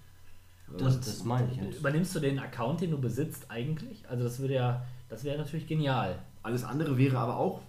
Das, 0.78 1.00
das 1.00 1.24
meine 1.24 1.52
ich 1.52 1.58
jetzt. 1.58 1.80
Übernimmst 1.80 2.16
du 2.16 2.20
den 2.20 2.40
Account, 2.40 2.82
den 2.82 2.92
du 2.92 3.00
besitzt, 3.00 3.50
eigentlich? 3.50 4.08
Also 4.10 4.24
das 4.24 4.40
würde 4.40 4.56
ja, 4.56 4.86
das 5.10 5.24
wäre 5.24 5.38
natürlich 5.38 5.68
genial. 5.68 6.20
Alles 6.44 6.64
andere 6.64 6.98
wäre 6.98 7.18
aber 7.18 7.38
auch 7.38 7.62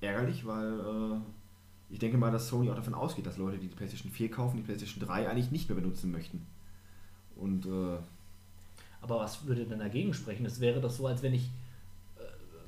ärgerlich, 0.00 0.46
weil 0.46 0.80
äh, 0.80 1.20
ich 1.90 1.98
denke 1.98 2.16
mal, 2.16 2.30
dass 2.30 2.48
Sony 2.48 2.70
auch 2.70 2.76
davon 2.76 2.94
ausgeht, 2.94 3.26
dass 3.26 3.36
Leute, 3.36 3.58
die 3.58 3.68
die 3.68 3.74
PlayStation 3.74 4.12
4 4.12 4.30
kaufen, 4.30 4.56
die 4.56 4.62
PlayStation 4.62 5.04
3 5.04 5.28
eigentlich 5.28 5.50
nicht 5.50 5.68
mehr 5.68 5.76
benutzen 5.76 6.12
möchten. 6.12 6.46
Und 7.36 7.66
äh, 7.66 7.98
Aber 9.00 9.20
was 9.20 9.46
würde 9.46 9.64
denn 9.64 9.80
dagegen 9.80 10.14
sprechen? 10.14 10.46
Es 10.46 10.60
wäre 10.60 10.80
doch 10.80 10.90
so, 10.90 11.06
als 11.06 11.22
wenn 11.22 11.34
ich, 11.34 11.46
äh, 12.16 12.22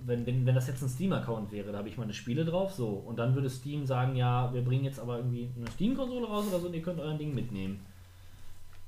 wenn, 0.05 0.27
wenn, 0.27 0.45
wenn 0.45 0.55
das 0.55 0.67
jetzt 0.67 0.83
ein 0.83 0.89
Steam-Account 0.89 1.53
wäre, 1.53 1.71
da 1.71 1.79
habe 1.79 1.89
ich 1.89 1.99
meine 1.99 2.15
Spiele 2.15 2.45
drauf, 2.45 2.73
so, 2.73 2.89
und 2.89 3.17
dann 3.17 3.35
würde 3.35 3.49
Steam 3.49 3.87
sagen, 3.87 4.17
ja, 4.17 4.53
wir 4.53 4.63
bringen 4.63 4.85
jetzt 4.85 4.99
aber 4.99 5.19
irgendwie 5.19 5.51
eine 5.57 5.71
Steam-Konsole 5.71 6.27
raus 6.27 6.47
oder 6.49 6.59
so 6.59 6.67
und 6.67 6.75
ihr 6.75 6.83
könnt 6.83 6.99
euren 6.99 7.19
Ding 7.19 7.35
mitnehmen. 7.35 7.81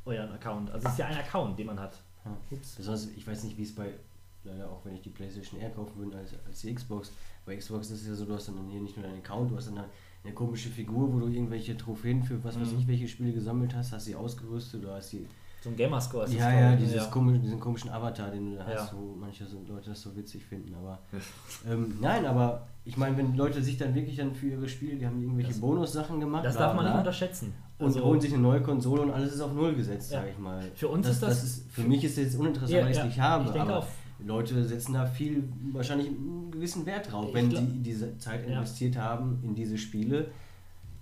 Euren 0.06 0.32
Account. 0.32 0.70
Also 0.70 0.86
es 0.86 0.92
ist 0.94 0.98
ja 0.98 1.06
ein 1.06 1.16
Account, 1.16 1.58
den 1.58 1.66
man 1.66 1.78
hat. 1.78 2.00
Ja. 2.24 2.36
Ups. 2.50 2.74
Besonders, 2.74 3.08
ich 3.16 3.26
weiß 3.26 3.44
nicht, 3.44 3.56
wie 3.56 3.62
es 3.62 3.74
bei, 3.74 3.94
leider 4.42 4.68
auch 4.68 4.84
wenn 4.84 4.94
ich 4.94 5.02
die 5.02 5.10
Playstation 5.10 5.60
eher 5.60 5.70
kaufen 5.70 5.96
würde 5.96 6.16
als, 6.18 6.32
als 6.46 6.60
die 6.60 6.74
Xbox. 6.74 7.12
Bei 7.46 7.56
Xbox 7.56 7.90
ist 7.90 8.02
es 8.02 8.08
ja 8.08 8.14
so, 8.14 8.24
du 8.24 8.34
hast 8.34 8.48
dann 8.48 8.68
hier 8.68 8.80
nicht 8.80 8.96
nur 8.96 9.06
deinen 9.06 9.18
Account, 9.18 9.50
du 9.50 9.56
hast 9.56 9.68
dann 9.68 9.84
eine 10.24 10.32
komische 10.32 10.70
Figur, 10.70 11.12
wo 11.12 11.18
du 11.20 11.28
irgendwelche 11.28 11.76
Trophäen 11.76 12.22
für 12.22 12.42
was 12.42 12.58
weiß 12.58 12.72
Mhm. 12.72 12.78
ich, 12.78 12.88
welche 12.88 13.08
Spiele 13.08 13.32
gesammelt 13.32 13.74
hast, 13.74 13.92
hast 13.92 14.06
sie 14.06 14.14
ausgerüstet, 14.16 14.82
du 14.82 14.88
hast 14.90 15.10
sie. 15.10 15.26
So 15.62 15.70
ein 15.70 15.76
Gamerscore 15.76 16.24
ist 16.24 16.34
Ja, 16.34 16.50
das 16.50 16.60
ja, 16.60 16.76
dieses 16.76 17.10
Komische, 17.10 17.38
diesen 17.40 17.58
komischen 17.60 17.90
Avatar, 17.90 18.30
den 18.30 18.50
du 18.50 18.56
da 18.56 18.70
Ja. 18.70 18.80
hast, 18.80 18.94
wo 18.94 19.14
manche 19.18 19.44
Leute 19.66 19.90
das 19.90 20.00
so 20.02 20.14
witzig 20.16 20.44
finden. 20.44 20.74
Aber 20.74 20.98
ähm, 21.70 21.94
nein, 22.00 22.26
aber 22.26 22.66
ich 22.84 22.96
meine, 22.98 23.16
wenn 23.16 23.34
Leute 23.36 23.62
sich 23.62 23.76
dann 23.78 23.94
wirklich 23.94 24.16
dann 24.16 24.34
für 24.34 24.48
ihre 24.48 24.68
Spiele, 24.68 24.96
die 24.96 25.06
haben 25.06 25.20
irgendwelche 25.22 25.52
Das- 25.52 25.60
Bonussachen 25.60 26.20
gemacht, 26.20 26.44
Das 26.44 26.56
bla, 26.56 26.66
darf 26.66 26.76
man 26.76 26.84
nicht 26.86 26.94
unterschätzen. 26.98 27.54
und 27.78 27.86
Also- 27.86 28.04
holen 28.04 28.20
sich 28.20 28.32
eine 28.32 28.42
neue 28.42 28.62
Konsole 28.62 29.02
und 29.02 29.10
alles 29.10 29.34
ist 29.34 29.40
auf 29.40 29.52
Null 29.54 29.74
gesetzt, 29.74 30.12
Ja. 30.12 30.18
sage 30.20 30.32
ich 30.32 30.38
mal. 30.38 30.62
Für 30.74 30.88
uns 30.88 31.06
das, 31.06 31.14
ist 31.16 31.22
das- 31.22 31.42
ist, 31.44 31.70
für 31.72 31.82
mich 31.82 32.04
ist 32.04 32.12
es 32.18 32.24
jetzt 32.24 32.36
uninteressant, 32.38 32.70
Ja, 32.78 32.82
weil 32.84 32.90
ich 32.90 32.96
es 32.96 32.98
ja. 32.98 33.04
nicht 33.06 33.20
habe. 33.20 33.44
Ich 33.44 33.50
denke 33.50 33.68
aber 33.68 33.78
auch. 33.80 33.86
Leute 34.26 34.64
setzen 34.64 34.94
da 34.94 35.06
viel, 35.06 35.44
wahrscheinlich 35.72 36.08
einen 36.08 36.50
gewissen 36.50 36.86
Wert 36.86 37.10
drauf, 37.12 37.26
Ich 37.28 37.34
wenn 37.34 37.50
glaub- 37.50 37.62
sie 37.64 37.78
diese 37.82 38.16
Zeit 38.18 38.42
Ja. 38.48 38.54
investiert 38.54 38.96
haben 38.96 39.38
in 39.42 39.54
diese 39.54 39.76
Spiele, 39.78 40.26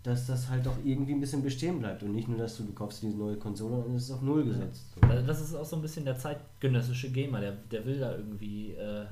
dass 0.03 0.27
das 0.27 0.49
halt 0.51 0.67
auch 0.67 0.77
irgendwie 0.85 1.13
ein 1.13 1.21
bisschen 1.21 1.43
bestehen 1.43 1.79
bleibt 1.79 2.03
und 2.03 2.13
nicht 2.15 2.29
nur, 2.29 2.39
dass 2.39 2.57
du, 2.57 2.65
du 2.65 2.73
kaufst 2.73 3.03
diese 3.03 3.17
neue 3.17 3.37
Konsole 3.37 3.77
und 3.77 3.95
es 3.95 4.05
ist 4.05 4.11
auf 4.11 4.23
Null 4.23 4.45
gesetzt. 4.45 4.87
So. 5.01 5.09
Also 5.09 5.25
Das 5.27 5.41
ist 5.41 5.55
auch 5.55 5.65
so 5.65 5.77
ein 5.77 5.83
bisschen 5.83 6.05
der 6.05 6.19
zeitgenössische 6.19 7.11
Gamer, 7.11 7.41
der, 7.41 7.53
der 7.71 7.85
will 7.87 8.01
da 8.01 8.17
irgendwie 8.17 8.73
äh, 8.73 9.05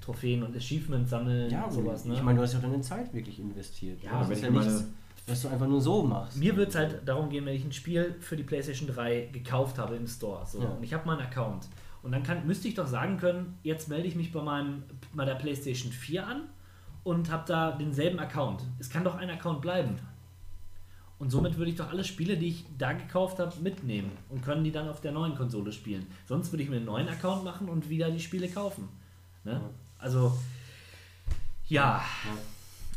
Trophäen 0.00 0.44
und 0.44 0.56
Achievements 0.56 1.10
sammeln 1.10 1.50
Ja, 1.50 1.64
und 1.64 1.72
sowas. 1.72 2.04
Ne? 2.04 2.14
ich 2.14 2.22
meine, 2.22 2.36
du 2.38 2.44
hast 2.44 2.52
ja 2.52 2.60
auch 2.60 2.62
deine 2.62 2.80
Zeit 2.80 3.12
wirklich 3.12 3.40
investiert. 3.40 4.00
Ja, 4.02 4.20
das 4.20 4.30
ist 4.30 4.42
ja 4.44 4.50
nichts, 4.50 4.84
was 5.26 5.42
du 5.42 5.48
einfach 5.48 5.66
nur 5.66 5.80
so 5.80 6.04
machst. 6.04 6.36
Mir 6.36 6.56
wird 6.56 6.68
es 6.70 6.76
halt 6.76 7.00
darum 7.04 7.28
gehen, 7.28 7.44
wenn 7.44 7.56
ich 7.56 7.64
ein 7.64 7.72
Spiel 7.72 8.14
für 8.20 8.36
die 8.36 8.44
PlayStation 8.44 8.88
3 8.88 9.30
gekauft 9.32 9.76
habe 9.78 9.96
im 9.96 10.06
Store. 10.06 10.46
So, 10.46 10.62
Ja. 10.62 10.68
Und 10.68 10.84
ich 10.84 10.94
habe 10.94 11.04
meinen 11.04 11.20
Account. 11.22 11.66
Und 12.02 12.12
dann 12.12 12.22
kann, 12.22 12.46
müsste 12.46 12.68
ich 12.68 12.74
doch 12.74 12.86
sagen 12.86 13.18
können, 13.18 13.58
jetzt 13.62 13.88
melde 13.88 14.06
ich 14.06 14.14
mich 14.14 14.32
bei 14.32 14.42
meinem 14.42 14.82
bei 15.12 15.24
der 15.24 15.34
PlayStation 15.34 15.90
4 15.92 16.26
an 16.26 16.42
und 17.04 17.30
habe 17.30 17.44
da 17.46 17.72
denselben 17.72 18.18
Account. 18.18 18.62
Es 18.78 18.88
kann 18.90 19.04
doch 19.04 19.16
ein 19.16 19.30
Account 19.30 19.60
bleiben. 19.60 19.96
Und 21.18 21.30
somit 21.30 21.56
würde 21.58 21.70
ich 21.72 21.76
doch 21.76 21.90
alle 21.90 22.04
Spiele, 22.04 22.36
die 22.36 22.48
ich 22.48 22.64
da 22.78 22.92
gekauft 22.92 23.40
habe, 23.40 23.52
mitnehmen 23.60 24.12
und 24.28 24.42
können 24.44 24.62
die 24.62 24.70
dann 24.70 24.88
auf 24.88 25.00
der 25.00 25.10
neuen 25.10 25.34
Konsole 25.34 25.72
spielen. 25.72 26.06
Sonst 26.26 26.52
würde 26.52 26.62
ich 26.62 26.70
mir 26.70 26.76
einen 26.76 26.84
neuen 26.84 27.08
Account 27.08 27.42
machen 27.42 27.68
und 27.68 27.88
wieder 27.88 28.08
die 28.10 28.20
Spiele 28.20 28.48
kaufen. 28.48 28.88
Ne? 29.42 29.60
Also, 29.98 30.32
ja. 31.66 32.04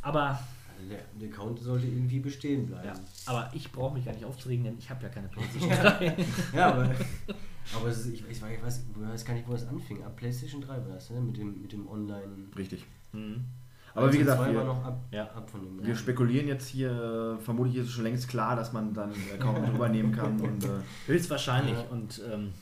Aber, 0.03 0.39
Also 0.77 0.89
der, 0.89 0.99
der 1.19 1.29
Account 1.29 1.59
sollte 1.59 1.87
irgendwie 1.87 2.19
bestehen 2.19 2.67
bleiben. 2.67 2.89
ja, 2.89 2.93
aber 3.25 3.49
ich 3.53 3.71
brauche 3.71 3.95
mich 3.95 4.05
gar 4.05 4.13
nicht 4.13 4.25
aufzuregen, 4.25 4.65
denn 4.65 4.77
ich 4.77 4.87
habe 4.89 5.01
ja 5.01 5.09
keine 5.09 5.27
PlayStation 5.29 5.69
3. 5.71 6.15
Ja, 6.55 6.73
aber, 6.73 6.91
aber 7.75 7.87
es 7.89 7.99
ist, 7.99 8.13
ich, 8.13 8.23
ich, 8.29 8.41
weiß, 8.41 8.51
ich 8.51 8.63
weiß, 8.63 8.83
ich 8.89 9.09
weiß 9.09 9.25
gar 9.25 9.33
nicht, 9.33 9.47
wo 9.47 9.51
das 9.53 9.67
anfing. 9.67 10.03
Ab 10.03 10.15
PlayStation 10.15 10.61
3 10.61 10.67
war 10.67 10.93
das, 10.93 11.09
ne? 11.09 11.21
Mit 11.21 11.37
dem, 11.37 11.61
mit 11.61 11.71
dem 11.71 11.87
Online. 11.87 12.27
Richtig. 12.55 12.85
Mhm. 13.11 13.45
Aber 13.93 14.11
wie 14.13 14.19
gesagt, 14.19 14.41
PlayStation 14.41 14.65
2 14.65 14.67
war 14.67 14.75
wir, 14.75 14.81
noch 14.81 14.85
ab, 14.85 15.03
Ja. 15.11 15.23
ab 15.31 15.49
von 15.49 15.61
dem. 15.61 15.85
wir 15.85 15.95
spekulieren 15.95 16.47
jetzt 16.47 16.67
hier, 16.67 17.37
äh, 17.39 17.43
vermutlich 17.43 17.75
ist 17.77 17.87
es 17.87 17.91
schon 17.91 18.03
längst 18.03 18.27
klar, 18.27 18.55
dass 18.55 18.71
man 18.73 18.93
dann 18.93 19.11
den 19.11 19.39
Account 19.39 19.61
mit 19.61 19.73
übernehmen 19.73 20.11
kann 20.13 20.39
und 20.41 20.63
äh, 20.63 20.69
Höchstwahrscheinlich. 21.07 21.73
Ja. 21.77 21.85
Und 21.89 22.21
ähm, 22.31 22.53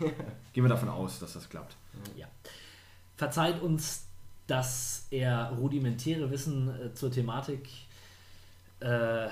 gehen 0.52 0.64
wir 0.64 0.68
davon 0.68 0.88
aus, 0.88 1.18
dass 1.20 1.34
das 1.34 1.48
klappt. 1.48 1.76
ja. 2.16 2.26
Verzeiht 3.16 3.60
uns 3.62 4.06
das 4.48 5.06
eher 5.10 5.52
rudimentäre 5.56 6.30
Wissen 6.30 6.68
äh, 6.68 6.92
zur 6.94 7.10
Thematik 7.12 7.68
äh, 8.80 9.28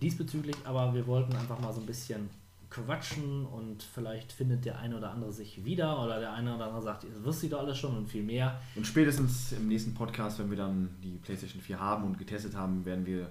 diesbezüglich, 0.00 0.54
aber 0.64 0.94
wir 0.94 1.06
wollten 1.08 1.34
einfach 1.34 1.58
mal 1.58 1.72
so 1.72 1.80
ein 1.80 1.86
bisschen 1.86 2.30
quatschen 2.72 3.44
und 3.44 3.82
vielleicht 3.82 4.32
findet 4.32 4.64
der 4.64 4.78
eine 4.78 4.96
oder 4.96 5.10
andere 5.10 5.32
sich 5.32 5.64
wieder 5.64 6.02
oder 6.02 6.20
der 6.20 6.32
eine 6.32 6.54
oder 6.54 6.66
andere 6.66 6.82
sagt, 6.82 7.04
das 7.04 7.22
wusste 7.22 7.46
ich 7.46 7.52
doch 7.52 7.60
alles 7.60 7.78
schon 7.78 7.96
und 7.96 8.08
viel 8.08 8.22
mehr. 8.22 8.60
Und 8.74 8.86
spätestens 8.86 9.52
im 9.52 9.68
nächsten 9.68 9.92
Podcast, 9.92 10.38
wenn 10.38 10.48
wir 10.48 10.56
dann 10.56 10.88
die 11.02 11.18
PlayStation 11.18 11.60
4 11.60 11.78
haben 11.78 12.04
und 12.04 12.18
getestet 12.18 12.56
haben, 12.56 12.84
werden 12.86 13.04
wir 13.04 13.28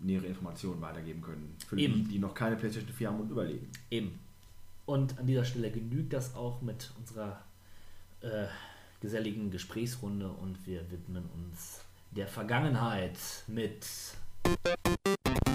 nähere 0.00 0.26
Informationen 0.26 0.80
weitergeben 0.80 1.20
können. 1.20 1.54
Für 1.66 1.78
Eben. 1.78 1.94
die, 1.94 2.04
die 2.04 2.18
noch 2.18 2.34
keine 2.34 2.56
PlayStation 2.56 2.92
4 2.92 3.08
haben 3.08 3.20
und 3.20 3.30
überlegen. 3.30 3.68
Eben. 3.90 4.18
Und 4.86 5.18
an 5.18 5.26
dieser 5.26 5.44
Stelle 5.44 5.70
genügt 5.70 6.12
das 6.12 6.34
auch 6.34 6.62
mit 6.62 6.92
unserer 6.98 7.42
äh, 8.22 8.46
geselligen 9.00 9.50
Gesprächsrunde 9.50 10.30
und 10.30 10.66
wir 10.66 10.90
widmen 10.90 11.24
uns 11.34 11.82
der 12.10 12.26
Vergangenheit 12.26 13.18
mit 13.46 13.86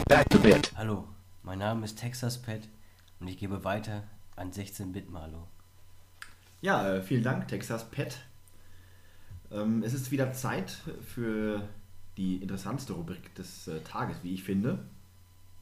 Back 0.07 0.29
to 0.29 0.37
bit. 0.39 0.71
Hallo, 0.75 1.07
mein 1.43 1.59
Name 1.59 1.83
ist 1.85 1.97
Texas 1.97 2.41
Pet 2.41 2.67
und 3.19 3.27
ich 3.27 3.37
gebe 3.37 3.63
weiter 3.63 4.03
an 4.35 4.51
16-Bit 4.51 5.09
Malo. 5.09 5.47
Ja, 6.61 6.95
äh, 6.95 7.01
vielen 7.01 7.23
Dank, 7.23 7.47
Texas 7.47 7.89
Pet. 7.89 8.17
Ähm, 9.51 9.83
es 9.83 9.93
ist 9.93 10.11
wieder 10.11 10.33
Zeit 10.33 10.77
für 11.05 11.67
die 12.17 12.37
interessantste 12.37 12.93
Rubrik 12.93 13.33
des 13.35 13.67
äh, 13.67 13.79
Tages, 13.81 14.17
wie 14.23 14.33
ich 14.33 14.43
finde. 14.43 14.79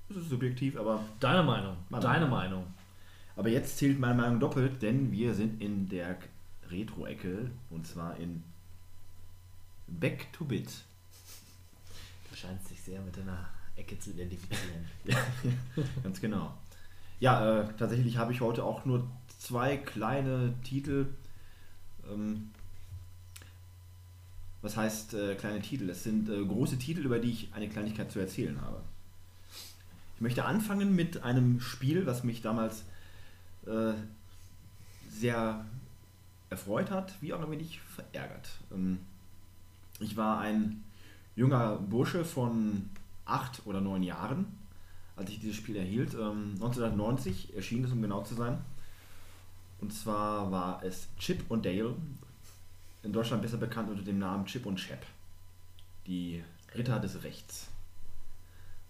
Das 0.07 0.17
ist 0.17 0.29
subjektiv, 0.29 0.77
aber, 0.77 1.03
deiner 1.19 1.43
Meinung. 1.43 1.77
Meine 1.89 2.03
Deine 2.03 2.27
Meinung. 2.27 2.59
Meinung. 2.61 2.73
aber 3.35 3.49
jetzt 3.49 3.77
zählt 3.77 3.99
meine 3.99 4.15
Meinung 4.15 4.39
doppelt, 4.39 4.81
denn 4.81 5.11
wir 5.11 5.33
sind 5.33 5.61
in 5.61 5.89
der 5.89 6.17
Retro-Ecke 6.69 7.51
und 7.69 7.85
zwar 7.87 8.17
in 8.17 8.43
Back 9.87 10.31
to 10.33 10.45
Bit. 10.45 10.69
Du 12.29 12.35
scheinst 12.35 12.69
dich 12.69 12.81
sehr 12.81 13.01
mit 13.01 13.15
deiner 13.17 13.49
Ecke 13.75 13.99
zu 13.99 14.11
identifizieren. 14.11 14.85
Ja, 15.05 15.17
ganz 16.03 16.19
genau. 16.21 16.53
Ja, 17.19 17.61
äh, 17.61 17.67
tatsächlich 17.77 18.17
habe 18.17 18.33
ich 18.33 18.41
heute 18.41 18.63
auch 18.63 18.85
nur 18.85 19.07
zwei 19.39 19.77
kleine 19.77 20.53
Titel. 20.63 21.07
Ähm, 22.11 22.51
was 24.61 24.75
heißt 24.75 25.13
äh, 25.13 25.35
kleine 25.35 25.61
Titel? 25.61 25.89
Es 25.89 26.03
sind 26.03 26.29
äh, 26.29 26.43
große 26.43 26.77
Titel, 26.77 27.01
über 27.01 27.19
die 27.19 27.31
ich 27.31 27.53
eine 27.53 27.69
Kleinigkeit 27.69 28.11
zu 28.11 28.19
erzählen 28.19 28.59
habe. 28.61 28.81
Ich 30.15 30.21
möchte 30.21 30.45
anfangen 30.45 30.95
mit 30.95 31.23
einem 31.23 31.59
Spiel, 31.59 32.05
was 32.05 32.23
mich 32.23 32.41
damals 32.41 32.83
äh, 33.65 33.93
sehr 35.09 35.65
erfreut 36.49 36.89
hat, 36.89 37.13
wie 37.21 37.33
auch 37.33 37.41
ein 37.41 37.51
wenig 37.51 37.79
verärgert. 37.81 38.49
Ähm, 38.71 38.99
ich 39.99 40.17
war 40.17 40.39
ein 40.39 40.83
junger 41.35 41.77
Bursche 41.77 42.25
von 42.25 42.89
acht 43.25 43.61
oder 43.65 43.81
neun 43.81 44.03
Jahren, 44.03 44.45
als 45.15 45.29
ich 45.29 45.39
dieses 45.39 45.55
Spiel 45.55 45.75
erhielt. 45.75 46.13
Ähm, 46.13 46.51
1990 46.55 47.55
erschien 47.55 47.83
es, 47.83 47.91
um 47.91 48.01
genau 48.01 48.23
zu 48.23 48.35
sein. 48.35 48.57
Und 49.81 49.93
zwar 49.93 50.51
war 50.51 50.83
es 50.83 51.07
Chip 51.19 51.43
und 51.49 51.65
Dale, 51.65 51.95
in 53.03 53.13
Deutschland 53.13 53.41
besser 53.41 53.57
bekannt 53.57 53.89
unter 53.89 54.03
dem 54.03 54.19
Namen 54.19 54.45
Chip 54.45 54.65
und 54.65 54.77
Chap. 54.77 55.05
Die 56.07 56.43
Ritter 56.73 56.99
des 56.99 57.23
Rechts. 57.23 57.69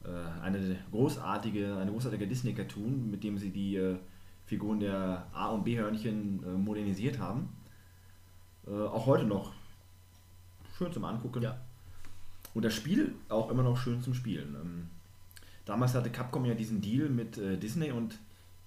Äh, 0.04 0.42
eine 0.42 0.78
großartige, 0.92 1.78
eine 1.78 1.92
großartige 1.92 2.28
Disney-Cartoon, 2.28 3.12
mit 3.12 3.24
dem 3.24 3.38
sie 3.38 3.50
die 3.50 3.76
äh, 3.76 3.98
Figuren 4.46 4.80
der 4.80 5.28
A- 5.34 5.50
und 5.50 5.64
B-Hörnchen 5.64 6.44
äh, 6.44 6.58
modernisiert 6.58 7.20
haben. 7.20 7.50
Äh, 8.68 8.72
auch 8.72 9.06
heute 9.06 9.26
noch 9.26 9.54
schön 10.78 10.92
zum 10.94 11.06
Angucken. 11.06 11.42
Ja. 11.42 11.60
Und 12.54 12.64
das 12.64 12.74
Spiel 12.74 13.16
auch 13.30 13.50
immer 13.50 13.64
noch 13.64 13.78
schön 13.78 14.02
zum 14.02 14.14
Spielen. 14.14 14.56
Ähm, 14.56 14.90
damals 15.66 15.94
hatte 15.94 16.10
Capcom 16.10 16.46
ja 16.46 16.54
diesen 16.54 16.82
Deal 16.82 17.10
mit 17.10 17.38
äh, 17.38 17.58
Disney 17.58 17.92
und 17.92 18.18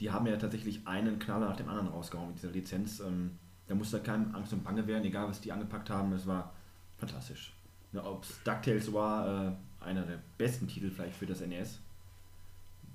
die 0.00 0.10
haben 0.10 0.26
ja 0.26 0.36
tatsächlich 0.36 0.86
einen 0.86 1.18
Knaller 1.18 1.48
nach 1.48 1.56
dem 1.56 1.68
anderen 1.68 1.88
rausgehauen 1.88 2.28
mit 2.28 2.38
dieser 2.38 2.52
Lizenz. 2.52 3.00
Ähm, 3.00 3.32
da 3.66 3.74
musste 3.74 4.00
keinem 4.00 4.34
Angst 4.34 4.52
und 4.52 4.64
Bange 4.64 4.86
werden, 4.86 5.04
egal 5.04 5.28
was 5.28 5.40
die 5.40 5.52
angepackt 5.52 5.90
haben, 5.90 6.12
es 6.12 6.26
war 6.26 6.52
fantastisch. 6.98 7.52
Ne, 7.92 8.02
Ob 8.04 8.24
es 8.24 8.42
DuckTales 8.44 8.92
war, 8.92 9.48
äh, 9.48 9.52
einer 9.84 10.02
der 10.02 10.18
besten 10.36 10.68
Titel 10.68 10.90
vielleicht 10.90 11.16
für 11.16 11.26
das 11.26 11.40
NES. 11.40 11.80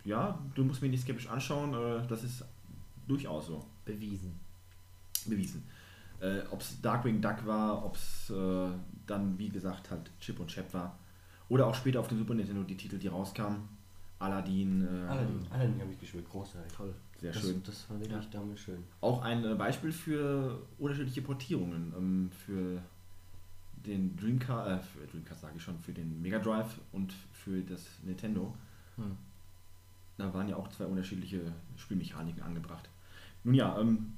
Ja, 0.06 0.40
du 0.56 0.64
musst 0.64 0.82
mir 0.82 0.90
nicht 0.90 1.04
skeptisch 1.04 1.30
anschauen, 1.30 1.74
äh, 1.74 2.08
das 2.08 2.24
ist 2.24 2.44
durchaus 3.08 3.48
so 3.48 3.66
Bewiesen. 3.86 4.40
bewiesen. 5.26 5.64
Äh, 6.20 6.42
ob 6.52 6.62
es 6.62 6.80
Darkwing 6.82 7.22
Duck 7.22 7.46
war, 7.46 7.86
ob 7.86 7.96
es 7.96 8.30
äh, 8.30 8.70
dann, 9.08 9.38
wie 9.38 9.50
gesagt, 9.50 9.92
halt 9.92 10.10
Chip 10.20 10.40
und 10.40 10.48
Chap 10.48 10.74
war. 10.74 10.98
Oder 11.50 11.68
auch 11.68 11.76
später 11.76 12.00
auf 12.00 12.08
dem 12.08 12.18
Super 12.18 12.34
Nintendo 12.34 12.64
die 12.64 12.78
Titel, 12.78 12.98
die 12.98 13.08
rauskamen. 13.08 13.68
Aladdin. 14.24 14.86
Äh, 14.86 15.08
Aladdin, 15.08 15.48
Aladdin 15.52 15.82
habe 15.82 15.92
ich 15.92 16.00
gespielt, 16.00 16.30
großartig. 16.30 16.74
Toll. 16.74 16.94
Sehr 17.20 17.32
das, 17.32 17.42
schön. 17.42 17.64
Das 17.64 17.90
war 17.90 18.00
wirklich 18.00 18.30
damals 18.30 18.60
schön. 18.60 18.84
Auch 19.02 19.22
ein 19.22 19.44
äh, 19.46 19.56
Beispiel 19.56 19.92
für 19.92 20.62
unterschiedliche 20.78 21.22
Portierungen. 21.22 21.94
Ähm, 21.98 22.32
für 22.46 22.82
den 23.86 24.16
Dreamcast, 24.16 24.70
äh, 24.70 24.80
für 24.80 25.08
Dreamcast 25.08 25.42
sage 25.42 25.54
ich 25.58 25.64
schon, 25.64 25.78
für 25.80 25.92
den 25.92 26.22
Mega 26.22 26.40
Drive 26.40 26.80
und 26.92 27.14
für 27.32 27.62
das 27.62 27.82
Nintendo. 28.04 28.54
Hm. 28.96 29.18
Da 30.18 30.34
waren 30.34 30.48
ja 30.48 30.56
auch 30.56 30.70
zwei 30.70 30.86
unterschiedliche 30.86 31.42
Spielmechaniken 31.76 32.44
angebracht. 32.44 32.90
Nun 33.44 33.56
ja, 33.56 33.78
ähm, 33.80 34.14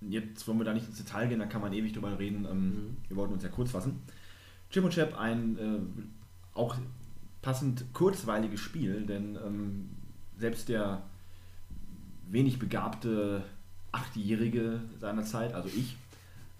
jetzt 0.00 0.46
wollen 0.46 0.58
wir 0.58 0.64
da 0.64 0.74
nicht 0.74 0.86
ins 0.86 0.98
Detail 0.98 1.28
gehen, 1.28 1.40
da 1.40 1.46
kann 1.46 1.60
man 1.60 1.72
ewig 1.72 1.92
drüber 1.92 2.18
reden. 2.18 2.44
Ähm, 2.44 2.68
Mhm. 2.68 2.96
Wir 3.08 3.16
wollten 3.16 3.34
uns 3.34 3.42
ja 3.42 3.48
kurz 3.48 3.70
fassen. 3.70 4.02
Chip 4.70 4.84
und 4.84 4.92
Chap, 4.92 5.18
ein 5.18 5.58
äh, 5.58 5.80
auch 6.54 6.76
passend 7.48 7.94
kurzweiliges 7.94 8.60
Spiel, 8.60 9.06
denn 9.06 9.36
ähm, 9.36 9.88
selbst 10.36 10.68
der 10.68 11.00
wenig 12.28 12.58
begabte 12.58 13.42
Achtjährige 13.90 14.82
seiner 15.00 15.22
Zeit, 15.22 15.54
also 15.54 15.70
ich, 15.74 15.96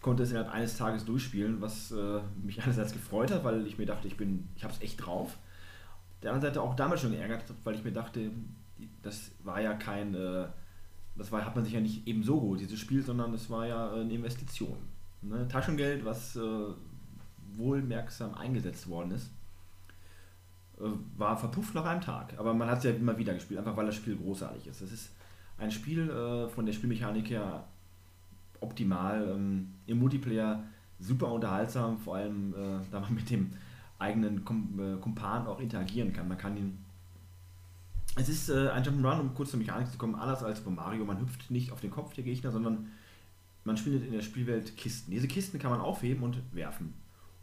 konnte 0.01 0.23
es 0.23 0.31
innerhalb 0.31 0.51
eines 0.51 0.79
Tages 0.79 1.05
durchspielen, 1.05 1.61
was 1.61 1.93
äh, 1.93 2.21
mich 2.43 2.63
einerseits 2.63 2.95
gefreut 2.95 3.31
hat, 3.31 3.45
weil 3.45 3.67
ich 3.67 3.77
mir 3.77 3.85
dachte, 3.85 4.09
ich 4.09 4.17
bin, 4.17 4.49
ich 4.57 4.65
habe 4.65 4.73
es 4.73 4.81
echt 4.81 5.05
drauf. 5.05 5.37
Der 6.23 6.33
anderen 6.33 6.55
Seite 6.55 6.63
auch 6.63 6.75
damals 6.75 7.03
schon 7.03 7.13
geärgert, 7.13 7.45
weil 7.65 7.75
ich 7.75 7.85
mir 7.85 7.93
dachte, 7.93 8.31
das 9.03 9.33
war 9.45 9.61
ja 9.61 9.75
kein, 9.75 10.15
äh, 10.15 10.47
das 11.17 11.31
war, 11.31 11.45
hat 11.45 11.55
man 11.55 11.67
sich 11.67 11.75
ja 11.75 11.81
nicht 11.83 12.09
eben 12.09 12.23
so 12.23 12.41
geholt, 12.41 12.61
dieses 12.61 12.79
Spiel, 12.79 13.03
sondern 13.03 13.33
das 13.33 13.51
war 13.51 13.67
ja 13.67 13.93
eine 13.93 14.15
Investition. 14.15 14.79
Ne? 15.21 15.47
Taschengeld, 15.49 16.07
was 16.07 16.35
äh, 16.37 16.41
wohlmerksam 17.59 18.33
eingesetzt 18.33 18.89
worden 18.89 19.11
ist, 19.11 19.31
war 21.17 21.37
verpufft 21.37 21.75
nach 21.75 21.85
einem 21.85 22.01
Tag. 22.01 22.35
Aber 22.39 22.55
man 22.55 22.69
hat 22.69 22.79
es 22.79 22.85
ja 22.85 22.91
immer 22.91 23.17
wieder 23.19 23.35
gespielt, 23.35 23.59
einfach 23.59 23.77
weil 23.77 23.87
das 23.87 23.97
Spiel 23.97 24.17
großartig 24.17 24.67
ist. 24.67 24.81
Es 24.81 24.93
ist 24.93 25.11
ein 25.59 25.71
Spiel 25.71 26.09
äh, 26.09 26.49
von 26.49 26.67
der 26.67 26.73
Spielmechanik 26.73 27.31
her 27.31 27.65
optimal, 28.61 29.29
ähm, 29.35 29.75
im 29.87 29.99
Multiplayer 29.99 30.63
super 31.01 31.33
unterhaltsam, 31.33 31.99
vor 31.99 32.17
allem 32.17 32.55
äh, 32.55 32.81
da 32.91 33.01
man 33.01 33.15
mit 33.15 33.31
dem 33.31 33.51
eigenen 33.99 34.45
Kum 34.45 34.79
äh, 34.79 35.01
Kumpan 35.01 35.47
auch 35.47 35.61
interagieren 35.61 36.13
kann. 36.13 36.29
Man 36.29 36.39
kann 36.39 36.57
ihn. 36.57 36.79
Es 38.17 38.29
ist 38.29 38.49
äh, 38.49 38.69
ein 38.71 38.83
Jump'n'Run, 38.83 39.21
um 39.21 39.35
kurz 39.35 39.51
zur 39.51 39.59
Mechanik 39.59 39.91
zu 39.91 39.99
kommen, 39.99 40.15
anders 40.15 40.43
als 40.43 40.61
bei 40.61 40.71
Mario. 40.71 41.05
Man 41.05 41.21
hüpft 41.21 41.51
nicht 41.51 41.73
auf 41.73 41.81
den 41.81 41.91
Kopf 41.91 42.15
der 42.15 42.25
Gegner, 42.25 42.51
sondern 42.51 42.89
man 43.65 43.77
findet 43.77 44.07
in 44.07 44.13
der 44.13 44.23
Spielwelt 44.23 44.77
Kisten. 44.77 45.11
Diese 45.11 45.29
Kisten 45.29 45.59
kann 45.59 45.71
man 45.71 45.81
aufheben 45.81 46.23
und 46.23 46.41
werfen. 46.53 46.95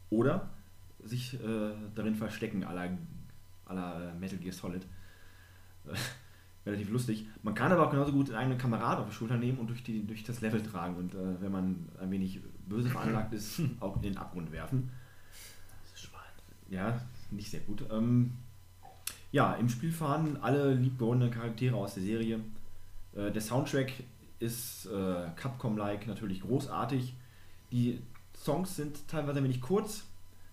Oder 0.09 0.49
sich 1.03 1.35
äh, 1.35 1.71
darin 1.93 2.15
verstecken, 2.15 2.63
à 2.63 2.73
à 3.67 3.73
la 3.73 4.13
Metal 4.19 4.37
Gear 4.37 4.53
Solid. 4.53 4.83
Äh, 5.85 5.95
relativ 6.65 6.89
lustig. 6.89 7.27
Man 7.43 7.53
kann 7.53 7.71
aber 7.71 7.85
auch 7.87 7.91
genauso 7.91 8.11
gut 8.11 8.29
einen 8.29 8.37
eigenen 8.37 8.57
Kamerad 8.57 8.97
auf 8.97 9.09
die 9.09 9.13
Schulter 9.13 9.37
nehmen 9.37 9.59
und 9.59 9.67
durch, 9.69 9.83
die, 9.83 10.05
durch 10.05 10.23
das 10.23 10.41
Level 10.41 10.63
tragen 10.63 10.95
und 10.95 11.13
äh, 11.13 11.41
wenn 11.41 11.51
man 11.51 11.89
ein 12.01 12.09
wenig 12.09 12.39
böse 12.67 12.89
veranlagt 12.89 13.33
ist, 13.33 13.61
auch 13.79 13.95
in 13.97 14.01
den 14.01 14.17
Abgrund 14.17 14.51
werfen. 14.51 14.89
Ja, 16.69 16.99
nicht 17.31 17.49
sehr 17.51 17.59
gut. 17.61 17.85
Ähm, 17.91 18.31
ja, 19.31 19.53
im 19.53 19.69
Spiel 19.69 19.91
fahren 19.91 20.37
alle 20.41 20.73
liebgewonnenen 20.73 21.31
Charaktere 21.31 21.75
aus 21.75 21.93
der 21.95 22.03
Serie. 22.03 22.39
Äh, 23.15 23.31
der 23.31 23.41
Soundtrack 23.41 23.91
ist 24.39 24.87
äh, 24.87 25.27
Capcom-like 25.35 26.07
natürlich 26.07 26.41
großartig. 26.41 27.13
Die 27.71 28.01
Songs 28.35 28.75
sind 28.75 29.07
teilweise 29.07 29.39
ein 29.39 29.43
wenig 29.43 29.61
kurz. 29.61 30.05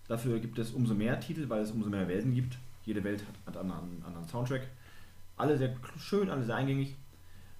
Dafür 0.07 0.39
gibt 0.39 0.59
es 0.59 0.71
umso 0.71 0.93
mehr 0.93 1.19
Titel, 1.19 1.49
weil 1.49 1.61
es 1.61 1.71
umso 1.71 1.89
mehr 1.89 2.07
Welten 2.07 2.33
gibt. 2.33 2.57
Jede 2.85 3.03
Welt 3.03 3.21
hat, 3.21 3.55
hat 3.55 3.61
einen 3.61 3.71
anderen, 3.71 4.03
anderen 4.05 4.27
Soundtrack. 4.27 4.67
Alle 5.37 5.57
sehr 5.57 5.75
schön, 5.97 6.29
alle 6.29 6.43
sehr 6.43 6.55
eingängig. 6.55 6.95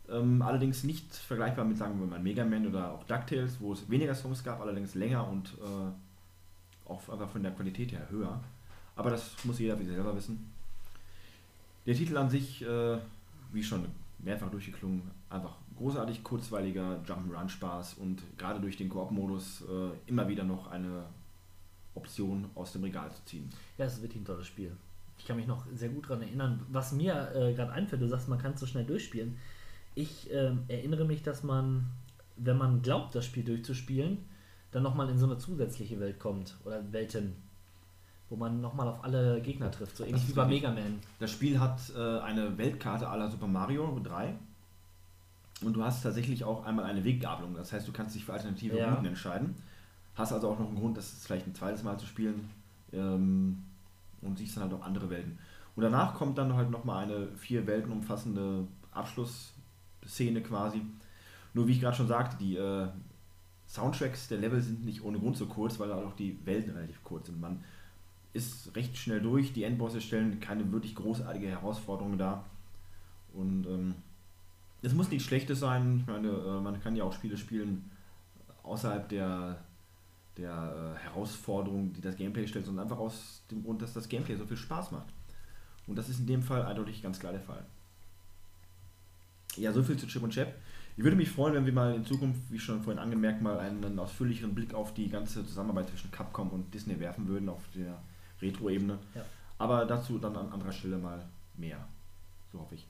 Ähm, 0.09 0.41
allerdings 0.41 0.83
nicht 0.83 1.13
vergleichbar 1.15 1.65
mit, 1.65 1.77
sagen 1.77 1.99
wir 1.99 2.05
mal, 2.05 2.19
Mega 2.19 2.43
Man 2.43 2.67
oder 2.67 2.91
auch 2.91 3.03
DuckTales, 3.05 3.59
wo 3.59 3.73
es 3.73 3.89
weniger 3.89 4.13
Songs 4.13 4.43
gab, 4.43 4.59
allerdings 4.59 4.95
länger 4.95 5.27
und 5.27 5.53
äh, 5.59 6.89
auch 6.89 7.07
einfach 7.09 7.29
von 7.29 7.41
der 7.41 7.53
Qualität 7.53 7.93
her 7.93 8.07
höher. 8.09 8.39
Aber 8.95 9.09
das 9.09 9.31
muss 9.45 9.59
jeder 9.59 9.77
sich 9.77 9.87
selber 9.87 10.15
wissen. 10.15 10.51
Der 11.85 11.95
Titel 11.95 12.17
an 12.17 12.29
sich, 12.29 12.61
äh, 12.61 12.97
wie 13.51 13.63
schon 13.63 13.85
mehrfach 14.19 14.49
durchgeklungen, 14.49 15.01
einfach 15.29 15.55
großartig 15.77 16.23
kurzweiliger 16.23 17.01
Jump'n'Run-Spaß 17.05 17.95
und 17.95 18.21
gerade 18.37 18.59
durch 18.59 18.77
den 18.77 18.89
Koop-Modus 18.89 19.63
äh, 19.63 20.09
immer 20.09 20.27
wieder 20.27 20.43
noch 20.43 20.67
eine 20.67 21.05
Option 21.95 22.49
aus 22.55 22.71
dem 22.73 22.83
Regal 22.83 23.11
zu 23.11 23.23
ziehen. 23.25 23.49
Ja, 23.77 23.85
es 23.85 23.95
ist 23.95 24.01
wirklich 24.01 24.21
ein 24.21 24.25
tolles 24.25 24.47
Spiel. 24.47 24.75
Ich 25.23 25.27
kann 25.27 25.37
mich 25.37 25.47
noch 25.47 25.65
sehr 25.73 25.87
gut 25.87 26.09
daran 26.09 26.21
erinnern. 26.21 26.65
Was 26.69 26.91
mir 26.91 27.31
äh, 27.33 27.53
gerade 27.53 27.71
einfällt, 27.71 28.01
du 28.01 28.09
sagst, 28.09 28.27
man 28.27 28.39
kann 28.39 28.55
es 28.55 28.59
so 28.59 28.65
schnell 28.65 28.83
durchspielen. 28.83 29.37
Ich 29.95 30.29
ähm, 30.33 30.63
erinnere 30.67 31.05
mich, 31.05 31.23
dass 31.23 31.43
man, 31.43 31.85
wenn 32.35 32.57
man 32.57 32.81
glaubt, 32.81 33.15
das 33.15 33.25
Spiel 33.25 33.45
durchzuspielen, 33.45 34.17
dann 34.71 34.83
nochmal 34.83 35.07
in 35.09 35.17
so 35.17 35.25
eine 35.25 35.37
zusätzliche 35.37 35.97
Welt 36.01 36.19
kommt 36.19 36.57
oder 36.65 36.91
Welten, 36.91 37.37
wo 38.27 38.35
man 38.35 38.59
nochmal 38.59 38.85
auf 38.89 39.01
alle 39.05 39.39
Gegner 39.41 39.71
trifft, 39.71 39.95
so 39.95 40.03
ähnlich 40.03 40.27
wie 40.27 40.33
bei. 40.33 40.45
Mega 40.45 40.71
Man. 40.71 40.99
Das 41.19 41.31
Spiel 41.31 41.57
hat 41.57 41.79
äh, 41.95 42.19
eine 42.19 42.57
Weltkarte 42.57 43.07
à 43.07 43.15
la 43.15 43.29
Super 43.29 43.47
Mario 43.47 44.01
3 44.03 44.35
und 45.61 45.71
du 45.71 45.85
hast 45.85 46.03
tatsächlich 46.03 46.43
auch 46.43 46.65
einmal 46.65 46.83
eine 46.83 47.05
Weggabelung. 47.05 47.53
Das 47.55 47.71
heißt, 47.71 47.87
du 47.87 47.93
kannst 47.93 48.13
dich 48.13 48.25
für 48.25 48.33
alternative 48.33 48.77
Ja. 48.77 48.89
Routen 48.89 49.05
entscheiden. 49.05 49.55
Hast 50.15 50.33
also 50.33 50.49
auch 50.49 50.59
noch 50.59 50.67
einen 50.67 50.77
Grund, 50.77 50.97
das 50.97 51.11
vielleicht 51.23 51.47
ein 51.47 51.55
zweites 51.55 51.81
Mal 51.81 51.97
zu 51.97 52.07
spielen 52.07 52.49
ähm, 52.91 53.63
und 54.23 54.37
siehst 54.37 54.55
dann 54.55 54.63
halt 54.63 54.73
auch 54.73 54.85
andere 54.85 55.09
Welten. 55.09 55.37
Und 55.75 55.83
danach 55.83 56.13
kommt 56.13 56.37
dann 56.37 56.53
halt 56.55 56.69
nochmal 56.69 57.05
eine 57.05 57.27
vier 57.35 57.65
Welten 57.65 57.91
umfassende 57.91 58.67
Abschlussszene 58.91 60.41
quasi. 60.41 60.81
Nur 61.53 61.67
wie 61.67 61.73
ich 61.73 61.81
gerade 61.81 61.95
schon 61.95 62.07
sagte, 62.07 62.37
die 62.37 62.57
äh, 62.57 62.87
Soundtracks 63.67 64.27
der 64.27 64.37
Level 64.37 64.61
sind 64.61 64.85
nicht 64.85 65.03
ohne 65.03 65.19
Grund 65.19 65.37
so 65.37 65.47
kurz, 65.47 65.79
weil 65.79 65.91
auch 65.91 66.13
die 66.13 66.37
Welten 66.45 66.73
relativ 66.73 67.03
kurz 67.03 67.27
sind. 67.27 67.41
Man 67.41 67.63
ist 68.33 68.75
recht 68.75 68.97
schnell 68.97 69.21
durch. 69.21 69.53
Die 69.53 69.63
Endbosse 69.63 70.01
stellen 70.01 70.39
keine 70.39 70.71
wirklich 70.71 70.95
großartige 70.95 71.47
Herausforderung 71.47 72.17
dar. 72.17 72.45
Und 73.33 73.65
ähm, 73.65 73.95
es 74.81 74.93
muss 74.93 75.09
nichts 75.09 75.25
Schlechtes 75.25 75.59
sein. 75.59 75.99
Ich 76.01 76.07
meine, 76.07 76.29
äh, 76.29 76.61
man 76.61 76.79
kann 76.81 76.95
ja 76.95 77.03
auch 77.03 77.13
Spiele 77.13 77.37
spielen 77.37 77.89
außerhalb 78.63 79.07
der, 79.09 79.63
der 80.37 80.95
äh, 80.95 81.03
Herausforderung, 81.03 81.93
die 81.93 82.01
das 82.01 82.15
Gameplay 82.15 82.47
stellt, 82.47 82.65
sondern 82.65 82.83
einfach 82.83 82.99
aus 82.99 83.43
dem 83.51 83.63
Grund, 83.63 83.81
dass 83.81 83.93
das 83.93 84.09
Gameplay 84.09 84.35
so 84.35 84.45
viel 84.45 84.57
Spaß 84.57 84.91
macht. 84.91 85.07
Und 85.87 85.95
das 85.95 86.09
ist 86.09 86.19
in 86.19 86.27
dem 86.27 86.41
Fall 86.41 86.63
eindeutig 86.63 87.01
ganz 87.01 87.19
klar 87.19 87.33
der 87.33 87.41
Fall. 87.41 87.63
Ja, 89.55 89.71
so 89.71 89.83
viel 89.83 89.97
zu 89.97 90.07
Chip 90.07 90.23
und 90.23 90.33
Chap. 90.33 90.53
Ich 90.95 91.03
würde 91.03 91.17
mich 91.17 91.29
freuen, 91.29 91.53
wenn 91.55 91.65
wir 91.65 91.73
mal 91.73 91.95
in 91.95 92.05
Zukunft, 92.05 92.39
wie 92.49 92.59
schon 92.59 92.81
vorhin 92.81 93.01
angemerkt, 93.01 93.41
mal 93.41 93.59
einen 93.59 93.97
ausführlicheren 93.99 94.53
Blick 94.53 94.73
auf 94.73 94.93
die 94.93 95.09
ganze 95.09 95.45
Zusammenarbeit 95.45 95.89
zwischen 95.89 96.11
Capcom 96.11 96.49
und 96.49 96.73
Disney 96.73 96.99
werfen 96.99 97.27
würden, 97.27 97.49
auf 97.49 97.63
der 97.75 97.99
Retro-Ebene. 98.41 98.99
Ja. 99.15 99.25
Aber 99.57 99.85
dazu 99.85 100.19
dann 100.19 100.35
an 100.35 100.51
anderer 100.51 100.71
Stelle 100.71 100.97
mal 100.97 101.23
mehr. 101.57 101.87
So 102.51 102.59
hoffe 102.59 102.75
ich. 102.75 102.85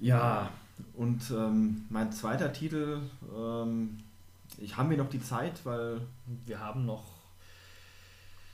Ja, 0.00 0.50
und 0.94 1.30
ähm, 1.30 1.84
mein 1.90 2.12
zweiter 2.12 2.52
Titel, 2.52 3.00
ähm, 3.36 3.98
ich 4.58 4.76
habe 4.76 4.88
mir 4.88 4.96
noch 4.96 5.10
die 5.10 5.20
Zeit, 5.20 5.64
weil 5.64 6.00
Wir 6.46 6.60
haben 6.60 6.84
noch 6.86 7.18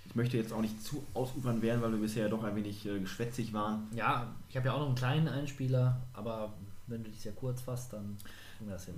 ich 0.07 0.15
möchte 0.15 0.37
jetzt 0.37 0.53
auch 0.53 0.61
nicht 0.61 0.81
zu 0.83 1.05
ausufern 1.15 1.63
werden, 1.63 1.83
weil 1.83 1.93
wir 1.93 1.99
bisher 1.99 2.29
doch 2.29 2.45
ein 2.45 2.55
wenig 2.55 2.87
äh, 2.87 3.01
geschwätzig 3.01 3.53
waren. 3.53 3.89
Ja, 3.95 4.33
ich 4.49 4.57
habe 4.57 4.67
ja 4.67 4.75
auch 4.75 4.81
noch 4.81 4.87
einen 4.87 4.95
kleinen 4.95 5.29
Einspieler, 5.29 6.01
aber 6.13 6.53
wenn 6.87 7.03
du 7.03 7.11
dich 7.11 7.21
sehr 7.21 7.33
kurz 7.33 7.63
fasst, 7.63 7.93
dann 7.93 8.17
kriegen 8.57 8.71
wir 8.71 8.75
das 8.75 8.87
hin. 8.87 8.95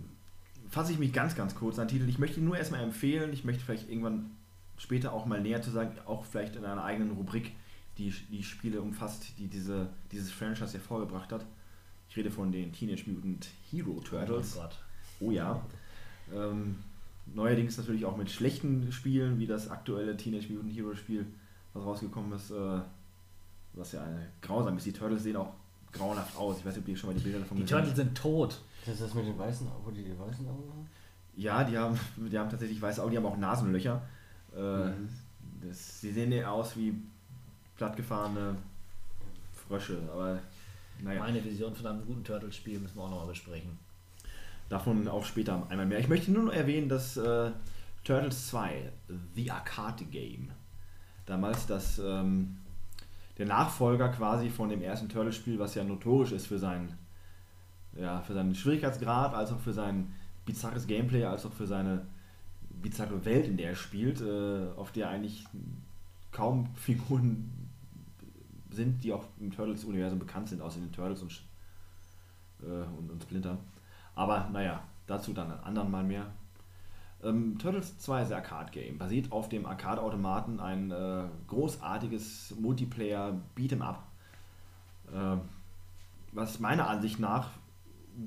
fasse 0.68 0.92
ich 0.92 0.98
mich 0.98 1.12
ganz, 1.12 1.34
ganz 1.34 1.54
kurz 1.54 1.78
an 1.78 1.88
den 1.88 1.98
Titel. 1.98 2.08
Ich 2.08 2.18
möchte 2.18 2.40
ihn 2.40 2.44
nur 2.44 2.58
erstmal 2.58 2.82
empfehlen. 2.82 3.32
Ich 3.32 3.44
möchte 3.44 3.64
vielleicht 3.64 3.88
irgendwann 3.88 4.30
später 4.78 5.12
auch 5.12 5.26
mal 5.26 5.40
näher 5.40 5.62
zu 5.62 5.70
sagen, 5.70 5.92
auch 6.06 6.24
vielleicht 6.24 6.56
in 6.56 6.64
einer 6.64 6.84
eigenen 6.84 7.12
Rubrik, 7.12 7.52
die 7.98 8.10
die 8.30 8.42
Spiele 8.42 8.82
umfasst, 8.82 9.38
die 9.38 9.46
diese, 9.46 9.88
dieses 10.12 10.30
Franchise 10.30 10.74
hervorgebracht 10.74 11.32
hat. 11.32 11.46
Ich 12.10 12.16
rede 12.16 12.30
von 12.30 12.52
den 12.52 12.72
Teenage 12.72 13.04
Mutant 13.10 13.48
Hero 13.70 14.00
Turtles. 14.00 14.58
Oh. 14.58 14.68
Oh 15.20 15.30
ja. 15.30 15.62
Ähm, 16.34 16.76
neuerdings 17.34 17.76
natürlich 17.78 18.04
auch 18.04 18.16
mit 18.16 18.30
schlechten 18.30 18.90
Spielen, 18.92 19.38
wie 19.38 19.46
das 19.46 19.68
aktuelle 19.70 20.16
Teenage 20.16 20.52
Mutant 20.52 20.72
Hero 20.74 20.94
Spiel, 20.94 21.26
was 21.74 21.84
rausgekommen 21.84 22.32
ist, 22.32 22.50
äh, 22.50 22.80
was 23.74 23.92
ja 23.92 24.02
eine 24.02 24.26
grausam 24.42 24.76
ist. 24.76 24.86
Die 24.86 24.92
Turtles 24.92 25.22
sehen 25.22 25.36
auch 25.36 25.52
grauenhaft 25.92 26.36
aus. 26.36 26.58
Ich 26.58 26.66
weiß 26.66 26.74
nicht, 26.76 26.84
ob 26.84 26.88
ihr 26.88 26.96
schon 26.96 27.10
mal 27.10 27.14
die 27.16 27.22
Bilder 27.22 27.40
davon 27.40 27.56
Die 27.56 27.62
gesehen 27.62 27.76
Turtles 27.78 27.96
sind 27.96 28.16
tot. 28.16 28.60
Das 28.84 28.94
ist 28.94 29.02
das 29.02 29.14
mit 29.14 29.26
den 29.26 29.38
weißen 29.38 29.66
Augen, 29.66 29.84
wo 29.84 29.90
die 29.90 30.04
die 30.04 30.18
weißen 30.18 30.46
Augen 30.48 30.68
haben? 30.70 30.88
Ja, 31.36 31.64
die 31.64 31.76
haben, 31.76 31.98
die 32.16 32.38
haben 32.38 32.48
tatsächlich 32.50 32.80
weiße 32.80 33.02
Augen, 33.02 33.10
die 33.10 33.16
haben 33.18 33.26
auch 33.26 33.36
Nasenlöcher. 33.36 34.02
Äh, 34.56 34.86
Mhm. 34.86 35.08
das, 35.68 36.00
sie 36.00 36.12
sehen 36.12 36.32
ja 36.32 36.50
aus 36.50 36.76
wie 36.76 36.94
plattgefahrene 37.76 38.56
Frösche, 39.52 39.98
aber 40.12 40.38
naja, 41.02 41.20
Meine 41.20 41.44
Vision 41.44 41.74
von 41.74 41.86
einem 41.86 42.06
guten 42.06 42.24
Turtles-Spiel 42.24 42.78
müssen 42.78 42.96
wir 42.96 43.02
auch 43.02 43.10
nochmal 43.10 43.26
besprechen. 43.26 43.76
Davon 44.68 45.08
auch 45.08 45.24
später 45.24 45.66
einmal 45.68 45.86
mehr. 45.86 45.98
Ich 45.98 46.08
möchte 46.08 46.32
nur 46.32 46.44
noch 46.44 46.52
erwähnen, 46.52 46.88
dass 46.88 47.16
äh, 47.16 47.50
Turtles 48.04 48.48
2, 48.48 48.92
The 49.34 49.50
Arcade 49.50 50.04
Game, 50.04 50.50
damals 51.24 51.66
das, 51.66 51.98
ähm, 51.98 52.58
der 53.38 53.46
Nachfolger 53.46 54.08
quasi 54.08 54.48
von 54.48 54.68
dem 54.68 54.82
ersten 54.82 55.08
Turtles-Spiel, 55.08 55.58
was 55.58 55.74
ja 55.74 55.84
notorisch 55.84 56.32
ist 56.32 56.46
für 56.46 56.58
seinen, 56.58 56.96
ja, 57.94 58.20
für 58.22 58.34
seinen 58.34 58.54
Schwierigkeitsgrad, 58.54 59.34
als 59.34 59.52
auch 59.52 59.60
für 59.60 59.72
sein 59.72 60.14
bizarres 60.44 60.86
Gameplay, 60.86 61.24
als 61.24 61.44
auch 61.44 61.52
für 61.52 61.66
seine 61.66 62.06
bizarre 62.82 63.24
Welt, 63.24 63.46
in 63.46 63.56
der 63.56 63.70
er 63.70 63.76
spielt, 63.76 64.20
äh, 64.20 64.68
auf 64.76 64.92
der 64.92 65.10
eigentlich 65.10 65.44
kaum 66.32 66.68
Figuren 66.74 67.50
sind, 68.70 69.02
die 69.02 69.12
auch 69.12 69.24
im 69.40 69.50
Turtles-Universum 69.50 70.18
bekannt 70.18 70.48
sind, 70.48 70.60
außer 70.60 70.78
den 70.78 70.92
Turtles 70.92 71.22
und, 71.22 71.42
äh, 72.62 72.86
und, 72.98 73.10
und 73.10 73.22
Splinter. 73.22 73.58
Aber 74.16 74.48
naja, 74.52 74.82
dazu 75.06 75.32
dann 75.32 75.52
ein 75.52 75.60
anderen 75.60 75.90
Mal 75.90 76.02
mehr. 76.02 76.26
Ähm, 77.22 77.58
Turtles 77.58 77.98
2 77.98 78.22
ist 78.22 78.32
ein 78.32 78.38
Arcade-Game, 78.38 78.98
basiert 78.98 79.30
auf 79.30 79.48
dem 79.48 79.66
Arcade-Automaten, 79.66 80.58
ein 80.58 80.90
äh, 80.90 81.24
großartiges 81.46 82.56
Multiplayer-Beat'em-up, 82.58 84.02
äh, 85.12 85.36
was 86.32 86.58
meiner 86.58 86.88
Ansicht 86.88 87.20
nach 87.20 87.50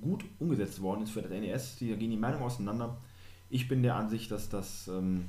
gut 0.02 0.24
umgesetzt 0.40 0.82
worden 0.82 1.04
ist 1.04 1.12
für 1.12 1.22
das 1.22 1.32
NES. 1.32 1.78
Da 1.80 1.96
gehen 1.96 2.12
die 2.12 2.18
Meinungen 2.18 2.44
auseinander. 2.44 2.98
Ich 3.50 3.68
bin 3.68 3.82
der 3.84 3.96
Ansicht, 3.96 4.32
dass 4.32 4.50
das 4.50 4.88
ähm, 4.88 5.28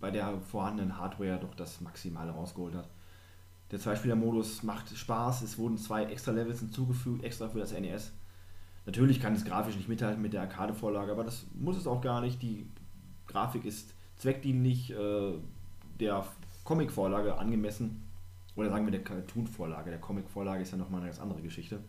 bei 0.00 0.10
der 0.10 0.40
vorhandenen 0.40 0.98
Hardware 0.98 1.38
doch 1.40 1.54
das 1.54 1.80
Maximale 1.80 2.30
rausgeholt 2.30 2.74
hat. 2.74 2.88
Der 3.72 3.80
Zweispieler-Modus 3.80 4.62
macht 4.62 4.96
Spaß, 4.96 5.42
es 5.42 5.58
wurden 5.58 5.78
zwei 5.78 6.04
extra 6.04 6.32
Levels 6.32 6.60
hinzugefügt, 6.60 7.24
extra 7.24 7.48
für 7.48 7.60
das 7.60 7.72
NES. 7.72 8.12
Natürlich 8.84 9.20
kann 9.20 9.34
es 9.34 9.44
grafisch 9.44 9.76
nicht 9.76 9.88
mithalten 9.88 10.22
mit 10.22 10.32
der 10.32 10.42
Arcade-Vorlage, 10.42 11.12
aber 11.12 11.24
das 11.24 11.46
muss 11.54 11.76
es 11.76 11.86
auch 11.86 12.00
gar 12.00 12.20
nicht. 12.20 12.42
Die 12.42 12.66
Grafik 13.28 13.64
ist 13.64 13.94
zweckdienlich 14.16 14.90
äh, 14.92 15.34
der 16.00 16.26
Comic-Vorlage 16.64 17.38
angemessen. 17.38 18.02
Oder 18.54 18.70
sagen 18.70 18.84
wir 18.84 18.90
der 18.90 19.04
Cartoon-Vorlage. 19.04 19.90
Der 19.90 20.00
Comic-Vorlage 20.00 20.62
ist 20.62 20.72
ja 20.72 20.78
nochmal 20.78 21.00
eine 21.00 21.10
ganz 21.10 21.20
andere 21.20 21.40
Geschichte. 21.40 21.80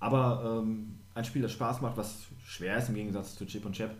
Aber 0.00 0.60
ähm, 0.62 0.98
ein 1.14 1.24
Spiel, 1.24 1.42
das 1.42 1.52
Spaß 1.52 1.80
macht, 1.80 1.96
was 1.96 2.26
schwer 2.44 2.78
ist 2.78 2.88
im 2.88 2.96
Gegensatz 2.96 3.36
zu 3.36 3.46
Chip 3.46 3.64
und 3.64 3.76
Chap. 3.76 3.94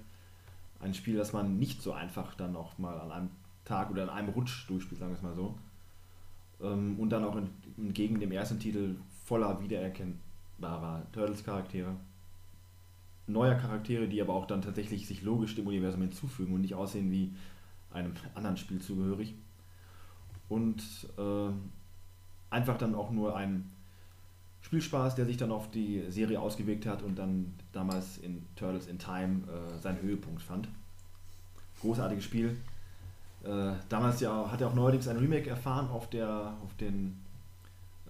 Ein 0.81 0.95
Spiel, 0.95 1.17
das 1.17 1.33
man 1.33 1.59
nicht 1.59 1.81
so 1.81 1.93
einfach 1.93 2.35
dann 2.35 2.57
auch 2.57 2.77
mal 2.79 3.01
an 3.01 3.13
einem 3.13 3.31
Tag 3.65 3.91
oder 3.91 4.03
an 4.03 4.11
einem 4.11 4.31
Rutsch 4.31 4.69
durchspielt, 4.69 4.99
sagen 4.99 5.13
wir 5.13 5.17
es 5.17 5.23
mal 5.23 5.37
so. 5.37 5.57
Ähm, 6.61 6.99
und 6.99 7.11
dann 7.11 7.25
auch 7.25 7.37
entgegen 7.77 8.19
dem 8.19 8.33
ersten 8.33 8.59
Titel 8.59 8.97
voller 9.25 9.61
wiedererkennbarer 10.59 11.07
Turtles-Charaktere. 11.13 11.97
Neuer 13.27 13.55
Charaktere, 13.55 14.09
die 14.09 14.21
aber 14.21 14.35
auch 14.35 14.47
dann 14.47 14.63
tatsächlich 14.63 15.07
sich 15.07 15.23
logisch 15.23 15.55
dem 15.55 15.67
Universum 15.67 16.03
hinzufügen 16.03 16.55
und 16.55 16.61
nicht 16.61 16.75
aussehen 16.75 17.11
wie 17.11 17.33
einem 17.93 18.15
anderen 18.35 18.57
Spiel 18.57 18.81
zugehörig. 18.81 19.35
Und 20.49 20.83
ähm, 21.19 21.71
einfach 22.51 22.77
dann 22.79 22.95
auch 22.95 23.11
nur 23.11 23.37
ein 23.37 23.71
Spielspaß, 24.63 25.15
der 25.15 25.25
sich 25.25 25.37
dann 25.37 25.51
auf 25.51 25.71
die 25.71 26.05
Serie 26.09 26.41
ausgewirkt 26.41 26.87
hat 26.87 27.03
und 27.03 27.17
dann 27.17 27.55
damals 27.73 28.19
in 28.19 28.45
Turtles 28.57 28.87
in 28.87 28.99
Time 28.99 29.43
äh, 29.47 29.79
seinen 29.81 30.01
Höhepunkt 30.03 30.43
fand. 30.43 30.69
Großartiges 31.81 32.25
Spiel. 32.25 32.57
Äh, 33.45 33.73
damals 33.89 34.21
ja, 34.21 34.51
hat 34.51 34.61
er 34.61 34.69
auch 34.69 34.75
neuerdings 34.75 35.09
ein 35.09 35.17
Remake 35.17 35.49
erfahren 35.49 35.89
auf, 35.89 36.11
der, 36.11 36.57
auf 36.63 36.75
den 36.77 37.19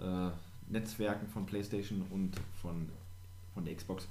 äh, 0.00 0.30
Netzwerken 0.72 1.28
von 1.28 1.46
PlayStation 1.46 2.02
und 2.10 2.40
von, 2.60 2.88
von 3.54 3.64
der 3.64 3.74
Xbox. 3.74 4.08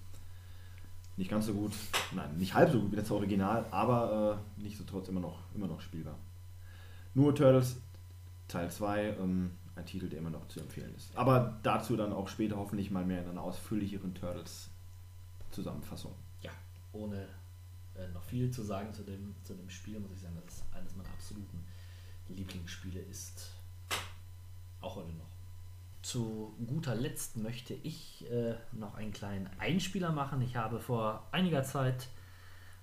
Nicht 1.18 1.30
ganz 1.30 1.48
so 1.48 1.54
gut, 1.54 1.74
nein, 2.14 2.38
nicht 2.38 2.54
halb 2.54 2.72
so 2.72 2.80
gut 2.80 2.94
wie 2.94 2.96
das 2.96 3.12
Original, 3.12 3.66
aber 3.72 4.42
äh, 4.58 4.62
nichtsdestotrotz 4.62 5.10
immer 5.10 5.20
noch, 5.20 5.40
immer 5.54 5.68
noch 5.68 5.82
spielbar. 5.82 6.18
Nur 7.14 7.36
Turtles 7.36 7.76
Teil 8.52 8.70
2, 8.70 9.18
ähm, 9.18 9.52
ein 9.76 9.86
Titel, 9.86 10.10
der 10.10 10.20
immer 10.20 10.30
noch 10.30 10.48
zu 10.50 10.60
empfehlen 10.60 10.94
ist. 10.96 11.16
Aber 11.16 11.58
dazu 11.64 11.96
dann 11.96 12.12
auch 12.12 12.28
später 12.28 12.58
hoffentlich 12.58 12.92
mal 12.92 13.06
mehr 13.06 13.24
in 13.24 13.30
einer 13.30 13.42
ausführlicheren 13.42 14.14
Turtles-Zusammenfassung. 14.14 16.14
Ja, 16.42 16.52
ohne 16.92 17.28
äh, 17.96 18.10
noch 18.14 18.24
viel 18.24 18.52
zu 18.52 18.64
sagen 18.64 18.94
zu 18.94 19.04
dem, 19.04 19.36
zu 19.44 19.54
dem 19.54 19.70
Spiel, 19.70 20.00
muss 20.00 20.12
ich 20.12 20.20
sagen, 20.20 20.36
dass 20.46 20.56
es 20.56 20.64
eines 20.74 20.96
meiner 20.96 21.10
absoluten 21.10 21.64
Lieblingsspiele 22.28 23.00
ist. 23.00 23.52
Auch 24.82 24.98
heute 24.98 25.14
noch. 25.14 25.31
Zu 26.02 26.56
guter 26.66 26.96
Letzt 26.96 27.38
möchte 27.38 27.74
ich 27.74 28.30
äh, 28.32 28.56
noch 28.72 28.96
einen 28.96 29.14
kleinen 29.14 29.50
Einspieler 29.60 30.12
machen. 30.12 30.42
Ich 30.42 30.56
habe 30.56 30.80
vor 30.80 31.28
einiger 31.32 31.64
Zeit 31.64 32.10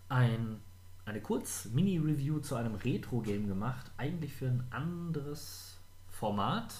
ein, 0.08 0.60
eine 1.04 1.20
Kurz-Mini-Review 1.20 2.38
zu 2.40 2.54
einem 2.54 2.76
Retro-Game 2.76 3.48
gemacht. 3.48 3.90
Eigentlich 3.96 4.34
für 4.34 4.46
ein 4.46 4.64
anderes 4.70 5.78
Format. 6.10 6.74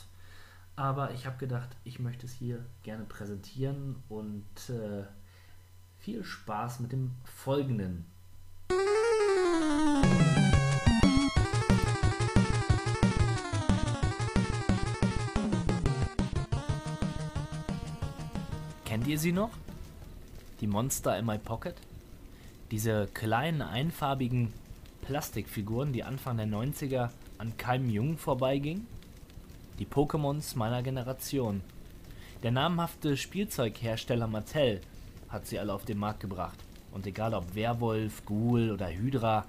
Aber 0.76 1.12
ich 1.12 1.26
habe 1.26 1.38
gedacht, 1.38 1.70
ich 1.82 1.98
möchte 1.98 2.26
es 2.26 2.32
hier 2.32 2.64
gerne 2.84 3.04
präsentieren 3.04 3.96
und 4.08 4.44
äh, 4.68 5.02
viel 5.98 6.22
Spaß 6.22 6.78
mit 6.80 6.92
dem 6.92 7.10
folgenden. 7.24 8.06
Kennt 8.68 10.47
ihr 19.08 19.18
sie 19.18 19.32
noch? 19.32 19.50
Die 20.60 20.66
Monster 20.66 21.18
in 21.18 21.24
My 21.24 21.38
Pocket? 21.38 21.74
Diese 22.70 23.08
kleinen 23.14 23.62
einfarbigen 23.62 24.52
Plastikfiguren, 25.00 25.94
die 25.94 26.04
Anfang 26.04 26.36
der 26.36 26.46
90er 26.46 27.08
an 27.38 27.56
keinem 27.56 27.88
Jungen 27.88 28.18
vorbeigingen? 28.18 28.86
Die 29.78 29.86
Pokémons 29.86 30.58
meiner 30.58 30.82
Generation. 30.82 31.62
Der 32.42 32.50
namhafte 32.50 33.16
Spielzeughersteller 33.16 34.26
Mattel 34.26 34.82
hat 35.30 35.46
sie 35.46 35.58
alle 35.58 35.72
auf 35.72 35.86
den 35.86 35.98
Markt 35.98 36.20
gebracht. 36.20 36.58
Und 36.92 37.06
egal 37.06 37.32
ob 37.32 37.54
Werwolf, 37.54 38.26
Ghoul 38.26 38.70
oder 38.70 38.88
Hydra, 38.88 39.46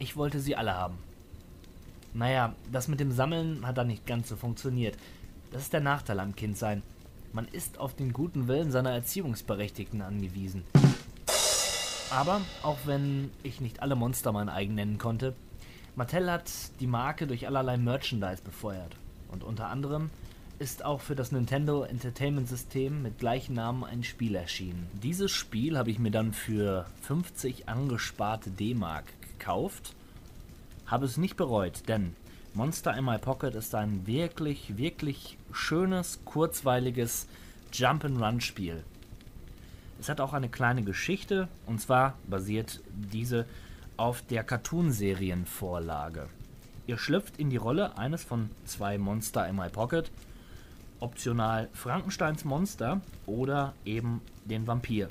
ich 0.00 0.16
wollte 0.16 0.40
sie 0.40 0.56
alle 0.56 0.74
haben. 0.74 0.98
Naja, 2.12 2.56
das 2.72 2.88
mit 2.88 2.98
dem 2.98 3.12
Sammeln 3.12 3.64
hat 3.64 3.78
dann 3.78 3.86
nicht 3.86 4.04
ganz 4.04 4.28
so 4.28 4.34
funktioniert. 4.34 4.98
Das 5.52 5.62
ist 5.62 5.72
der 5.72 5.80
Nachteil 5.80 6.18
am 6.18 6.34
Kindsein. 6.34 6.82
Man 7.32 7.46
ist 7.46 7.78
auf 7.78 7.94
den 7.94 8.12
guten 8.12 8.48
Willen 8.48 8.72
seiner 8.72 8.90
Erziehungsberechtigten 8.90 10.02
angewiesen. 10.02 10.64
Aber 12.10 12.40
auch 12.62 12.78
wenn 12.86 13.30
ich 13.44 13.60
nicht 13.60 13.82
alle 13.82 13.94
Monster 13.94 14.32
mein 14.32 14.48
eigen 14.48 14.74
nennen 14.74 14.98
konnte, 14.98 15.34
Mattel 15.94 16.30
hat 16.30 16.50
die 16.80 16.88
Marke 16.88 17.28
durch 17.28 17.46
allerlei 17.46 17.76
Merchandise 17.76 18.42
befeuert. 18.42 18.96
Und 19.30 19.44
unter 19.44 19.68
anderem 19.68 20.10
ist 20.58 20.84
auch 20.84 21.00
für 21.00 21.14
das 21.14 21.30
Nintendo 21.30 21.84
Entertainment 21.84 22.48
System 22.48 23.02
mit 23.02 23.18
gleichem 23.18 23.54
Namen 23.54 23.84
ein 23.84 24.02
Spiel 24.02 24.34
erschienen. 24.34 24.88
Dieses 25.02 25.30
Spiel 25.30 25.78
habe 25.78 25.90
ich 25.90 26.00
mir 26.00 26.10
dann 26.10 26.32
für 26.32 26.86
50 27.02 27.68
angesparte 27.68 28.50
D-Mark 28.50 29.04
gekauft. 29.38 29.94
Habe 30.84 31.06
es 31.06 31.16
nicht 31.16 31.36
bereut, 31.36 31.88
denn 31.88 32.16
Monster 32.54 32.96
in 32.96 33.04
My 33.04 33.18
Pocket 33.18 33.54
ist 33.54 33.74
ein 33.76 34.06
wirklich, 34.06 34.76
wirklich 34.76 35.38
schönes, 35.52 36.20
kurzweiliges 36.24 37.26
Jump-and-Run-Spiel. 37.72 38.82
Es 40.00 40.08
hat 40.08 40.20
auch 40.20 40.32
eine 40.32 40.48
kleine 40.48 40.82
Geschichte, 40.82 41.48
und 41.66 41.80
zwar 41.80 42.14
basiert 42.26 42.80
diese 42.90 43.46
auf 43.96 44.22
der 44.22 44.44
Cartoonserienvorlage. 44.44 46.28
Ihr 46.86 46.96
schlüpft 46.96 47.38
in 47.38 47.50
die 47.50 47.58
Rolle 47.58 47.98
eines 47.98 48.24
von 48.24 48.50
zwei 48.64 48.96
Monster 48.96 49.46
in 49.46 49.56
My 49.56 49.68
Pocket, 49.68 50.10
optional 51.00 51.68
Frankensteins 51.72 52.44
Monster 52.44 53.00
oder 53.26 53.74
eben 53.84 54.22
den 54.44 54.66
Vampir. 54.66 55.08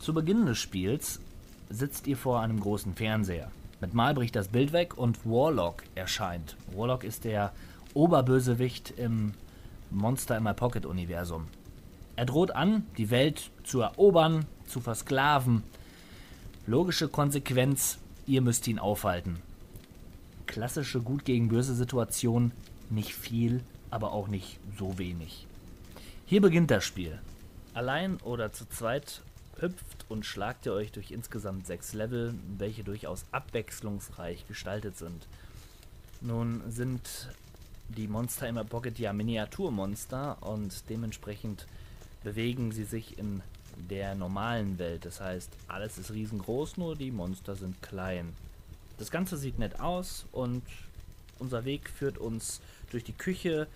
Zu 0.00 0.12
Beginn 0.12 0.46
des 0.46 0.58
Spiels 0.58 1.20
sitzt 1.70 2.06
ihr 2.06 2.16
vor 2.16 2.40
einem 2.40 2.60
großen 2.60 2.94
Fernseher. 2.94 3.50
Mit 3.80 3.94
Mal 3.94 4.14
bricht 4.14 4.36
das 4.36 4.48
Bild 4.48 4.72
weg 4.72 4.98
und 4.98 5.24
Warlock 5.24 5.84
erscheint. 5.94 6.56
Warlock 6.74 7.04
ist 7.04 7.24
der 7.24 7.52
Oberbösewicht 7.94 8.94
im 8.96 9.32
Monster 9.92 10.36
in 10.36 10.42
My 10.44 10.54
Pocket 10.54 10.86
Universum. 10.86 11.46
Er 12.16 12.26
droht 12.26 12.50
an, 12.50 12.86
die 12.98 13.10
Welt 13.10 13.50
zu 13.64 13.80
erobern, 13.80 14.46
zu 14.66 14.80
versklaven. 14.80 15.62
Logische 16.66 17.08
Konsequenz, 17.08 17.98
ihr 18.26 18.42
müsst 18.42 18.66
ihn 18.68 18.78
aufhalten. 18.78 19.38
Klassische 20.46 21.00
Gut 21.00 21.24
gegen 21.24 21.48
Böse 21.48 21.74
Situation, 21.74 22.52
nicht 22.90 23.14
viel, 23.14 23.62
aber 23.90 24.12
auch 24.12 24.28
nicht 24.28 24.58
so 24.78 24.98
wenig. 24.98 25.46
Hier 26.26 26.40
beginnt 26.40 26.70
das 26.70 26.84
Spiel. 26.84 27.18
Allein 27.74 28.18
oder 28.18 28.52
zu 28.52 28.68
zweit 28.68 29.22
hüpft 29.58 30.06
und 30.08 30.26
schlagt 30.26 30.66
ihr 30.66 30.72
euch 30.72 30.92
durch 30.92 31.10
insgesamt 31.10 31.66
sechs 31.66 31.94
Level, 31.94 32.34
welche 32.58 32.84
durchaus 32.84 33.24
abwechslungsreich 33.32 34.46
gestaltet 34.46 34.96
sind. 34.96 35.26
Nun 36.20 36.62
sind 36.68 37.28
die 37.88 38.08
Monster 38.08 38.48
im 38.48 38.56
Pocket 38.66 38.98
ja 38.98 39.12
Miniaturmonster 39.12 40.38
und 40.40 40.88
dementsprechend 40.88 41.66
bewegen 42.24 42.72
sie 42.72 42.84
sich 42.84 43.18
in 43.18 43.42
der 43.90 44.14
normalen 44.14 44.78
Welt. 44.78 45.04
Das 45.04 45.20
heißt, 45.20 45.50
alles 45.68 45.98
ist 45.98 46.12
riesengroß, 46.12 46.76
nur 46.76 46.96
die 46.96 47.10
Monster 47.10 47.56
sind 47.56 47.82
klein. 47.82 48.32
Das 48.98 49.10
Ganze 49.10 49.36
sieht 49.36 49.58
nett 49.58 49.80
aus 49.80 50.26
und 50.32 50.62
unser 51.38 51.64
Weg 51.64 51.88
führt 51.90 52.18
uns 52.18 52.60
durch 52.90 53.04
die 53.04 53.12
Küche, 53.12 53.66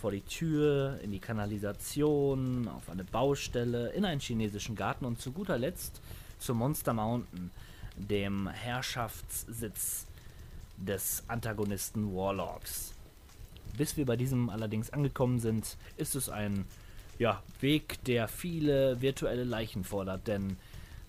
vor 0.00 0.10
die 0.10 0.20
Tür, 0.20 0.98
in 1.02 1.12
die 1.12 1.20
Kanalisation, 1.20 2.68
auf 2.68 2.90
eine 2.90 3.04
Baustelle, 3.04 3.90
in 3.92 4.04
einen 4.04 4.20
chinesischen 4.20 4.76
Garten 4.76 5.04
und 5.04 5.20
zu 5.20 5.32
guter 5.32 5.56
Letzt 5.56 6.00
zum 6.38 6.58
Monster 6.58 6.92
Mountain, 6.92 7.50
dem 7.96 8.48
Herrschaftssitz 8.48 10.06
des 10.76 11.22
Antagonisten 11.28 12.14
Warlocks. 12.14 12.93
Bis 13.76 13.96
wir 13.96 14.06
bei 14.06 14.16
diesem 14.16 14.50
allerdings 14.50 14.90
angekommen 14.90 15.40
sind, 15.40 15.76
ist 15.96 16.14
es 16.14 16.28
ein 16.28 16.64
ja, 17.18 17.42
Weg, 17.60 18.02
der 18.04 18.28
viele 18.28 19.00
virtuelle 19.00 19.44
Leichen 19.44 19.84
fordert, 19.84 20.26
denn 20.26 20.56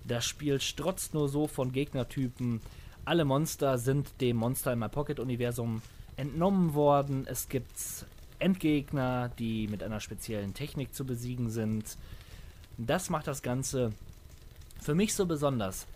das 0.08 0.26
Spiel 0.26 0.62
strotzt 0.62 1.14
nur 1.14 1.30
so 1.30 1.48
von 1.48 1.72
Gegnertypen. 1.72 2.62
Alle 3.06 3.26
Monster 3.26 3.78
sind 3.78 4.10
dem 4.22 4.38
Monster 4.38 4.74
in 4.74 4.80
My 4.80 4.90
Pocket 4.90 5.20
Universum 5.20 5.82
entnommen 6.16 6.74
worden. 6.76 7.26
Es 7.28 7.50
gibt 7.50 7.72
Endgegner, 8.38 9.30
die 9.40 9.68
mit 9.68 9.82
einer 9.82 10.00
speziellen 10.00 10.54
Technik 10.54 10.94
zu 10.94 11.06
besiegen 11.06 11.50
sind. 11.50 11.98
Das 12.78 13.10
macht 13.10 13.28
das 13.28 13.42
Ganze 13.42 13.94
für 14.80 14.94
mich 14.94 15.16
so 15.16 15.26
besonders. 15.26 15.88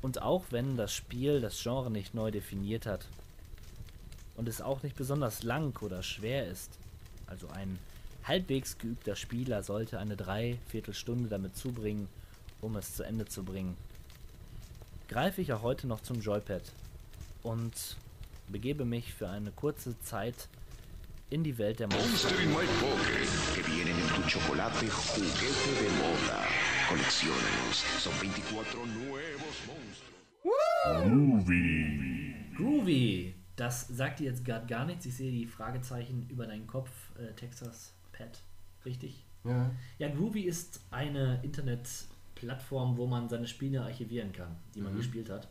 Und 0.00 0.22
auch 0.22 0.44
wenn 0.50 0.76
das 0.76 0.94
Spiel 0.94 1.40
das 1.40 1.62
Genre 1.62 1.90
nicht 1.90 2.14
neu 2.14 2.30
definiert 2.30 2.86
hat 2.86 3.06
und 4.40 4.48
es 4.48 4.62
auch 4.62 4.82
nicht 4.82 4.96
besonders 4.96 5.42
lang 5.42 5.76
oder 5.82 6.02
schwer 6.02 6.46
ist, 6.46 6.70
also 7.26 7.46
ein 7.50 7.78
halbwegs 8.24 8.78
geübter 8.78 9.14
Spieler 9.14 9.62
sollte 9.62 9.98
eine 9.98 10.16
Dreiviertelstunde 10.16 11.28
damit 11.28 11.58
zubringen, 11.58 12.08
um 12.62 12.74
es 12.76 12.96
zu 12.96 13.02
Ende 13.02 13.26
zu 13.26 13.44
bringen, 13.44 13.76
greife 15.10 15.42
ich 15.42 15.52
auch 15.52 15.60
heute 15.60 15.86
noch 15.86 16.00
zum 16.00 16.22
Joypad 16.22 16.62
und 17.42 17.98
begebe 18.48 18.86
mich 18.86 19.12
für 19.12 19.28
eine 19.28 19.50
kurze 19.50 20.00
Zeit 20.00 20.48
in 21.28 21.44
die 21.44 21.58
Welt 21.58 21.80
der 21.80 21.88
Monster. 21.88 22.08
Monster 22.08 22.42
in 22.42 22.48
My 22.48 22.64
Pocket, 22.80 23.28
que 23.54 23.62
vienen 23.62 23.94
en 23.94 24.08
tu 24.08 24.22
chocolate 24.26 24.86
juguete 24.86 25.74
de 25.82 25.90
moda. 26.00 26.46
Colecciónalos, 26.88 27.84
son 28.02 28.14
24 28.14 28.86
nuevos 28.86 29.56
monstruos. 29.66 30.10
Groovy, 32.56 33.39
das 33.60 33.86
sagt 33.88 34.20
dir 34.20 34.24
jetzt 34.24 34.44
gerade 34.44 34.66
gar 34.66 34.86
nichts. 34.86 35.04
Ich 35.04 35.14
sehe 35.14 35.30
die 35.30 35.46
Fragezeichen 35.46 36.26
über 36.30 36.46
deinen 36.46 36.66
Kopf, 36.66 36.90
äh, 37.18 37.34
Texas 37.34 37.92
Pet. 38.10 38.40
Richtig? 38.86 39.22
Ja. 39.44 39.70
Ja, 39.98 40.08
Groovy 40.08 40.42
ist 40.42 40.80
eine 40.90 41.40
Internetplattform, 41.42 42.96
wo 42.96 43.06
man 43.06 43.28
seine 43.28 43.46
Spiele 43.46 43.82
archivieren 43.82 44.32
kann, 44.32 44.56
die 44.74 44.80
man 44.80 44.96
gespielt 44.96 45.28
hat. 45.28 45.46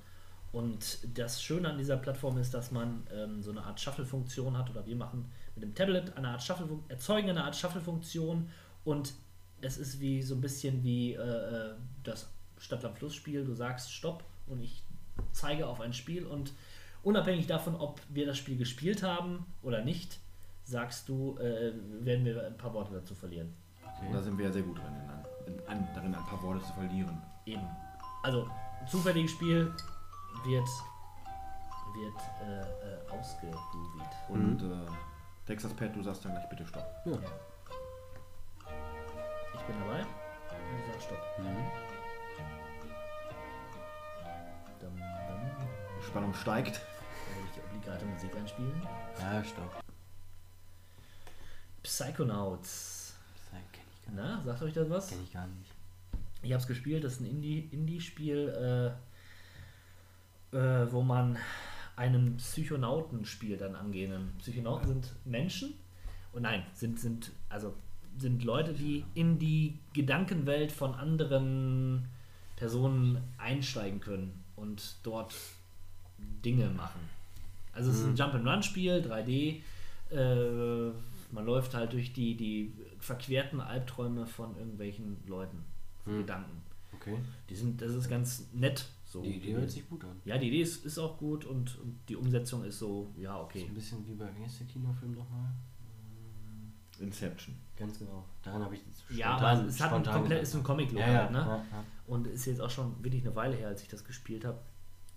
Und 0.52 0.98
das 1.15 1.44
Schöne 1.44 1.69
an 1.69 1.77
dieser 1.77 1.98
Plattform 1.98 2.40
ist, 2.40 2.52
dass 2.56 2.72
man 2.72 3.06
ähm, 3.14 3.44
so 3.44 3.52
eine 3.52 3.64
Art 3.64 3.80
Shuffle-Funktion 3.80 4.57
hat, 4.57 4.72
oder 4.72 4.88
wir 4.88 4.95
machen 4.95 5.26
mit 5.53 5.64
dem 5.64 5.76
Tablet 5.76 6.18
eine 6.18 6.30
Art 6.30 6.41
Shuffle 6.41 6.68
erzeugen 6.88 7.30
eine 7.30 7.44
Art 7.44 7.56
Shuffle-Funktion 7.56 8.49
und 8.86 9.14
es 9.61 9.77
ist 9.77 9.99
wie 9.99 10.23
so 10.23 10.34
ein 10.34 10.41
bisschen 10.41 10.84
wie 10.84 11.14
äh, 11.14 11.19
äh, 11.19 11.76
das 12.03 12.27
Stadtland-Fluss-Spiel. 12.57 13.45
Du 13.45 13.53
sagst 13.53 13.94
Stopp 13.94 14.23
und 14.48 14.64
ich 14.64 14.81
zeige 15.31 15.68
auf 15.68 15.80
ein 15.80 15.94
Spiel 15.94 16.26
und 16.26 16.53
unabhängig 17.03 17.47
davon, 17.47 17.76
ob 17.76 18.01
wir 18.09 18.26
das 18.26 18.38
Spiel 18.38 18.57
gespielt 18.57 19.03
haben 19.03 19.45
oder 19.61 19.84
nicht, 19.84 20.19
sagst 20.63 21.09
du, 21.09 21.38
äh, 21.38 21.73
werden 22.01 22.26
wir 22.26 22.45
ein 22.45 22.57
paar 22.57 22.73
Worte 22.73 22.93
dazu 22.93 23.15
verlieren. 23.15 23.53
Und 24.01 24.13
da 24.13 24.21
sind 24.21 24.38
wir 24.38 24.45
ja 24.45 24.51
sehr 24.51 24.61
gut 24.61 24.77
drin, 24.77 24.93
in, 25.47 25.53
in, 25.53 25.88
darin 25.93 26.15
ein 26.15 26.26
paar 26.26 26.41
Worte 26.41 26.63
zu 26.63 26.73
verlieren. 26.73 27.21
Eben. 27.45 27.67
Also, 28.23 28.47
zufälliges 28.88 29.31
Spiel 29.31 29.73
wird, 30.45 30.67
wird 31.95 32.15
äh, 32.45 32.61
äh. 32.61 32.99
Und 34.30 34.61
äh, 34.61 34.85
Texas 35.45 35.73
Pet, 35.73 35.95
du 35.95 36.03
sagst 36.03 36.23
dann 36.23 36.31
gleich 36.34 36.47
bitte 36.49 36.65
Stopp. 36.65 36.85
Ja. 37.05 37.13
Ich 39.55 39.61
bin 39.61 39.76
dabei. 39.80 40.01
Und 40.01 40.80
ich 40.80 40.93
sag 40.93 41.01
Stopp. 41.01 41.23
Die 45.99 46.05
Spannung 46.05 46.34
steigt. 46.34 46.81
Obligate 47.90 48.06
Musik 48.06 48.36
einspielen. 48.36 48.82
Ja, 49.20 49.44
stopp. 49.44 49.84
Psychonauts. 51.82 53.16
Das 53.36 53.61
kenn 53.72 53.82
ich 53.91 54.06
gar 54.06 54.14
Na, 54.16 54.41
sagt 54.44 54.61
euch 54.61 54.74
das 54.74 54.90
was? 54.90 55.10
Kenn 55.10 55.24
ich 55.24 55.34
gar 55.34 55.48
nicht. 55.48 55.72
Ich 56.44 56.52
habe 56.52 56.61
es 56.61 56.68
gespielt, 56.68 57.03
das 57.03 57.14
ist 57.14 57.22
ein 57.22 57.26
Indie- 57.26 57.68
Indie-Spiel, 57.72 58.94
äh, 60.53 60.56
äh, 60.56 60.91
wo 60.91 61.02
man 61.02 61.38
einem 61.95 62.38
Psychonauten-Spiel 62.38 63.57
dann 63.57 63.76
angehen. 63.76 64.34
Psychonauten 64.38 64.88
sind 64.88 65.11
Menschen 65.26 65.74
und 66.32 66.44
nein, 66.44 66.64
sind, 66.74 66.99
sind, 66.99 67.32
also 67.49 67.74
sind 68.20 68.44
Leute, 68.44 68.74
die 68.74 69.03
in 69.16 69.40
die 69.40 69.80
Gedankenwelt 69.94 70.72
von 70.72 70.94
anderen 70.94 72.07
Personen 72.56 73.24
einsteigen 73.40 73.99
können 73.99 74.44
und 74.56 74.98
dort 75.03 75.34
Dinge 76.45 76.70
machen. 76.70 76.99
Also 77.80 77.91
es 77.91 77.99
ist 77.99 78.06
ein 78.07 78.15
Jump-and-Run-Spiel, 78.15 79.01
3D. 79.01 79.61
Äh, 80.11 80.91
man 81.31 81.45
läuft 81.45 81.73
halt 81.73 81.93
durch 81.93 82.11
die, 82.14 82.35
die 82.35 82.73
verquerten 82.99 83.61
Albträume 83.61 84.26
von 84.26 84.56
irgendwelchen 84.57 85.18
Leuten, 85.27 85.64
von 86.03 86.18
Gedanken. 86.18 86.61
Okay. 86.93 87.18
Die 87.49 87.56
sind, 87.56 87.81
das 87.81 87.93
ist 87.93 88.10
ganz 88.10 88.49
nett 88.51 88.85
so. 89.06 89.22
Die 89.22 89.35
Idee 89.38 89.53
hört 89.56 89.69
sich 89.72 89.88
gut 89.88 90.03
an. 90.03 90.19
ja, 90.26 90.38
die 90.38 90.47
Idee 90.49 90.61
ist, 90.61 90.85
ist 90.85 90.97
auch 90.99 91.18
gut 91.18 91.45
und, 91.45 91.80
und 91.80 91.99
die 92.10 92.15
Umsetzung 92.18 92.64
ist 92.65 92.80
so, 92.80 93.14
ja, 93.18 93.38
Ist 93.38 93.43
okay. 93.45 93.65
ein 93.69 93.73
bisschen 93.73 94.06
wie 94.07 94.14
bei, 94.15 94.27
wie 94.38 94.43
heißt 94.43 94.60
der 94.60 94.68
Kinofilm 94.68 95.14
nochmal? 95.14 95.51
Inception. 96.99 97.56
Ganz 97.77 97.97
genau. 97.99 98.26
Daran 98.43 98.61
habe 98.64 98.76
ich 98.76 98.81
jetzt 98.85 99.03
Ja, 99.10 99.38
spontan- 99.38 99.57
aber 99.60 99.68
es 99.69 99.80
hat 99.80 99.88
ein 99.88 99.89
spontan 100.03 100.14
komplett, 100.15 100.43
ist 100.43 100.56
ein 100.56 100.64
Comic-Look 100.64 100.99
Ja, 100.99 101.11
ja, 101.11 101.19
halt, 101.22 101.31
ne? 101.31 101.38
ja, 101.38 101.56
ja. 101.72 101.84
Und 102.07 102.27
ist 102.27 102.45
jetzt 102.45 102.60
auch 102.60 102.69
schon 102.69 103.01
wirklich 103.03 103.26
eine 103.26 103.35
Weile 103.35 103.56
her, 103.56 103.69
als 103.69 103.81
ich 103.81 103.88
das 103.88 104.03
gespielt 104.03 104.43
habe. 104.43 104.60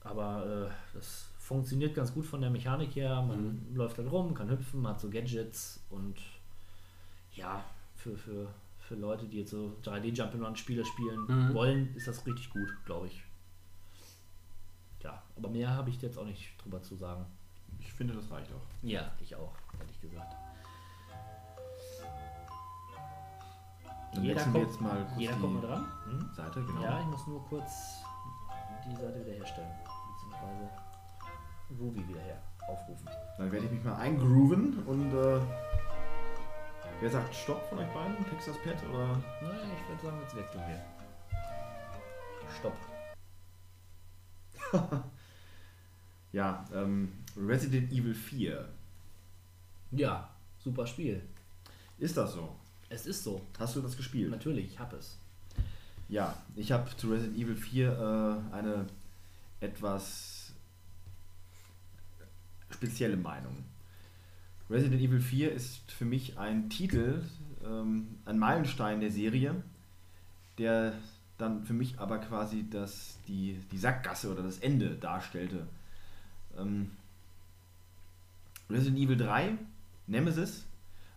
Aber 0.05 0.67
äh, 0.69 0.71
das 0.95 1.27
funktioniert 1.39 1.95
ganz 1.95 2.13
gut 2.13 2.27
von 2.27 2.41
der 2.41 2.51
Mechanik 2.51 2.95
her. 2.97 3.23
Man 3.23 3.69
Mhm. 3.71 3.77
läuft 3.77 3.99
halt 3.99 4.11
rum, 4.11 4.35
kann 4.35 4.49
hüpfen, 4.51 4.87
hat 4.87 5.01
so 5.01 5.09
Gadgets 5.11 5.81
und 5.91 6.17
ja, 7.35 7.65
für, 7.97 8.17
für, 8.17 8.49
für 8.81 8.95
Leute, 8.97 9.27
die 9.27 9.39
jetzt 9.39 9.51
so 9.51 9.77
3D 9.85 10.15
Jump'n'Run-Spiele 10.15 10.85
spielen 10.85 11.21
Mhm. 11.29 11.55
wollen, 11.55 11.95
ist 11.95 12.09
das 12.09 12.27
richtig 12.27 12.51
gut, 12.51 12.73
glaube 12.85 13.07
ich. 13.07 13.23
Ja, 15.03 15.23
aber 15.37 15.49
mehr 15.49 15.71
habe 15.71 15.91
ich 15.91 16.01
jetzt 16.03 16.19
auch 16.19 16.25
nicht 16.27 16.53
drüber 16.63 16.83
zu 16.83 16.95
sagen. 16.97 17.25
Ich 17.81 17.93
finde, 17.93 18.15
das 18.15 18.31
reicht 18.31 18.51
auch. 18.53 18.87
Ja, 18.87 19.11
ich 19.21 19.35
auch, 19.35 19.53
ehrlich 19.81 20.01
gesagt. 20.01 20.35
Dann 24.15 24.23
Jeder 24.25 24.43
kommt, 24.45 24.57
jetzt 24.57 24.81
mal 24.81 25.05
kurz 25.07 25.19
jeder 25.19 25.35
die 25.35 25.41
kommt 25.41 25.65
dran. 25.65 25.87
Hm? 26.05 26.31
Seite, 26.37 26.63
genau. 26.65 26.83
Ja, 26.83 27.01
ich 27.01 27.07
muss 27.07 27.27
nur 27.27 27.43
kurz 27.49 28.03
die 28.87 28.95
Seite 28.95 29.21
wiederherstellen. 29.25 29.71
Beziehungsweise 30.43 30.71
Ruby 31.79 32.09
wieder 32.09 32.21
her 32.21 32.43
aufrufen. 32.69 33.09
Dann 33.39 33.51
werde 33.51 33.67
ich 33.67 33.73
mich 33.73 33.83
mal 33.85 33.97
eingrooven 33.97 34.79
und 34.85 35.13
äh, 35.13 35.41
wer 37.01 37.11
sagt 37.11 37.35
Stopp 37.35 37.65
von 37.69 37.79
euch 37.79 37.89
beiden? 37.89 38.25
Texas 38.27 38.57
Pet 38.63 38.77
oder? 38.93 39.09
Naja, 39.41 39.61
ich 39.81 39.89
würde 39.89 40.03
sagen, 40.03 40.19
jetzt 40.23 40.37
wechseln 40.37 40.63
wir. 40.69 40.81
Stopp. 42.59 42.77
Ja, 46.33 46.65
ähm, 46.73 47.13
Resident 47.37 47.93
Evil 47.93 48.15
4. 48.15 48.67
Ja, 49.91 50.31
super 50.59 50.87
Spiel. 50.87 51.23
Ist 51.99 52.17
das 52.17 52.33
so? 52.33 52.57
Es 52.89 53.07
ist 53.07 53.23
so. 53.23 53.43
Hast 53.59 53.77
du 53.77 53.83
das 53.83 53.95
gespielt? 53.95 54.31
Natürlich, 54.31 54.73
ich 54.73 54.79
habe 54.79 54.97
es. 54.97 55.19
Ja, 56.09 56.35
ich 56.57 56.73
habe 56.73 56.89
zu 56.97 57.11
Resident 57.11 57.37
Evil 57.37 57.55
4 57.55 57.93
äh, 58.51 58.55
eine 58.55 58.87
etwas 59.61 60.32
spezielle 62.75 63.17
Meinung. 63.17 63.57
Resident 64.71 65.01
Evil 65.01 65.21
4 65.21 65.53
ist 65.53 65.91
für 65.93 66.05
mich 66.05 66.39
ein 66.39 66.71
Titel, 66.71 67.23
ähm, 67.65 68.19
ein 68.25 68.39
Meilenstein 68.39 69.01
der 69.01 69.11
Serie, 69.11 69.63
der 70.59 70.95
dann 71.39 71.65
für 71.65 71.75
mich 71.75 71.99
aber 71.99 72.19
quasi 72.19 72.65
das, 72.69 73.19
die, 73.29 73.59
die 73.71 73.79
Sackgasse 73.79 74.31
oder 74.31 74.43
das 74.43 74.59
Ende 74.59 74.95
darstellte. 74.95 75.67
Ähm, 76.57 76.91
Resident 78.71 78.99
Evil 78.99 79.17
3, 79.17 79.59
Nemesis, 80.07 80.65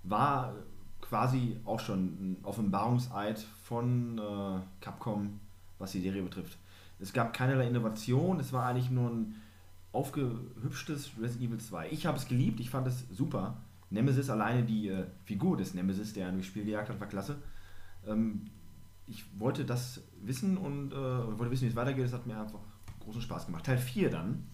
war 0.04 0.56
quasi 1.02 1.58
auch 1.66 1.80
schon 1.80 2.06
ein 2.06 2.38
Offenbarungseid 2.44 3.40
von 3.64 4.18
äh, 4.18 4.60
Capcom, 4.82 5.40
was 5.80 5.92
die 5.92 6.02
Serie 6.02 6.24
betrifft. 6.24 6.58
Es 7.00 7.14
gab 7.14 7.34
keinerlei 7.34 7.68
Innovation, 7.68 8.40
es 8.40 8.54
war 8.54 8.66
eigentlich 8.66 8.90
nur 8.90 9.10
ein 9.10 9.36
aufgehübschtes 9.96 11.12
Resident 11.20 11.50
Evil 11.50 11.60
2. 11.60 11.90
Ich 11.90 12.06
habe 12.06 12.18
es 12.18 12.28
geliebt, 12.28 12.60
ich 12.60 12.70
fand 12.70 12.88
es 12.88 13.06
super. 13.12 13.58
Nemesis, 13.90 14.30
alleine 14.30 14.64
die 14.64 14.90
äh, 14.90 15.06
Figur 15.24 15.58
des 15.58 15.74
Nemesis, 15.74 16.14
der 16.14 16.32
durchs 16.32 16.48
Spiel 16.48 16.66
gejagt 16.66 16.90
hat, 16.90 17.00
war 17.00 17.08
klasse. 17.08 17.38
Ähm, 18.06 18.50
ich 19.08 19.26
wollte 19.40 19.66
das 19.66 20.02
wissen 20.22 20.58
und 20.58 20.92
äh, 20.92 20.96
wollte 20.96 21.52
wissen, 21.52 21.64
wie 21.64 21.70
es 21.70 21.76
weitergeht. 21.76 22.06
Es 22.06 22.14
hat 22.14 22.26
mir 22.26 22.40
einfach 22.40 22.60
großen 23.00 23.22
Spaß 23.22 23.46
gemacht. 23.46 23.66
Teil 23.66 23.78
4 23.78 24.10
dann. 24.10 24.48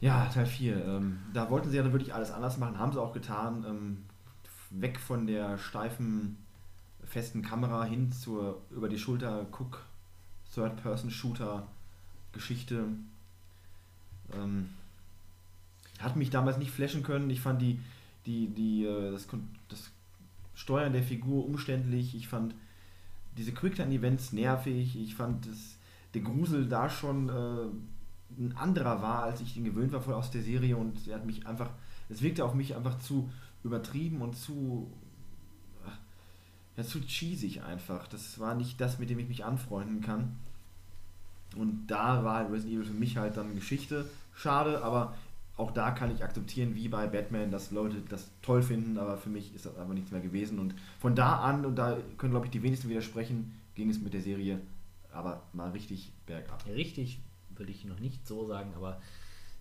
Ja, 0.00 0.26
Teil 0.26 0.46
4. 0.46 0.84
Ähm, 0.84 1.18
da 1.32 1.50
wollten 1.50 1.70
sie 1.70 1.76
ja 1.76 1.82
dann 1.82 1.92
wirklich 1.92 2.14
alles 2.14 2.30
anders 2.30 2.58
machen, 2.58 2.78
haben 2.78 2.92
sie 2.92 3.00
auch 3.00 3.12
getan. 3.12 3.64
Ähm, 3.68 4.04
weg 4.70 4.98
von 4.98 5.26
der 5.26 5.58
steifen, 5.58 6.38
festen 7.04 7.42
Kamera 7.42 7.84
hin 7.84 8.10
zur 8.12 8.62
über 8.70 8.88
die 8.88 8.98
Schulter 8.98 9.46
Guck 9.50 9.84
Third-Person-Shooter-Geschichte. 10.54 12.84
Ähm, 14.34 14.70
hat 15.98 16.16
mich 16.16 16.30
damals 16.30 16.58
nicht 16.58 16.70
flashen 16.70 17.02
können. 17.02 17.30
Ich 17.30 17.40
fand 17.40 17.62
die, 17.62 17.80
die, 18.26 18.48
die, 18.48 18.84
äh, 18.84 19.12
das, 19.12 19.26
das 19.68 19.90
Steuern 20.54 20.92
der 20.92 21.02
Figur 21.02 21.44
umständlich. 21.44 22.14
Ich 22.14 22.28
fand 22.28 22.54
diese 23.36 23.52
Quicktime-Events 23.52 24.32
nervig. 24.32 24.96
Ich 24.96 25.14
fand, 25.14 25.46
dass 25.46 25.76
der 26.14 26.22
Grusel 26.22 26.68
da 26.68 26.88
schon 26.88 27.28
äh, 27.28 28.38
ein 28.38 28.54
anderer 28.56 29.02
war, 29.02 29.22
als 29.22 29.40
ich 29.40 29.56
ihn 29.56 29.64
gewöhnt 29.64 29.92
war 29.92 30.00
vorher 30.00 30.18
aus 30.18 30.30
der 30.30 30.42
Serie. 30.42 30.76
Und 30.76 31.06
er 31.08 31.16
hat 31.16 31.26
mich 31.26 31.46
einfach, 31.46 31.70
es 32.08 32.22
wirkte 32.22 32.44
auf 32.44 32.54
mich 32.54 32.74
einfach 32.74 32.98
zu 32.98 33.30
übertrieben 33.64 34.20
und 34.22 34.36
zu, 34.36 34.90
ja, 36.76 36.84
zu 36.84 37.00
cheesig 37.00 37.62
einfach. 37.62 38.06
Das 38.08 38.38
war 38.38 38.54
nicht 38.54 38.80
das, 38.80 38.98
mit 38.98 39.10
dem 39.10 39.18
ich 39.18 39.28
mich 39.28 39.44
anfreunden 39.44 40.00
kann. 40.00 40.36
Und 41.56 41.86
da 41.86 42.24
war 42.24 42.50
Resident 42.50 42.74
Evil 42.74 42.86
für 42.86 42.94
mich 42.94 43.16
halt 43.16 43.36
dann 43.36 43.54
Geschichte. 43.54 44.08
Schade, 44.34 44.82
aber 44.82 45.14
auch 45.56 45.70
da 45.70 45.90
kann 45.90 46.14
ich 46.14 46.22
akzeptieren, 46.22 46.74
wie 46.74 46.88
bei 46.88 47.06
Batman, 47.06 47.50
dass 47.50 47.70
Leute 47.70 47.96
das 48.08 48.28
toll 48.42 48.62
finden, 48.62 48.98
aber 48.98 49.16
für 49.16 49.30
mich 49.30 49.54
ist 49.54 49.64
das 49.64 49.76
einfach 49.76 49.94
nichts 49.94 50.10
mehr 50.10 50.20
gewesen. 50.20 50.58
Und 50.58 50.74
von 51.00 51.14
da 51.14 51.40
an, 51.40 51.64
und 51.64 51.76
da 51.76 51.96
können 52.18 52.32
glaube 52.32 52.46
ich 52.46 52.52
die 52.52 52.62
wenigsten 52.62 52.88
widersprechen, 52.88 53.58
ging 53.74 53.88
es 53.88 54.00
mit 54.00 54.12
der 54.12 54.20
Serie 54.20 54.60
aber 55.16 55.42
mal 55.52 55.70
richtig 55.70 56.12
bergab. 56.26 56.64
Richtig 56.66 57.20
würde 57.50 57.72
ich 57.72 57.84
noch 57.84 57.98
nicht 57.98 58.26
so 58.26 58.46
sagen, 58.46 58.72
aber 58.76 59.00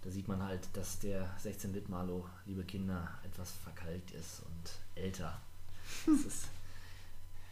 da 0.04 0.12
sieht 0.12 0.28
man 0.28 0.44
halt, 0.44 0.68
dass 0.74 1.00
der 1.00 1.36
16-Bit-Malo, 1.40 2.26
liebe 2.46 2.64
Kinder, 2.64 3.08
etwas 3.24 3.54
verkalkt 3.64 4.12
ist 4.12 4.42
und 4.42 5.02
älter. 5.02 5.40
Das 6.06 6.26
ist, 6.26 6.48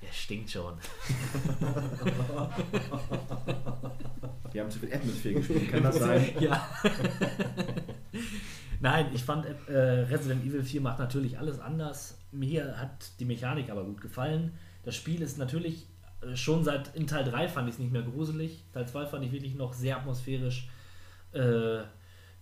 er 0.06 0.14
stinkt 0.14 0.52
schon. 0.52 0.74
Wir 4.52 4.62
haben 4.62 4.70
zu 4.70 4.80
viel 4.80 4.94
Atmosphere 4.94 5.36
gespielt, 5.36 5.72
kann 5.72 5.84
das 5.84 5.98
sein? 5.98 6.32
ja. 6.40 6.70
Nein, 8.80 9.08
ich 9.14 9.24
fand 9.24 9.46
äh, 9.68 9.74
Resident 9.74 10.46
Evil 10.46 10.64
4 10.64 10.82
macht 10.82 11.00
natürlich 11.00 11.40
alles 11.40 11.60
anders. 11.60 12.20
Mir 12.32 12.78
hat 12.78 13.20
die 13.20 13.26
Mechanik 13.26 13.70
aber 13.70 13.84
gut 13.84 14.02
gefallen. 14.02 14.54
Das 14.84 14.96
Spiel 14.96 15.22
ist 15.22 15.38
natürlich 15.38 15.88
äh, 16.22 16.36
schon 16.36 16.64
seit 16.64 16.96
in 16.96 17.08
Teil 17.08 17.24
3 17.24 17.48
fand 17.48 17.68
ich 17.68 17.76
es 17.76 17.80
nicht 17.80 17.92
mehr 17.92 18.04
gruselig. 18.04 18.64
Teil 18.74 18.88
2 18.88 19.08
fand 19.08 19.26
ich 19.26 19.32
wirklich 19.32 19.56
noch 19.56 19.74
sehr 19.74 19.98
atmosphärisch. 19.98 20.70
Äh, 21.32 21.80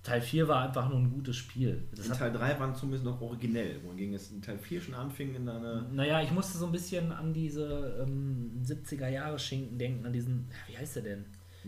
Teil 0.04 0.20
4 0.22 0.48
war 0.48 0.64
einfach 0.68 0.90
nur 0.90 0.98
ein 0.98 1.12
gutes 1.12 1.36
Spiel. 1.38 1.84
Das 1.96 2.08
In 2.08 2.14
Teil 2.14 2.32
3 2.34 2.60
waren 2.60 2.74
zumindest 2.74 3.06
noch 3.06 3.22
originell, 3.22 3.80
wohingegen 3.84 4.16
es 4.16 4.32
in 4.32 4.42
Teil 4.42 4.58
4 4.58 4.82
schon 4.82 4.94
anfing 4.96 5.36
in 5.36 5.48
eine. 5.48 5.86
naja, 5.92 6.22
ich 6.24 6.32
musste 6.32 6.58
so 6.58 6.66
ein 6.66 6.72
bisschen 6.72 7.12
an 7.12 7.34
diese 7.34 8.04
ähm, 8.08 8.52
70er 8.66 9.10
Jahre 9.10 9.38
Schinken 9.38 9.78
denken, 9.78 10.06
an 10.06 10.12
diesen, 10.14 10.48
wie 10.68 10.78
heißt 10.78 10.96
der 10.98 11.04
denn? 11.04 11.26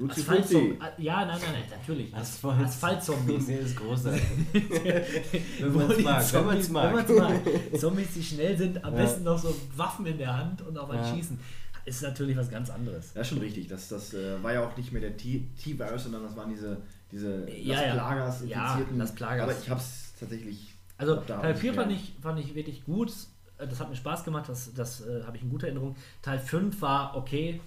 Fuzzi. 0.10 0.76
Ah, 0.80 0.90
Ja, 0.98 1.18
nein, 1.24 1.38
nein, 1.40 1.52
nein, 1.54 1.64
natürlich. 1.80 2.12
Asphalt. 2.16 2.66
Asphaltzombies. 2.66 3.46
Der 3.48 3.60
ist 3.60 3.76
großartig. 3.76 4.24
Wenn 5.60 5.74
man's 5.76 6.00
mag, 6.02 6.34
wenn 6.34 6.46
man's 6.46 6.70
mag. 6.70 6.94
mag. 7.16 7.80
Zombies, 7.80 8.14
die 8.16 8.24
schnell 8.24 8.58
sind, 8.58 8.84
am 8.84 8.96
Ja. 8.96 9.02
besten 9.04 9.24
noch 9.24 9.38
so 9.38 9.54
Waffen 9.76 10.08
in 10.08 10.18
der 10.18 10.36
Hand 10.36 10.64
und 10.64 10.76
auf 10.80 10.90
ein 10.90 10.98
Ja. 10.98 11.14
Schießen. 11.16 11.38
Ist 11.86 12.02
natürlich 12.02 12.36
was 12.38 12.50
ganz 12.50 12.70
anderes. 12.70 13.14
Ja, 13.14 13.24
schon 13.24 13.38
richtig. 13.40 13.68
Das, 13.68 13.90
das 13.90 14.14
äh, 14.16 14.42
war 14.42 14.54
ja 14.54 14.66
auch 14.66 14.76
nicht 14.78 14.92
mehr 14.94 15.02
der 15.02 15.16
T- 15.18 15.48
T-Virus, 15.62 16.04
sondern 16.06 16.24
das 16.24 16.36
waren 16.36 16.50
diese, 16.50 16.78
diese 17.14 17.50
Ja, 17.50 17.82
ja. 17.82 17.94
Las 17.94 18.04
Plagas 18.06 18.44
Ja, 18.48 18.64
infizierten. 18.66 18.98
Las 18.98 19.16
Plagas. 19.16 19.44
Aber 19.50 19.60
ich 19.60 19.70
habe 19.70 19.80
es 19.80 20.14
tatsächlich. 20.20 20.74
Also 20.98 21.16
da 21.16 21.40
Teil 21.40 21.54
hab 21.54 21.60
4 21.60 21.70
ich 21.72 21.76
fand 21.78 21.92
ich, 21.92 22.14
fand 22.22 22.40
ich 22.40 22.56
wirklich 22.56 22.84
gut. 22.84 23.12
Äh, 23.58 23.68
Das 23.68 23.80
hat 23.80 23.90
mir 23.90 23.96
Spaß 23.96 24.24
gemacht, 24.24 24.50
das, 24.50 24.74
das 24.74 25.02
äh, 25.08 25.24
habe 25.26 25.38
ich 25.38 25.44
in 25.44 25.50
guter 25.50 25.68
Erinnerung. 25.68 25.96
Teil 26.22 26.40
5 26.40 26.82
war 26.82 27.16
okay 27.16 27.62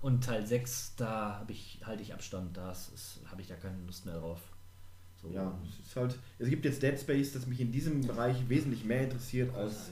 und 0.00 0.24
Teil 0.24 0.46
6, 0.46 0.94
da 0.96 1.38
habe 1.40 1.52
ich, 1.52 1.80
halte 1.84 2.02
ich 2.02 2.12
Abstand. 2.14 2.56
Da 2.56 2.74
habe 3.30 3.40
ich 3.42 3.48
da 3.48 3.54
keine 3.56 3.76
Lust 3.86 4.04
mehr 4.06 4.18
drauf. 4.18 4.40
So. 5.20 5.28
Ja, 5.28 5.52
es 5.64 5.86
ist 5.86 5.96
halt. 5.96 6.18
Es 6.38 6.48
gibt 6.48 6.64
jetzt 6.64 6.82
Dead 6.82 6.98
Space, 6.98 7.32
das 7.32 7.46
mich 7.46 7.60
in 7.60 7.70
diesem 7.70 8.00
Bereich 8.06 8.48
wesentlich 8.48 8.84
mehr 8.84 9.04
interessiert 9.04 9.54
als 9.54 9.90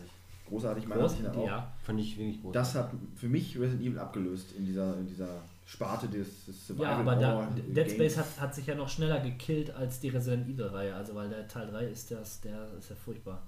großartig 0.49 0.89
meiner 0.89 1.03
Groß, 1.03 1.13
Ansicht 1.13 1.29
nach 1.29 1.37
auch. 1.41 1.47
ja. 1.47 1.73
Fand 1.85 2.01
ich 2.01 2.19
wirklich 2.19 2.43
groß. 2.43 2.53
Das 2.53 2.75
hat 2.75 2.91
für 3.15 3.29
mich 3.29 3.57
Resident 3.57 3.83
Evil 3.83 3.99
abgelöst 4.01 4.53
in 4.59 4.65
dieser, 4.67 4.99
in 4.99 5.07
dieser 5.07 5.43
Sparte 5.71 6.09
des, 6.09 6.47
des 6.47 6.73
ja, 6.77 6.97
aber 6.99 7.15
da, 7.15 7.47
Dead. 7.69 7.89
Space 7.93 8.17
hat, 8.17 8.27
hat 8.41 8.55
sich 8.55 8.67
ja 8.67 8.75
noch 8.75 8.89
schneller 8.89 9.21
gekillt 9.21 9.71
als 9.71 10.01
die 10.01 10.09
Resident 10.09 10.49
Evil-Reihe. 10.49 10.93
Also 10.95 11.15
weil 11.15 11.29
der 11.29 11.47
Teil 11.47 11.69
3 11.71 11.85
ist 11.87 12.11
das, 12.11 12.41
der 12.41 12.73
ist 12.77 12.91
ja 12.91 12.97
furchtbar. 12.97 13.41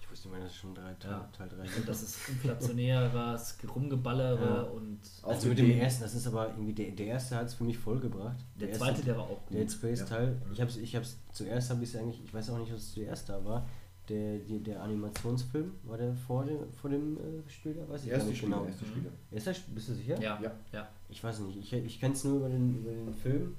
ich 0.00 0.08
wusste 0.08 0.28
nicht 0.28 0.36
mehr, 0.36 0.44
dass 0.44 0.52
es 0.52 0.58
schon 0.60 0.72
drei 0.74 0.94
Teil, 0.94 1.10
Ja. 1.10 1.28
Teil 1.36 1.48
3 1.48 1.62
Und 1.78 1.88
das 1.88 2.02
ist 2.02 2.28
inflationäres 2.28 3.56
Rumgeballere 3.74 4.44
Ja. 4.44 4.62
und 4.62 5.00
Auch 5.22 5.30
Also 5.30 5.48
mit 5.48 5.58
dem 5.58 5.70
ersten, 5.80 6.02
das 6.04 6.14
ist 6.14 6.26
aber 6.28 6.48
irgendwie, 6.48 6.74
der, 6.74 6.92
der 6.92 7.06
erste 7.06 7.34
hat 7.36 7.46
es 7.46 7.54
für 7.54 7.64
mich 7.64 7.76
vollgebracht. 7.78 8.38
der 8.60 8.68
erste- 8.68 8.84
zweite, 8.84 9.02
der 9.02 9.16
war 9.16 9.24
auch 9.24 9.44
gut. 9.46 9.56
Dead 9.58 9.70
Space 9.72 10.00
Ja. 10.00 10.06
Teil. 10.06 10.40
Ich 10.52 10.60
hab's, 10.60 10.76
ich 10.76 10.94
hab's, 10.96 11.16
zuerst 11.32 11.70
habe 11.70 11.82
ich 11.82 11.88
es 11.92 11.96
eigentlich, 12.00 12.22
ich 12.24 12.32
weiß 12.32 12.50
auch 12.50 12.58
nicht, 12.58 12.72
was 12.72 12.92
zuerst 12.92 13.28
da 13.28 13.44
war. 13.44 13.66
Der, 14.08 14.38
die, 14.38 14.60
der 14.60 14.82
Animationsfilm, 14.82 15.72
war 15.84 15.96
der 15.96 16.12
vor 16.14 16.44
dem, 16.44 16.58
vor 16.72 16.90
dem 16.90 17.16
äh, 17.18 17.48
Spiel 17.50 17.72
da? 17.74 17.88
Weiß 17.88 18.02
ich 18.02 18.08
gar 18.10 18.14
Erste 18.16 18.28
nicht 18.30 18.38
Spiele, 18.38 18.52
genau. 18.56 18.66
erste 18.66 18.84
Spiele. 18.84 19.10
Ist 19.30 19.46
das, 19.46 19.58
bist 19.60 19.88
du 19.90 19.94
sicher? 19.94 20.20
Ja, 20.20 20.40
Ja. 20.42 20.50
ja. 20.72 20.88
Ich 21.12 21.22
weiß 21.22 21.40
nicht, 21.40 21.58
ich, 21.58 21.72
ich 21.74 22.00
kenne 22.00 22.14
es 22.14 22.24
nur 22.24 22.38
über 22.38 22.48
den, 22.48 22.78
über 22.78 22.90
den 22.90 23.12
Film. 23.12 23.54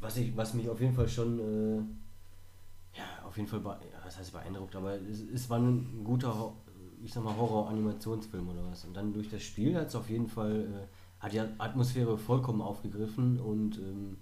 Was, 0.00 0.16
ich, 0.16 0.36
was 0.36 0.54
mich 0.54 0.68
auf 0.68 0.80
jeden 0.80 0.94
Fall 0.94 1.08
schon, 1.08 1.38
äh, 1.40 2.98
ja, 2.98 3.04
auf 3.26 3.36
jeden 3.36 3.48
Fall, 3.48 3.64
was 4.04 4.16
heißt 4.16 4.32
beeindruckt, 4.32 4.76
aber 4.76 4.94
es, 4.94 5.22
es 5.34 5.50
war 5.50 5.58
ein 5.58 6.02
guter, 6.04 6.52
ich 7.04 7.12
sag 7.12 7.24
mal, 7.24 7.36
Horror-Animationsfilm 7.36 8.48
oder 8.48 8.64
was. 8.70 8.84
Und 8.84 8.96
dann 8.96 9.12
durch 9.12 9.28
das 9.28 9.42
Spiel 9.42 9.76
hat 9.76 9.88
es 9.88 9.96
auf 9.96 10.08
jeden 10.08 10.28
Fall, 10.28 10.60
äh, 10.60 11.22
hat 11.22 11.32
die 11.32 11.40
Atmosphäre 11.40 12.16
vollkommen 12.16 12.62
aufgegriffen 12.62 13.40
und 13.40 13.78
ähm, 13.78 14.18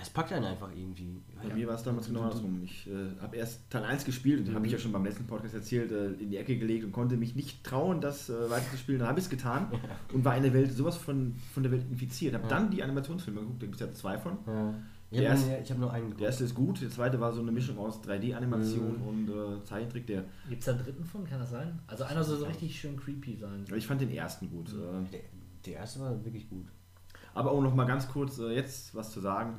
ja, 0.00 0.06
es 0.06 0.10
packt 0.10 0.32
einen 0.32 0.44
einfach 0.46 0.70
irgendwie. 0.74 1.20
Bei 1.46 1.54
mir 1.54 1.68
war 1.68 1.74
es 1.74 1.82
damals 1.82 2.06
genau 2.06 2.22
andersrum. 2.22 2.60
Ich 2.64 2.86
äh, 2.88 3.20
habe 3.20 3.36
erst 3.36 3.68
Teil 3.70 3.84
1 3.84 4.04
gespielt, 4.04 4.48
und 4.48 4.54
habe 4.54 4.66
ich 4.66 4.72
ja 4.72 4.78
schon 4.78 4.92
beim 4.92 5.04
letzten 5.04 5.26
Podcast 5.26 5.54
erzählt, 5.54 5.92
äh, 5.92 6.12
in 6.12 6.30
die 6.30 6.36
Ecke 6.36 6.56
gelegt 6.58 6.84
und 6.84 6.92
konnte 6.92 7.16
mich 7.16 7.34
nicht 7.34 7.62
trauen, 7.64 8.00
das 8.00 8.30
äh, 8.30 8.48
weiter 8.50 8.70
zu 8.70 8.76
spielen. 8.78 8.98
Dann 9.00 9.08
habe 9.08 9.18
ich 9.18 9.26
es 9.26 9.30
getan 9.30 9.66
und 10.12 10.24
war 10.24 10.36
in 10.36 10.42
der 10.42 10.54
Welt 10.54 10.72
sowas 10.72 10.96
von, 10.96 11.34
von 11.52 11.62
der 11.62 11.70
Welt 11.72 11.84
infiziert. 11.90 12.34
Habe 12.34 12.44
Ja. 12.44 12.48
dann 12.50 12.70
die 12.70 12.82
Animationsfilme 12.82 13.40
geguckt, 13.40 13.62
da 13.62 13.66
gibt 13.66 13.80
es 13.80 13.86
ja 13.86 13.92
zwei 13.92 14.16
von. 14.18 14.38
Ja. 14.46 14.74
Ich 15.12 15.18
Der 15.18 15.30
habe 15.30 15.38
erste- 15.40 15.50
nur, 15.50 15.60
ich 15.60 15.70
hab 15.72 15.78
nur 15.78 15.92
einen 15.92 16.04
geguckt. 16.04 16.20
Der 16.20 16.26
erste 16.28 16.44
ist 16.44 16.54
gut, 16.54 16.80
der 16.80 16.90
zweite 16.90 17.18
war 17.18 17.32
so 17.32 17.40
eine 17.42 17.50
Mischung 17.50 17.76
aus 17.78 18.00
3D-Animation 18.02 18.96
Mhm. 19.00 19.06
und 19.08 19.28
äh, 19.28 19.64
Zeichentrick. 19.64 20.06
Der, 20.06 20.24
Gibt 20.48 20.60
es 20.60 20.66
da 20.66 20.72
einen 20.72 20.84
dritten 20.84 21.04
von? 21.04 21.24
Kann 21.26 21.40
das 21.40 21.50
sein? 21.50 21.80
Also 21.88 22.04
einer 22.04 22.22
soll 22.22 22.38
so 22.38 22.44
richtig 22.46 22.78
schön 22.80 22.96
creepy 22.96 23.36
sein. 23.36 23.64
aber 23.66 23.76
ich 23.76 23.86
fand 23.86 24.00
den 24.00 24.10
ersten 24.10 24.48
gut. 24.50 24.68
Äh, 24.68 25.10
der, 25.10 25.20
der 25.66 25.74
erste 25.80 25.98
war 26.00 26.24
wirklich 26.24 26.48
gut. 26.48 26.66
aber 27.34 27.50
auch 27.50 27.60
noch 27.60 27.74
mal 27.74 27.86
ganz 27.86 28.08
kurz 28.08 28.38
äh, 28.38 28.54
jetzt 28.54 28.94
was 28.94 29.10
zu 29.12 29.18
sagen. 29.20 29.54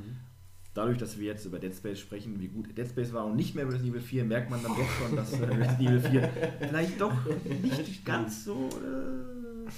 Dadurch, 0.73 0.97
dass 0.97 1.19
wir 1.19 1.27
jetzt 1.27 1.45
über 1.45 1.59
Dead 1.59 1.75
Space 1.75 1.99
sprechen, 1.99 2.39
wie 2.39 2.47
gut 2.47 2.77
Dead 2.77 2.87
Space 2.87 3.11
war 3.11 3.25
und 3.25 3.35
nicht 3.35 3.55
mehr 3.55 3.65
Resident 3.65 3.89
Evil 3.89 4.01
4, 4.01 4.23
merkt 4.23 4.49
man 4.49 4.63
dann 4.63 4.71
doch 4.71 4.89
schon, 4.89 5.15
dass 5.17 5.33
äh, 5.33 5.43
Resident 5.43 5.81
Evil 5.81 5.99
4 5.99 6.29
vielleicht 6.59 7.01
doch 7.01 7.13
nicht 7.61 8.05
ganz 8.05 8.45
so. 8.45 8.69
Äh, 8.69 9.69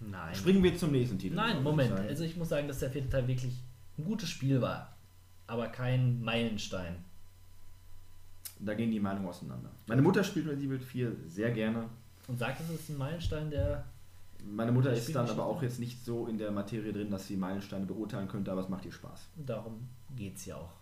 Nein. 0.00 0.34
Springen 0.34 0.62
wir 0.62 0.76
zum 0.76 0.90
nächsten 0.90 1.18
Titel. 1.18 1.36
Nein, 1.36 1.58
ich 1.58 1.62
Moment. 1.62 1.90
sagen. 1.90 2.08
Also 2.08 2.24
ich 2.24 2.36
muss 2.36 2.48
sagen, 2.48 2.66
dass 2.66 2.80
der 2.80 2.90
vierte 2.90 3.08
Teil 3.08 3.28
wirklich 3.28 3.54
ein 3.98 4.04
gutes 4.04 4.28
Spiel 4.28 4.60
war. 4.60 4.96
Aber 5.46 5.68
kein 5.68 6.20
Meilenstein. 6.22 6.96
Da 8.58 8.74
gehen 8.74 8.90
die 8.90 9.00
Meinungen 9.00 9.28
auseinander. 9.28 9.70
Meine 9.86 10.02
Mutter 10.02 10.24
spielt 10.24 10.46
Resident 10.46 10.72
Evil 10.72 10.80
4 10.80 11.16
sehr 11.28 11.50
gerne. 11.52 11.88
Und 12.26 12.38
sagt, 12.38 12.60
es 12.60 12.70
ist 12.70 12.88
ein 12.88 12.96
Meilenstein, 12.98 13.50
der. 13.50 13.84
Meine 14.44 14.72
Mutter 14.72 14.92
ist 14.92 15.14
dann 15.14 15.28
aber 15.28 15.46
auch 15.46 15.62
jetzt 15.62 15.78
nicht 15.78 16.04
so 16.04 16.26
in 16.26 16.36
der 16.36 16.50
Materie 16.50 16.92
drin, 16.92 17.10
dass 17.10 17.26
sie 17.26 17.36
Meilensteine 17.36 17.86
beurteilen 17.86 18.28
könnte, 18.28 18.50
aber 18.52 18.60
es 18.60 18.68
macht 18.68 18.84
ihr 18.84 18.92
Spaß. 18.92 19.28
Darum 19.36 19.88
geht 20.16 20.36
es 20.36 20.46
ja 20.46 20.56
auch. 20.56 20.72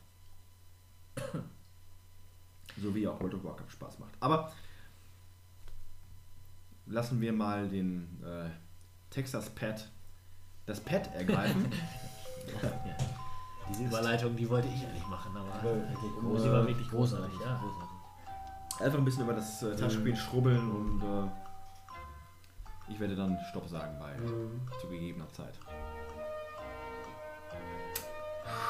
So 2.80 2.94
wie 2.94 3.06
auch 3.06 3.20
World 3.20 3.34
of 3.34 3.44
Warcraft 3.44 3.70
Spaß 3.70 3.98
macht. 3.98 4.12
Aber 4.20 4.52
lassen 6.86 7.20
wir 7.20 7.32
mal 7.32 7.68
den 7.68 8.22
äh, 8.22 8.48
Texas 9.10 9.50
Pad, 9.50 9.88
das 10.66 10.80
Pad 10.80 11.12
ergreifen. 11.14 11.66
Diese 13.70 13.84
Überleitung, 13.84 14.34
die 14.36 14.48
wollte 14.48 14.68
ich 14.68 14.86
eigentlich 14.86 15.06
machen, 15.06 15.36
aber 15.36 16.40
sie 16.40 16.50
war 16.50 16.66
wirklich 16.66 16.88
großartig. 16.88 17.38
Ja. 17.40 17.62
Einfach 18.80 18.98
ein 18.98 19.04
bisschen 19.04 19.24
über 19.24 19.34
das 19.34 19.62
äh, 19.62 19.76
Taschenspiel 19.76 20.16
schrubbeln 20.16 20.70
und 20.70 21.02
äh, 21.02 21.28
ich 22.90 22.98
werde 23.00 23.16
dann 23.16 23.38
Stopp 23.50 23.68
sagen 23.68 23.98
bei 23.98 24.14
zu 24.80 24.88
gegebener 24.88 25.30
Zeit. 25.32 25.54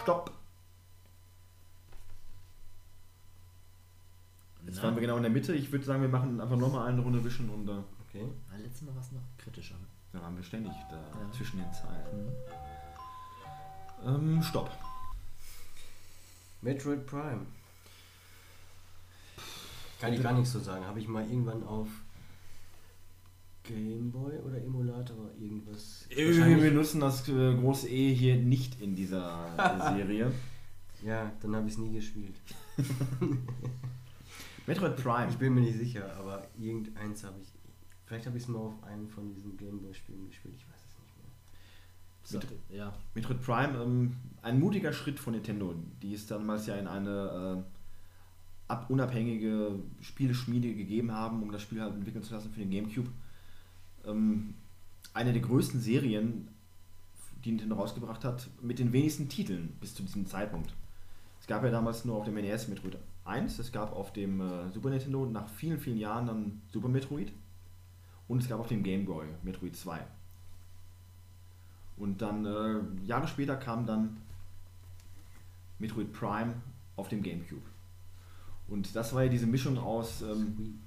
Stopp! 0.02 0.30
Jetzt 4.66 4.76
Na. 4.76 4.82
waren 4.84 4.94
wir 4.94 5.00
genau 5.00 5.16
in 5.16 5.22
der 5.22 5.32
Mitte. 5.32 5.52
Ich 5.54 5.72
würde 5.72 5.84
sagen, 5.84 6.02
wir 6.02 6.08
machen 6.08 6.40
einfach 6.40 6.56
nochmal 6.56 6.88
eine 6.88 7.00
Runde 7.00 7.24
wischen 7.24 7.48
und 7.50 7.68
äh, 7.68 7.82
Okay. 8.08 8.26
Na, 8.50 8.56
letztes 8.56 8.82
Mal 8.82 8.94
war 8.96 9.02
es 9.02 9.12
noch 9.12 9.20
kritischer. 9.38 9.76
dann 10.12 10.22
haben 10.22 10.36
wir 10.36 10.42
ständig 10.42 10.72
da 10.90 10.96
Ja. 10.96 11.30
zwischen 11.30 11.58
den 11.58 11.72
Zeilen. 11.72 12.32
Ähm, 14.04 14.42
Stopp. 14.42 14.70
Metroid 16.60 17.06
Prime. 17.06 17.46
Kann 20.00 20.12
ich 20.12 20.22
gar 20.22 20.32
nichts 20.32 20.50
so 20.52 20.58
sagen. 20.60 20.84
Habe 20.86 20.98
ich 20.98 21.06
mal 21.08 21.22
irgendwann 21.24 21.62
auf 21.62 21.86
Gameboy 23.74 24.38
oder 24.38 24.62
Emulator 24.62 25.30
irgendwas. 25.38 26.06
Wir 26.08 26.56
benutzen 26.56 27.00
das 27.00 27.28
äh, 27.28 27.54
große 27.54 27.88
E 27.88 28.14
hier 28.14 28.36
nicht 28.36 28.80
in 28.80 28.94
dieser 28.94 29.46
äh, 29.56 29.94
Serie. 29.96 30.32
Ja, 31.04 31.32
dann 31.40 31.56
habe 31.56 31.66
ich 31.66 31.74
es 31.74 31.78
nie 31.78 31.92
gespielt. 31.92 32.34
Metroid 34.66 34.96
Prime. 34.96 35.28
Ich 35.30 35.36
bin 35.36 35.54
mir 35.54 35.62
nicht 35.62 35.78
sicher, 35.78 36.14
aber 36.18 36.46
irgendeins 36.58 37.24
habe 37.24 37.40
ich. 37.40 37.48
Vielleicht 38.04 38.26
habe 38.26 38.36
ich 38.36 38.42
es 38.42 38.48
mal 38.48 38.58
auf 38.58 38.82
einem 38.84 39.08
von 39.08 39.32
diesen 39.34 39.56
Gameboy-Spielen 39.56 40.26
gespielt. 40.26 40.54
Ich 40.56 40.66
weiß 40.66 40.80
es 40.88 40.98
nicht 40.98 42.40
mehr. 42.40 42.40
So, 42.42 42.76
ja. 42.76 42.92
Metroid 43.14 43.40
Prime, 43.40 43.80
ähm, 43.82 44.16
ein 44.42 44.58
mutiger 44.58 44.92
Schritt 44.92 45.18
von 45.18 45.32
Nintendo, 45.32 45.74
die 46.02 46.14
es 46.14 46.26
damals 46.26 46.66
ja 46.66 46.76
in 46.76 46.88
eine 46.88 47.64
äh, 47.64 48.70
ab 48.70 48.88
unabhängige 48.88 49.80
Spieleschmiede 50.00 50.74
gegeben 50.74 51.12
haben, 51.12 51.42
um 51.42 51.50
das 51.50 51.62
Spiel 51.62 51.80
halt 51.80 51.94
entwickeln 51.94 52.22
zu 52.22 52.34
lassen 52.34 52.50
für 52.50 52.60
den 52.60 52.70
Gamecube. 52.70 53.10
Ähm, 54.06 54.54
eine 55.12 55.32
der 55.32 55.42
größten 55.42 55.80
Serien, 55.80 56.48
die 57.44 57.50
Nintendo 57.50 57.76
rausgebracht 57.76 58.24
hat, 58.24 58.48
mit 58.60 58.78
den 58.78 58.92
wenigsten 58.92 59.28
Titeln 59.28 59.76
bis 59.80 59.94
zu 59.94 60.02
diesem 60.02 60.26
Zeitpunkt. 60.26 60.74
Es 61.40 61.46
gab 61.46 61.64
ja 61.64 61.70
damals 61.70 62.04
nur 62.04 62.16
auf 62.16 62.24
dem 62.24 62.34
NES 62.34 62.68
Metroid 62.68 62.98
1, 63.24 63.58
es 63.58 63.72
gab 63.72 63.92
auf 63.92 64.12
dem 64.12 64.40
äh, 64.40 64.70
Super 64.70 64.90
Nintendo 64.90 65.26
nach 65.26 65.48
vielen, 65.48 65.78
vielen 65.78 65.98
Jahren 65.98 66.26
dann 66.26 66.62
Super 66.72 66.88
Metroid 66.88 67.32
und 68.28 68.42
es 68.42 68.48
gab 68.48 68.60
auf 68.60 68.68
dem 68.68 68.82
Game 68.82 69.06
Boy 69.06 69.26
Metroid 69.42 69.74
2. 69.74 70.00
Und 71.96 72.22
dann 72.22 72.46
äh, 72.46 73.06
Jahre 73.06 73.28
später 73.28 73.56
kam 73.56 73.86
dann 73.86 74.16
Metroid 75.78 76.12
Prime 76.12 76.54
auf 76.96 77.08
dem 77.08 77.22
GameCube. 77.22 77.62
Und 78.68 78.94
das 78.94 79.14
war 79.14 79.24
ja 79.24 79.28
diese 79.28 79.46
Mischung 79.46 79.78
aus. 79.78 80.22
Ähm, 80.22 80.80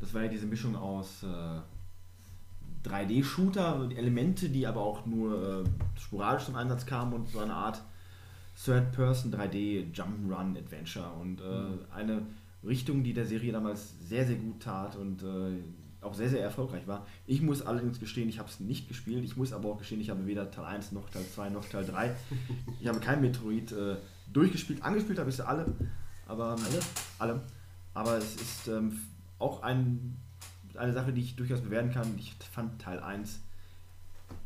das 0.00 0.14
war 0.14 0.22
ja 0.22 0.28
diese 0.28 0.46
Mischung 0.46 0.76
aus 0.76 1.22
äh, 1.22 2.88
3D-Shooter, 2.88 3.90
Elemente, 3.94 4.48
die 4.48 4.66
aber 4.66 4.80
auch 4.80 5.04
nur 5.06 5.64
äh, 5.64 5.98
sporadisch 5.98 6.46
zum 6.46 6.56
Einsatz 6.56 6.86
kamen 6.86 7.12
und 7.12 7.28
so 7.28 7.40
eine 7.40 7.54
Art 7.54 7.82
Third-Person 8.64 9.32
3D 9.32 9.92
Jump'n'Run 9.92 10.56
Adventure 10.58 11.10
und 11.20 11.40
äh, 11.40 11.94
eine 11.94 12.22
Richtung, 12.64 13.02
die 13.02 13.12
der 13.12 13.26
Serie 13.26 13.52
damals 13.52 13.94
sehr, 14.06 14.26
sehr 14.26 14.36
gut 14.36 14.62
tat 14.62 14.96
und 14.96 15.22
äh, 15.22 15.58
auch 16.02 16.14
sehr, 16.14 16.28
sehr 16.28 16.42
erfolgreich 16.42 16.86
war. 16.86 17.06
Ich 17.26 17.42
muss 17.42 17.62
allerdings 17.62 18.00
gestehen, 18.00 18.28
ich 18.28 18.38
habe 18.38 18.48
es 18.48 18.60
nicht 18.60 18.88
gespielt. 18.88 19.24
Ich 19.24 19.36
muss 19.36 19.52
aber 19.52 19.70
auch 19.70 19.78
gestehen, 19.78 20.00
ich 20.00 20.10
habe 20.10 20.26
weder 20.26 20.50
Teil 20.50 20.64
1 20.64 20.92
noch 20.92 21.08
Teil 21.10 21.24
2 21.26 21.50
noch 21.50 21.64
Teil 21.66 21.84
3. 21.84 22.14
Ich 22.80 22.88
habe 22.88 23.00
kein 23.00 23.20
Metroid 23.20 23.72
äh, 23.72 23.96
durchgespielt. 24.32 24.82
Angespielt 24.82 25.18
habe 25.18 25.30
ich 25.30 25.36
sie 25.36 25.46
alle. 25.46 25.66
Aber, 26.26 26.50
alle? 26.50 26.80
Alle. 27.18 27.40
Aber 27.92 28.16
es 28.16 28.36
ist 28.36 28.68
ähm, 28.68 28.98
auch 29.40 29.62
ein, 29.62 30.16
eine 30.76 30.92
Sache, 30.92 31.12
die 31.12 31.22
ich 31.22 31.34
durchaus 31.34 31.60
bewerten 31.60 31.90
kann. 31.90 32.14
Ich 32.16 32.36
fand 32.52 32.80
Teil 32.80 33.00
1 33.00 33.40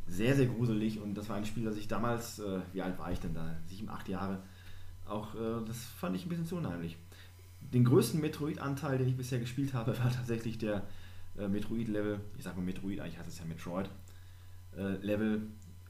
sehr, 0.06 0.34
sehr 0.34 0.46
gruselig 0.46 1.00
und 1.00 1.14
das 1.14 1.28
war 1.28 1.36
ein 1.36 1.44
Spiel, 1.44 1.64
das 1.64 1.76
ich 1.76 1.88
damals, 1.88 2.38
äh, 2.38 2.60
wie 2.72 2.82
alt 2.82 2.98
war 2.98 3.10
ich 3.12 3.20
denn 3.20 3.34
da? 3.34 3.56
Sieben, 3.66 3.88
acht 3.88 4.08
Jahre. 4.08 4.38
Auch 5.06 5.34
äh, 5.34 5.64
das 5.66 5.84
fand 5.84 6.16
ich 6.16 6.24
ein 6.24 6.28
bisschen 6.28 6.46
zu 6.46 6.56
unheimlich. 6.56 6.96
Den 7.60 7.84
größten 7.84 8.20
Metroid-Anteil, 8.20 8.98
den 8.98 9.08
ich 9.08 9.16
bisher 9.16 9.40
gespielt 9.40 9.74
habe, 9.74 9.98
war 10.02 10.10
tatsächlich 10.10 10.58
der 10.58 10.82
äh, 11.38 11.48
Metroid-Level. 11.48 12.20
Ich 12.38 12.44
sag 12.44 12.56
mal 12.56 12.62
Metroid, 12.62 13.00
eigentlich 13.00 13.18
heißt 13.18 13.28
es 13.28 13.38
ja 13.38 13.44
Metroid. 13.44 13.88
Äh, 14.76 14.96
Level 14.96 15.42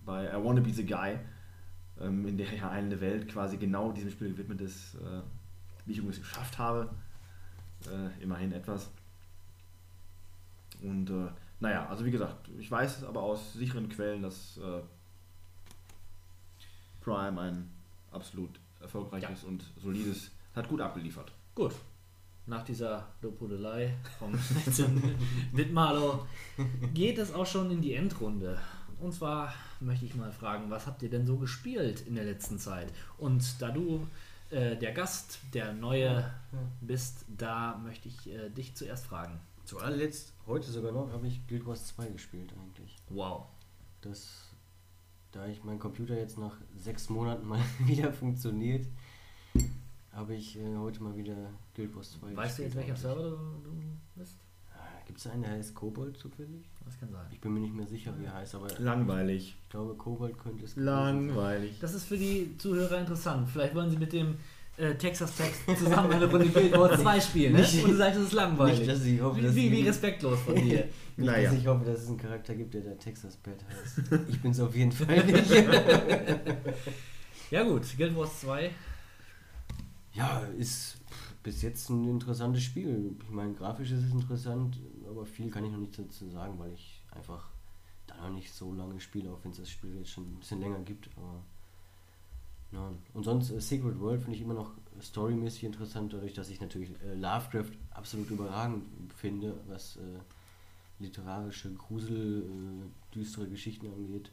bei 0.05 0.27
I 0.27 0.45
Wanna 0.45 0.61
Be 0.61 0.73
the 0.73 0.85
Guy, 0.85 1.19
ähm, 2.01 2.27
in 2.27 2.37
der 2.37 2.53
ja 2.55 2.71
eine 2.71 3.01
Welt 3.01 3.29
quasi 3.29 3.57
genau 3.57 3.93
diesem 3.93 4.11
Spiel 4.11 4.31
gewidmet 4.31 4.61
ist, 4.61 4.95
äh, 4.97 5.23
wie 5.87 5.93
ich 5.93 5.99
übrigens 5.99 6.21
geschafft 6.21 6.59
habe. 6.59 6.91
Äh, 7.87 8.23
immerhin 8.23 8.53
etwas. 8.53 8.91
Und 10.83 11.11
äh, 11.11 11.29
naja, 11.61 11.87
also 11.89 12.05
wie 12.05 12.11
gesagt, 12.11 12.49
ich 12.59 12.71
weiß 12.71 12.99
es 12.99 13.05
aber 13.05 13.23
aus 13.23 13.53
sicheren 13.55 13.89
Quellen, 13.89 14.23
dass 14.23 14.59
äh, 14.59 14.81
Prime 17.03 17.41
ein 17.41 17.71
absolut 18.11 18.51
erfolgreiches 18.81 19.45
und 19.45 19.65
solides, 19.83 20.31
hat 20.55 20.69
gut 20.69 20.81
abgeliefert. 20.81 21.33
Gut. 21.55 21.75
Nach 22.47 22.63
dieser 22.63 23.07
Lobhudelei 23.23 23.95
vom 24.19 24.33
letzten 24.67 25.17
Wittmalo 25.53 26.27
geht 26.93 27.19
es 27.19 27.33
auch 27.33 27.47
schon 27.47 27.71
in 27.71 27.81
die 27.81 27.95
Endrunde. 27.95 28.59
Und 29.01 29.13
zwar 29.13 29.53
möchte 29.81 30.05
ich 30.05 30.15
mal 30.15 30.33
fragen, 30.33 30.71
was 30.71 30.87
habt 30.87 31.03
ihr 31.03 31.11
denn 31.11 31.27
so 31.27 31.37
gespielt 31.37 32.07
in 32.07 32.15
der 32.15 32.25
letzten 32.25 32.59
Zeit? 32.59 32.93
Und 33.19 33.61
da 33.61 33.71
du 33.71 34.07
äh, 34.55 34.77
der 34.77 34.93
Gast, 34.93 35.41
der 35.53 35.73
Neue 35.73 36.33
bist, 36.81 37.25
da 37.29 37.77
möchte 37.79 38.09
ich 38.09 38.31
äh, 38.31 38.51
dich 38.51 38.77
zuerst 38.77 39.07
fragen. 39.07 39.41
Zu 39.65 39.79
allerletzt, 39.79 40.33
heute 40.47 40.71
sogar 40.71 40.93
noch, 40.93 41.11
habe 41.11 41.27
ich 41.27 41.47
Guild 41.49 41.67
Wars 41.67 41.87
2 41.89 42.09
gespielt 42.09 42.55
eigentlich. 42.61 42.97
Wow. 43.09 43.47
Das, 44.01 44.55
da 45.33 45.47
ich 45.47 45.65
mein 45.65 45.79
Computer 45.79 46.17
jetzt 46.17 46.39
nach 46.39 46.57
sechs 46.77 47.09
Monaten 47.09 47.47
mal 47.47 47.61
wieder 47.81 48.13
funktioniert, 48.13 48.87
habe 50.13 50.37
ich 50.37 50.57
äh, 50.57 50.77
heute 50.77 51.03
mal 51.03 51.17
wieder 51.17 51.51
Guild 51.75 51.97
Wars 51.97 52.13
2 52.13 52.37
Weißt 52.37 52.59
du 52.59 52.63
jetzt, 52.63 52.77
welcher. 52.77 52.97
Server 52.97 53.23
du, 53.23 53.37
du 53.65 53.83
bist? 54.15 54.39
Gibt 55.07 55.19
es 55.19 55.27
einen, 55.27 55.43
der 55.43 55.53
heißt 55.53 55.75
Kobold 55.75 56.17
zufällig? 56.17 56.65
Das 56.85 56.99
kann 56.99 57.11
sein. 57.13 57.27
Ich 57.31 57.41
bin 57.41 57.53
mir 57.55 57.61
nicht 57.61 57.75
mehr 57.75 57.87
sicher, 57.87 58.13
wie 58.19 58.25
er 58.25 58.35
heißt, 58.35 58.55
aber 58.55 58.69
Langweilig. 58.79 59.57
ich 59.63 59.69
glaube, 59.71 59.95
Kobold 59.95 60.39
könnte 60.39 60.65
es. 60.65 60.77
Langweilig. 60.77 61.79
Das 61.81 61.95
ist 61.95 62.05
für 62.07 62.17
die 62.19 62.57
Zuhörer 62.59 62.99
interessant. 63.01 63.49
Vielleicht 63.49 63.75
wollen 63.75 63.91
sie 63.91 63.97
mit 63.99 64.13
dem 64.13 64.37
äh, 64.77 64.95
Texas 64.97 65.37
Text 65.37 65.61
zusammen 65.79 66.11
eine 66.13 66.29
Runde 66.31 66.49
Guild 66.49 66.73
Wars 66.77 67.01
2 67.01 67.21
spielen, 67.21 67.53
ne? 67.53 67.61
Nicht- 67.61 67.85
Und 67.85 67.91
du 67.93 67.97
sagst, 67.97 68.19
es 68.19 68.27
ist 68.27 68.33
langweilig. 68.33 68.81
nicht, 68.81 68.91
dass 68.91 69.05
ich 69.05 69.21
hoffe, 69.21 69.41
dass 69.41 69.55
wie, 69.55 69.71
wie 69.71 69.87
respektlos 69.87 70.41
von 70.41 70.55
dir. 70.57 70.89
Nicht, 71.17 71.27
Naja. 71.31 71.49
dass 71.49 71.61
ich 71.61 71.67
hoffe, 71.69 71.85
dass 71.85 72.01
es 72.03 72.09
einen 72.09 72.17
Charakter 72.17 72.57
gibt, 72.57 72.75
der 72.75 72.81
der 72.81 72.99
Texas 72.99 73.37
Bad 73.37 73.65
heißt. 73.69 74.01
Ich 74.29 74.43
bin 74.43 74.51
es 74.51 74.59
auf 74.59 74.75
jeden 74.75 74.91
Fall 74.91 75.25
nicht. 75.25 75.49
Ja 77.51 77.63
gut, 77.63 77.83
Guild 77.97 78.17
Wars 78.17 78.41
2. 78.41 78.71
ja, 80.15 80.41
ist 80.59 80.97
bis 81.45 81.63
jetzt 81.63 81.89
ein 81.91 82.09
interessantes 82.09 82.65
Spiel. 82.65 83.15
Ich 83.23 83.31
meine, 83.31 83.53
grafisch 83.53 83.93
ist 83.93 84.03
es 84.05 84.11
interessant, 84.13 84.77
aber 85.09 85.27
viel 85.27 85.51
kann 85.51 85.65
ich 85.65 85.73
noch 85.73 85.79
nicht 85.79 85.99
dazu 85.99 86.29
sagen, 86.29 86.59
weil 86.59 86.73
ich 86.73 87.03
einfach 87.11 87.51
da 88.07 88.17
noch 88.17 88.35
nicht 88.35 88.53
so 88.53 88.73
lange 88.73 89.01
spiele, 89.01 89.31
auch 89.31 89.43
wenn 89.43 89.51
es 89.51 89.59
das 89.59 89.71
Spiel 89.71 89.97
jetzt 89.97 90.11
schon 90.11 90.25
ein 90.25 90.39
bisschen 90.39 90.61
länger 90.61 90.81
gibt. 90.81 91.09
Aber 91.17 91.43
ja. 92.73 92.93
Und 93.13 93.25
sonst 93.25 93.51
äh, 93.51 93.61
Secret 93.61 93.99
World 94.01 94.23
finde 94.23 94.37
ich 94.37 94.43
immer 94.43 94.55
noch 94.55 94.73
storymäßig 95.01 95.65
interessant, 95.65 96.13
dadurch, 96.13 96.35
dass 96.35 96.51
ich 96.51 96.61
natürlich 96.61 96.91
äh, 97.03 97.15
Lovecraft 97.15 97.73
absolut 97.91 98.31
überragend 98.31 99.13
finde, 99.15 99.55
was 99.67 99.97
äh, 99.97 100.01
literarische 100.99 101.73
Grusel, 101.75 102.43
äh, 102.43 103.15
düstere 103.15 103.49
Geschichten 103.49 103.87
angeht. 103.87 104.31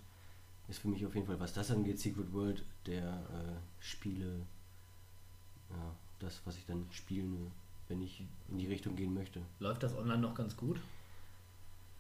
Ist 0.68 0.80
für 0.80 0.88
mich 0.88 1.06
auf 1.06 1.14
jeden 1.16 1.28
Fall, 1.28 1.40
was 1.40 1.54
das 1.54 1.72
angeht, 1.72 2.00
Secret 2.00 2.32
World 2.34 2.64
der 2.86 3.04
äh, 3.04 3.84
Spiele, 3.84 4.46
ja, 5.70 5.96
das, 6.20 6.42
was 6.46 6.58
ich 6.58 6.66
dann 6.66 6.86
spielen, 6.92 7.52
wenn 7.92 8.02
ich 8.02 8.24
in 8.50 8.58
die 8.58 8.68
Richtung 8.68 8.96
gehen 8.96 9.14
möchte. 9.14 9.42
Läuft 9.60 9.84
das 9.84 9.96
online 9.96 10.20
noch 10.20 10.34
ganz 10.34 10.56
gut? 10.58 10.80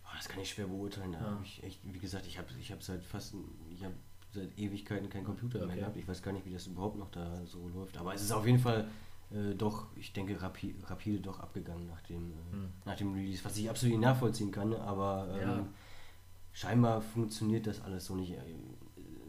Oh, 0.06 0.10
das 0.16 0.28
kann 0.28 0.42
ich 0.42 0.50
schwer 0.50 0.68
beurteilen. 0.68 1.14
Ja. 1.14 1.20
hab 1.20 1.44
ich 1.44 1.62
echt, 1.64 1.80
wie 1.84 2.00
gesagt, 2.00 2.26
ich 2.28 2.38
habe 2.38 2.48
ich 2.60 2.72
hab 2.72 2.82
seit 2.82 3.06
fast, 3.06 3.36
ich 3.72 3.84
habe 3.84 3.94
seit 4.34 4.58
Ewigkeiten 4.58 5.10
keinen 5.10 5.26
Computer 5.26 5.60
mehr 5.60 5.68
Okay. 5.68 5.80
gehabt. 5.80 5.98
Ich 5.98 6.08
weiß 6.08 6.24
gar 6.24 6.32
nicht, 6.32 6.46
wie 6.46 6.54
das 6.54 6.66
überhaupt 6.68 6.98
noch 6.98 7.12
da 7.12 7.46
so 7.46 7.68
läuft. 7.70 7.98
Aber 7.98 8.14
es 8.14 8.22
ist 8.22 8.32
auf 8.32 8.46
jeden 8.46 8.60
Fall 8.60 8.88
äh, 9.34 9.54
doch, 9.56 9.86
ich 9.96 10.12
denke, 10.14 10.42
rapi 10.42 10.76
rapide 10.86 11.20
doch 11.20 11.40
abgegangen 11.40 11.88
nach 11.88 12.02
dem, 12.02 12.32
äh, 12.32 12.54
Hm. 12.54 12.70
nach 12.86 12.96
dem 12.98 13.14
Release, 13.14 13.44
was 13.46 13.58
ich 13.58 13.70
absolut 13.70 13.98
nicht 13.98 14.06
nachvollziehen 14.06 14.52
kann. 14.52 14.74
Aber 14.74 15.28
ähm, 15.34 15.40
Ja. 15.40 15.68
scheinbar 16.54 17.02
funktioniert 17.02 17.68
das 17.68 17.82
alles 17.82 18.06
so 18.06 18.16
nicht. 18.16 18.32
Äh, 18.32 18.38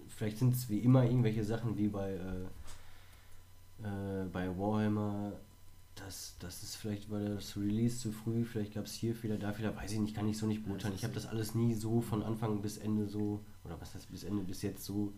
Vielleicht 0.08 0.38
sind 0.38 0.54
es 0.54 0.68
wie 0.68 0.78
immer 0.80 1.04
irgendwelche 1.04 1.42
Sachen 1.42 1.76
wie 1.78 1.88
bei, 1.88 2.10
äh, 2.12 2.44
äh, 3.82 4.24
bei 4.30 4.46
Warhammer, 4.58 5.32
dass 5.94 6.36
das 6.38 6.62
ist 6.62 6.76
vielleicht 6.76 7.10
war 7.10 7.20
das 7.20 7.56
Release 7.56 7.98
zu 7.98 8.12
früh, 8.12 8.44
vielleicht 8.44 8.74
gab 8.74 8.86
es 8.86 8.94
hier 8.94 9.14
Fehler, 9.14 9.36
da 9.36 9.52
Fehler, 9.52 9.76
weiß 9.76 9.92
ich 9.92 10.00
nicht, 10.00 10.14
kann 10.14 10.28
ich 10.28 10.38
so 10.38 10.46
nicht 10.46 10.64
beurteilen. 10.64 10.94
Ich 10.94 11.04
habe 11.04 11.14
das 11.14 11.26
alles 11.26 11.54
nie 11.54 11.74
so 11.74 12.00
von 12.00 12.22
Anfang 12.22 12.62
bis 12.62 12.78
Ende 12.78 13.06
so, 13.08 13.40
oder 13.64 13.80
was 13.80 13.94
heißt 13.94 14.10
bis 14.10 14.24
Ende, 14.24 14.42
bis 14.42 14.62
jetzt 14.62 14.84
so 14.84 15.12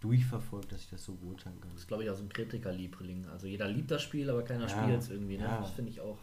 durchverfolgt, 0.00 0.72
dass 0.72 0.82
ich 0.82 0.88
das 0.88 1.04
so 1.04 1.14
beurteilen 1.14 1.60
kann. 1.60 1.70
Das 1.72 1.82
ist, 1.82 1.88
glaube 1.88 2.04
ich, 2.04 2.10
auch 2.10 2.16
so 2.16 2.22
ein 2.22 2.28
Kritikerliebling. 2.28 3.26
Also 3.26 3.46
jeder 3.46 3.68
liebt 3.68 3.90
das 3.90 4.02
Spiel, 4.02 4.30
aber 4.30 4.42
keiner 4.42 4.66
Ja, 4.66 4.68
spielt 4.68 5.00
es 5.00 5.10
irgendwie. 5.10 5.36
Ne? 5.36 5.44
ja. 5.44 5.60
Das 5.60 5.72
finde 5.72 5.90
ich 5.90 6.00
auch 6.00 6.18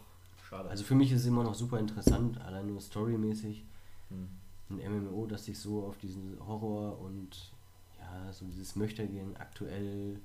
schade. 0.48 0.68
Also 0.68 0.84
für 0.84 0.94
mich 0.94 1.12
ist 1.12 1.20
es 1.20 1.26
immer 1.26 1.44
noch 1.44 1.54
super 1.54 1.78
interessant, 1.78 2.40
allein 2.40 2.66
nur 2.66 2.80
storymäßig. 2.80 3.64
Hm. 4.08 4.28
Ein 4.70 5.04
MMO, 5.04 5.26
das 5.26 5.44
sich 5.44 5.58
so 5.58 5.84
auf 5.84 5.96
diesen 5.98 6.36
Horror 6.46 7.00
und 7.00 7.52
ja, 7.98 8.32
so 8.32 8.44
dieses 8.46 8.76
Möchtegehen 8.76 9.36
aktuell 9.36 10.18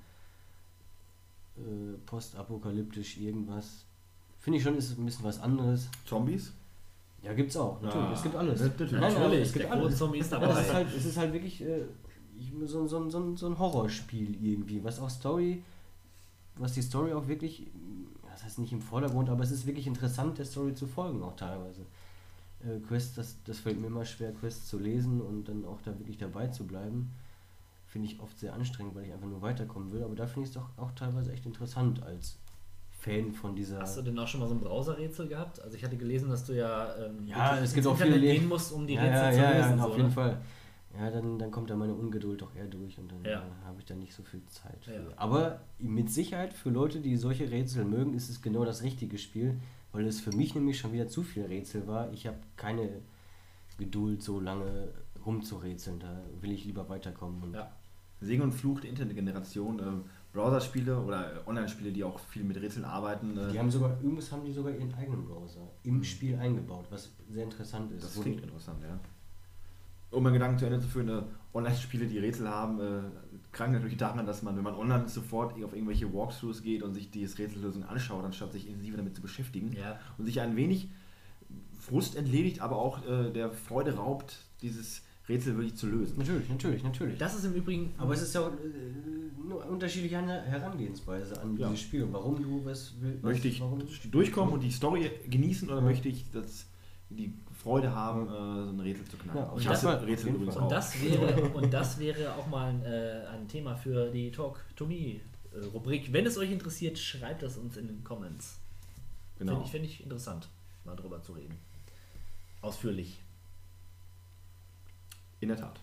äh, 1.57 1.97
postapokalyptisch 2.05 3.17
irgendwas. 3.17 3.85
Finde 4.39 4.57
ich 4.57 4.63
schon, 4.63 4.75
ist 4.75 4.97
ein 4.97 5.05
bisschen 5.05 5.25
was 5.25 5.39
anderes. 5.39 5.87
Zombies? 6.05 6.51
Ja, 7.21 7.33
gibt's 7.33 7.55
auch, 7.55 7.81
natürlich. 7.81 8.07
Ah, 8.07 8.13
es 8.13 8.23
gibt 8.23 8.35
alles. 8.35 8.59
natürlich. 8.59 8.91
Nein, 8.91 9.13
Natürlich, 9.13 9.41
es 9.47 9.53
gibt 9.53 9.71
alles. 9.71 9.83
Großzombie 9.87 10.19
ist 10.19 10.33
Aber 10.33 10.49
es 10.49 10.59
ist 10.59 10.67
dabei. 10.67 10.73
halt, 10.73 10.87
es 10.95 11.05
ist 11.05 11.17
halt 11.17 11.33
wirklich 11.33 11.61
äh, 11.61 11.85
so, 12.65 12.85
so, 12.85 13.09
so, 13.09 13.35
so 13.37 13.47
ein 13.47 13.57
Horrorspiel 13.57 14.43
irgendwie, 14.43 14.83
was 14.83 14.99
auch 14.99 15.09
Story, 15.09 15.63
was 16.57 16.73
die 16.73 16.81
Story 16.81 17.13
auch 17.13 17.27
wirklich, 17.27 17.67
das 18.29 18.43
heißt 18.43 18.59
nicht 18.59 18.73
im 18.73 18.81
Vordergrund, 18.81 19.29
aber 19.29 19.43
es 19.43 19.51
ist 19.51 19.65
wirklich 19.65 19.87
interessant, 19.87 20.37
der 20.37 20.45
Story 20.45 20.75
zu 20.75 20.85
folgen 20.85 21.23
auch 21.23 21.35
teilweise. 21.37 21.85
Äh, 22.65 22.79
Quests, 22.87 23.15
das, 23.15 23.37
das 23.45 23.59
fällt 23.59 23.79
mir 23.79 23.87
immer 23.87 24.03
schwer, 24.03 24.33
Quests 24.33 24.67
zu 24.67 24.77
lesen 24.77 25.21
und 25.21 25.47
dann 25.47 25.63
auch 25.63 25.81
da 25.81 25.97
wirklich 25.97 26.17
dabei 26.17 26.47
zu 26.47 26.65
bleiben. 26.65 27.11
Finde 27.93 28.07
ich 28.07 28.19
oft 28.19 28.39
sehr 28.39 28.55
anstrengend, 28.55 28.95
weil 28.95 29.05
ich 29.05 29.13
einfach 29.13 29.27
nur 29.27 29.43
weiterkommen 29.43 29.91
will, 29.91 30.03
aber 30.03 30.15
da 30.15 30.25
finde 30.25 30.49
ich 30.49 30.55
es 30.55 30.55
doch 30.55 30.67
auch 30.77 30.91
teilweise 30.93 31.31
echt 31.31 31.45
interessant 31.45 32.01
als 32.01 32.39
Fan 32.89 33.31
von 33.31 33.55
dieser... 33.55 33.81
Hast 33.81 33.97
du 33.97 34.01
denn 34.01 34.17
auch 34.17 34.27
schon 34.27 34.39
mal 34.39 34.49
so 34.49 34.55
ein 34.55 34.61
Browser-Rätsel 34.61 35.27
gehabt? 35.27 35.61
Also 35.61 35.77
ich 35.77 35.83
hatte 35.83 35.95
gelesen, 35.95 36.27
dass 36.27 36.43
du 36.43 36.53
ja, 36.53 36.95
ähm, 36.95 37.27
Ja, 37.27 37.59
es 37.59 37.71
gibt 37.71 37.85
auch 37.85 37.91
Internet 37.91 38.15
viele 38.15 38.33
gehen 38.33 38.49
musst, 38.49 38.71
um 38.73 38.87
die 38.87 38.95
ja, 38.95 39.03
Rätsel 39.03 39.43
ja, 39.43 39.51
zu 39.51 39.57
lösen. 39.57 39.77
Ja, 39.77 39.77
so, 39.77 39.89
auf 39.91 39.95
jeden 39.95 40.09
ne? 40.09 40.11
Fall. 40.11 40.41
Ja, 40.97 41.11
dann, 41.11 41.37
dann 41.37 41.51
kommt 41.51 41.69
da 41.69 41.75
meine 41.75 41.93
Ungeduld 41.93 42.41
doch 42.41 42.55
eher 42.55 42.65
durch 42.65 42.97
und 42.97 43.11
dann 43.11 43.23
Ja. 43.25 43.41
äh, 43.41 43.65
habe 43.65 43.77
ich 43.77 43.85
da 43.85 43.93
nicht 43.93 44.15
so 44.15 44.23
viel 44.23 44.41
Zeit. 44.47 44.89
Aber 45.15 45.61
mit 45.77 46.09
Sicherheit 46.09 46.51
für 46.51 46.71
Leute, 46.71 46.99
die 46.99 47.15
solche 47.15 47.51
Rätsel 47.51 47.85
mögen, 47.85 48.15
ist 48.15 48.27
es 48.27 48.41
genau 48.41 48.65
das 48.65 48.81
richtige 48.81 49.19
Spiel, 49.19 49.59
weil 49.91 50.07
es 50.07 50.19
für 50.19 50.35
mich 50.35 50.55
nämlich 50.55 50.79
schon 50.79 50.93
wieder 50.93 51.07
zu 51.07 51.21
viel 51.21 51.45
Rätsel 51.45 51.85
war. 51.85 52.11
Ich 52.11 52.25
habe 52.25 52.37
keine 52.55 52.89
Geduld, 53.77 54.23
so 54.23 54.39
lange 54.39 54.87
rumzurätseln. 55.23 55.99
Da 55.99 56.21
will 56.41 56.51
ich 56.51 56.65
lieber 56.65 56.89
weiterkommen. 56.89 57.53
Ja. 57.53 57.71
Segen 58.23 58.41
und 58.43 58.51
Fluch 58.53 58.79
der 58.79 58.89
Internetgeneration, 58.89 59.79
äh, 59.79 59.83
Browserspiele 60.33 60.97
oder 60.99 61.43
Online-Spiele, 61.45 61.91
die 61.91 62.03
auch 62.03 62.17
viel 62.19 62.43
mit 62.43 62.57
Rätseln 62.57 62.85
arbeiten. 62.85 63.37
Äh, 63.37 63.51
Die 63.51 63.59
haben 63.59 63.69
sogar, 63.69 63.91
irgendwas 64.01 64.31
haben 64.31 64.43
die 64.45 64.51
sogar 64.51 64.73
ihren 64.73 64.93
eigenen 64.95 65.25
Browser 65.25 65.61
im 65.83 66.03
Spiel 66.03 66.35
eingebaut, 66.37 66.85
was 66.89 67.11
sehr 67.29 67.43
interessant 67.43 67.91
ist. 67.91 68.03
das 68.03 68.19
klingt 68.19 68.41
interessant, 68.41 68.81
ja. 68.81 68.99
Um 70.09 70.21
meinen 70.23 70.33
Gedanken 70.33 70.59
zu 70.59 70.65
Ende 70.65 70.79
zu 70.79 70.87
führen, 70.87 71.09
äh, 71.09 71.21
Online-Spiele, 71.53 72.05
die 72.07 72.17
Rätsel 72.19 72.47
haben, 72.49 72.79
äh, 72.79 73.01
krank 73.51 73.73
natürlich 73.73 73.97
daran, 73.97 74.25
dass 74.25 74.41
man, 74.43 74.55
wenn 74.55 74.63
man 74.63 74.75
online 74.75 75.07
sofort 75.07 75.53
auf 75.63 75.73
irgendwelche 75.73 76.11
Walkthroughs 76.13 76.61
geht 76.63 76.81
und 76.83 76.93
sich 76.93 77.11
die 77.11 77.25
Rätsellösung 77.25 77.83
anschaut, 77.83 78.23
anstatt 78.23 78.51
sich 78.53 78.67
intensiver 78.67 78.97
damit 78.97 79.15
zu 79.15 79.21
beschäftigen 79.21 79.73
Ja. 79.73 79.99
und 80.17 80.25
sich 80.25 80.39
ein 80.41 80.55
wenig 80.55 80.89
Frust 81.79 82.15
entledigt, 82.15 82.61
aber 82.61 82.77
auch 82.77 83.05
äh, 83.07 83.29
der 83.31 83.51
Freude 83.51 83.95
raubt, 83.95 84.37
dieses 84.61 85.03
Rätsel 85.29 85.55
wirklich 85.55 85.75
zu 85.75 85.87
lösen. 85.87 86.17
Natürlich, 86.17 86.49
natürlich, 86.49 86.83
natürlich. 86.83 87.17
Das 87.17 87.35
ist 87.35 87.45
im 87.45 87.53
Übrigen. 87.53 87.93
Aber 87.97 88.13
es 88.13 88.21
ist 88.21 88.35
ja 88.35 88.41
auch 88.41 88.51
äh, 88.51 89.47
nur 89.47 89.65
unterschiedliche 89.65 90.19
Her- 90.19 90.41
Herangehensweise 90.43 91.41
an 91.41 91.57
Ja. 91.57 91.67
dieses 91.69 91.81
Spiel. 91.85 92.07
Warum 92.11 92.41
du 92.43 92.65
was 92.65 92.93
willst. 92.99 93.23
Möchte 93.23 93.47
ich 93.47 93.61
warum, 93.61 93.81
durchkommen 94.11 94.53
und 94.53 94.59
die 94.61 94.71
Story 94.71 95.09
genießen 95.29 95.69
oder 95.69 95.77
Ja. 95.79 95.83
möchte 95.85 96.09
ich 96.09 96.29
das 96.31 96.65
die 97.09 97.31
Freude 97.61 97.93
haben, 97.93 98.27
äh, 98.27 98.31
so 98.65 98.69
ein 98.71 98.79
Rätsel 98.79 99.05
zu 99.05 99.17
knacken. 99.17 99.39
Ja, 99.41 99.53
ich 99.57 99.67
hasse 99.67 99.95
auf 99.97 100.05
Rätsel 100.05 100.29
übrigens 100.33 100.57
auch. 100.57 100.63
Und 100.63 100.71
das 100.71 101.01
wäre, 101.01 101.43
und 101.53 101.71
das 101.73 101.99
wäre 101.99 102.35
auch 102.35 102.47
mal 102.47 102.69
ein, 102.71 102.81
äh, 102.83 103.25
ein 103.31 103.47
Thema 103.47 103.75
für 103.75 104.09
die 104.09 104.31
Talk 104.31 104.59
to 104.75 104.85
Me 104.87 104.95
äh, 104.95 105.19
Rubrik. 105.73 106.11
Wenn 106.11 106.25
es 106.25 106.37
euch 106.39 106.51
interessiert, 106.51 106.97
schreibt 106.97 107.43
es 107.43 107.55
uns 107.57 107.77
in 107.77 107.87
den 107.87 108.03
Comments. 108.03 108.57
genau. 109.37 109.51
Finde 109.53 109.65
ich, 109.65 109.71
find 109.71 109.85
ich 109.85 110.03
interessant, 110.03 110.49
mal 110.85 110.95
drüber 110.95 111.21
zu 111.21 111.33
reden. 111.33 111.55
Ausführlich. 112.61 113.19
In 115.43 115.49
der 115.49 115.57
Tat. 115.57 115.77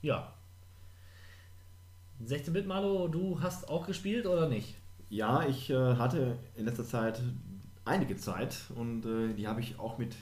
Ja. 0.00 0.32
16-Bit 2.24 2.66
Malo, 2.66 3.08
du 3.08 3.42
hast 3.42 3.68
auch 3.68 3.86
gespielt 3.86 4.24
oder 4.24 4.48
nicht? 4.48 4.74
Ja, 5.10 5.46
ich 5.46 5.68
äh, 5.68 5.96
hatte 5.96 6.38
in 6.56 6.64
letzter 6.64 6.86
Zeit 6.86 7.20
einige 7.84 8.16
Zeit 8.16 8.56
und 8.74 9.04
äh, 9.04 9.34
die 9.34 9.46
habe 9.46 9.60
ich 9.60 9.78
auch 9.78 9.98
mit 9.98 10.16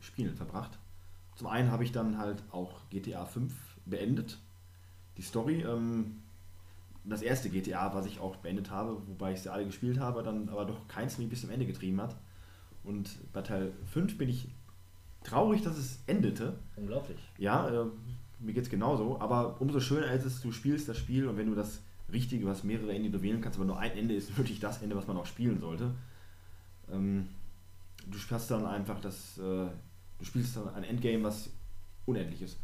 Spielen 0.00 0.36
verbracht. 0.36 0.78
Zum 1.36 1.46
einen 1.46 1.70
habe 1.70 1.84
ich 1.84 1.92
dann 1.92 2.18
halt 2.18 2.42
auch 2.50 2.86
GTA 2.90 3.24
5 3.24 3.54
beendet. 3.86 4.36
Die 5.16 5.22
Story, 5.22 5.62
ähm, 5.62 6.20
das 7.04 7.22
erste 7.22 7.48
GTA, 7.48 7.94
was 7.94 8.04
ich 8.04 8.20
auch 8.20 8.36
beendet 8.36 8.70
habe, 8.70 9.00
wobei 9.06 9.32
ich 9.32 9.40
sie 9.40 9.50
alle 9.50 9.64
gespielt 9.64 9.98
habe, 9.98 10.22
dann 10.22 10.50
aber 10.50 10.66
doch 10.66 10.86
keins 10.86 11.16
mich 11.16 11.30
bis 11.30 11.40
zum 11.40 11.48
Ende 11.48 11.64
getrieben 11.64 12.02
hat. 12.02 12.14
Und 12.82 13.32
bei 13.32 13.40
Teil 13.40 13.72
5 13.86 14.18
bin 14.18 14.28
ich 14.28 14.50
traurig, 15.24 15.62
dass 15.62 15.76
es 15.76 15.98
endete. 16.06 16.54
Unglaublich. 16.76 17.18
Ja, 17.38 17.68
äh, 17.68 17.86
mir 18.38 18.52
geht's 18.52 18.70
genauso, 18.70 19.18
aber 19.20 19.60
umso 19.60 19.80
schöner 19.80 20.12
ist 20.12 20.24
es, 20.24 20.40
du 20.40 20.52
spielst 20.52 20.88
das 20.88 20.96
Spiel 20.98 21.26
und 21.26 21.36
wenn 21.36 21.46
du 21.46 21.54
das 21.56 21.80
Richtige, 22.12 22.46
hast 22.48 22.62
mehrere 22.64 22.92
Ende, 22.94 23.10
du 23.10 23.20
wählen 23.22 23.40
kannst, 23.40 23.58
aber 23.58 23.66
nur 23.66 23.78
ein 23.78 23.92
Ende 23.92 24.14
ist 24.14 24.36
wirklich 24.36 24.60
das 24.60 24.82
Ende, 24.82 24.94
was 24.94 25.06
man 25.08 25.16
auch 25.16 25.26
spielen 25.26 25.58
sollte. 25.60 25.90
Ähm, 26.92 27.26
du 28.06 28.18
hast 28.30 28.50
dann 28.50 28.66
einfach 28.66 29.00
das, 29.00 29.38
äh, 29.38 29.40
du 29.40 30.24
spielst 30.24 30.56
dann 30.56 30.68
ein 30.74 30.84
Endgame, 30.84 31.24
was 31.24 31.50
unendlich 32.06 32.42
ist. 32.42 32.58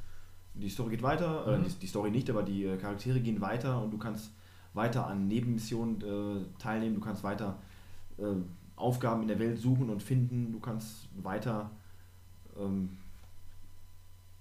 Die 0.55 0.69
Story 0.69 0.91
geht 0.91 1.03
weiter, 1.03 1.47
äh, 1.47 1.59
Mhm. 1.59 1.65
die, 1.65 1.71
die 1.81 1.87
Story 1.87 2.11
nicht, 2.11 2.29
aber 2.29 2.43
die 2.43 2.65
äh, 2.65 2.77
Charaktere 2.77 3.21
gehen 3.21 3.41
weiter 3.41 3.83
und 3.83 3.91
du 3.93 3.99
kannst 3.99 4.31
weiter 4.75 5.07
an 5.07 5.27
Nebenmissionen 5.29 6.01
äh, 6.03 6.45
teilnehmen, 6.61 6.97
du 6.97 7.01
kannst 7.01 7.23
weiter 7.25 7.57
äh, 8.19 8.23
Aufgaben 8.77 9.23
in 9.23 9.29
der 9.29 9.39
Welt 9.39 9.59
suchen 9.59 9.89
und 9.91 10.03
finden, 10.03 10.53
du 10.53 10.61
kannst 10.61 11.09
weiter 11.23 11.71
ähm, 12.61 12.97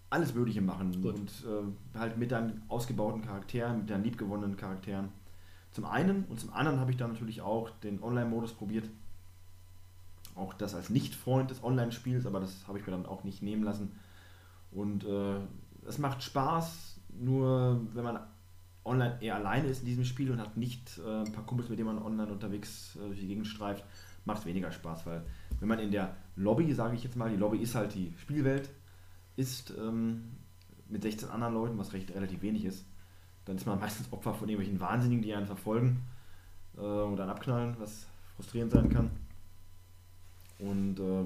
alles 0.09 0.33
Mögliche 0.33 0.61
machen 0.61 1.01
Gut. 1.01 1.15
und 1.15 1.29
äh, 1.29 1.97
halt 1.97 2.17
mit 2.17 2.31
deinen 2.31 2.63
ausgebauten 2.67 3.21
Charakteren, 3.21 3.79
mit 3.79 3.89
deinen 3.89 4.03
liebgewonnenen 4.03 4.57
Charakteren. 4.57 5.09
Zum 5.71 5.85
einen 5.85 6.25
und 6.25 6.39
zum 6.39 6.51
anderen 6.51 6.79
habe 6.79 6.91
ich 6.91 6.97
dann 6.97 7.11
natürlich 7.13 7.41
auch 7.41 7.69
den 7.83 8.01
Online-Modus 8.01 8.53
probiert. 8.53 8.89
Auch 10.35 10.53
das 10.53 10.73
als 10.73 10.89
Nicht-Freund 10.89 11.51
des 11.51 11.63
Online-Spiels, 11.63 12.25
aber 12.25 12.39
das 12.39 12.67
habe 12.67 12.79
ich 12.79 12.85
mir 12.85 12.91
dann 12.91 13.05
auch 13.05 13.23
nicht 13.23 13.43
nehmen 13.43 13.63
lassen. 13.63 13.91
Und 14.71 15.03
äh, 15.03 15.35
es 15.87 15.99
macht 15.99 16.23
Spaß, 16.23 16.99
nur 17.19 17.81
wenn 17.93 18.03
man 18.03 18.19
online 18.85 19.17
eher 19.21 19.35
alleine 19.35 19.67
ist 19.67 19.81
in 19.81 19.85
diesem 19.85 20.05
Spiel 20.05 20.31
und 20.31 20.39
hat 20.39 20.57
nicht 20.57 20.99
äh, 21.05 21.25
ein 21.25 21.31
paar 21.31 21.45
Kumpels, 21.45 21.69
mit 21.69 21.77
denen 21.77 21.93
man 21.93 22.03
online 22.03 22.31
unterwegs 22.31 22.95
äh, 22.95 23.07
durch 23.07 23.19
die 23.19 23.27
Gegend 23.27 23.47
streift, 23.47 23.83
macht 24.25 24.39
es 24.39 24.45
weniger 24.45 24.71
Spaß, 24.71 25.05
weil 25.05 25.23
wenn 25.59 25.67
man 25.67 25.79
in 25.79 25.91
der 25.91 26.15
Lobby, 26.35 26.73
sage 26.73 26.95
ich 26.95 27.03
jetzt 27.03 27.15
mal, 27.15 27.29
die 27.29 27.35
Lobby 27.35 27.57
ist 27.57 27.75
halt 27.75 27.93
die 27.95 28.13
Spielwelt, 28.17 28.69
ist 29.35 29.73
ähm, 29.77 30.37
mit 30.87 31.03
16 31.03 31.29
anderen 31.29 31.53
Leuten, 31.53 31.77
was 31.77 31.93
recht 31.93 32.13
relativ 32.13 32.41
wenig 32.41 32.65
ist, 32.65 32.85
dann 33.45 33.55
ist 33.55 33.65
man 33.65 33.79
meistens 33.81 34.11
Opfer 34.11 34.33
von 34.33 34.49
irgendwelchen 34.49 34.79
Wahnsinnigen, 34.79 35.23
die 35.23 35.33
einen 35.33 35.47
verfolgen 35.47 36.01
äh, 36.77 36.81
und 36.81 37.17
dann 37.17 37.29
abknallen, 37.29 37.75
was 37.79 38.07
frustrierend 38.35 38.71
sein 38.71 38.89
kann. 38.89 39.11
Und 40.59 40.99
äh, 40.99 41.25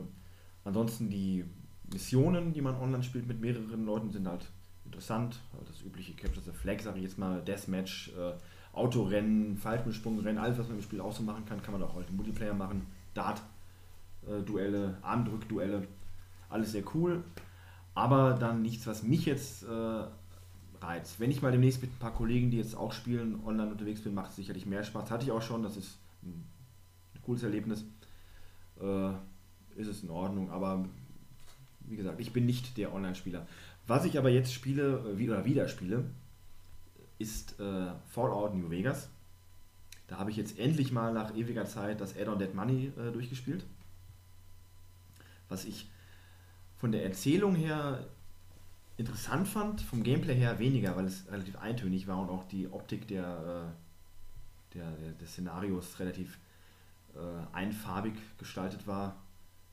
ansonsten 0.63 1.09
die 1.09 1.45
Missionen, 1.91 2.53
die 2.53 2.61
man 2.61 2.75
online 2.75 3.03
spielt 3.03 3.27
mit 3.27 3.41
mehreren 3.41 3.85
Leuten, 3.85 4.11
sind 4.11 4.27
halt 4.27 4.47
interessant. 4.85 5.39
Halt 5.53 5.69
Das 5.69 5.81
übliche 5.81 6.13
Capture 6.13 6.43
the 6.43 6.51
Flag, 6.51 6.81
sage 6.81 6.97
ich 6.97 7.03
jetzt 7.03 7.17
mal, 7.17 7.41
Deathmatch, 7.41 8.09
äh, 8.09 8.33
Autorennen, 8.73 9.55
Fallschirmsprungrennen, 9.57 10.37
alles, 10.37 10.57
was 10.57 10.67
man 10.67 10.77
im 10.77 10.83
Spiel 10.83 10.99
auch 10.99 11.13
so 11.13 11.23
machen 11.23 11.45
kann, 11.45 11.61
kann 11.61 11.73
man 11.73 11.83
auch 11.83 11.93
heute 11.93 12.11
Multiplayer 12.11 12.55
machen. 12.55 12.85
Dart-Duelle, 13.13 14.97
Armdrück-Duelle, 15.01 15.87
alles 16.49 16.71
sehr 16.71 16.83
cool. 16.95 17.23
Aber 17.93 18.33
dann 18.33 18.63
nichts, 18.63 18.87
was 18.87 19.03
mich 19.03 19.25
jetzt 19.25 19.63
äh, 19.63 20.03
reizt. 20.81 21.19
Wenn 21.19 21.29
ich 21.29 21.43
mal 21.43 21.51
demnächst 21.51 21.81
mit 21.81 21.91
ein 21.91 21.99
paar 21.99 22.13
Kollegen, 22.13 22.49
die 22.49 22.57
jetzt 22.57 22.75
auch 22.75 22.91
spielen, 22.91 23.39
online 23.45 23.69
unterwegs 23.69 24.01
bin, 24.01 24.15
macht 24.15 24.31
es 24.31 24.37
sicherlich 24.37 24.65
mehr 24.65 24.83
Spaß. 24.83 25.11
Hatte 25.11 25.25
ich 25.25 25.31
auch 25.31 25.41
schon, 25.41 25.61
das 25.61 25.77
ist 25.77 25.97
ein, 26.23 26.43
cooles 27.21 27.43
Erlebnis. 27.43 27.85
Äh, 28.81 29.11
ist 29.75 29.87
es 29.87 30.03
in 30.03 30.09
Ordnung, 30.09 30.51
aber 30.51 30.85
wie 31.81 31.95
gesagt, 31.95 32.19
ich 32.19 32.33
bin 32.33 32.45
nicht 32.45 32.77
der 32.77 32.93
Online-Spieler. 32.93 33.47
Was 33.87 34.05
ich 34.05 34.17
aber 34.17 34.29
jetzt 34.29 34.53
spiele, 34.53 35.15
äh, 35.17 35.29
oder 35.29 35.45
wieder 35.45 35.67
spiele, 35.67 36.05
ist 37.19 37.59
äh, 37.59 37.91
Fallout 38.09 38.55
New 38.55 38.69
Vegas. 38.69 39.09
Da 40.07 40.17
habe 40.17 40.31
ich 40.31 40.37
jetzt 40.37 40.59
endlich 40.59 40.91
mal 40.91 41.13
nach 41.13 41.35
ewiger 41.35 41.65
Zeit 41.65 42.01
das 42.01 42.17
Add-on 42.17 42.39
Dead 42.39 42.53
Money 42.53 42.91
äh, 42.97 43.11
durchgespielt. 43.11 43.65
Was 45.49 45.65
ich 45.65 45.89
von 46.77 46.91
der 46.91 47.03
Erzählung 47.03 47.55
her 47.55 48.05
interessant 48.97 49.47
fand, 49.47 49.81
vom 49.81 50.03
Gameplay 50.03 50.35
her 50.35 50.59
weniger, 50.59 50.95
weil 50.95 51.05
es 51.05 51.25
relativ 51.31 51.57
eintönig 51.57 52.07
war 52.07 52.19
und 52.19 52.29
auch 52.29 52.43
die 52.47 52.67
Optik 52.71 53.07
der, 53.07 53.73
äh, 54.73 54.75
der, 54.75 54.91
der, 54.91 55.11
des 55.13 55.31
Szenarios 55.31 55.99
relativ 55.99 56.37
äh, 57.15 57.55
einfarbig 57.55 58.13
gestaltet 58.37 58.85
war. 58.85 59.15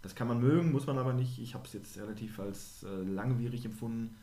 Das 0.03 0.15
kann 0.15 0.29
man 0.29 0.41
mögen, 0.41 0.73
muss 0.73 0.87
man 0.87 0.99
aber 0.99 1.13
nicht. 1.13 1.39
Ich 1.39 1.55
habe 1.55 1.67
es 1.67 1.73
jetzt 1.75 1.99
relativ 1.99 2.41
als 2.41 2.85
äh, 2.85 3.03
langwierig 3.03 3.65
empfunden. 3.65 4.17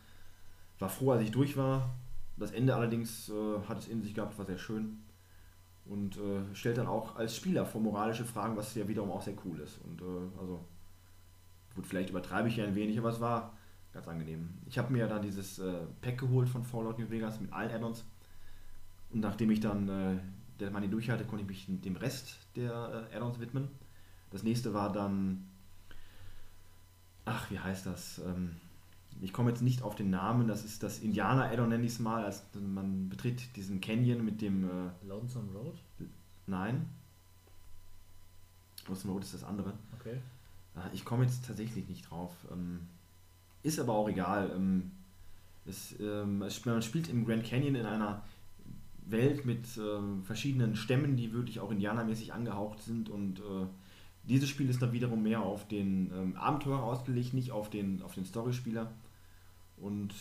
War 0.80 0.90
froh, 0.90 1.12
als 1.12 1.24
ich 1.24 1.32
durch 1.32 1.58
war. 1.58 1.94
Das 2.38 2.52
Ende 2.52 2.76
allerdings 2.76 3.30
äh, 3.30 3.60
hat 3.68 3.80
es 3.80 3.88
in 3.88 4.02
sich 4.02 4.14
gehabt, 4.14 4.38
war 4.38 4.46
sehr 4.46 4.58
schön. 4.58 5.00
Und 5.86 6.18
äh, 6.18 6.54
stellt 6.54 6.78
dann 6.78 6.88
auch 6.88 7.16
als 7.16 7.36
Spieler 7.36 7.66
vor 7.66 7.82
moralische 7.82 8.26
Fragen, 8.26 8.56
was 8.58 8.76
ja 8.76 8.88
wiederum 8.88 9.12
auch 9.12 9.22
sehr 9.22 9.36
cool 9.46 9.60
ist. 9.60 9.80
Und 9.84 10.02
äh, 10.02 10.40
also, 10.40 10.64
gut, 11.76 11.88
vielleicht 11.88 12.10
übertreibe 12.10 12.50
ich 12.50 12.58
ja 12.58 12.66
ein 12.66 12.76
wenig, 12.76 12.98
aber 13.00 13.10
es 13.10 13.20
war 13.20 13.54
ganz 13.94 14.08
angenehm. 14.08 14.50
Ich 14.68 14.78
habe 14.78 14.92
mir 14.92 15.08
dann 15.08 15.22
dieses 15.22 15.60
äh, 15.60 15.80
Pack 16.02 16.20
geholt 16.20 16.50
von 16.50 16.64
Fallout 16.64 17.00
New 17.00 17.10
Vegas 17.10 17.40
mit 17.40 17.52
allen 17.54 17.72
Add-ons. 17.72 18.06
Und 19.12 19.22
nachdem 19.22 19.50
ich 19.50 19.62
dann 19.62 19.88
äh, 19.88 20.20
der 20.60 20.72
Money 20.72 20.90
durch 20.90 21.10
hatte, 21.10 21.24
konnte 21.24 21.44
ich 21.44 21.68
mich 21.70 21.82
dem 21.82 21.96
Rest 21.96 22.38
der 22.56 23.08
äh, 23.12 23.16
Add-ons 23.16 23.40
widmen. 23.40 23.70
Das 24.32 24.44
nächste 24.44 24.74
war 24.74 24.92
dann, 24.92 25.48
ach, 27.24 27.50
wie 27.50 27.60
heißt 27.60 27.86
das? 27.86 28.20
Ähm, 28.20 28.58
ich 29.22 29.34
komme 29.34 29.50
jetzt 29.50 29.62
nicht 29.62 29.82
auf 29.82 29.96
den 29.96 30.10
Namen, 30.10 30.48
das 30.48 30.64
ist 30.64 30.84
das 30.84 31.00
Indianer-Add-on, 31.00 31.70
nenne 31.70 31.86
ich 31.86 31.94
es 31.94 32.00
mal. 32.00 32.24
Also 32.24 32.44
man 32.60 33.10
betritt 33.10 33.56
diesen 33.56 33.82
Canyon 33.82 34.24
mit 34.24 34.42
dem, 34.42 34.64
äh, 34.64 35.08
Lonesome 35.08 35.52
Road? 35.54 35.76
nein, 36.46 36.86
Lonesome 38.88 39.14
Road 39.14 39.24
ist 39.24 39.34
das 39.34 39.44
andere. 39.44 39.74
Okay. 40.00 40.18
Ah, 40.76 40.90
Ich 40.94 41.04
komme 41.04 41.24
jetzt 41.24 41.46
tatsächlich 41.46 41.88
nicht 41.90 42.10
drauf. 42.10 42.32
Ähm, 42.52 42.82
Ist 43.64 43.80
aber 43.80 43.94
auch 43.94 44.08
egal. 44.08 44.52
Ähm, 44.56 44.92
Es, 45.66 45.96
ähm, 46.00 46.40
man 46.66 46.82
spielt 46.82 47.10
im 47.10 47.26
Grand 47.26 47.44
Canyon 47.44 47.76
in 47.76 47.86
einer 47.86 48.24
Welt 49.10 49.46
mit 49.46 49.66
verschiedenen 50.24 50.76
Stämmen, 50.76 51.16
die 51.16 51.32
wirklich 51.34 51.60
auch 51.62 51.72
indianermäßig 51.72 52.34
angehaucht 52.34 52.82
sind 52.82 53.10
und 53.10 53.40
äh, 53.40 53.66
dieses 54.24 54.50
Spiel 54.50 54.70
ist 54.70 54.82
dann 54.82 54.92
wiederum 54.92 55.24
mehr 55.24 55.42
auf 55.42 55.66
den 55.70 56.36
Abenteurer 56.36 56.84
ausgelegt, 56.84 57.34
nicht 57.34 57.52
auf 57.52 57.70
den, 57.70 58.02
auf 58.02 58.14
den 58.16 58.26
Storyspieler 58.26 58.92
und 59.78 60.14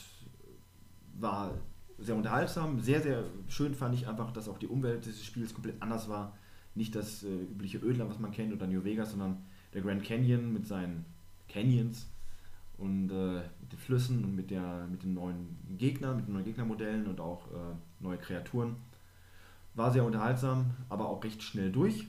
war 1.18 1.54
sehr 1.98 2.14
unterhaltsam, 2.14 2.80
sehr, 2.80 3.00
sehr 3.00 3.24
schön 3.48 3.74
fand 3.74 3.94
ich 3.94 4.06
einfach, 4.06 4.32
dass 4.32 4.48
auch 4.48 4.58
die 4.58 4.66
Umwelt 4.66 5.06
dieses 5.06 5.24
Spiels 5.24 5.54
komplett 5.54 5.80
anders 5.80 6.08
war. 6.08 6.36
Nicht 6.74 6.94
das 6.94 7.22
äh, 7.22 7.28
übliche 7.28 7.78
Ödland, 7.78 8.10
was 8.10 8.18
man 8.18 8.32
kennt, 8.32 8.52
oder 8.52 8.66
New 8.66 8.84
Vegas, 8.84 9.12
sondern 9.12 9.42
der 9.72 9.82
Grand 9.82 10.02
Canyon 10.04 10.52
mit 10.52 10.66
seinen 10.66 11.06
Canyons 11.48 12.06
und 12.76 13.10
äh, 13.10 13.42
mit 13.60 13.72
den 13.72 13.78
Flüssen 13.78 14.24
und 14.24 14.36
mit, 14.36 14.50
der, 14.50 14.86
mit 14.90 15.02
den 15.02 15.14
neuen 15.14 15.56
Gegnern, 15.78 16.16
mit 16.16 16.26
den 16.26 16.34
neuen 16.34 16.44
Gegnermodellen 16.44 17.06
und 17.06 17.20
auch 17.20 17.46
äh, 17.46 17.74
neue 18.00 18.18
Kreaturen. 18.18 18.76
War 19.74 19.90
sehr 19.90 20.04
unterhaltsam, 20.04 20.72
aber 20.88 21.08
auch 21.08 21.22
recht 21.24 21.42
schnell 21.42 21.72
durch. 21.72 22.08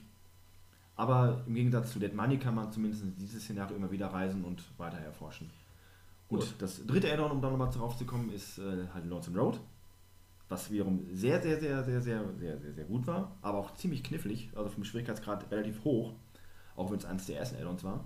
Aber 0.96 1.44
im 1.46 1.54
Gegensatz 1.54 1.92
zu 1.92 1.98
Dead 1.98 2.14
Money 2.14 2.38
kann 2.38 2.54
man 2.54 2.72
zumindest 2.72 3.04
in 3.04 3.16
dieses 3.16 3.44
Szenario 3.44 3.76
immer 3.76 3.90
wieder 3.90 4.08
reisen 4.08 4.44
und 4.44 4.62
weiter 4.78 4.98
erforschen. 4.98 5.48
Gut, 6.28 6.40
Gut. 6.40 6.54
das 6.58 6.86
dritte 6.86 7.10
Add-on, 7.12 7.30
um 7.30 7.40
da 7.40 7.50
nochmal 7.50 7.70
drauf 7.70 7.96
zu 7.96 8.04
kommen, 8.04 8.30
ist 8.30 8.58
äh, 8.58 8.86
halt 8.92 9.06
Lonesome 9.06 9.38
Road. 9.38 9.60
Was 10.48 10.70
wiederum 10.70 11.06
sehr, 11.12 11.42
sehr, 11.42 11.58
sehr, 11.58 11.84
sehr, 11.84 12.00
sehr, 12.00 12.24
sehr, 12.38 12.58
sehr, 12.58 12.72
sehr 12.72 12.84
gut 12.84 13.06
war, 13.06 13.36
aber 13.42 13.58
auch 13.58 13.74
ziemlich 13.74 14.02
knifflig, 14.02 14.50
also 14.54 14.70
vom 14.70 14.84
Schwierigkeitsgrad 14.84 15.50
relativ 15.50 15.84
hoch, 15.84 16.14
auch 16.74 16.90
wenn 16.90 16.98
es 16.98 17.04
eines 17.04 17.26
der 17.26 17.38
ersten 17.38 17.56
Add-ons 17.56 17.84
war. 17.84 18.04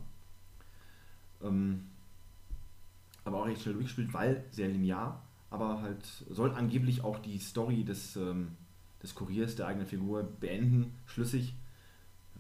Ähm, 1.43 1.89
aber 3.25 3.41
auch 3.41 3.47
recht 3.47 3.63
schnell 3.63 3.75
durchgespielt, 3.75 4.13
weil 4.13 4.45
sehr 4.51 4.69
linear, 4.69 5.23
aber 5.51 5.83
halt 5.83 6.05
soll 6.31 6.53
angeblich 6.53 7.05
auch 7.05 7.19
die 7.19 7.39
Story 7.39 7.85
des, 7.85 8.17
ähm, 8.17 8.57
des 9.03 9.15
Kuriers 9.15 9.55
der 9.55 9.67
eigenen 9.67 9.87
Figur 9.87 10.23
beenden, 10.23 10.95
schlüssig. 11.07 11.55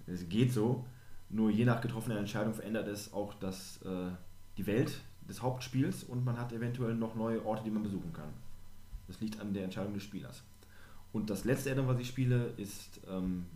Es 0.07 0.29
geht 0.29 0.53
so. 0.53 0.85
Nur 1.29 1.51
je 1.51 1.65
nach 1.65 1.81
getroffener 1.81 2.19
Entscheidung 2.19 2.55
verändert 2.55 2.89
es 2.89 3.13
auch 3.13 3.35
das, 3.35 3.81
äh, 3.83 4.11
die 4.57 4.67
Welt 4.67 5.01
des 5.29 5.43
Hauptspiels 5.43 6.05
und 6.05 6.25
man 6.25 6.39
hat 6.39 6.53
eventuell 6.53 6.95
noch 6.95 7.15
neue 7.15 7.45
Orte, 7.45 7.65
die 7.65 7.71
man 7.71 7.83
besuchen 7.83 8.13
kann. 8.13 8.29
Das 9.07 9.21
liegt 9.21 9.41
an 9.41 9.53
der 9.53 9.65
Entscheidung 9.65 9.95
des 9.95 10.03
Spielers. 10.03 10.43
Und 11.13 11.31
das 11.31 11.45
letzte 11.45 11.71
Addon, 11.71 11.87
was 11.87 12.01
ich 12.01 12.09
spiele, 12.09 12.47
ist 12.57 13.01
ähm, 13.09 13.47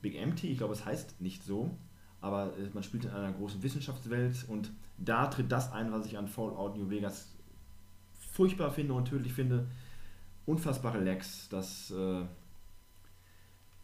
Big 0.00 0.16
Empty. 0.16 0.48
Ich 0.48 0.58
glaube, 0.58 0.72
es 0.72 0.84
heißt 0.84 1.20
nicht 1.20 1.42
so, 1.44 1.76
aber 2.20 2.56
äh, 2.56 2.70
man 2.72 2.82
spielt 2.82 3.04
in 3.04 3.10
einer 3.10 3.32
großen 3.32 3.62
Wissenschaftswelt 3.62 4.46
und 4.48 4.70
da 4.96 5.26
tritt 5.26 5.52
das 5.52 5.72
ein, 5.72 5.92
was 5.92 6.06
ich 6.06 6.16
an 6.16 6.28
Fallout 6.28 6.76
New 6.76 6.88
Vegas 6.88 7.28
furchtbar 8.32 8.70
finde 8.70 8.94
und 8.94 9.06
tödlich 9.06 9.32
finde. 9.32 9.66
Unfassbare 10.46 11.02
Lags, 11.02 11.48
das 11.48 11.90
äh, 11.90 12.24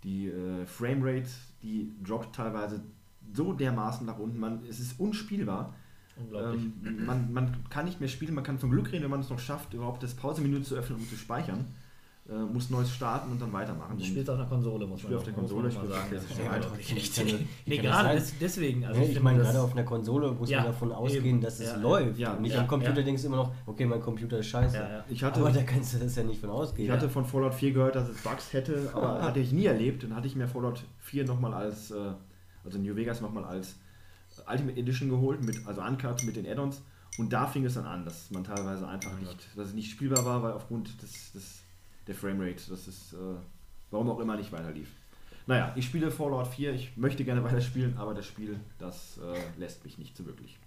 die 0.03 0.29
äh, 0.29 0.67
Framerate, 0.67 1.31
die 1.63 1.93
droppt 2.03 2.35
teilweise 2.35 2.83
so 3.33 3.53
dermaßen 3.53 4.07
nach 4.07 4.19
unten. 4.19 4.39
Man, 4.39 4.65
es 4.65 4.81
ist 4.81 4.99
unspielbar. 4.99 5.75
Unglaublich. 6.23 6.63
Ähm, 6.87 7.07
man, 7.07 7.33
man 7.33 7.57
kann 7.71 7.85
nicht 7.85 8.01
mehr 8.01 8.09
spielen, 8.09 8.35
man 8.35 8.45
kann 8.45 8.59
zum 8.59 8.71
Glück 8.71 8.91
reden, 8.93 9.05
wenn 9.05 9.11
man 9.11 9.21
es 9.21 9.31
noch 9.31 9.39
schafft, 9.41 9.75
überhaupt 9.75 10.03
das 10.03 10.15
Pausemenü 10.15 10.63
zu 10.63 10.77
öffnen, 10.77 10.99
um 10.99 11.09
zu 11.09 11.17
speichern. 11.17 11.67
Äh, 12.29 12.35
muss 12.35 12.71
neues 12.71 12.93
starten 12.95 13.33
und 13.33 13.41
dann 13.43 13.53
weitermachen. 13.53 13.97
Du 13.97 14.05
Und 14.05 14.09
spielst 14.09 14.31
auf 14.31 14.39
einer 14.39 14.47
Konsole, 14.47 14.87
muss 14.87 14.99
Ich 14.99 15.03
spiele 15.05 15.19
auf 15.19 15.25
der 15.25 15.33
Konsole, 15.33 15.65
muss 15.65 15.73
ich 15.73 15.79
man 15.79 15.87
spiele 15.87 15.99
mal 15.99 16.01
auf 16.01 16.11
sagen. 16.11 16.37
der 16.39 16.45
Ja, 16.45 16.79
Wie 16.89 16.95
nicht. 16.95 17.17
kann 17.17 17.27
das- 17.27 17.35
Nee, 17.67 17.77
das 17.79 17.85
gerade 17.87 18.15
des- 18.19 18.35
deswegen. 18.39 18.85
Also 18.85 19.01
Ja, 19.01 19.07
ich 19.07 19.13
ich 19.17 19.23
meine, 19.23 19.39
das- 19.39 19.49
gerade 19.49 19.61
auf 19.65 19.73
einer 19.73 19.83
Konsole 19.85 20.31
muss 20.33 20.49
Ja, 20.51 20.59
man 20.59 20.67
davon 20.67 20.93
ausgehen, 20.93 21.25
eben. 21.25 21.41
dass 21.41 21.59
es 21.59 21.71
Ja, 21.71 21.77
läuft. 21.77 22.19
ja, 22.19 22.35
und 22.35 22.43
nicht 22.43 22.55
ja, 22.55 22.61
am 22.61 22.69
Computer 22.69 22.99
ja. 22.99 23.03
denkst 23.03 23.23
du 23.23 23.29
immer 23.29 23.37
noch, 23.39 23.53
okay, 23.67 23.85
mein 23.87 24.01
Computer 24.01 24.39
ist 24.39 24.47
scheiße. 24.47 24.77
Ja, 24.77 24.89
ja. 24.99 25.05
Ich 25.09 25.25
hatte, 25.25 25.41
Aber 25.41 25.51
da 25.51 25.63
kannst 25.63 25.95
du 25.95 25.99
das 25.99 26.15
ja 26.15 26.23
nicht 26.23 26.41
von 26.41 26.51
ausgehen. 26.51 26.87
ich 26.87 26.93
hatte 26.93 27.09
von 27.09 27.25
Fallout 27.25 27.55
4 27.55 27.73
gehört, 27.73 27.97
dass 27.97 28.09
es 28.09 28.23
Bugs 28.23 28.53
hätte, 28.53 28.91
aber 28.95 29.23
hatte 29.23 29.41
ich 29.41 29.51
nie 29.51 29.65
erlebt. 29.65 30.05
Dann 30.05 30.15
hatte 30.15 30.29
ich 30.29 30.37
mir 30.37 30.47
Fallout 30.47 30.85
4 31.01 31.25
nochmal 31.25 31.53
als, 31.55 31.91
äh, 31.91 32.13
also 32.65 32.79
New 32.79 32.95
Vegas 32.95 33.21
nochmal 33.23 33.45
als 33.45 33.75
Ultimate 34.51 34.79
Edition 34.79 35.09
geholt, 35.09 35.45
mit, 35.45 35.67
also 35.67 35.83
Uncut 35.83 36.23
mit 36.25 36.37
den 36.37 36.47
Add-ons. 36.47 36.83
Und 37.19 37.33
da 37.33 37.47
fing 37.47 37.65
es 37.65 37.75
dann 37.75 37.87
an, 37.87 38.05
dass 38.05 38.31
man 38.31 38.45
teilweise 38.45 38.87
einfach 38.87 39.19
nicht, 39.19 39.57
dass 39.57 39.69
es 39.69 39.75
nicht 39.75 39.91
spielbar 39.91 40.25
war, 40.25 40.43
weil 40.43 40.53
aufgrund 40.53 41.03
des, 41.03 41.33
des, 41.33 41.63
der 42.07 42.15
Framerate, 42.15 42.63
das 42.71 42.89
ist, 42.89 43.13
äh, 43.13 43.17
warum 43.91 44.11
auch 44.11 44.21
immer 44.21 44.37
nicht 44.37 44.53
weiter 44.53 44.71
lief. 44.71 44.89
Naja, 45.47 45.73
ich 45.77 45.87
spiele 45.87 46.11
Fallout 46.11 46.47
4, 46.47 46.75
ich 46.75 46.97
möchte 46.97 47.25
gerne 47.25 47.43
weiterspielen, 47.43 47.97
aber 47.97 48.15
das 48.15 48.27
Spiel, 48.27 48.61
das 48.79 49.19
äh, 49.19 49.59
lässt 49.59 49.85
mich 49.85 49.99
nicht 49.99 50.17
so 50.17 50.25
wirklich. 50.25 50.59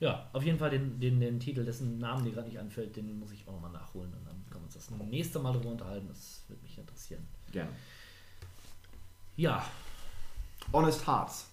Ja, 0.00 0.30
auf 0.32 0.44
jeden 0.44 0.58
Fall 0.58 0.70
den, 0.70 1.00
den, 1.00 1.20
den 1.20 1.40
Titel, 1.40 1.64
dessen 1.64 1.98
Namen 1.98 2.24
dir 2.24 2.32
gerade 2.32 2.48
nicht 2.48 2.58
anfällt, 2.58 2.96
den 2.96 3.18
muss 3.18 3.32
ich 3.32 3.46
auch 3.48 3.52
nochmal 3.52 3.72
nachholen 3.72 4.12
und 4.14 4.24
dann 4.24 4.36
können 4.48 4.62
wir 4.62 4.66
uns 4.66 4.74
das 4.74 4.90
nächste 4.90 5.40
Mal 5.40 5.52
darüber 5.52 5.70
unterhalten. 5.70 6.06
Das 6.08 6.44
wird 6.48 6.62
mich 6.62 6.78
interessieren. 6.78 7.26
Gerne. 7.50 7.70
Ja, 9.36 9.64
Honest 10.72 11.06
Hearts. 11.06 11.47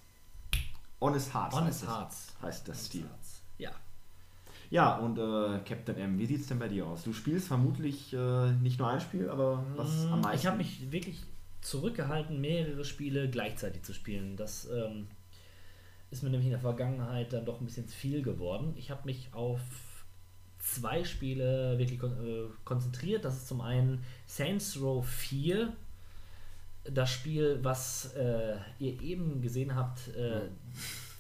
Honest 1.02 1.34
Hearts. 1.34 1.56
Honest 1.56 1.82
heißt. 1.82 1.92
Hearts. 1.92 2.36
Heißt 2.42 2.68
das 2.68 2.86
Stil. 2.88 3.06
Ja. 3.58 3.72
Ja, 4.72 4.98
und 4.98 5.18
äh, 5.20 5.60
Captain 5.64 5.96
M, 5.96 6.18
wie 6.18 6.26
sieht 6.26 6.42
es 6.42 6.48
denn 6.48 6.60
bei 6.60 6.68
dir 6.68 6.88
aus? 6.88 7.04
Du 7.04 7.14
spielst 7.14 7.48
vermutlich 7.48 8.14
äh, 8.14 8.52
nicht 8.54 8.80
nur 8.80 8.90
ein 8.90 9.00
Spiel, 9.00 9.30
aber 9.30 9.64
was 9.76 10.06
am 10.08 10.22
meisten? 10.22 10.30
Mm, 10.32 10.36
Ich 10.36 10.46
habe 10.48 10.58
mich 10.58 10.92
wirklich 10.92 11.24
zurückgehalten, 11.62 12.42
mehrere 12.42 12.84
Spiele 12.84 13.30
gleichzeitig 13.30 13.84
zu 13.84 13.94
spielen. 13.94 14.36
Das 14.38 14.68
ähm, 14.72 15.08
ist 16.12 16.24
mir 16.24 16.30
nämlich 16.30 16.48
in 16.48 16.52
der 16.52 16.60
Vergangenheit 16.62 17.32
dann 17.34 17.46
doch 17.46 17.60
ein 17.60 17.66
bisschen 17.66 17.88
zu 17.88 17.96
viel 17.96 18.22
geworden. 18.24 18.74
Ich 18.76 18.90
habe 18.92 19.02
mich 19.06 19.30
auf 19.34 19.62
zwei 20.60 21.04
Spiele 21.04 21.78
wirklich 21.78 22.00
kon 22.00 22.14
äh, 22.26 22.50
konzentriert. 22.64 23.24
Das 23.24 23.36
ist 23.36 23.48
zum 23.48 23.62
einen 23.62 24.04
Saints 24.26 24.80
Row 24.82 25.06
4, 25.08 25.74
das 26.91 27.12
Spiel, 27.12 27.60
was 27.62 28.14
äh, 28.16 28.56
ihr 28.80 29.02
eben 29.02 29.41
gesehen 29.41 29.76
habt 29.76 30.10
äh, 30.16 30.41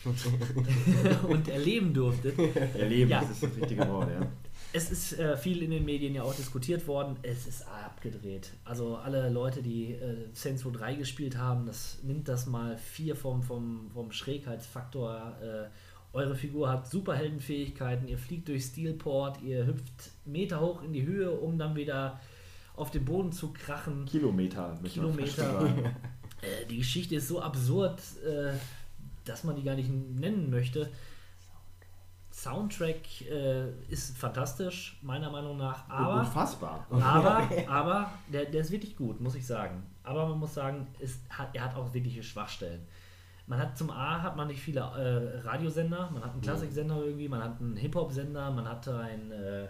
und 1.27 1.47
erleben 1.47 1.93
durftet. 1.93 2.37
Erleben, 2.75 3.09
Ja. 3.09 3.21
das 3.21 3.31
ist 3.31 3.43
das 3.43 3.55
richtige 3.57 3.87
Wort, 3.87 4.09
ja. 4.09 4.27
Es 4.73 4.91
ist 4.91 5.17
äh, 5.19 5.37
viel 5.37 5.63
in 5.63 5.71
den 5.71 5.85
Medien 5.85 6.13
ja 6.15 6.23
auch 6.23 6.35
diskutiert 6.35 6.85
worden. 6.85 7.15
Es 7.23 7.47
ist 7.47 7.65
abgedreht. 7.67 8.51
Also 8.65 8.97
alle 8.97 9.29
Leute, 9.29 9.61
die 9.63 9.93
äh, 9.93 10.27
Saints 10.33 10.65
Row 10.65 10.73
3 10.73 10.95
gespielt 10.95 11.37
haben, 11.37 11.65
das 11.65 11.99
nimmt 12.03 12.27
das 12.27 12.45
mal 12.45 12.77
4 12.77 13.15
vom, 13.15 13.41
vom, 13.41 13.89
vom 13.93 14.11
Schrägheitsfaktor. 14.11 15.37
Äh, 15.41 15.69
eure 16.11 16.35
Figur 16.35 16.69
hat 16.69 16.89
Superheldenfähigkeiten, 16.89 18.07
ihr 18.07 18.17
fliegt 18.17 18.47
durch 18.47 18.65
Steelport, 18.65 19.41
ihr 19.41 19.65
hüpft 19.65 20.11
Meter 20.25 20.59
hoch 20.61 20.83
in 20.83 20.93
die 20.93 21.05
Höhe, 21.05 21.31
um 21.31 21.57
dann 21.57 21.75
wieder 21.75 22.19
auf 22.75 22.91
den 22.91 23.05
Boden 23.05 23.31
zu 23.31 23.53
krachen. 23.53 24.05
Kilometer. 24.05 24.77
Kilometer. 24.83 25.67
Äh, 26.41 26.65
die 26.69 26.77
Geschichte 26.77 27.15
ist 27.15 27.27
so 27.27 27.41
absurd, 27.41 28.01
äh, 28.25 28.53
dass 29.23 29.43
man 29.43 29.55
die 29.55 29.63
gar 29.63 29.75
nicht 29.75 29.89
nennen 29.89 30.49
möchte. 30.49 30.89
Soundtrack 32.35 33.21
äh, 33.21 33.69
ist 33.89 34.17
fantastisch, 34.17 34.99
meiner 35.01 35.31
Meinung 35.31 35.55
nach, 35.57 35.87
aber, 35.89 36.19
Unfassbar. 36.19 36.85
aber, 36.91 37.49
aber 37.69 38.11
der, 38.27 38.45
der 38.45 38.61
ist 38.61 38.71
wirklich 38.71 38.97
gut, 38.97 39.21
muss 39.21 39.35
ich 39.35 39.47
sagen. 39.47 39.83
Aber 40.03 40.27
man 40.27 40.39
muss 40.39 40.53
sagen, 40.53 40.85
ist, 40.99 41.21
hat, 41.29 41.55
er 41.55 41.63
hat 41.63 41.75
auch 41.75 41.93
wirkliche 41.93 42.23
Schwachstellen. 42.23 42.85
Man 43.47 43.59
hat 43.59 43.77
zum 43.77 43.89
A 43.89 44.21
hat 44.21 44.35
man 44.35 44.47
nicht 44.47 44.59
viele 44.59 44.81
äh, 44.81 45.47
Radiosender, 45.47 46.09
man 46.11 46.23
hat 46.23 46.33
einen 46.33 46.41
Klassiksender 46.41 47.03
irgendwie, 47.03 47.29
man 47.29 47.41
hat 47.41 47.61
einen 47.61 47.77
Hip-Hop-Sender, 47.77 48.51
man 48.51 48.67
hat 48.67 48.87
einen, 48.87 49.31
äh, 49.31 49.67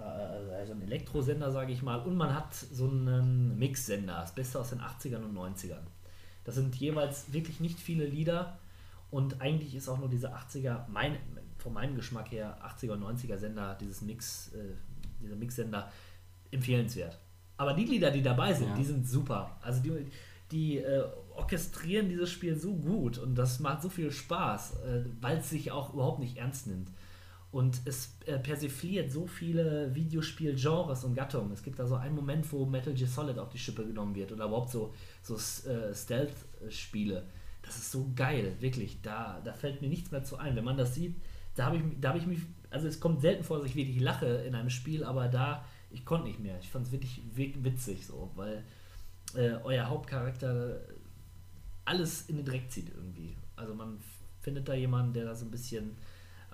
also 0.00 0.72
einen 0.72 0.82
Elektrosender, 0.82 1.50
sage 1.50 1.72
ich 1.72 1.82
mal, 1.82 1.96
und 2.00 2.16
man 2.16 2.34
hat 2.34 2.54
so 2.54 2.88
einen 2.88 3.58
Mix-Sender, 3.58 4.20
das 4.20 4.34
Beste 4.34 4.60
aus 4.60 4.70
den 4.70 4.80
80ern 4.80 5.24
und 5.24 5.36
90ern. 5.36 5.82
Das 6.44 6.54
sind 6.54 6.74
jeweils 6.76 7.32
wirklich 7.32 7.60
nicht 7.60 7.78
viele 7.80 8.06
Lieder 8.06 8.58
und 9.10 9.40
eigentlich 9.40 9.74
ist 9.74 9.88
auch 9.88 9.98
nur 9.98 10.08
diese 10.08 10.34
80er, 10.34 10.86
mein, 10.88 11.16
von 11.58 11.72
meinem 11.72 11.96
Geschmack 11.96 12.30
her, 12.30 12.58
80er 12.62 12.92
und 12.92 13.02
90er 13.02 13.38
Sender, 13.38 13.76
dieses 13.80 14.02
Mix, 14.02 14.52
äh, 14.54 14.74
dieser 15.20 15.36
Mix-Sender, 15.36 15.90
empfehlenswert. 16.50 17.18
Aber 17.56 17.72
die 17.72 17.84
Lieder, 17.84 18.10
die 18.10 18.22
dabei 18.22 18.52
sind, 18.52 18.68
Ja. 18.68 18.74
die 18.76 18.84
sind 18.84 19.08
super. 19.08 19.56
Also 19.62 19.82
die, 19.82 20.06
die 20.50 20.78
äh, 20.78 21.04
orchestrieren 21.34 22.08
dieses 22.08 22.30
Spiel 22.30 22.54
so 22.56 22.74
gut 22.74 23.18
und 23.18 23.34
das 23.34 23.60
macht 23.60 23.82
so 23.82 23.88
viel 23.88 24.12
Spaß, 24.12 24.76
äh, 24.84 25.04
weil 25.20 25.38
es 25.38 25.50
sich 25.50 25.72
auch 25.72 25.94
überhaupt 25.94 26.20
nicht 26.20 26.36
ernst 26.36 26.66
nimmt. 26.66 26.90
Und 27.56 27.80
es 27.86 28.18
äh, 28.26 28.38
persifliert 28.38 29.10
so 29.10 29.26
viele 29.26 29.94
Videospiel-Genres 29.94 31.04
und 31.04 31.14
Gattungen. 31.14 31.52
Es 31.52 31.62
gibt 31.62 31.78
da 31.78 31.86
so 31.86 31.94
einen 31.94 32.14
Moment, 32.14 32.52
wo 32.52 32.66
Metal 32.66 32.92
Gear 32.92 33.08
Solid 33.08 33.38
auf 33.38 33.48
die 33.48 33.58
Schippe 33.58 33.82
genommen 33.86 34.14
wird 34.14 34.30
oder 34.30 34.44
überhaupt 34.44 34.70
so, 34.70 34.92
so 35.22 35.36
äh, 35.36 35.94
Stealth-Spiele. 35.94 37.24
Das 37.62 37.78
ist 37.78 37.90
so 37.90 38.10
geil, 38.14 38.54
wirklich. 38.60 39.00
Da, 39.00 39.40
da 39.42 39.54
fällt 39.54 39.80
mir 39.80 39.88
nichts 39.88 40.10
mehr 40.10 40.22
zu 40.22 40.36
ein. 40.36 40.54
Wenn 40.54 40.64
man 40.64 40.76
das 40.76 40.94
sieht, 40.94 41.16
da 41.54 41.64
habe 41.64 41.78
ich, 41.78 41.82
hab 42.06 42.16
ich 42.16 42.26
mich, 42.26 42.40
also 42.68 42.88
es 42.88 43.00
kommt 43.00 43.22
selten 43.22 43.42
vor, 43.42 43.56
dass 43.56 43.68
ich 43.68 43.74
wirklich 43.74 44.00
lache 44.00 44.26
in 44.26 44.54
einem 44.54 44.68
Spiel, 44.68 45.02
aber 45.02 45.28
da, 45.28 45.64
ich 45.90 46.04
konnte 46.04 46.28
nicht 46.28 46.40
mehr. 46.40 46.58
Ich 46.60 46.68
fand 46.68 46.86
es 46.86 46.92
wirklich 46.92 47.22
wi- 47.34 47.56
witzig 47.62 48.06
so, 48.06 48.30
weil 48.34 48.64
äh, 49.34 49.52
euer 49.64 49.86
Hauptcharakter 49.88 50.78
alles 51.86 52.28
in 52.28 52.36
den 52.36 52.44
Dreck 52.44 52.70
zieht 52.70 52.90
irgendwie. 52.94 53.34
Also 53.56 53.74
man 53.74 53.96
findet 54.42 54.68
da 54.68 54.74
jemanden, 54.74 55.14
der 55.14 55.24
da 55.24 55.34
so 55.34 55.46
ein 55.46 55.50
bisschen 55.50 55.96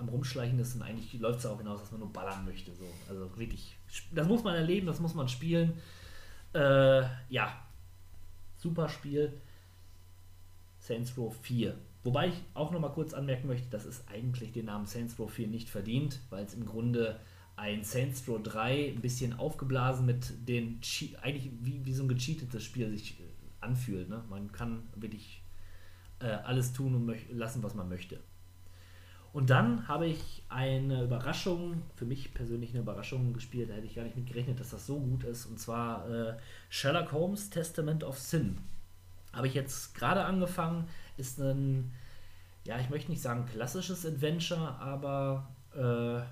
am 0.02 0.08
Rumschleichen 0.08 0.58
ist 0.58 0.74
und 0.74 0.82
eigentlich 0.82 1.18
läuft 1.20 1.40
es 1.40 1.46
auch 1.46 1.58
hinaus, 1.58 1.80
dass 1.80 1.90
man 1.92 2.00
nur 2.00 2.12
ballern 2.12 2.44
möchte. 2.44 2.72
So. 2.74 2.84
Also 3.08 3.30
wirklich, 3.36 3.76
das 4.12 4.26
muss 4.28 4.42
man 4.44 4.54
erleben, 4.54 4.86
das 4.86 5.00
muss 5.00 5.14
man 5.14 5.28
spielen. 5.28 5.72
Äh, 6.54 7.02
ja, 7.30 7.56
super 8.58 8.88
Spiel. 8.88 9.32
Saints 10.80 11.16
Row 11.16 11.34
4. 11.42 11.74
Wobei 12.04 12.28
ich 12.28 12.34
auch 12.54 12.72
noch 12.72 12.80
mal 12.80 12.88
kurz 12.88 13.14
anmerken 13.14 13.46
möchte, 13.46 13.68
dass 13.70 13.84
es 13.84 14.06
eigentlich 14.08 14.52
den 14.52 14.66
Namen 14.66 14.86
Saints 14.86 15.18
Row 15.18 15.30
4 15.30 15.46
nicht 15.46 15.70
verdient, 15.70 16.18
weil 16.30 16.44
es 16.44 16.54
im 16.54 16.66
Grunde 16.66 17.20
ein 17.54 17.84
Saints 17.84 18.26
Row 18.28 18.42
3 18.42 18.88
ein 18.96 19.00
bisschen 19.00 19.34
aufgeblasen 19.34 20.04
mit 20.06 20.32
den, 20.48 20.80
Che- 20.80 21.16
eigentlich 21.22 21.52
wie, 21.60 21.84
wie 21.84 21.92
so 21.92 22.02
ein 22.02 22.08
gecheatetes 22.08 22.64
Spiel 22.64 22.90
sich 22.90 23.20
äh, 23.20 23.24
anfühlt. 23.60 24.08
Ne? 24.08 24.24
Man 24.28 24.50
kann 24.50 24.82
wirklich 24.96 25.42
äh, 26.18 26.26
alles 26.26 26.72
tun 26.72 26.94
und 26.96 27.14
lassen, 27.30 27.62
was 27.62 27.74
man 27.74 27.88
möchte. 27.88 28.18
Und 29.32 29.48
dann 29.48 29.88
habe 29.88 30.06
ich 30.06 30.42
eine 30.50 31.04
Überraschung, 31.04 31.82
für 31.96 32.04
mich 32.04 32.34
persönlich 32.34 32.70
eine 32.70 32.80
Überraschung 32.80 33.32
gespielt, 33.32 33.70
da 33.70 33.74
hätte 33.74 33.86
ich 33.86 33.94
gar 33.94 34.04
nicht 34.04 34.16
mit 34.16 34.26
gerechnet, 34.26 34.60
dass 34.60 34.70
das 34.70 34.86
so 34.86 35.00
gut 35.00 35.24
ist, 35.24 35.46
und 35.46 35.58
zwar 35.58 36.08
äh, 36.10 36.36
Sherlock 36.68 37.12
Holmes 37.12 37.48
Testament 37.48 38.04
of 38.04 38.18
Sin. 38.18 38.58
Habe 39.32 39.46
ich 39.46 39.54
jetzt 39.54 39.94
gerade 39.94 40.24
angefangen, 40.24 40.86
ist 41.16 41.38
ein, 41.38 41.92
ja, 42.64 42.78
ich 42.78 42.90
möchte 42.90 43.10
nicht 43.10 43.22
sagen 43.22 43.46
klassisches 43.46 44.04
Adventure, 44.04 44.78
aber 44.78 45.48
äh, 45.74 46.22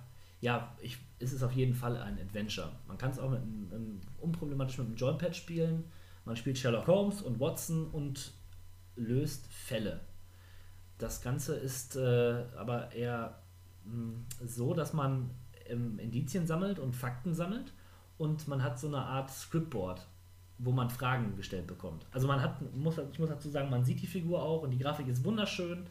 ja, 0.44 0.74
ich, 0.80 0.98
es 1.18 1.32
ist 1.32 1.42
auf 1.42 1.52
jeden 1.52 1.74
Fall 1.74 1.96
ein 1.96 2.18
Adventure. 2.18 2.70
Man 2.86 2.98
kann 2.98 3.10
es 3.10 3.18
auch 3.18 3.30
mit 3.30 3.40
einem, 3.40 3.68
einem, 3.72 4.00
unproblematisch 4.20 4.76
mit 4.76 4.88
einem 4.88 4.96
Joypad 4.96 5.34
spielen. 5.34 5.84
Man 6.26 6.36
spielt 6.36 6.58
Sherlock 6.58 6.86
Holmes 6.86 7.22
und 7.22 7.40
Watson 7.40 7.88
und 7.88 8.32
löst 8.96 9.46
Fälle. 9.46 10.00
Das 11.00 11.22
Ganze 11.22 11.54
ist 11.54 11.96
äh, 11.96 12.44
aber 12.56 12.92
eher 12.92 13.38
mh, 13.84 14.18
so, 14.46 14.74
dass 14.74 14.92
man 14.92 15.30
ähm, 15.66 15.98
Indizien 15.98 16.46
sammelt 16.46 16.78
und 16.78 16.94
Fakten 16.94 17.34
sammelt 17.34 17.72
und 18.18 18.46
man 18.48 18.62
hat 18.62 18.78
so 18.78 18.86
eine 18.88 18.98
Art 18.98 19.30
Scriptboard, 19.30 20.06
wo 20.58 20.72
man 20.72 20.90
Fragen 20.90 21.36
gestellt 21.36 21.66
bekommt. 21.66 22.04
Also 22.12 22.28
man 22.28 22.42
hat, 22.42 22.60
muss, 22.74 22.98
ich 23.12 23.18
muss 23.18 23.30
dazu 23.30 23.48
sagen, 23.48 23.70
man 23.70 23.84
sieht 23.84 24.02
die 24.02 24.06
Figur 24.06 24.42
auch 24.42 24.62
und 24.62 24.72
die 24.72 24.78
Grafik 24.78 25.08
ist 25.08 25.24
wunderschön. 25.24 25.86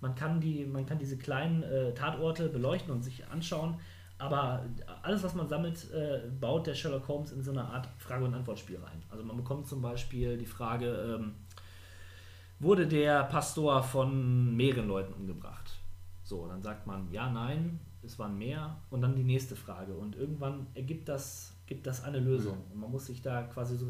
Man 0.00 0.14
kann, 0.14 0.40
die, 0.40 0.64
man 0.64 0.86
kann 0.86 0.98
diese 0.98 1.18
kleinen 1.18 1.62
äh, 1.62 1.92
Tatorte 1.92 2.48
beleuchten 2.48 2.90
und 2.90 3.02
sich 3.02 3.26
anschauen. 3.28 3.78
Aber 4.16 4.64
alles, 5.02 5.22
was 5.22 5.34
man 5.34 5.48
sammelt, 5.48 5.90
äh, 5.92 6.30
baut 6.40 6.66
der 6.66 6.74
Sherlock 6.74 7.06
Holmes 7.08 7.32
in 7.32 7.42
so 7.42 7.50
eine 7.50 7.64
Art 7.64 7.88
Frage- 7.98 8.24
und 8.24 8.32
Antwortspiel 8.32 8.78
rein. 8.78 9.02
Also 9.10 9.24
man 9.24 9.36
bekommt 9.36 9.66
zum 9.66 9.82
Beispiel 9.82 10.38
die 10.38 10.46
Frage, 10.46 11.18
ähm, 11.18 11.34
wurde 12.60 12.86
der 12.86 13.24
Pastor 13.24 13.82
von 13.82 14.54
mehreren 14.56 14.88
Leuten 14.88 15.12
umgebracht? 15.14 15.78
So, 16.22 16.46
dann 16.46 16.62
sagt 16.62 16.86
man 16.86 17.10
ja, 17.12 17.30
nein, 17.30 17.80
es 18.02 18.18
waren 18.18 18.38
mehr 18.38 18.76
und 18.90 19.02
dann 19.02 19.14
die 19.14 19.24
nächste 19.24 19.56
Frage. 19.56 19.94
Und 19.94 20.16
irgendwann 20.16 20.66
ergibt 20.74 21.08
das, 21.08 21.54
gibt 21.66 21.86
das 21.86 22.02
eine 22.04 22.18
Lösung. 22.18 22.58
Und 22.72 22.80
man 22.80 22.90
muss 22.90 23.06
sich 23.06 23.20
da 23.22 23.42
quasi 23.42 23.76
so 23.76 23.86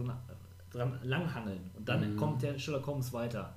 dran, 0.70 0.98
langhangeln. 1.02 1.70
Und 1.74 1.88
dann 1.88 2.16
kommt 2.16 2.42
der 2.42 2.58
Sherlock 2.58 2.86
Holmes 2.86 3.12
weiter. 3.12 3.54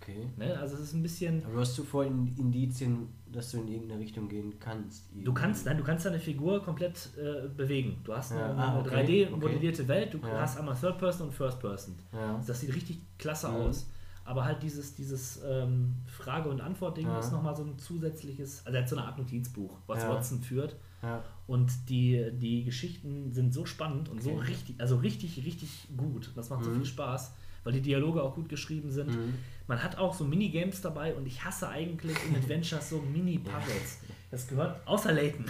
Okay. 0.00 0.28
Ne? 0.36 0.56
Also 0.58 0.74
es 0.74 0.82
ist 0.82 0.92
ein 0.94 1.02
bisschen. 1.02 1.42
Aber 1.44 1.54
du 1.54 1.60
hast 1.60 1.74
zuvor 1.74 2.04
in 2.04 2.34
Indizien, 2.36 3.08
dass 3.32 3.50
du 3.52 3.58
in 3.62 3.68
irgendeine 3.68 4.00
Richtung 4.00 4.28
gehen 4.28 4.52
kannst. 4.60 5.04
Du 5.14 5.32
kannst, 5.32 5.64
nein, 5.66 5.78
du 5.78 5.84
kannst 5.84 6.04
deine 6.04 6.18
Figur 6.18 6.62
komplett 6.62 7.10
äh, 7.16 7.48
bewegen. 7.48 7.98
Du 8.04 8.12
hast 8.14 8.32
Ja, 8.32 8.50
eine, 8.50 8.58
ah, 8.58 8.80
okay, 8.80 9.26
3D-modellierte 9.26 9.88
Welt, 9.88 10.12
du 10.14 10.18
Ja. 10.18 10.40
hast 10.42 10.58
einmal 10.58 10.76
Third 10.76 10.98
Person 10.98 11.28
und 11.28 11.32
First 11.32 11.60
Person. 11.60 11.94
Ja. 12.12 12.40
Das 12.46 12.60
sieht 12.60 12.74
richtig 12.74 13.00
klasse 13.18 13.48
Mhm. 13.48 13.54
aus. 13.56 13.90
Aber 14.26 14.44
halt 14.44 14.62
dieses, 14.62 14.94
dieses 14.96 15.40
ähm, 15.48 15.94
Frage- 16.06 16.48
und 16.48 16.60
Antwort-Ding 16.60 17.06
Ja. 17.06 17.20
ist 17.20 17.30
nochmal 17.32 17.54
so 17.56 17.62
ein 17.62 17.78
zusätzliches, 17.78 18.62
also 18.66 18.76
er 18.76 18.82
hat 18.82 18.88
so 18.88 18.96
eine 18.96 19.06
Art 19.06 19.18
Notizbuch, 19.18 19.78
was 19.86 20.02
Ja. 20.02 20.10
Watson 20.10 20.40
führt. 20.42 20.76
Ja. 21.02 21.22
Und 21.46 21.70
die, 21.88 22.30
die 22.32 22.64
Geschichten 22.64 23.32
sind 23.32 23.54
so 23.54 23.64
spannend 23.66 24.08
und 24.08 24.22
so 24.22 24.32
Okay. 24.32 24.46
richtig, 24.48 24.80
also 24.80 24.96
richtig, 24.96 25.36
richtig 25.44 25.86
gut. 25.96 26.32
Das 26.34 26.50
macht 26.50 26.64
so 26.64 26.70
Mhm. 26.70 26.76
viel 26.78 26.86
Spaß, 26.86 27.34
weil 27.62 27.72
die 27.72 27.80
Dialoge 27.82 28.20
auch 28.22 28.34
gut 28.34 28.48
geschrieben 28.48 28.90
sind. 28.90 29.10
Mhm. 29.14 29.34
Man 29.68 29.80
hat 29.82 29.96
auch 29.98 30.12
so 30.14 30.24
Minigames 30.24 30.80
dabei 30.80 31.14
und 31.14 31.26
ich 31.26 31.44
hasse 31.44 31.68
eigentlich 31.68 32.16
in 32.28 32.34
Adventures 32.36 32.88
so 32.90 33.00
Mini-Puzzles. 33.00 33.98
Das 34.32 34.48
gehört, 34.48 34.84
außer 34.88 35.12
Layton. 35.12 35.44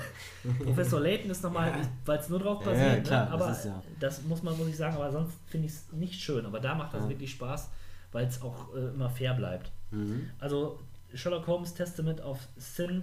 Professor 0.64 1.00
Layton 1.00 1.30
ist 1.30 1.42
nochmal, 1.42 1.72
weil 2.04 2.18
es 2.18 2.28
nur 2.28 2.38
drauf 2.38 2.62
Ja, 2.64 2.70
basiert, 2.72 2.96
ja, 2.96 3.00
klar, 3.02 3.24
ne? 3.26 3.30
aber 3.32 3.46
das 3.48 3.64
ja- 3.64 3.82
das 3.98 4.22
muss 4.24 4.42
man, 4.42 4.56
muss 4.58 4.68
ich 4.68 4.76
sagen, 4.76 4.96
aber 4.96 5.10
sonst 5.10 5.32
finde 5.46 5.66
ich 5.66 5.72
es 5.72 5.92
nicht 5.92 6.20
schön. 6.20 6.44
Aber 6.44 6.60
da 6.60 6.74
macht 6.74 6.92
das 6.92 7.04
Ja. 7.04 7.08
wirklich 7.08 7.30
Spaß, 7.30 7.70
weil 8.12 8.26
es 8.26 8.42
auch 8.42 8.74
äh, 8.74 8.88
immer 8.88 9.10
fair 9.10 9.34
bleibt. 9.34 9.70
Mhm. 9.90 10.30
Also 10.38 10.80
Sherlock 11.14 11.46
Holmes 11.46 11.74
Testament 11.74 12.20
of 12.20 12.38
Sin. 12.56 13.02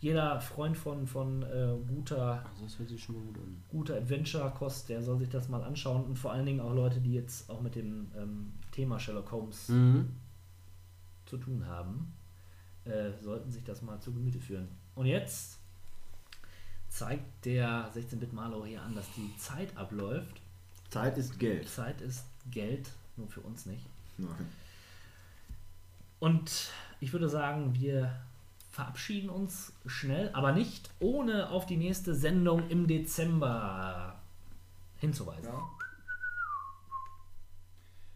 Jeder 0.00 0.38
Freund 0.40 0.76
von, 0.76 1.06
von 1.06 1.42
äh, 1.44 1.74
guter, 1.88 2.44
Also 2.60 2.84
gut 2.84 3.38
guter 3.70 3.96
Adventure-Kost, 3.96 4.88
der 4.90 5.02
soll 5.02 5.18
sich 5.18 5.30
das 5.30 5.48
mal 5.48 5.62
anschauen. 5.62 6.04
Und 6.04 6.18
vor 6.18 6.32
allen 6.32 6.44
Dingen 6.44 6.60
auch 6.60 6.74
Leute, 6.74 7.00
die 7.00 7.14
jetzt 7.14 7.48
auch 7.48 7.62
mit 7.62 7.74
dem 7.74 8.08
ähm, 8.16 8.52
Thema 8.72 8.98
Sherlock 8.98 9.32
Holmes 9.32 9.68
Mhm. 9.68 10.10
zu 11.24 11.38
tun 11.38 11.66
haben, 11.66 12.12
äh, 12.84 13.12
sollten 13.22 13.50
sich 13.50 13.64
das 13.64 13.80
mal 13.80 13.98
zu 14.00 14.12
Gemüte 14.12 14.38
führen. 14.40 14.68
Und 14.94 15.06
jetzt 15.06 15.58
zeigt 16.88 17.44
der 17.46 17.90
16-Bit-Malo 17.94 18.66
hier 18.66 18.82
an, 18.82 18.94
dass 18.94 19.06
die 19.16 19.34
Zeit 19.38 19.74
abläuft. 19.76 20.40
Zeit 20.90 21.16
ist 21.16 21.38
Geld. 21.38 21.66
Zeit 21.68 22.00
ist 22.02 22.24
Geld, 22.50 22.90
nur 23.16 23.28
für 23.28 23.40
uns 23.40 23.64
nicht. 23.66 23.86
Nein. 24.18 24.52
Und 26.18 26.70
ich 27.00 27.12
würde 27.12 27.28
sagen, 27.28 27.74
wir 27.74 28.14
verabschieden 28.70 29.28
uns 29.28 29.72
schnell, 29.86 30.30
aber 30.32 30.52
nicht 30.52 30.90
ohne 30.98 31.50
auf 31.50 31.66
die 31.66 31.76
nächste 31.76 32.14
Sendung 32.14 32.68
im 32.70 32.86
Dezember 32.86 34.20
hinzuweisen. 34.96 35.52
Ja. 35.52 35.68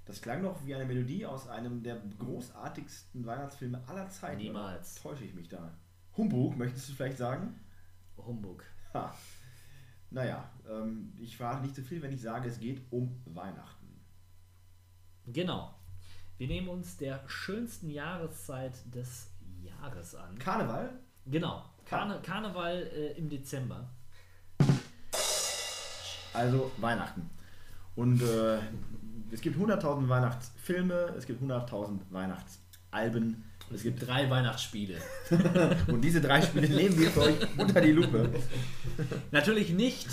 Das 0.07 0.23
klang 0.23 0.43
doch 0.43 0.65
wie 0.65 0.75
eine 0.75 0.87
Melodie 0.87 1.27
aus 1.27 1.49
einem 1.49 1.83
der 1.83 2.01
großartigsten 2.19 3.27
Weihnachtsfilme 3.27 3.83
aller 3.87 4.09
Zeiten. 4.09 4.39
Niemals. 4.39 5.05
Oder 5.05 5.11
Täusche 5.11 5.25
ich 5.25 5.35
mich 5.35 5.51
da? 5.51 5.71
Humbug, 6.17 6.57
möchtest 6.57 6.89
du 6.89 6.95
vielleicht 6.95 7.19
sagen? 7.19 7.61
Humbug. 8.17 8.65
Ha. 8.95 9.15
Naja, 10.11 10.51
ähm, 10.69 11.13
ich 11.19 11.37
verrate 11.37 11.63
nicht 11.63 11.75
zu 11.75 11.83
viel, 11.83 12.01
wenn 12.01 12.13
ich 12.13 12.23
sage, 12.23 12.49
es 12.49 12.59
geht 12.59 12.81
um 12.91 13.21
Weihnachten. 13.27 14.01
Genau. 15.27 15.78
Wir 16.39 16.47
nehmen 16.47 16.69
uns 16.69 16.97
der 16.97 17.21
schönsten 17.27 17.91
Jahreszeit 17.91 18.73
des 18.95 19.29
Jahres 19.61 20.15
an. 20.15 20.39
Karneval? 20.39 20.91
Genau. 21.27 21.65
Karne 21.85 22.21
Karneval 22.23 22.89
äh, 22.95 23.19
im 23.19 23.29
Dezember. 23.29 23.89
Also 26.33 26.71
Weihnachten. 26.77 27.29
Und 27.97 28.23
äh, 28.23 28.59
es 29.33 29.41
gibt 29.41 29.59
100.000 29.59 30.09
Weihnachtsfilme, 30.09 31.13
es 31.19 31.27
gibt 31.27 31.43
100.000 31.43 31.99
Weihnachtsalben. 32.11 33.43
Es 33.75 33.83
gibt 33.83 34.07
drei 34.07 34.31
Weihnachtsspiele. 34.31 34.99
Und 35.89 36.03
diese 36.03 36.21
drei 36.21 36.41
Spiele 36.41 36.69
nehmen 36.69 36.97
wir 36.97 37.11
für 37.11 37.23
euch 37.23 37.59
unter 37.59 37.81
die 37.81 37.93
Lupe. 37.93 38.33
Natürlich 39.33 39.71
nicht. 39.71 40.09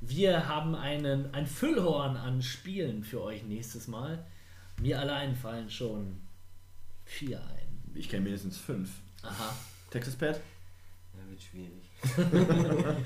Wir 0.00 0.46
haben 0.46 0.76
einen, 0.76 1.34
ein 1.34 1.46
Füllhorn 1.46 2.16
an 2.16 2.40
Spielen 2.40 3.02
für 3.02 3.20
euch 3.20 3.42
nächstes 3.42 3.88
Mal. 3.88 4.24
Mir 4.80 5.00
allein 5.00 5.34
fallen 5.34 5.70
schon 5.70 6.20
vier 7.04 7.40
ein. 7.40 7.92
Ich 7.94 8.08
kenne 8.08 8.24
mindestens 8.24 8.58
fünf. 8.58 8.90
Aha. 9.22 9.54
Texas 9.90 10.16
Pad? 10.16 10.40
Ja, 11.14 11.30
wird 11.30 11.42
schwierig. 11.42 11.90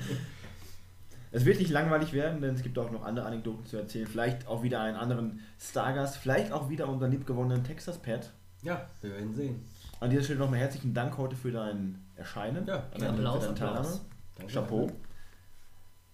Es 1.33 1.45
wird 1.45 1.59
nicht 1.59 1.71
langweilig 1.71 2.11
werden, 2.11 2.41
denn 2.41 2.55
es 2.55 2.61
gibt 2.61 2.77
auch 2.77 2.91
noch 2.91 3.05
andere 3.05 3.25
Anekdoten 3.25 3.65
zu 3.65 3.77
erzählen. 3.77 4.05
Vielleicht 4.05 4.47
auch 4.47 4.63
wieder 4.63 4.81
einen 4.81 4.97
anderen 4.97 5.39
Stargast, 5.57 6.17
vielleicht 6.17 6.51
auch 6.51 6.67
wieder 6.69 6.89
unseren 6.89 7.09
liebgewonnenen 7.11 7.63
Texas 7.63 7.97
Pad. 7.97 8.29
Ja, 8.63 8.85
wir 8.99 9.11
werden 9.11 9.33
sehen. 9.33 9.63
An 10.01 10.09
dieser 10.09 10.23
Stelle 10.23 10.39
nochmal 10.39 10.59
herzlichen 10.59 10.93
Dank 10.93 11.17
heute 11.17 11.37
für 11.37 11.51
dein 11.51 12.03
Erscheinen. 12.17 12.67
Ja, 12.67 12.85
An 12.93 13.03
Applaus, 13.03 13.45
für 13.45 13.53
deine 13.53 13.69
Applaus. 13.71 13.87
Teilnahme. 13.87 13.99
Danke. 14.35 14.53
Chapeau. 14.53 14.91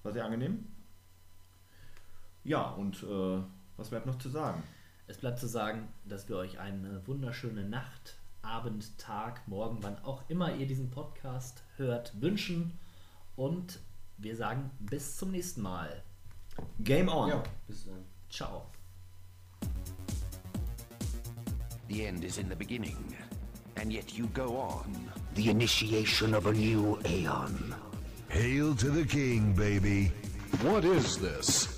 War 0.04 0.14
sehr 0.14 0.26
angenehm. 0.26 0.68
Ja, 2.44 2.70
und 2.72 3.02
äh, 3.02 3.42
was 3.76 3.90
bleibt 3.90 4.06
noch 4.06 4.20
zu 4.20 4.30
sagen? 4.30 4.62
Es 5.10 5.18
bleibt 5.18 5.40
zu 5.40 5.48
sagen, 5.48 5.88
dass 6.04 6.28
wir 6.28 6.36
euch 6.36 6.60
eine 6.60 7.02
wunderschöne 7.08 7.64
Nacht, 7.64 8.18
Abend, 8.42 8.98
Tag, 8.98 9.48
Morgen, 9.48 9.78
wann 9.82 9.98
auch 10.04 10.30
immer 10.30 10.54
ihr 10.54 10.68
diesen 10.68 10.92
Podcast 10.92 11.64
hört, 11.78 12.22
wünschen. 12.22 12.78
Und 13.38 13.80
wir 14.18 14.36
sagen 14.36 14.70
bis 14.80 15.16
zum 15.16 15.32
nächsten 15.32 15.62
Mal. 15.62 16.04
Game 16.80 17.08
on! 17.08 17.30
Ja, 17.30 17.44
bis 17.68 17.86
dann. 17.86 18.04
Ciao. 18.30 18.66
The 21.88 22.06
end 22.06 22.26
is 22.26 22.38
in 22.38 22.50
the 22.50 22.56
beginning, 22.56 23.16
and 23.76 23.94
yet 23.94 24.12
you 24.12 24.28
go 24.34 24.60
on. 24.60 25.10
The 25.36 25.50
initiation 25.50 26.36
of 26.36 26.48
a 26.48 26.52
new 26.52 27.00
aeon. 27.06 27.74
Hail 28.28 28.76
to 28.76 28.90
the 28.90 29.06
king, 29.06 29.54
baby. 29.56 30.12
What 30.62 30.84
is 30.84 31.18
this? 31.18 31.78